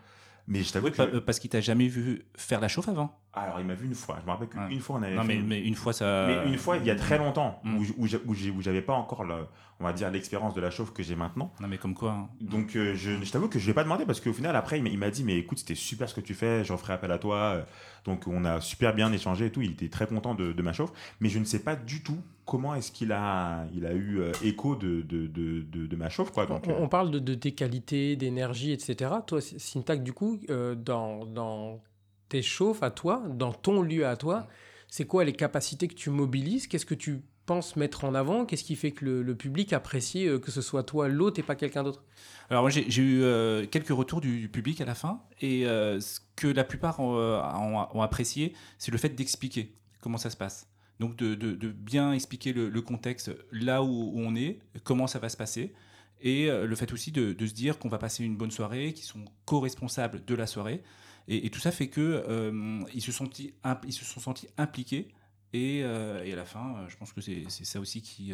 Mais 0.47 0.63
je 0.63 0.73
t'avoue 0.73 0.91
que. 0.91 1.03
Euh, 1.03 1.21
Parce 1.21 1.39
qu'il 1.39 1.51
t'a 1.51 1.61
jamais 1.61 1.89
vu 1.89 2.27
faire 2.37 2.61
la 2.61 2.69
chauffe 2.69 2.89
avant. 2.89 3.19
Alors, 3.37 3.59
il 3.61 3.67
m'a 3.67 3.75
vu 3.75 3.87
une 3.87 3.95
fois. 3.95 4.19
Je 4.21 4.27
me 4.27 4.31
rappelle 4.31 4.49
qu'une 4.49 4.63
Ouais. 4.63 4.79
fois, 4.79 4.97
on 4.99 5.03
avait 5.03 5.15
Non, 5.17 5.23
fait 5.23 5.29
mais, 5.29 5.35
une- 5.37 5.47
mais 5.47 5.61
une 5.63 5.75
fois 5.75 5.93
ça. 5.93 6.27
Mais 6.29 6.49
une 6.51 6.57
fois, 6.59 6.77
il 6.77 6.85
y 6.85 6.91
a 6.91 6.95
très 6.97 7.19
longtemps, 7.19 7.61
Mm. 7.65 7.77
où, 7.79 7.85
où, 7.99 8.07
j'ai- 8.07 8.21
où 8.27 8.35
j'ai- 8.35 8.51
où 8.51 8.61
j'avais 8.63 8.83
pas 8.83 8.93
encore, 8.95 9.25
le- 9.25 9.47
on 9.81 9.85
va 9.85 9.93
dire, 9.93 10.09
l'expérience 10.11 10.55
de 10.55 10.61
la 10.61 10.71
chauffe 10.71 10.93
que 10.93 11.03
j'ai 11.03 11.17
maintenant. 11.17 11.53
Non, 11.61 11.67
mais 11.67 11.77
comme 11.79 11.95
quoi. 11.95 12.13
hein. 12.13 12.29
Donc, 12.41 12.77
euh, 12.77 12.95
je, 12.95 13.23
je 13.25 13.33
t'avoue 13.33 13.49
que 13.49 13.59
je 13.59 13.65
lui 13.65 13.73
ai 13.73 13.75
pas 13.75 13.83
demandé 13.83 14.05
parce 14.07 14.21
qu'au 14.21 14.33
final, 14.33 14.55
après, 14.55 14.79
il 14.79 14.85
m'a- 14.85 14.89
il 14.91 14.99
m'a 14.99 15.11
dit, 15.11 15.25
mais 15.25 15.37
écoute, 15.37 15.59
c'était 15.59 15.75
super 15.75 16.09
ce 16.09 16.15
que 16.15 16.21
tu 16.21 16.33
fais, 16.35 16.65
j'en 16.65 16.77
ferai 16.77 16.93
appel 16.93 17.11
à 17.11 17.19
toi. 17.19 17.37
Euh, 17.37 17.63
Donc, 18.07 18.25
on 18.27 18.45
a 18.45 18.61
super 18.61 18.95
bien 18.95 19.11
échangé 19.15 19.47
et 19.47 19.51
tout. 19.51 19.63
Il 19.63 19.71
était 19.71 19.89
très 19.89 20.07
content 20.07 20.35
de, 20.35 20.53
de 20.53 20.63
ma 20.63 20.75
chauffe. 20.75 20.93
Mais 21.21 21.31
je 21.31 21.39
ne 21.39 21.45
sais 21.47 21.61
pas 21.61 21.75
du 21.75 22.03
tout 22.03 22.19
comment 22.45 22.75
est-ce 22.75 22.93
qu'il 22.93 23.13
a, 23.13 23.65
il 23.75 23.87
a 23.87 23.95
eu 23.95 24.19
euh, 24.21 24.31
écho 24.43 24.77
de, 24.77 25.01
de, 25.01 25.27
de, 25.27 25.63
de, 25.63 25.87
de 25.87 25.97
ma 25.97 26.11
chauffe, 26.11 26.31
quoi. 26.31 26.45
Donc, 26.45 26.65
on, 26.69 26.83
on 26.83 26.89
parle 26.91 27.11
de, 27.11 27.19
de 27.19 27.33
tes 27.35 27.53
qualités, 27.53 28.15
d'énergie, 28.17 28.73
etc. 28.73 29.11
Toi, 29.27 29.41
Syntax, 29.41 30.03
du 30.03 30.13
coup, 30.13 30.39
euh, 30.51 30.75
dans, 30.75 31.25
dans 31.25 31.81
tes 32.35 32.43
chauffes 32.43 32.83
à 32.83 32.91
toi, 32.91 33.23
dans 33.29 33.53
ton 33.53 33.81
lieu 33.81 34.09
à 34.09 34.17
toi, 34.17 34.49
c'est 34.89 35.05
quoi 35.05 35.23
les 35.23 35.35
capacités 35.35 35.87
que 35.87 35.95
tu 35.95 36.11
mobilises? 36.11 36.67
Qu'est-ce 36.67 36.85
que 36.85 36.97
tu 36.97 37.23
penses 37.47 37.77
mettre 37.77 38.03
en 38.05 38.13
avant? 38.13 38.45
Qu'est-ce 38.45 38.65
qui 38.65 38.75
fait 38.75 38.91
que 38.91 39.05
le, 39.05 39.37
public 39.37 39.73
apprécie 39.73 40.27
euh, 40.27 40.41
que 40.41 40.51
ce 40.51 40.61
soit 40.61 40.83
toi 40.83 41.07
l'autre 41.07 41.39
et 41.39 41.45
pas 41.45 41.55
quelqu'un 41.55 41.85
d'autre? 41.85 42.03
Alors 42.51 42.65
moi 42.65 42.71
j'ai 42.71 43.01
eu 43.01 43.23
euh, 43.23 43.67
quelques 43.67 43.91
retours 43.91 44.21
du, 44.21 44.49
public 44.49 44.81
à 44.81 44.85
la 44.85 44.97
fin 44.97 45.23
et 45.41 45.65
euh, 45.69 46.01
ce 46.01 46.19
que 46.35 46.49
la 46.49 46.65
plupart 46.65 46.99
ont, 46.99 48.03
apprécié, 48.03 48.53
c'est 48.79 48.91
le 48.91 48.99
fait 48.99 49.11
d'expliquer 49.11 49.73
comment 50.01 50.19
ça 50.19 50.29
se 50.29 50.37
passe. 50.37 50.67
Donc 50.99 51.15
de, 51.15 51.37
bien 51.71 52.13
expliquer 52.15 52.53
le, 52.53 52.83
contexte 52.83 53.31
là 53.53 53.85
où, 53.85 54.13
on 54.17 54.35
est, 54.35 54.59
comment 54.83 55.07
ça 55.07 55.21
va 55.21 55.29
se 55.29 55.37
passer 55.37 55.73
et 56.21 56.49
le 56.49 56.75
fait 56.75 56.93
aussi 56.93 57.13
de, 57.13 57.33
de 57.33 57.47
se 57.47 57.55
dire 57.55 57.79
qu'on 57.79 57.89
va 57.89 57.99
passer 57.99 58.25
une 58.25 58.37
bonne 58.37 58.51
soirée, 58.51 58.93
qu'ils 58.93 59.05
sont 59.05 59.25
co-responsables 59.45 60.25
de 60.25 60.35
la 60.35 60.49
soirée 60.49 60.83
et, 61.29 61.47
et 61.47 61.51
tout 61.51 61.61
ça 61.61 61.71
fait 61.71 61.89
que 61.89 62.01
euh, 62.29 62.81
ils, 62.95 63.01
se 63.03 63.13
sont, 63.13 63.29
ils 63.87 63.93
se 63.93 64.05
sont 64.05 64.21
sentis 64.21 64.49
impliqués 64.59 65.09
et, 65.53 65.83
euh, 65.85 66.25
et 66.25 66.33
à 66.33 66.37
la 66.37 66.45
fin, 66.45 66.75
euh, 66.79 66.89
je 66.89 66.97
pense 66.97 67.13
que 67.13 67.21
c'est 67.21 67.45
c'est 67.49 67.65
ça 67.65 67.79
aussi 67.79 68.03
qui, 68.03 68.33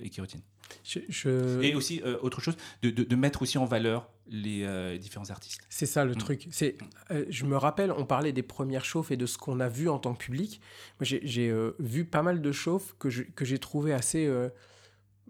et 0.00 0.08
qui 0.08 0.20
retiennent. 0.22 0.42
Je- 0.84 1.00
je- 1.10 1.60
Et 1.60 1.74
aussi, 1.74 2.00
euh, 2.02 2.16
autre 2.22 2.40
chose, 2.40 2.56
de, 2.80 2.88
de- 2.88 3.02
de 3.04 3.16
mettre 3.16 3.42
aussi 3.42 3.58
en 3.58 3.66
valeur 3.66 4.08
les 4.26 4.62
euh, 4.62 4.96
différents 4.96 5.28
artistes. 5.28 5.60
C'est 5.68 5.84
ça 5.84 6.06
le 6.06 6.12
Mm. 6.12 6.16
truc. 6.16 6.48
C'est, 6.50 6.78
euh, 7.10 7.26
je 7.28 7.44
me 7.44 7.58
rappelle, 7.58 7.92
on 7.92 8.06
parlait 8.06 8.32
des 8.32 8.42
premières 8.42 8.86
chauffes 8.86 9.10
et 9.10 9.18
de 9.18 9.26
ce 9.26 9.36
qu'on 9.36 9.60
a 9.60 9.68
vu 9.68 9.90
en 9.90 9.98
tant 9.98 10.14
que 10.14 10.24
public. 10.24 10.62
Moi, 10.98 11.04
j'ai, 11.04 11.20
j'ai, 11.24 11.54
vu 11.78 12.06
pas 12.06 12.22
mal 12.22 12.40
de 12.40 12.52
chauffes 12.52 12.94
que, 12.98 13.10
je- 13.10 13.24
que 13.24 13.44
j'ai 13.44 13.58
trouvé 13.58 13.92
assez, 13.92 14.26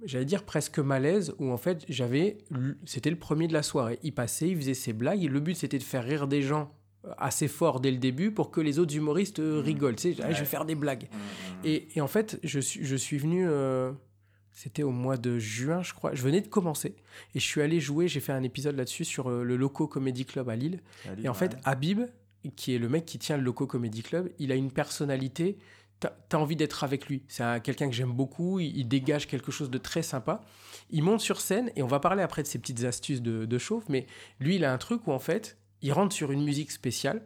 j'allais 0.04 0.24
dire 0.24 0.44
presque 0.44 0.78
malaise, 0.78 1.34
où 1.38 1.50
en 1.50 1.56
fait 1.58 1.84
j'avais, 1.88 2.38
c'était 2.84 3.10
le 3.10 3.18
premier 3.18 3.48
de 3.48 3.52
la 3.52 3.62
soirée. 3.64 3.98
Il 4.04 4.14
passait, 4.14 4.48
il 4.50 4.56
faisait 4.56 4.74
ses 4.74 4.92
blagues. 4.92 5.24
Et 5.24 5.28
le 5.28 5.40
but 5.40 5.54
c'était 5.56 5.78
de 5.78 5.82
faire 5.82 6.04
rire 6.04 6.28
des 6.28 6.42
gens 6.42 6.72
assez 7.18 7.48
fort 7.48 7.80
dès 7.80 7.90
le 7.90 7.96
début 7.98 8.30
pour 8.30 8.50
que 8.50 8.60
les 8.60 8.78
autres 8.78 8.94
humoristes 8.96 9.38
euh, 9.40 9.60
rigolent. 9.60 9.96
Tu 9.96 10.14
sais, 10.14 10.22
Ah, 10.22 10.32
je 10.32 10.38
vais 10.40 10.44
faire 10.44 10.64
des 10.64 10.74
blagues. 10.76 11.08
Et, 11.64 11.88
et 11.96 12.00
en 12.00 12.06
fait, 12.08 12.38
je 12.44 12.60
suis, 12.60 12.84
je 12.84 12.96
suis 12.96 13.18
venu. 13.18 13.44
euh, 13.48 13.92
c'était 14.54 14.82
au 14.82 14.90
mois 14.90 15.16
de 15.16 15.38
juin, 15.38 15.82
je 15.82 15.94
crois. 15.94 16.14
Je 16.14 16.22
venais 16.22 16.40
de 16.42 16.46
commencer. 16.48 16.94
Et 17.34 17.40
je 17.40 17.44
suis 17.46 17.62
allé 17.62 17.80
jouer. 17.80 18.06
J'ai 18.06 18.20
fait 18.20 18.32
un 18.32 18.42
épisode 18.42 18.76
là-dessus 18.76 19.04
sur 19.04 19.30
euh, 19.30 19.42
le 19.44 19.56
Loco 19.56 19.86
Comedy 19.86 20.24
Club 20.26 20.48
à 20.50 20.56
Lille. 20.56 20.80
Et 21.24 21.28
en 21.28 21.34
fait, 21.34 21.56
Habib, 21.64 22.02
qui 22.56 22.74
est 22.74 22.78
le 22.78 22.88
mec 22.88 23.06
qui 23.06 23.18
tient 23.18 23.36
le 23.38 23.42
Loco 23.42 23.66
Comedy 23.66 24.02
Club, 24.02 24.28
il 24.38 24.52
a 24.52 24.54
une 24.54 24.70
personnalité. 24.70 25.56
T'as 26.00 26.10
as 26.32 26.36
envie 26.38 26.56
d'être 26.56 26.84
avec 26.84 27.06
lui. 27.06 27.22
C'est 27.28 27.42
un- 27.44 27.60
quelqu'un 27.60 27.88
que 27.88 27.94
j'aime 27.94 28.12
beaucoup. 28.12 28.60
Il, 28.60 28.76
il 28.76 28.86
dégage 28.88 29.26
quelque 29.26 29.50
chose 29.50 29.70
de 29.70 29.78
très 29.78 30.02
sympa. 30.02 30.42
Il 30.90 31.02
monte 31.02 31.20
sur 31.20 31.40
scène 31.40 31.70
et 31.74 31.82
on 31.82 31.86
va 31.86 31.98
parler 32.00 32.22
après 32.22 32.42
de 32.42 32.48
ses 32.48 32.58
petites 32.58 32.84
astuces 32.84 33.22
de, 33.22 33.46
de 33.46 33.58
chauffe. 33.58 33.84
Mais 33.88 34.06
lui, 34.38 34.56
il 34.56 34.64
a 34.64 34.72
un 34.72 34.78
truc 34.78 35.06
où 35.06 35.12
en 35.12 35.18
fait, 35.18 35.56
il 35.82 35.92
rentre 35.92 36.14
sur 36.14 36.32
une 36.32 36.44
musique 36.44 36.70
spéciale. 36.70 37.22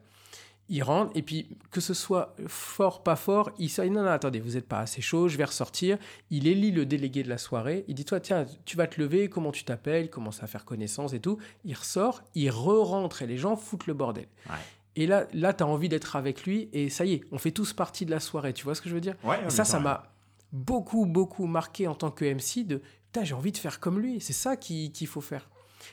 Il 0.69 0.83
rentre 0.83 1.13
et 1.15 1.23
puis 1.23 1.47
que 1.71 1.81
ce 1.81 1.95
soit 1.95 2.35
fort, 2.49 3.05
pas 3.05 3.15
fort, 3.15 3.53
il 3.59 3.71
sort. 3.71 3.85
Non, 3.87 4.03
non, 4.03 4.09
attendez, 4.11 4.41
vous 4.41 4.55
n'êtes 4.55 4.67
pas 4.67 4.81
assez 4.81 5.01
chaud, 5.01 5.29
je 5.29 5.37
vais 5.37 5.45
ressortir. 5.45 5.97
Il 6.31 6.49
élit 6.49 6.73
le 6.73 6.85
délégué 6.85 7.23
de 7.23 7.29
la 7.29 7.39
soirée. 7.39 7.85
Il 7.87 7.95
dit 7.95 8.05
Toi, 8.05 8.19
tiens, 8.19 8.47
tu 8.65 8.77
vas 8.77 8.89
te 8.89 9.01
lever, 9.01 9.29
comment 9.29 9.53
tu 9.53 9.63
t'appelles, 9.63 10.11
commence 10.11 10.43
à 10.43 10.49
faire 10.49 10.65
connaissance 10.65 11.13
et 11.13 11.21
tout. 11.21 11.39
Il 11.65 11.75
ressort, 11.75 12.23
il 12.35 12.51
re-rentre 12.51 13.23
et 13.23 13.29
les 13.29 13.37
gens 13.39 13.55
foutent 13.55 13.87
le 13.87 13.95
bordel. 13.95 14.27
Ouais. 14.51 14.57
Et 14.97 15.07
là, 15.07 15.29
là 15.35 15.53
tu 15.55 15.63
as 15.63 15.67
envie 15.69 15.89
d'être 15.89 16.17
avec 16.17 16.45
lui 16.45 16.69
et 16.73 16.89
ça 16.89 17.05
y 17.05 17.13
est, 17.13 17.21
on 17.31 17.39
fait 17.39 17.53
tous 17.53 17.73
partie 17.73 18.05
de 18.05 18.11
la 18.11 18.19
soirée. 18.19 18.53
Tu 18.53 18.65
vois 18.65 18.75
ce 18.75 18.81
que 18.81 18.89
je 18.89 18.95
veux 18.95 19.01
dire? 19.01 19.15
Ouais, 19.23 19.39
ça, 19.51 19.65
ça 19.65 19.79
m'a 19.79 20.11
beaucoup, 20.53 21.07
beaucoup 21.07 21.47
marqué 21.47 21.87
en 21.87 21.95
tant 21.95 22.11
que 22.11 22.25
MC 22.25 22.67
de 22.67 22.83
putain, 23.13 23.23
j'ai 23.25 23.35
envie 23.35 23.53
de 23.53 23.59
faire 23.59 23.79
comme 23.79 24.01
lui. 24.01 24.21
C'est 24.21 24.33
ça 24.33 24.57
qui- 24.57 24.91
qu'il 24.91 25.07
faut 25.07 25.21
faire. 25.21 25.49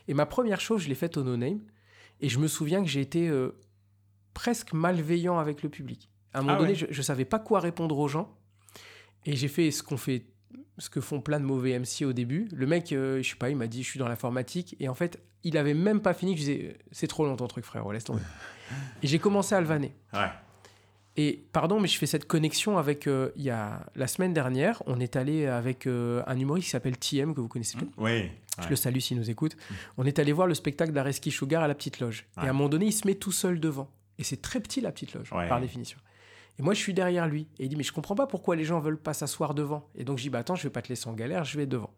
Et 0.07 0.15
ma 0.15 0.25
première 0.25 0.59
chose, 0.61 0.81
je 0.81 0.89
l'ai 0.89 0.95
faite 0.95 1.15
au 1.17 1.23
No 1.23 1.37
Name. 1.37 1.59
Et 2.23 2.29
je 2.29 2.39
me 2.39 2.47
souviens 2.47 2.81
que 2.81 2.89
j'ai 2.89 3.01
été 3.01 3.27
euh, 3.27 3.51
presque 4.33 4.73
malveillant 4.73 5.37
avec 5.37 5.61
le 5.61 5.69
public. 5.69 6.09
À 6.33 6.39
un 6.39 6.41
moment 6.41 6.53
Ah 6.55 6.59
donné, 6.59 6.69
ouais. 6.71 6.75
je, 6.75 6.85
je 6.89 7.01
savais 7.01 7.25
pas 7.25 7.37
quoi 7.37 7.59
répondre 7.59 7.97
aux 7.99 8.07
gens. 8.07 8.35
Et 9.25 9.35
j'ai 9.35 9.47
fait 9.49 9.69
ce 9.71 9.83
qu'on 9.83 9.97
fait, 9.97 10.25
ce 10.77 10.89
que 10.89 11.01
font 11.01 11.21
plein 11.21 11.39
de 11.39 11.45
mauvais 11.45 11.77
MC 11.77 12.05
au 12.05 12.13
début. 12.13 12.47
Le 12.53 12.65
mec, 12.65 12.91
euh, 12.93 13.21
je 13.21 13.29
sais 13.29 13.35
pas, 13.35 13.49
il 13.49 13.57
m'a 13.57 13.67
dit, 13.67 13.83
je 13.83 13.89
suis 13.89 13.99
dans 13.99 14.07
l'informatique. 14.07 14.75
Et 14.79 14.87
en 14.89 14.95
fait, 14.95 15.21
il 15.43 15.57
avait 15.57 15.73
même 15.73 16.01
pas 16.01 16.13
fini. 16.13 16.31
Je 16.33 16.37
disais, 16.39 16.77
c'est 16.91 17.07
trop 17.07 17.25
long 17.25 17.35
ton 17.35 17.47
truc, 17.47 17.65
frère, 17.65 17.87
laisse 17.91 18.05
tomber. 18.05 18.21
et 19.03 19.07
j'ai 19.07 19.19
commencé 19.19 19.53
à 19.53 19.61
le 19.61 19.67
vanner. 19.67 19.93
Ouais. 20.13 20.29
Et 21.15 21.45
pardon, 21.51 21.79
mais 21.79 21.87
je 21.87 21.97
fais 21.97 22.07
cette 22.07 22.25
connexion 22.25 22.77
avec. 22.79 23.05
euh, 23.07 23.29
il 23.35 23.43
y 23.43 23.49
a 23.51 23.85
la 23.95 24.07
semaine 24.07 24.33
dernière, 24.33 24.81
on 24.87 24.99
est 24.99 25.15
allé 25.15 25.45
avec 25.45 25.85
euh, 25.85 26.23
un 26.25 26.39
humoriste 26.39 26.65
qui 26.65 26.71
s'appelle 26.71 26.97
TM, 26.97 27.35
que 27.35 27.41
vous 27.41 27.47
connaissez 27.47 27.77
peut-être. 27.77 27.91
Oui. 27.97 28.29
Je 28.61 28.69
le 28.69 28.75
salue 28.75 28.99
s'il 28.99 29.17
nous 29.17 29.29
écoute. 29.29 29.55
On 29.97 30.05
est 30.05 30.17
allé 30.19 30.31
voir 30.31 30.47
le 30.47 30.53
spectacle 30.53 30.91
d'Areski 30.91 31.29
Sugar 31.31 31.63
à 31.63 31.67
la 31.67 31.75
petite 31.75 31.99
loge. 31.99 32.25
Ouais. 32.37 32.43
Et 32.45 32.47
à 32.47 32.49
un 32.49 32.53
moment 32.53 32.69
donné, 32.69 32.85
il 32.87 32.91
se 32.93 33.05
met 33.07 33.15
tout 33.15 33.31
seul 33.31 33.59
devant. 33.59 33.89
Et 34.19 34.23
c'est 34.23 34.41
très 34.41 34.59
petit 34.59 34.79
la 34.81 34.91
petite 34.91 35.13
loge, 35.13 35.31
Ouais. 35.33 35.47
par 35.49 35.59
définition. 35.61 35.97
Et 36.59 36.61
moi, 36.63 36.73
je 36.75 36.79
suis 36.79 36.93
derrière 36.93 37.27
lui. 37.27 37.47
Et 37.59 37.63
il 37.65 37.69
dit 37.69 37.75
Mais 37.75 37.83
je 37.83 37.91
comprends 37.91 38.13
pas 38.15 38.27
pourquoi 38.27 38.55
les 38.55 38.63
gens 38.63 38.79
veulent 38.79 38.99
pas 39.01 39.13
s'asseoir 39.13 39.53
devant. 39.55 39.87
Et 39.95 40.03
donc, 40.03 40.17
je 40.19 40.23
dis 40.23 40.29
Bah 40.29 40.39
attends, 40.39 40.55
je 40.55 40.63
vais 40.63 40.69
pas 40.69 40.81
te 40.83 40.89
laisser 40.89 41.07
en 41.09 41.13
galère, 41.13 41.43
je 41.43 41.57
vais 41.57 41.65
devant. 41.65 41.91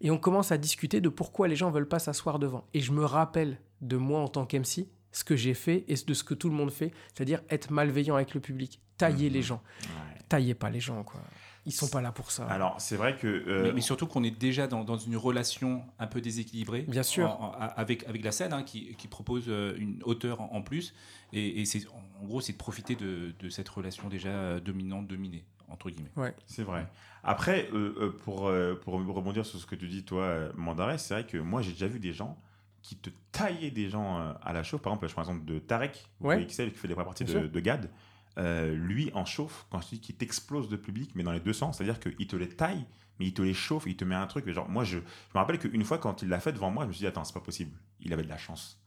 Et 0.00 0.10
on 0.10 0.18
commence 0.18 0.50
à 0.52 0.58
discuter 0.58 1.00
de 1.00 1.08
pourquoi 1.08 1.46
les 1.48 1.56
gens 1.56 1.70
veulent 1.70 1.88
pas 1.88 1.98
s'asseoir 2.00 2.38
devant. 2.38 2.64
Et 2.74 2.80
je 2.80 2.92
me 2.92 3.04
rappelle 3.04 3.58
de 3.80 3.96
moi 3.96 4.20
en 4.20 4.28
tant 4.28 4.44
qu'MC, 4.46 4.86
ce 5.14 5.24
que 5.24 5.36
j'ai 5.36 5.54
fait 5.54 5.84
et 5.88 5.94
de 5.94 6.12
ce 6.14 6.24
que 6.24 6.34
tout 6.34 6.48
le 6.50 6.54
monde 6.54 6.70
fait, 6.70 6.92
c'est-à-dire 7.14 7.40
être 7.48 7.70
malveillant 7.70 8.16
avec 8.16 8.34
le 8.34 8.40
public, 8.40 8.80
tailler 8.98 9.30
les 9.30 9.42
gens. 9.42 9.62
Ouais. 9.82 10.18
Taillez 10.28 10.54
pas 10.54 10.68
les 10.70 10.80
gens, 10.80 11.02
quoi. 11.04 11.20
Ils 11.66 11.72
sont 11.72 11.88
pas 11.88 12.02
là 12.02 12.12
pour 12.12 12.30
ça. 12.30 12.44
Alors, 12.48 12.78
c'est 12.78 12.96
vrai 12.96 13.16
que. 13.16 13.26
euh, 13.26 13.62
Mais, 13.62 13.72
mais 13.72 13.80
surtout 13.80 14.06
qu'on 14.06 14.22
est 14.22 14.30
déjà 14.38 14.66
dans, 14.66 14.84
dans 14.84 14.98
une 14.98 15.16
relation 15.16 15.82
un 15.98 16.06
peu 16.06 16.20
déséquilibrée. 16.20 16.82
Bien 16.82 17.02
sûr. 17.02 17.30
en- 17.40 17.52
en- 17.52 17.52
avec, 17.58 18.04
avec 18.06 18.22
la 18.22 18.32
scène 18.32 18.52
hein, 18.52 18.62
qui, 18.64 18.94
qui 18.96 19.08
propose 19.08 19.44
euh, 19.48 19.74
une 19.78 20.02
hauteur 20.04 20.42
en, 20.42 20.50
en 20.52 20.60
plus. 20.62 20.94
Et, 21.32 21.62
et 21.62 21.64
c'est, 21.64 21.86
en 22.20 22.26
gros, 22.26 22.42
c'est 22.42 22.52
de 22.52 22.58
profiter 22.58 22.96
de, 22.96 23.32
de 23.38 23.48
cette 23.48 23.68
relation 23.70 24.08
déjà 24.10 24.28
euh, 24.28 24.60
dominante-dominée, 24.60 25.44
entre 25.68 25.88
guillemets. 25.88 26.10
C'est 26.44 26.64
vrai. 26.64 26.86
Après, 27.22 27.70
euh, 27.72 28.14
pour, 28.24 28.48
euh, 28.48 28.74
pour 28.74 28.92
rebondir 28.94 29.46
sur 29.46 29.58
ce 29.58 29.64
que 29.64 29.74
tu 29.76 29.88
dis, 29.88 30.02
toi, 30.04 30.50
Mandarin, 30.56 30.98
c'est 30.98 31.14
vrai 31.14 31.26
que 31.26 31.38
moi, 31.38 31.62
j'ai 31.62 31.72
déjà 31.72 31.86
vu 31.88 31.98
des 31.98 32.12
gens 32.12 32.38
qui 32.84 32.96
te 32.96 33.08
taillaient 33.32 33.70
des 33.70 33.88
gens 33.88 34.18
euh, 34.20 34.34
à 34.42 34.52
la 34.52 34.62
chauffe. 34.62 34.82
Par 34.82 34.92
exemple, 34.92 35.08
je 35.08 35.12
prends 35.14 35.22
l'exemple 35.22 35.46
de 35.46 35.58
Tarek, 35.58 36.06
Ouais. 36.20 36.34
voyez 36.34 36.46
qui 36.46 36.54
fait 36.54 36.66
les 36.66 36.70
premières 36.70 37.06
parties 37.06 37.24
de, 37.24 37.60
GAD. 37.60 37.90
Euh, 38.36 38.74
lui, 38.74 39.10
en 39.14 39.24
chauffe, 39.24 39.66
quand 39.70 39.80
je 39.80 39.88
dis 39.88 40.00
qu'il 40.00 40.16
t'explose 40.16 40.68
de 40.68 40.76
public, 40.76 41.12
mais 41.14 41.22
dans 41.22 41.32
les 41.32 41.40
deux 41.40 41.54
sens, 41.54 41.78
c'est-à-dire 41.78 41.98
qu'il 41.98 42.26
te 42.26 42.36
les 42.36 42.48
taille, 42.48 42.84
mais 43.18 43.26
il 43.26 43.32
te 43.32 43.40
les 43.40 43.54
chauffe, 43.54 43.84
il 43.86 43.96
te 43.96 44.04
met 44.04 44.14
un 44.14 44.26
truc. 44.26 44.46
Genre, 44.50 44.68
moi, 44.68 44.84
je, 44.84 44.98
je 44.98 45.02
me 45.34 45.38
rappelle 45.38 45.58
qu'une 45.58 45.82
fois, 45.82 45.96
quand 45.96 46.20
il 46.20 46.28
l'a 46.28 46.40
fait 46.40 46.52
devant 46.52 46.70
moi, 46.70 46.84
je 46.84 46.88
me 46.88 46.92
suis 46.92 47.00
dit, 47.00 47.06
attends, 47.06 47.24
c'est 47.24 47.32
pas 47.32 47.40
possible. 47.40 47.72
Il 48.00 48.12
avait 48.12 48.22
de 48.24 48.28
la 48.28 48.36
chance. 48.36 48.78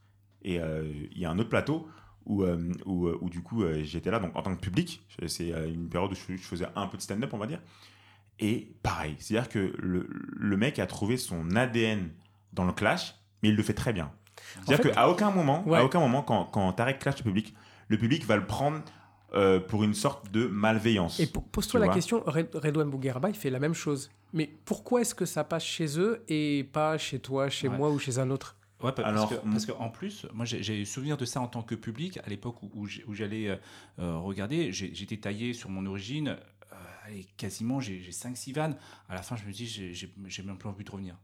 Et 0.44 0.60
euh, 0.60 0.84
il 1.12 1.18
y 1.18 1.26
a 1.26 1.32
un 1.32 1.40
autre 1.40 1.50
plateau 1.50 1.90
où, 2.26 2.44
euh, 2.44 2.72
où, 2.86 3.08
où, 3.10 3.30
du 3.32 3.42
coup, 3.42 3.64
j'étais 3.82 4.12
là 4.12 4.20
donc, 4.20 4.36
en 4.36 4.44
tant 4.44 4.56
que 4.56 4.62
public. 4.62 5.02
C'est 5.26 5.50
une 5.50 5.90
période 5.90 6.12
où 6.12 6.16
je, 6.16 6.36
je 6.36 6.44
faisais 6.44 6.68
un 6.76 6.86
peu 6.86 6.98
de 6.98 7.02
stand-up, 7.02 7.34
on 7.34 7.40
va 7.40 7.48
dire. 7.48 7.62
Et 8.40 8.76
pareil, 8.84 9.16
c'est-à-dire 9.18 9.50
que 9.50 9.74
le, 9.80 10.08
le 10.12 10.58
mec 10.58 10.78
a 10.78 10.86
trouvé 10.86 11.18
son 11.18 11.56
ADN 11.56 12.12
dans 12.54 12.66
le 12.66 12.74
clash, 12.74 13.16
mais 13.44 13.50
il 13.50 13.56
le 13.56 13.64
fait 13.64 13.74
très 13.74 13.94
bien. 13.94 14.12
C'est-à-dire 14.66 14.92
qu'à 14.94 15.10
aucun 15.10 15.32
moment, 15.32 15.68
Ouais. 15.68 15.78
à 15.80 15.84
aucun 15.86 16.00
moment 16.00 16.22
quand, 16.24 16.46
quand 16.46 16.72
Tarek 16.74 17.00
clash 17.00 17.18
le 17.20 17.24
public, 17.24 17.54
le 17.90 17.98
public 17.98 18.26
va 18.26 18.36
le 18.38 18.46
prendre 18.46 18.82
euh, 19.34 19.60
pour 19.60 19.84
une 19.84 19.94
sorte 19.94 20.32
de 20.32 20.48
malveillance. 20.48 21.20
Et 21.20 21.28
po- 21.28 21.42
pose-toi 21.42 21.82
la 21.82 21.90
question, 21.90 22.24
Red- 22.26 22.56
Redouane 22.56 22.90
Bouguerba, 22.90 23.30
il 23.30 23.36
fait 23.36 23.50
la 23.50 23.60
même 23.60 23.74
chose. 23.74 24.10
Mais 24.34 24.50
pourquoi 24.66 25.02
est-ce 25.02 25.14
que 25.14 25.26
ça 25.26 25.44
passe 25.44 25.66
chez 25.66 26.00
eux 26.00 26.24
et 26.30 26.64
pas 26.72 26.98
chez 26.98 27.20
toi, 27.20 27.50
chez 27.50 27.68
Ouais. 27.68 27.78
moi 27.78 27.90
ou 27.90 28.00
chez 28.00 28.20
un 28.20 28.30
autre? 28.30 28.56
Ouais, 28.82 28.92
pa- 28.94 29.02
Alors, 29.04 29.28
parce 29.28 29.42
que- 29.42 29.50
parce 29.50 29.66
qu'en 29.66 29.90
plus, 29.90 30.26
moi 30.34 30.46
j'ai- 30.46 30.64
j'ai 30.64 30.86
souvenir 30.86 31.18
de 31.18 31.26
ça 31.26 31.42
en 31.42 31.48
tant 31.48 31.62
que 31.62 31.76
public, 31.76 32.20
à 32.26 32.30
l'époque 32.30 32.62
où, 32.64 32.88
j'allais 33.14 33.50
euh, 33.50 33.56
euh, 34.00 34.18
regarder, 34.18 34.72
j'étais 34.72 35.18
taillé 35.18 35.54
sur 35.54 35.70
mon 35.70 35.86
origine, 35.88 36.30
euh, 36.72 36.76
allez, 37.06 37.26
quasiment 37.38 37.80
j'ai 37.82 38.12
5-6 38.12 38.54
vannes. 38.54 38.78
À 39.10 39.16
la 39.16 39.24
fin, 39.24 39.36
je 39.36 39.46
me 39.46 39.52
dis, 39.52 39.68
j'ai 39.68 40.44
même 40.44 40.58
plus 40.58 40.70
envie 40.70 40.84
de 40.86 40.92
revenir. 40.92 41.16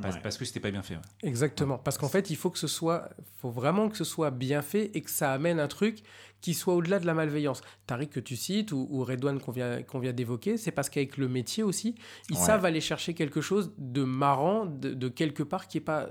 Parce, 0.00 0.14
Ouais. 0.16 0.20
parce 0.22 0.38
que 0.38 0.44
c'était 0.46 0.60
pas 0.60 0.70
bien 0.70 0.82
fait. 0.82 0.94
ouais. 0.96 1.02
Exactement. 1.22 1.76
Parce 1.78 1.98
qu'en 1.98 2.08
fait, 2.08 2.30
il 2.30 2.36
faut 2.36 2.48
que 2.48 2.58
ce 2.58 2.66
soit, 2.66 3.10
faut 3.40 3.50
vraiment 3.50 3.88
que 3.90 3.96
ce 3.96 4.04
soit 4.04 4.30
bien 4.30 4.62
fait 4.62 4.90
et 4.94 5.02
que 5.02 5.10
ça 5.10 5.32
amène 5.32 5.60
un 5.60 5.68
truc 5.68 6.02
qui 6.40 6.54
soit 6.54 6.74
au-delà 6.74 6.98
de 6.98 7.06
la 7.06 7.12
malveillance. 7.14 7.60
Tariq 7.86 8.08
que 8.10 8.18
tu 8.20 8.34
cites 8.34 8.72
ou, 8.72 8.88
ou 8.90 9.04
Redouane 9.04 9.38
qu'on 9.38 9.52
vient, 9.52 9.82
qu'on 9.82 9.98
vient 10.00 10.12
d'évoquer, 10.14 10.56
c'est 10.56 10.70
parce 10.72 10.88
qu'avec 10.88 11.16
le 11.18 11.28
métier 11.28 11.62
aussi, 11.62 11.94
ils 12.30 12.36
Ouais. 12.36 12.42
savent 12.42 12.64
aller 12.64 12.80
chercher 12.80 13.12
quelque 13.14 13.40
chose 13.42 13.72
de 13.76 14.02
marrant, 14.02 14.64
de, 14.66 14.94
de 14.94 15.08
quelque 15.08 15.42
part 15.42 15.68
qui 15.68 15.78
est 15.78 15.82
pas 15.82 16.08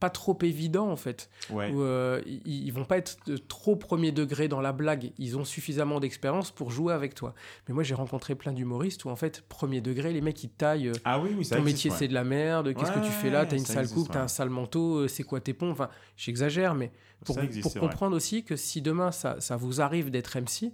pas 0.00 0.10
trop 0.10 0.38
évident 0.42 0.88
en 0.90 0.96
fait. 0.96 1.28
Ouais. 1.50 1.70
Où, 1.72 1.82
euh, 1.82 2.22
ils, 2.26 2.66
ils 2.66 2.70
vont 2.72 2.84
pas 2.84 2.98
être 2.98 3.16
trop 3.48 3.74
premier 3.76 4.12
degré 4.12 4.46
dans 4.48 4.60
la 4.60 4.72
blague. 4.72 5.12
Ils 5.18 5.36
ont 5.36 5.44
suffisamment 5.44 6.00
d'expérience 6.00 6.50
pour 6.50 6.70
jouer 6.70 6.92
avec 6.92 7.14
toi. 7.14 7.34
Mais 7.66 7.74
moi, 7.74 7.82
j'ai 7.82 7.94
rencontré 7.94 8.34
plein 8.34 8.52
d'humoristes 8.52 9.04
où 9.04 9.08
en 9.10 9.16
fait, 9.16 9.42
premier 9.48 9.80
degré, 9.80 10.12
les 10.12 10.20
mecs 10.20 10.42
ils 10.44 10.50
taillent. 10.50 10.88
euh, 10.88 10.92
Ah 11.04 11.18
oui, 11.20 11.30
oui, 11.36 11.44
ça 11.44 11.56
ton 11.56 11.62
existe, 11.62 11.76
métier 11.76 11.90
ouais. 11.90 11.96
c'est 11.98 12.08
de 12.08 12.14
la 12.14 12.24
merde, 12.24 12.74
qu'est-ce 12.74 12.92
que 12.92 13.04
tu 13.04 13.10
fais 13.10 13.30
là? 13.30 13.44
T'as 13.46 13.56
une 13.56 13.64
sale 13.64 13.78
existe, 13.80 13.94
coupe, 13.94 14.12
t'as 14.12 14.22
un 14.22 14.28
sale 14.28 14.50
manteau, 14.50 14.98
euh, 14.98 15.08
c'est 15.08 15.22
quoi 15.24 15.40
tes 15.40 15.52
ponts? 15.54 15.70
Enfin, 15.70 15.88
j'exagère, 16.16 16.74
mais 16.74 16.92
pour, 17.24 17.38
existe, 17.40 17.78
comprendre 17.78 18.14
aussi 18.14 18.44
que 18.44 18.54
si 18.56 18.80
demain 18.82 19.10
ça, 19.10 19.40
ça 19.40 19.56
vous 19.56 19.80
arrive 19.80 20.10
d'être 20.10 20.38
MC, 20.38 20.72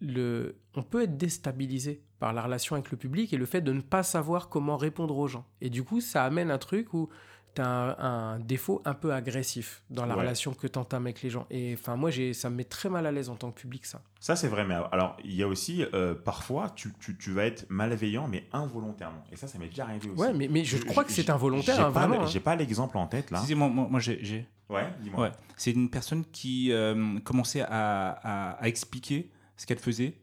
le, 0.00 0.56
on 0.74 0.82
peut 0.82 1.02
être 1.02 1.16
déstabilisé 1.16 2.02
par 2.18 2.32
la 2.32 2.42
relation 2.42 2.74
avec 2.74 2.90
le 2.90 2.96
public 2.96 3.32
et 3.32 3.36
le 3.36 3.46
fait 3.46 3.60
de 3.60 3.72
ne 3.72 3.80
pas 3.80 4.02
savoir 4.02 4.48
comment 4.48 4.76
répondre 4.76 5.16
aux 5.16 5.28
gens. 5.28 5.46
Et 5.60 5.70
du 5.70 5.84
coup, 5.84 6.00
ça 6.00 6.24
amène 6.24 6.50
un 6.50 6.58
truc 6.58 6.92
où 6.94 7.08
tu 7.56 7.60
as 7.62 7.68
un, 7.68 8.34
un 8.34 8.38
défaut 8.38 8.80
un 8.84 8.94
peu 8.94 9.12
agressif 9.12 9.82
dans 9.90 10.06
la 10.06 10.14
Ouais. 10.14 10.20
relation 10.20 10.54
que 10.54 10.66
tu 10.68 10.78
entames 10.78 11.04
avec 11.06 11.22
les 11.22 11.30
gens. 11.30 11.46
Et 11.50 11.74
enfin, 11.76 11.96
moi, 11.96 12.10
j'ai, 12.10 12.32
ça 12.32 12.48
me 12.50 12.56
met 12.56 12.64
très 12.64 12.88
mal 12.88 13.04
à 13.06 13.10
l'aise 13.12 13.28
en 13.28 13.34
tant 13.36 13.50
que 13.50 13.60
public, 13.60 13.84
ça. 13.84 14.00
Ça, 14.20 14.36
c'est 14.36 14.48
vrai, 14.48 14.64
mais 14.64 14.74
alors, 14.92 15.16
il 15.24 15.34
y 15.34 15.42
a 15.42 15.48
aussi, 15.48 15.84
euh, 15.94 16.14
parfois, 16.14 16.70
tu, 16.76 16.92
tu, 17.00 17.16
tu 17.18 17.32
vas 17.32 17.44
être 17.46 17.66
malveillant, 17.68 18.28
mais 18.28 18.44
involontairement. 18.52 19.24
Et 19.32 19.36
ça, 19.36 19.48
ça 19.48 19.58
m'est 19.58 19.68
déjà 19.68 19.84
arrivé 19.84 20.08
aussi. 20.10 20.20
Ouais, 20.20 20.32
mais, 20.32 20.48
mais 20.48 20.64
je, 20.64 20.76
crois 20.78 21.02
que 21.04 21.10
c'est 21.12 21.28
involontaire, 21.30 21.74
j'ai 21.76 21.82
hein, 21.82 21.90
pas 21.90 22.06
vraiment. 22.06 22.22
hein. 22.22 22.26
J'ai 22.26 22.40
pas 22.40 22.54
l'exemple 22.56 22.96
en 22.98 23.06
tête, 23.06 23.30
là. 23.32 23.40
Si, 23.40 23.46
si, 23.48 23.54
moi, 23.56 23.68
moi, 23.68 23.88
moi, 23.90 24.00
j'ai- 24.00 24.18
j'ai. 24.22 24.46
Ouais, 24.68 24.86
dis-moi. 25.00 25.20
Ouais. 25.22 25.32
C'est 25.56 25.72
une 25.72 25.90
personne 25.90 26.24
qui 26.32 26.72
euh, 26.72 27.18
commençait 27.20 27.62
à, 27.62 27.68
à- 28.10 28.50
à 28.52 28.68
expliquer 28.68 29.30
ce 29.56 29.64
qu'elle 29.66 29.78
faisait 29.78 30.14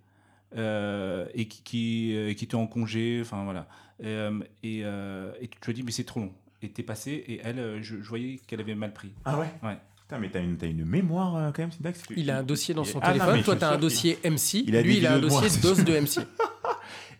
euh, 0.56 1.26
et 1.34 1.48
qui, 1.48 1.64
qui, 1.64 2.16
euh, 2.16 2.34
qui 2.34 2.46
était 2.46 2.56
en 2.56 2.68
congé. 2.68 3.20
Enfin 3.22 3.44
voilà. 3.44 3.68
Euh, 4.04 4.40
et, 4.64 4.82
euh, 4.84 5.32
et 5.40 5.48
tu 5.48 5.60
te 5.60 5.72
dis, 5.72 5.84
mais 5.84 5.92
c'est 5.92 6.04
trop 6.04 6.20
long. 6.20 6.34
Et 6.64 6.70
t'es 6.70 6.82
passé 6.84 7.12
et 7.28 7.42
elle, 7.44 7.60
euh, 7.60 7.78
je, 7.84 7.98
je 8.02 8.08
voyais 8.10 8.40
qu'elle 8.48 8.62
avait 8.62 8.74
mal 8.74 8.94
pris. 8.94 9.12
Ah 9.26 9.38
ouais 9.38 9.52
Ouais. 9.62 9.78
Putain, 10.02 10.18
mais 10.18 10.30
t'as 10.30 10.42
une, 10.42 10.56
t'as 10.58 10.68
une 10.68 10.86
mémoire 10.86 11.36
euh, 11.36 11.52
quand 11.54 11.62
même, 11.64 11.72
Syntax 11.72 12.04
que- 12.04 12.14
Il 12.16 12.32
a 12.32 12.38
un 12.40 12.44
dossier 12.44 12.74
dans 12.74 12.84
son 12.86 13.00
Ah, 13.02 13.08
non, 13.08 13.14
téléphone, 13.14 13.36
mais 13.38 13.44
toi 13.44 13.54
je 13.56 13.60
tu 13.60 13.66
as 13.66 13.68
suis 13.68 13.76
un 13.76 13.80
sûr 13.80 13.82
dossier 13.82 14.20
MC, 14.24 14.64
il 14.68 14.76
a 14.78 14.82
lui 14.82 14.94
des 14.94 14.98
il 15.00 15.08
a 15.08 15.12
un 15.12 15.16
vidéos 15.16 15.28
de 15.30 15.34
moi, 15.34 15.42
dossier 15.42 15.60
c'est 15.62 15.68
d'os 15.68 15.84
de 15.84 16.00
MC. 16.00 16.28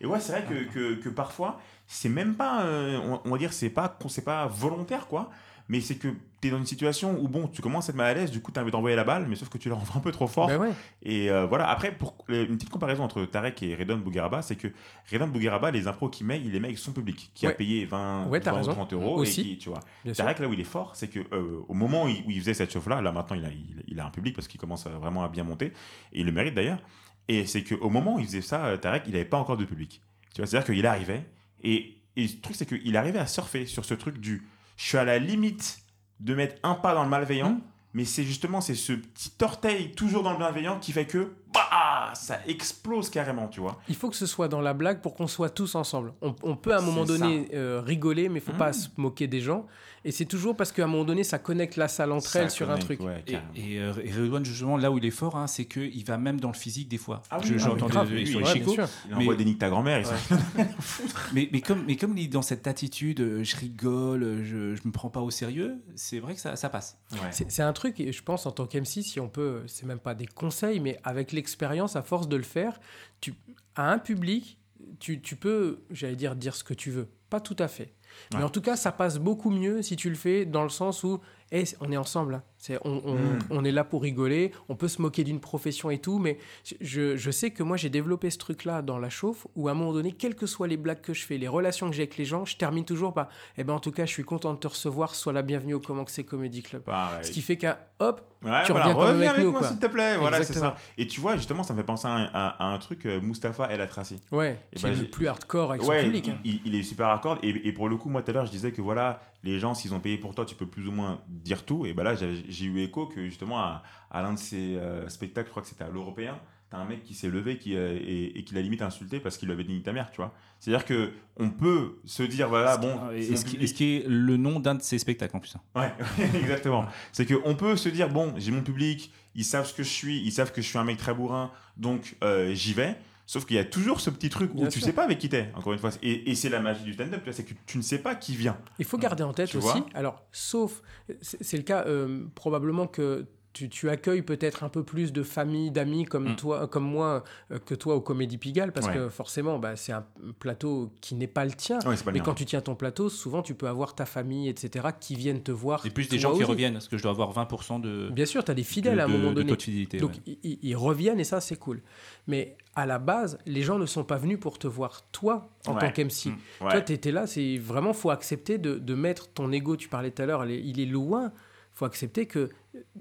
Et 0.00 0.06
ouais, 0.06 0.20
c'est 0.20 0.32
vrai 0.32 0.44
que, 0.48 0.72
que, 0.72 0.94
que 1.00 1.08
parfois, 1.08 1.60
c'est 1.86 2.08
même 2.08 2.34
pas, 2.34 2.64
euh, 2.64 2.98
on, 3.04 3.20
on 3.24 3.30
va 3.30 3.38
dire, 3.38 3.52
c'est 3.52 3.70
pas, 3.70 3.98
c'est 4.08 4.24
pas 4.24 4.46
volontaire, 4.46 5.06
quoi. 5.06 5.30
Mais 5.68 5.80
c'est 5.80 5.94
que 5.96 6.08
tu 6.42 6.48
es 6.48 6.50
dans 6.50 6.58
une 6.58 6.66
situation 6.66 7.18
où, 7.18 7.26
bon, 7.26 7.48
tu 7.48 7.62
commences 7.62 7.88
à 7.88 7.92
être 7.92 7.96
mal 7.96 8.06
à 8.08 8.14
l'aise, 8.14 8.30
du 8.30 8.42
coup, 8.42 8.52
tu 8.52 8.58
as 8.58 8.62
envie 8.62 8.70
d'envoyer 8.70 8.96
la 8.96 9.04
balle, 9.04 9.26
mais 9.26 9.34
sauf 9.34 9.48
que 9.48 9.56
tu 9.56 9.70
la 9.70 9.74
renvoies 9.76 9.96
un 9.96 10.00
peu 10.00 10.12
trop 10.12 10.26
fort. 10.26 10.48
Ben 10.48 10.58
ouais. 10.58 10.72
Et 11.02 11.30
euh, 11.30 11.46
voilà, 11.46 11.70
après, 11.70 11.90
pour 11.96 12.14
euh, 12.28 12.46
une 12.46 12.56
petite 12.56 12.68
comparaison 12.68 13.02
entre 13.02 13.24
Tarek 13.24 13.62
et 13.62 13.74
Redon 13.74 13.96
Bougueraba, 13.96 14.42
c'est 14.42 14.56
que 14.56 14.68
Redon 15.10 15.28
Bougueraba, 15.28 15.70
les 15.70 15.88
impros 15.88 16.10
qu'il 16.10 16.26
met, 16.26 16.38
il 16.40 16.52
les 16.52 16.60
met 16.60 16.68
avec 16.68 16.78
son 16.78 16.92
public, 16.92 17.30
qui 17.34 17.46
a 17.46 17.50
payé 17.52 17.86
20, 17.86 18.26
Ouais, 18.26 18.40
t'as 18.40 18.50
20 18.50 18.56
ou 18.56 18.60
raison. 18.60 18.72
30 18.72 18.92
euros. 18.92 19.16
Aussi. 19.16 19.40
Et 19.40 19.44
qui, 19.44 19.58
tu 19.58 19.68
vois. 19.70 19.80
Bien 20.04 20.12
sûr. 20.12 20.22
Tarek, 20.24 20.38
là 20.40 20.48
où 20.48 20.52
il 20.52 20.60
est 20.60 20.64
fort, 20.64 20.94
c'est 20.96 21.08
que 21.08 21.20
euh, 21.32 21.60
au 21.66 21.72
moment 21.74 22.04
où 22.04 22.08
il, 22.08 22.38
faisait 22.40 22.52
cette 22.54 22.70
chauffe-là, 22.72 23.00
là 23.00 23.10
maintenant, 23.10 23.36
il 23.36 23.44
a, 23.46 23.48
il, 23.48 23.82
il 23.88 23.98
a 24.00 24.04
un 24.06 24.10
public 24.10 24.34
parce 24.34 24.46
qu'il 24.46 24.60
commence 24.60 24.86
à- 24.86 24.90
vraiment 24.90 25.24
à 25.24 25.28
bien 25.28 25.44
monter, 25.44 25.72
et 26.12 26.20
il 26.20 26.26
le 26.26 26.32
mérite 26.32 26.54
d'ailleurs. 26.54 26.80
Et 27.26 27.46
c'est 27.46 27.64
qu'au 27.64 27.88
moment 27.88 28.16
où 28.16 28.18
il 28.18 28.26
faisait 28.26 28.42
ça, 28.42 28.66
euh, 28.66 28.76
Tarek, 28.76 29.04
il 29.06 29.12
n'avait 29.12 29.24
pas 29.24 29.38
encore 29.38 29.56
de 29.56 29.64
public. 29.64 30.02
Tu 30.34 30.42
vois, 30.42 30.46
c'est-à-dire 30.46 30.74
qu'il 30.74 30.84
arrivait, 30.86 31.24
et, 31.62 31.96
et 32.16 32.22
le 32.26 32.40
truc, 32.42 32.54
c'est 32.54 32.66
qu'il 32.66 32.94
arrivait 32.98 33.18
à 33.18 33.26
surfer 33.26 33.64
sur 33.64 33.86
ce 33.86 33.94
truc 33.94 34.18
du 34.18 34.46
je 34.76 34.84
suis 34.88 34.98
à 34.98 35.04
la 35.04 35.18
limite 35.18 35.78
de 36.20 36.34
mettre 36.34 36.56
un 36.62 36.74
pas 36.74 36.94
dans 36.94 37.04
le 37.04 37.10
malveillant, 37.10 37.50
Mmh. 37.50 37.60
mais 37.94 38.04
c'est 38.04 38.24
justement 38.24 38.60
c'est 38.60 38.74
ce 38.74 38.92
petit 38.92 39.32
orteil 39.42 39.92
toujours 39.92 40.22
dans 40.22 40.32
le 40.32 40.38
bienveillant 40.38 40.78
qui 40.80 40.92
fait 40.92 41.06
que 41.06 41.32
bah 41.52 42.12
ça 42.14 42.38
explose 42.46 43.10
carrément, 43.10 43.48
tu 43.48 43.60
vois. 43.60 43.80
Il 43.88 43.94
faut 43.96 44.10
que 44.10 44.16
ce 44.16 44.26
soit 44.26 44.48
dans 44.48 44.60
la 44.60 44.74
blague 44.74 45.00
pour 45.00 45.14
qu'on 45.14 45.26
soit 45.26 45.50
tous 45.50 45.74
ensemble. 45.74 46.12
On, 46.22 46.34
on 46.42 46.56
peut 46.56 46.72
à 46.74 46.78
un 46.78 46.82
moment 46.82 47.04
donné 47.04 47.48
euh, 47.54 47.80
rigoler, 47.84 48.28
mais 48.28 48.38
il 48.40 48.42
faut 48.42 48.52
Mmh. 48.52 48.56
pas 48.56 48.72
se 48.72 48.88
moquer 48.96 49.26
des 49.26 49.40
gens. 49.40 49.66
Et 50.06 50.10
c'est 50.12 50.26
toujours 50.26 50.54
parce 50.54 50.70
qu'à 50.70 50.84
un 50.84 50.86
moment 50.86 51.04
donné, 51.04 51.24
ça 51.24 51.38
connecte 51.38 51.76
la 51.76 51.88
salle 51.88 52.12
entre 52.12 52.28
Ça 52.28 52.42
elles 52.42 52.50
sur 52.50 52.70
un 52.70 52.76
truc. 52.76 53.00
ouais, 53.00 53.24
Et, 53.26 53.78
euh, 53.80 53.92
et 54.04 54.12
Redouane, 54.12 54.44
justement, 54.44 54.76
là 54.76 54.90
où 54.90 54.98
il 54.98 55.04
est 55.06 55.10
fort, 55.10 55.36
hein, 55.36 55.46
c'est 55.46 55.64
qu'il 55.64 56.04
va 56.04 56.18
même 56.18 56.38
dans 56.40 56.48
le 56.50 56.54
physique 56.54 56.88
des 56.88 56.98
fois. 56.98 57.22
Ah 57.30 57.38
oui, 57.40 57.46
Je- 57.46 57.54
ah 57.66 57.72
oui, 58.04 58.26
sur 58.26 58.40
les 58.40 58.44
Ouais, 58.46 58.52
chicots. 58.52 58.76
Il 59.08 59.14
envoie 59.14 59.34
des 59.34 59.44
niques 59.46 59.58
ta 59.58 59.70
grand-mère, 59.70 60.00
il 60.00 60.04
s'en- 60.06 60.12
Mais, 61.32 61.48
mais, 61.52 61.60
comme, 61.62 61.84
mais 61.86 61.96
comme 61.96 62.16
il 62.18 62.24
est 62.24 62.28
dans 62.28 62.42
cette 62.42 62.66
attitude, 62.66 63.20
euh, 63.20 63.42
je 63.44 63.56
rigole, 63.56 64.42
je, 64.44 64.74
je 64.74 64.80
me 64.84 64.92
prends 64.92 65.10
pas 65.10 65.20
au 65.20 65.30
sérieux, 65.30 65.76
c'est 65.94 66.18
vrai 66.18 66.34
que 66.34 66.40
ça, 66.40 66.56
ça 66.56 66.68
passe. 66.68 66.98
Ouais. 67.12 67.18
C'est 67.30 67.50
c'est 67.50 67.62
un 67.62 67.72
truc, 67.72 67.98
et 68.00 68.12
je 68.12 68.22
pense, 68.22 68.46
en 68.46 68.50
tant 68.52 68.66
qu'MC, 68.66 69.02
si 69.02 69.20
on 69.20 69.28
peut, 69.28 69.62
c'est 69.66 69.86
même 69.86 69.98
pas 69.98 70.14
des 70.14 70.26
conseils, 70.26 70.80
mais 70.80 70.98
avec 71.04 71.32
l'expérience, 71.32 71.96
à 71.96 72.02
force 72.02 72.28
de 72.28 72.36
le 72.36 72.42
faire, 72.42 72.78
tu, 73.20 73.34
à 73.74 73.90
un 73.90 73.98
public, 73.98 74.58
tu, 75.00 75.20
tu 75.20 75.36
peux, 75.36 75.80
j'allais 75.90 76.16
dire, 76.16 76.36
dire 76.36 76.54
ce 76.54 76.62
que 76.64 76.74
tu 76.74 76.90
veux. 76.90 77.08
Pas 77.30 77.40
tout 77.40 77.56
à 77.58 77.68
fait. 77.68 77.94
Mais 78.32 78.38
Ouais. 78.38 78.44
en 78.44 78.48
tout 78.50 78.60
cas, 78.60 78.76
ça 78.76 78.92
passe 78.92 79.18
beaucoup 79.18 79.50
mieux 79.50 79.82
si 79.82 79.96
tu 79.96 80.08
le 80.08 80.16
fais 80.16 80.44
dans 80.44 80.62
le 80.62 80.68
sens 80.68 81.02
où, 81.04 81.20
hey, 81.52 81.64
on 81.80 81.90
est 81.92 81.96
ensemble. 81.96 82.32
là. 82.32 82.42
C'est, 82.58 82.78
on, 82.84 83.02
on- 83.04 83.14
Mm. 83.14 83.38
on 83.50 83.64
est 83.64 83.70
là 83.72 83.84
pour 83.84 84.00
rigoler, 84.02 84.50
on 84.70 84.74
peut 84.76 84.88
se 84.88 85.02
moquer 85.02 85.22
d'une 85.22 85.38
profession 85.40 85.90
et 85.90 85.98
tout, 85.98 86.18
mais 86.18 86.38
je, 86.80 87.14
je 87.14 87.30
sais 87.30 87.50
que 87.50 87.62
moi 87.62 87.76
j'ai 87.76 87.90
développé 87.90 88.30
ce 88.30 88.38
truc-là 88.38 88.80
dans 88.80 88.98
la 88.98 89.10
chauffe 89.10 89.46
où 89.54 89.68
à 89.68 89.72
un 89.72 89.74
moment 89.74 89.92
donné, 89.92 90.12
quelles 90.12 90.34
que 90.34 90.46
soient 90.46 90.66
les 90.66 90.78
blagues 90.78 91.02
que 91.02 91.12
je 91.12 91.26
fais, 91.26 91.36
les 91.36 91.46
relations 91.48 91.90
que 91.90 91.94
j'ai 91.94 92.04
avec 92.04 92.16
les 92.16 92.24
gens, 92.24 92.46
je 92.46 92.56
termine 92.56 92.86
toujours 92.86 93.12
par 93.12 93.28
Eh 93.58 93.64
ben 93.64 93.74
en 93.74 93.80
tout 93.80 93.90
cas, 93.92 94.06
je 94.06 94.10
suis 94.12 94.24
content 94.24 94.54
de 94.54 94.58
te 94.58 94.66
recevoir, 94.66 95.14
sois 95.14 95.34
la 95.34 95.42
bienvenue 95.42 95.74
au 95.74 95.80
Comment 95.80 96.04
que 96.06 96.10
c'est 96.10 96.24
Comedy 96.24 96.62
Club. 96.62 96.82
Pareil. 96.84 97.22
Ce 97.24 97.30
qui 97.30 97.42
fait 97.42 97.56
qu'à 97.58 97.78
hop, 97.98 98.22
Ouais, 98.42 98.50
tu 98.66 98.72
voilà, 98.72 98.86
reviens 98.88 98.94
quand 98.94 99.00
même 99.06 99.14
reviens 99.16 99.30
avec 99.30 99.44
nous, 99.44 99.52
moi, 99.52 99.62
s'il 99.68 99.78
te 99.78 99.86
plaît. 99.86 100.16
Voilà, 100.18 100.42
c'est 100.42 100.52
ça. 100.52 100.76
Et 100.98 101.06
tu 101.06 101.18
vois, 101.20 101.36
justement, 101.36 101.62
ça 101.62 101.72
me 101.72 101.78
fait 101.78 101.84
penser 101.84 102.06
à 102.06 102.10
un, 102.12 102.24
à- 102.34 102.48
à 102.62 102.74
un 102.74 102.78
truc, 102.78 103.06
euh, 103.06 103.18
Mustapha 103.20 103.66
El 103.70 103.80
Atrassi. 103.80 104.20
ouais, 104.32 104.58
Eh 104.72 104.76
qui 104.76 104.82
ben, 104.82 104.92
est 104.92 104.96
le 104.96 105.04
plus 105.08 105.28
hardcore 105.28 105.70
avec 105.72 105.82
Ouais, 105.82 106.00
son 106.00 106.04
public. 106.04 106.26
il, 106.26 106.30
hein. 106.30 106.38
il- 106.44 106.60
il 106.66 106.74
est 106.74 106.82
super 106.82 107.06
raccord. 107.08 107.38
Et, 107.42 107.48
et 107.68 107.72
pour 107.72 107.88
le 107.88 107.96
coup, 107.96 108.03
moi, 108.08 108.22
tout 108.22 108.30
à 108.30 108.34
l'heure, 108.34 108.46
je 108.46 108.50
disais 108.50 108.72
que 108.72 108.82
voilà, 108.82 109.20
les 109.42 109.58
gens, 109.58 109.74
s'ils 109.74 109.94
ont 109.94 110.00
payé 110.00 110.18
pour 110.18 110.34
toi, 110.34 110.44
tu 110.44 110.54
peux 110.54 110.66
plus 110.66 110.86
ou 110.88 110.92
moins 110.92 111.20
dire 111.28 111.64
tout. 111.64 111.86
Et 111.86 111.92
ben 111.92 112.02
là, 112.04 112.14
j'ai 112.14 112.64
eu 112.66 112.80
écho 112.82 113.06
que 113.06 113.24
justement, 113.24 113.58
à, 113.60 113.82
à 114.10 114.22
l'un 114.22 114.32
de 114.34 114.38
ces 114.38 114.76
euh, 114.76 115.08
spectacles, 115.08 115.46
je 115.48 115.50
crois 115.50 115.62
que 115.62 115.68
c'était 115.68 115.84
à 115.84 115.88
l'Européen, 115.88 116.38
t'as 116.70 116.78
un 116.78 116.84
mec 116.86 117.02
qui 117.04 117.14
s'est 117.14 117.28
levé 117.28 117.58
qui, 117.58 117.76
euh, 117.76 117.98
et, 118.00 118.38
et 118.38 118.44
qui 118.44 118.54
l'a 118.54 118.62
limite 118.62 118.82
insulté 118.82 119.20
parce 119.20 119.36
qu'il 119.36 119.46
lui 119.48 119.52
avait 119.52 119.64
dit 119.64 119.80
ta 119.82 119.92
mère, 119.92 120.10
tu 120.10 120.16
vois. 120.16 120.32
C'est-à-dire 120.60 120.84
que 120.86 121.12
on 121.36 121.50
peut 121.50 121.98
se 122.04 122.22
dire, 122.22 122.48
voilà, 122.48 122.76
bon. 122.78 123.10
Et 123.12 123.22
c'est 123.22 123.30
mon 123.32 123.36
ce 123.36 123.44
qui, 123.44 123.50
public. 123.52 123.62
et 123.64 123.66
ce 123.66 123.74
qui 123.74 123.84
est 123.96 124.04
le 124.08 124.36
nom 124.36 124.60
d'un 124.60 124.74
de 124.74 124.82
ces 124.82 124.98
spectacles 124.98 125.36
en 125.36 125.40
plus. 125.40 125.56
hein. 125.56 125.80
Ouais, 125.80 125.92
exactement. 126.40 126.86
C'est 127.12 127.26
qu'on 127.26 127.54
peut 127.54 127.76
se 127.76 127.88
dire, 127.88 128.08
bon, 128.08 128.32
j'ai 128.38 128.50
mon 128.50 128.62
public, 128.62 129.12
ils 129.34 129.44
savent 129.44 129.66
ce 129.66 129.74
que 129.74 129.82
je 129.82 129.88
suis, 129.90 130.20
ils 130.24 130.32
savent 130.32 130.52
que 130.52 130.62
je 130.62 130.66
suis 130.68 130.78
un 130.78 130.84
mec 130.84 130.96
très 130.96 131.12
bourrin, 131.14 131.50
donc 131.76 132.16
euh, 132.24 132.54
j'y 132.54 132.72
vais. 132.72 132.96
Sauf 133.26 133.46
qu'il 133.46 133.56
y 133.56 133.58
a 133.58 133.64
toujours 133.64 134.00
ce 134.00 134.10
petit 134.10 134.28
truc 134.28 134.50
où 134.52 134.58
Bien 134.58 134.68
tu 134.68 134.80
sûr. 134.80 134.86
sais 134.86 134.92
pas 134.92 135.04
avec 135.04 135.18
qui 135.18 135.28
t'es, 135.30 135.50
encore 135.54 135.72
une 135.72 135.78
fois. 135.78 135.90
Et, 136.02 136.30
et 136.30 136.34
c'est 136.34 136.50
la 136.50 136.60
magie 136.60 136.84
du 136.84 136.92
stand-up, 136.92 137.20
tu 137.20 137.24
vois, 137.24 137.32
c'est 137.32 137.44
que 137.44 137.54
tu 137.66 137.78
ne 137.78 137.82
sais 137.82 137.98
pas 137.98 138.14
qui 138.14 138.36
vient. 138.36 138.58
Il 138.78 138.84
faut 138.84 138.98
garder 138.98 139.22
en 139.22 139.32
tête 139.32 139.48
Tu 139.48 139.56
aussi, 139.56 139.82
alors, 139.94 140.22
sauf, 140.30 140.82
c'est 141.22 141.42
c'est 141.42 141.56
le 141.56 141.62
cas 141.62 141.84
euh, 141.86 142.26
probablement 142.34 142.86
que 142.86 143.24
tu, 143.54 143.70
tu 143.70 143.88
accueilles 143.88 144.20
peut-être 144.22 144.62
un 144.64 144.68
peu 144.68 144.82
plus 144.82 145.12
de 145.12 145.22
familles, 145.22 145.70
d'amis 145.70 146.04
comme 146.04 146.32
Mm. 146.32 146.36
toi, 146.36 146.66
comme 146.68 146.84
moi, 146.84 147.24
euh, 147.52 147.58
que 147.58 147.74
toi 147.74 147.94
au 147.94 148.00
Comédie 148.02 148.36
Pigalle, 148.36 148.72
parce 148.72 148.88
Ouais. 148.88 148.94
que 148.94 149.08
forcément, 149.08 149.58
bah, 149.58 149.76
c'est 149.76 149.92
un 149.92 150.04
plateau 150.40 150.92
qui 151.00 151.14
n'est 151.14 151.26
pas 151.28 151.44
le 151.44 151.52
tien. 151.52 151.78
Ouais, 151.86 151.96
c'est 151.96 152.04
pas 152.04 152.10
le 152.10 152.14
Mais 152.14 152.18
mien. 152.18 152.24
quand 152.26 152.34
tu 152.34 152.44
tiens 152.44 152.60
ton 152.60 152.74
plateau, 152.74 153.08
souvent 153.08 153.42
tu 153.42 153.54
peux 153.54 153.68
avoir 153.68 153.94
ta 153.94 154.04
famille, 154.06 154.48
etc., 154.48 154.88
qui 155.00 155.14
viennent 155.14 155.42
te 155.42 155.52
voir. 155.52 155.86
Et 155.86 155.90
plus 155.90 156.08
des 156.08 156.18
gens 156.18 156.30
qui 156.32 156.42
aussi. 156.42 156.50
reviennent, 156.50 156.72
parce 156.74 156.88
que 156.88 156.98
je 156.98 157.02
dois 157.02 157.12
avoir 157.12 157.32
20% 157.32 157.78
de, 157.78 158.10
Bien 158.10 158.26
sûr, 158.26 158.44
tu 158.44 158.50
as 158.50 158.54
des 158.54 158.64
fidèles 158.64 158.96
de, 158.96 159.00
à 159.00 159.04
un 159.04 159.08
de- 159.08 159.12
moment 159.12 159.30
de 159.30 159.34
donné. 159.36 159.54
de 159.56 159.62
fidélité. 159.62 159.98
Donc 159.98 160.12
ouais. 160.26 160.36
ils, 160.42 160.74
reviennent 160.76 161.20
et 161.20 161.24
ça 161.24 161.40
c'est 161.40 161.56
cool. 161.56 161.80
Mais 162.26 162.56
à 162.74 162.86
la 162.86 162.98
base, 162.98 163.38
les 163.46 163.62
gens 163.62 163.78
ne 163.78 163.86
sont 163.86 164.02
pas 164.02 164.16
venus 164.16 164.40
pour 164.40 164.58
te 164.58 164.66
voir 164.66 165.02
toi 165.12 165.48
en 165.68 165.76
tant 165.76 165.90
qu'MC. 165.92 166.30
Mm. 166.30 166.36
Toi, 166.58 166.80
tu 166.80 166.92
étais 166.92 167.12
là, 167.12 167.28
c'est 167.28 167.56
vraiment, 167.58 167.92
faut 167.92 168.10
accepter 168.10 168.58
de, 168.58 168.74
de 168.78 168.94
mettre 168.96 169.28
ton 169.28 169.52
ego, 169.52 169.76
tu 169.76 169.88
parlais 169.88 170.10
tout 170.10 170.22
à 170.22 170.26
l'heure, 170.26 170.44
il 170.44 170.80
est 170.80 170.86
loin. 170.86 171.32
faut 171.72 171.84
accepter 171.84 172.26
que 172.26 172.50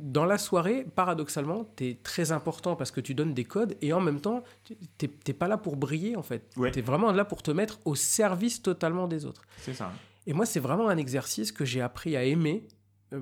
dans 0.04 0.26
la 0.26 0.38
soirée, 0.38 0.86
paradoxalement, 0.96 1.66
tu 1.78 1.88
es 1.88 1.94
très 1.96 2.34
important 2.34 2.76
parce 2.76 2.92
que 2.92 3.00
tu 3.00 3.16
donnes 3.16 3.34
des 3.34 3.46
codes 3.46 3.78
et 3.82 3.94
en 3.94 4.02
même 4.02 4.20
temps, 4.20 4.44
tu 4.66 4.76
n'es 5.02 5.34
pas 5.34 5.48
là 5.48 5.58
pour 5.58 5.78
briller 5.78 6.18
en 6.18 6.24
fait. 6.24 6.52
Ouais. 6.58 6.72
Tu 6.72 6.80
es 6.80 6.82
vraiment 6.82 7.14
là 7.14 7.24
pour 7.24 7.42
te 7.42 7.52
mettre 7.52 7.80
au 7.86 7.96
service 7.96 8.62
totalement 8.62 9.08
des 9.08 9.26
autres. 9.26 9.44
C'est 9.60 9.74
ça. 9.74 9.94
Et 10.28 10.34
moi, 10.34 10.46
c'est 10.46 10.60
vraiment 10.60 10.90
un 10.90 10.98
exercice 10.98 11.54
que 11.54 11.64
j'ai 11.64 11.80
appris 11.80 12.18
à 12.18 12.24
aimer, 12.26 12.68
euh, 13.14 13.22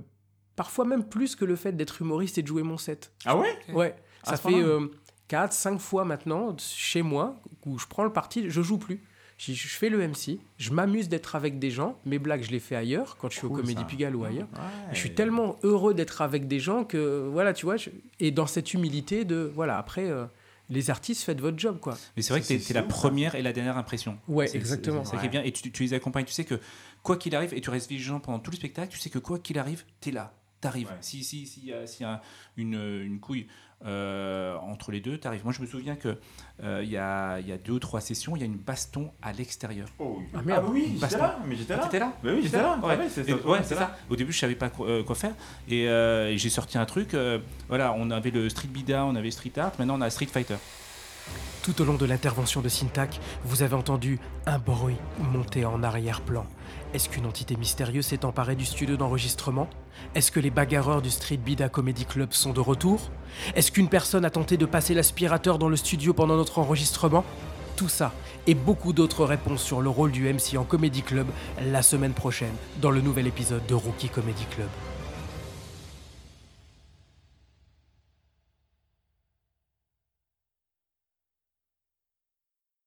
parfois 0.55 0.85
même 0.85 1.03
plus 1.03 1.35
que 1.35 1.45
le 1.45 1.55
fait 1.55 1.71
d'être 1.71 2.01
humoriste 2.01 2.39
et 2.39 2.41
de 2.41 2.47
jouer 2.47 2.63
mon 2.63 2.77
set. 2.77 3.13
Ah 3.25 3.37
ouais? 3.37 3.59
Ouais, 3.71 3.95
À 4.23 4.31
ça 4.31 4.37
fait 4.37 4.49
point-là 4.49 4.87
4, 5.27 5.53
5 5.53 5.79
fois 5.79 6.03
maintenant 6.03 6.55
chez 6.57 7.03
moi 7.03 7.39
où 7.67 7.77
je 7.77 7.85
prends 7.85 8.03
le 8.03 8.11
parti, 8.11 8.49
je 8.49 8.61
joue 8.61 8.79
plus. 8.79 9.03
Je, 9.43 9.53
je 9.53 9.67
fais 9.69 9.89
le 9.89 10.07
MC, 10.07 10.37
je 10.59 10.69
m'amuse 10.71 11.09
d'être 11.09 11.33
avec 11.35 11.57
des 11.57 11.71
gens, 11.71 11.97
mes 12.05 12.19
blagues 12.19 12.43
je 12.43 12.51
les 12.51 12.59
fais 12.59 12.75
ailleurs, 12.75 13.17
quand 13.17 13.31
je 13.31 13.37
suis 13.37 13.47
au 13.47 13.49
Comédie. 13.49 13.83
Pigalle 13.85 14.15
ou 14.15 14.23
ailleurs. 14.23 14.47
Ouais. 14.53 14.93
Je 14.93 14.97
suis 14.99 15.15
tellement 15.15 15.55
heureux 15.63 15.95
d'être 15.95 16.21
avec 16.21 16.47
des 16.47 16.59
gens 16.59 16.83
que, 16.83 17.27
voilà, 17.31 17.51
tu 17.53 17.65
vois, 17.65 17.75
je- 17.77 17.89
et 18.19 18.29
dans 18.29 18.45
cette 18.45 18.73
humilité 18.75 19.25
de, 19.25 19.51
voilà, 19.55 19.79
après, 19.79 20.07
euh, 20.11 20.25
les 20.69 20.91
artistes, 20.91 21.23
faites 21.23 21.41
votre 21.41 21.57
job, 21.57 21.79
quoi. 21.79 21.97
Mais 22.15 22.21
c'est 22.21 22.33
vrai 22.33 22.41
que 22.41 22.45
C'est- 22.45 22.73
la 22.73 22.81
ça. 22.81 22.87
première 22.87 23.33
et 23.33 23.41
la 23.41 23.51
dernière 23.51 23.77
impression. 23.77 24.19
Ouais, 24.27 24.45
C'est- 24.47 24.57
exactement. 24.57 25.03
C'est 25.05 25.15
ça 25.15 25.17
qui 25.17 25.25
est 25.25 25.29
bien. 25.29 25.41
Et 25.43 25.51
tu, 25.51 25.71
tu 25.71 25.81
les 25.83 25.93
accompagnes. 25.95 26.25
Tu 26.25 26.33
sais 26.33 26.45
que 26.45 26.59
quoi 27.01 27.17
qu'il 27.17 27.35
arrive, 27.35 27.53
et 27.55 27.61
tu 27.61 27.71
restes 27.71 27.89
vigilant 27.89 28.19
pendant 28.19 28.37
tout 28.39 28.51
le 28.51 28.57
spectacle, 28.57 28.93
tu 28.93 28.99
sais 28.99 29.09
que 29.09 29.17
quoi 29.19 29.39
qu'il 29.39 29.57
arrive, 29.57 29.83
tu 30.01 30.09
es 30.09 30.11
là. 30.11 30.35
T'arrives. 30.61 30.87
Ouais. 30.89 30.97
Si 31.01 31.23
si 31.23 31.47
si 31.47 31.61
y 31.65 31.73
a, 31.73 31.87
s'il 31.87 32.03
y 32.05 32.05
a 32.09 32.21
une, 32.57 32.75
une 32.75 33.19
couille 33.19 33.47
euh, 33.85 34.55
entre 34.57 34.91
les 34.91 34.99
deux, 34.99 35.17
t'arrives. 35.17 35.43
Moi, 35.43 35.53
je 35.53 35.61
me 35.61 35.67
souviens 35.67 35.95
que 35.95 36.17
euh, 36.63 36.81
il 36.83 36.89
y, 36.89 36.97
a, 36.97 37.39
il 37.39 37.47
y 37.47 37.51
a 37.51 37.57
deux 37.57 37.73
ou 37.73 37.79
trois 37.79 38.01
sessions, 38.01 38.35
il 38.35 38.39
y 38.39 38.43
a 38.43 38.45
une 38.45 38.57
baston 38.57 39.11
à 39.21 39.31
l'extérieur. 39.33 39.87
Oh. 39.99 40.19
Ah, 40.33 40.41
merde. 40.43 40.65
oui, 40.69 40.97
j'étais 41.01 41.17
là. 41.17 41.39
Mais 41.45 41.55
j'étais 41.55 41.75
là. 41.75 41.83
T'étais 41.83 41.99
là 41.99 42.13
Bah 42.23 42.29
oui, 42.33 42.41
j'étais 42.43 42.57
là. 42.61 42.79
Ouais, 42.83 42.97
Ouais, 42.97 43.09
c'est 43.09 43.23
ça. 43.23 43.35
ouais, 43.47 43.63
ça. 43.63 43.97
Au 44.09 44.15
début, 44.15 44.31
je 44.31 44.39
savais 44.39 44.55
pas 44.55 44.69
quoi, 44.69 44.87
euh, 44.87 45.03
quoi 45.03 45.15
faire. 45.15 45.33
Et, 45.67 45.87
euh, 45.87 46.29
et 46.29 46.37
j'ai 46.37 46.49
sorti 46.49 46.77
un 46.77 46.85
truc. 46.85 47.13
euh, 47.13 47.39
voilà, 47.69 47.93
on 47.97 48.11
avait 48.11 48.31
le 48.31 48.47
street 48.49 48.67
bida, 48.67 49.05
on 49.05 49.15
avait 49.15 49.31
street 49.31 49.53
art. 49.57 49.71
Maintenant, 49.79 49.97
on 49.97 50.01
a 50.01 50.09
street 50.09 50.27
fighter. 50.27 50.55
Tout 51.63 51.79
au 51.81 51.85
long 51.85 51.93
de 51.93 52.05
l'intervention 52.05 52.61
de 52.61 52.69
Syntac, 52.69 53.19
vous 53.43 53.61
avez 53.61 53.75
entendu 53.75 54.19
un 54.47 54.57
bruit 54.57 54.97
monter 55.31 55.63
en 55.65 55.83
arrière-plan. 55.83 56.45
Est-ce 56.93 57.07
qu'une 57.07 57.25
entité 57.25 57.55
mystérieuse 57.55 58.07
s'est 58.07 58.25
emparée 58.25 58.55
du 58.55 58.65
studio 58.65 58.97
d'enregistrement? 58.97 59.69
Est-ce 60.13 60.29
que 60.29 60.41
les 60.41 60.49
bagarreurs 60.49 61.01
du 61.01 61.09
Street 61.09 61.37
Bida 61.37 61.69
Comedy 61.69 62.03
Club 62.03 62.33
sont 62.33 62.51
de 62.51 62.59
retour? 62.59 62.99
Est-ce 63.55 63.71
qu'une 63.71 63.87
personne 63.87 64.25
a 64.25 64.29
tenté 64.29 64.57
de 64.57 64.65
passer 64.65 64.93
l'aspirateur 64.93 65.57
dans 65.57 65.69
le 65.69 65.77
studio 65.77 66.13
pendant 66.13 66.35
notre 66.35 66.59
enregistrement? 66.59 67.23
Tout 67.77 67.87
ça 67.87 68.11
et 68.45 68.55
beaucoup 68.55 68.91
d'autres 68.91 69.23
réponses 69.23 69.63
sur 69.63 69.81
le 69.81 69.89
rôle 69.89 70.11
du 70.11 70.31
MC 70.31 70.57
en 70.57 70.65
Comedy 70.65 71.01
Club 71.01 71.27
la 71.65 71.81
semaine 71.81 72.13
prochaine 72.13 72.53
dans 72.81 72.91
le 72.91 72.99
nouvel 72.99 73.25
épisode 73.25 73.65
de 73.67 73.73
Rookie 73.73 74.09
Comedy 74.09 74.45
Club. 74.53 74.67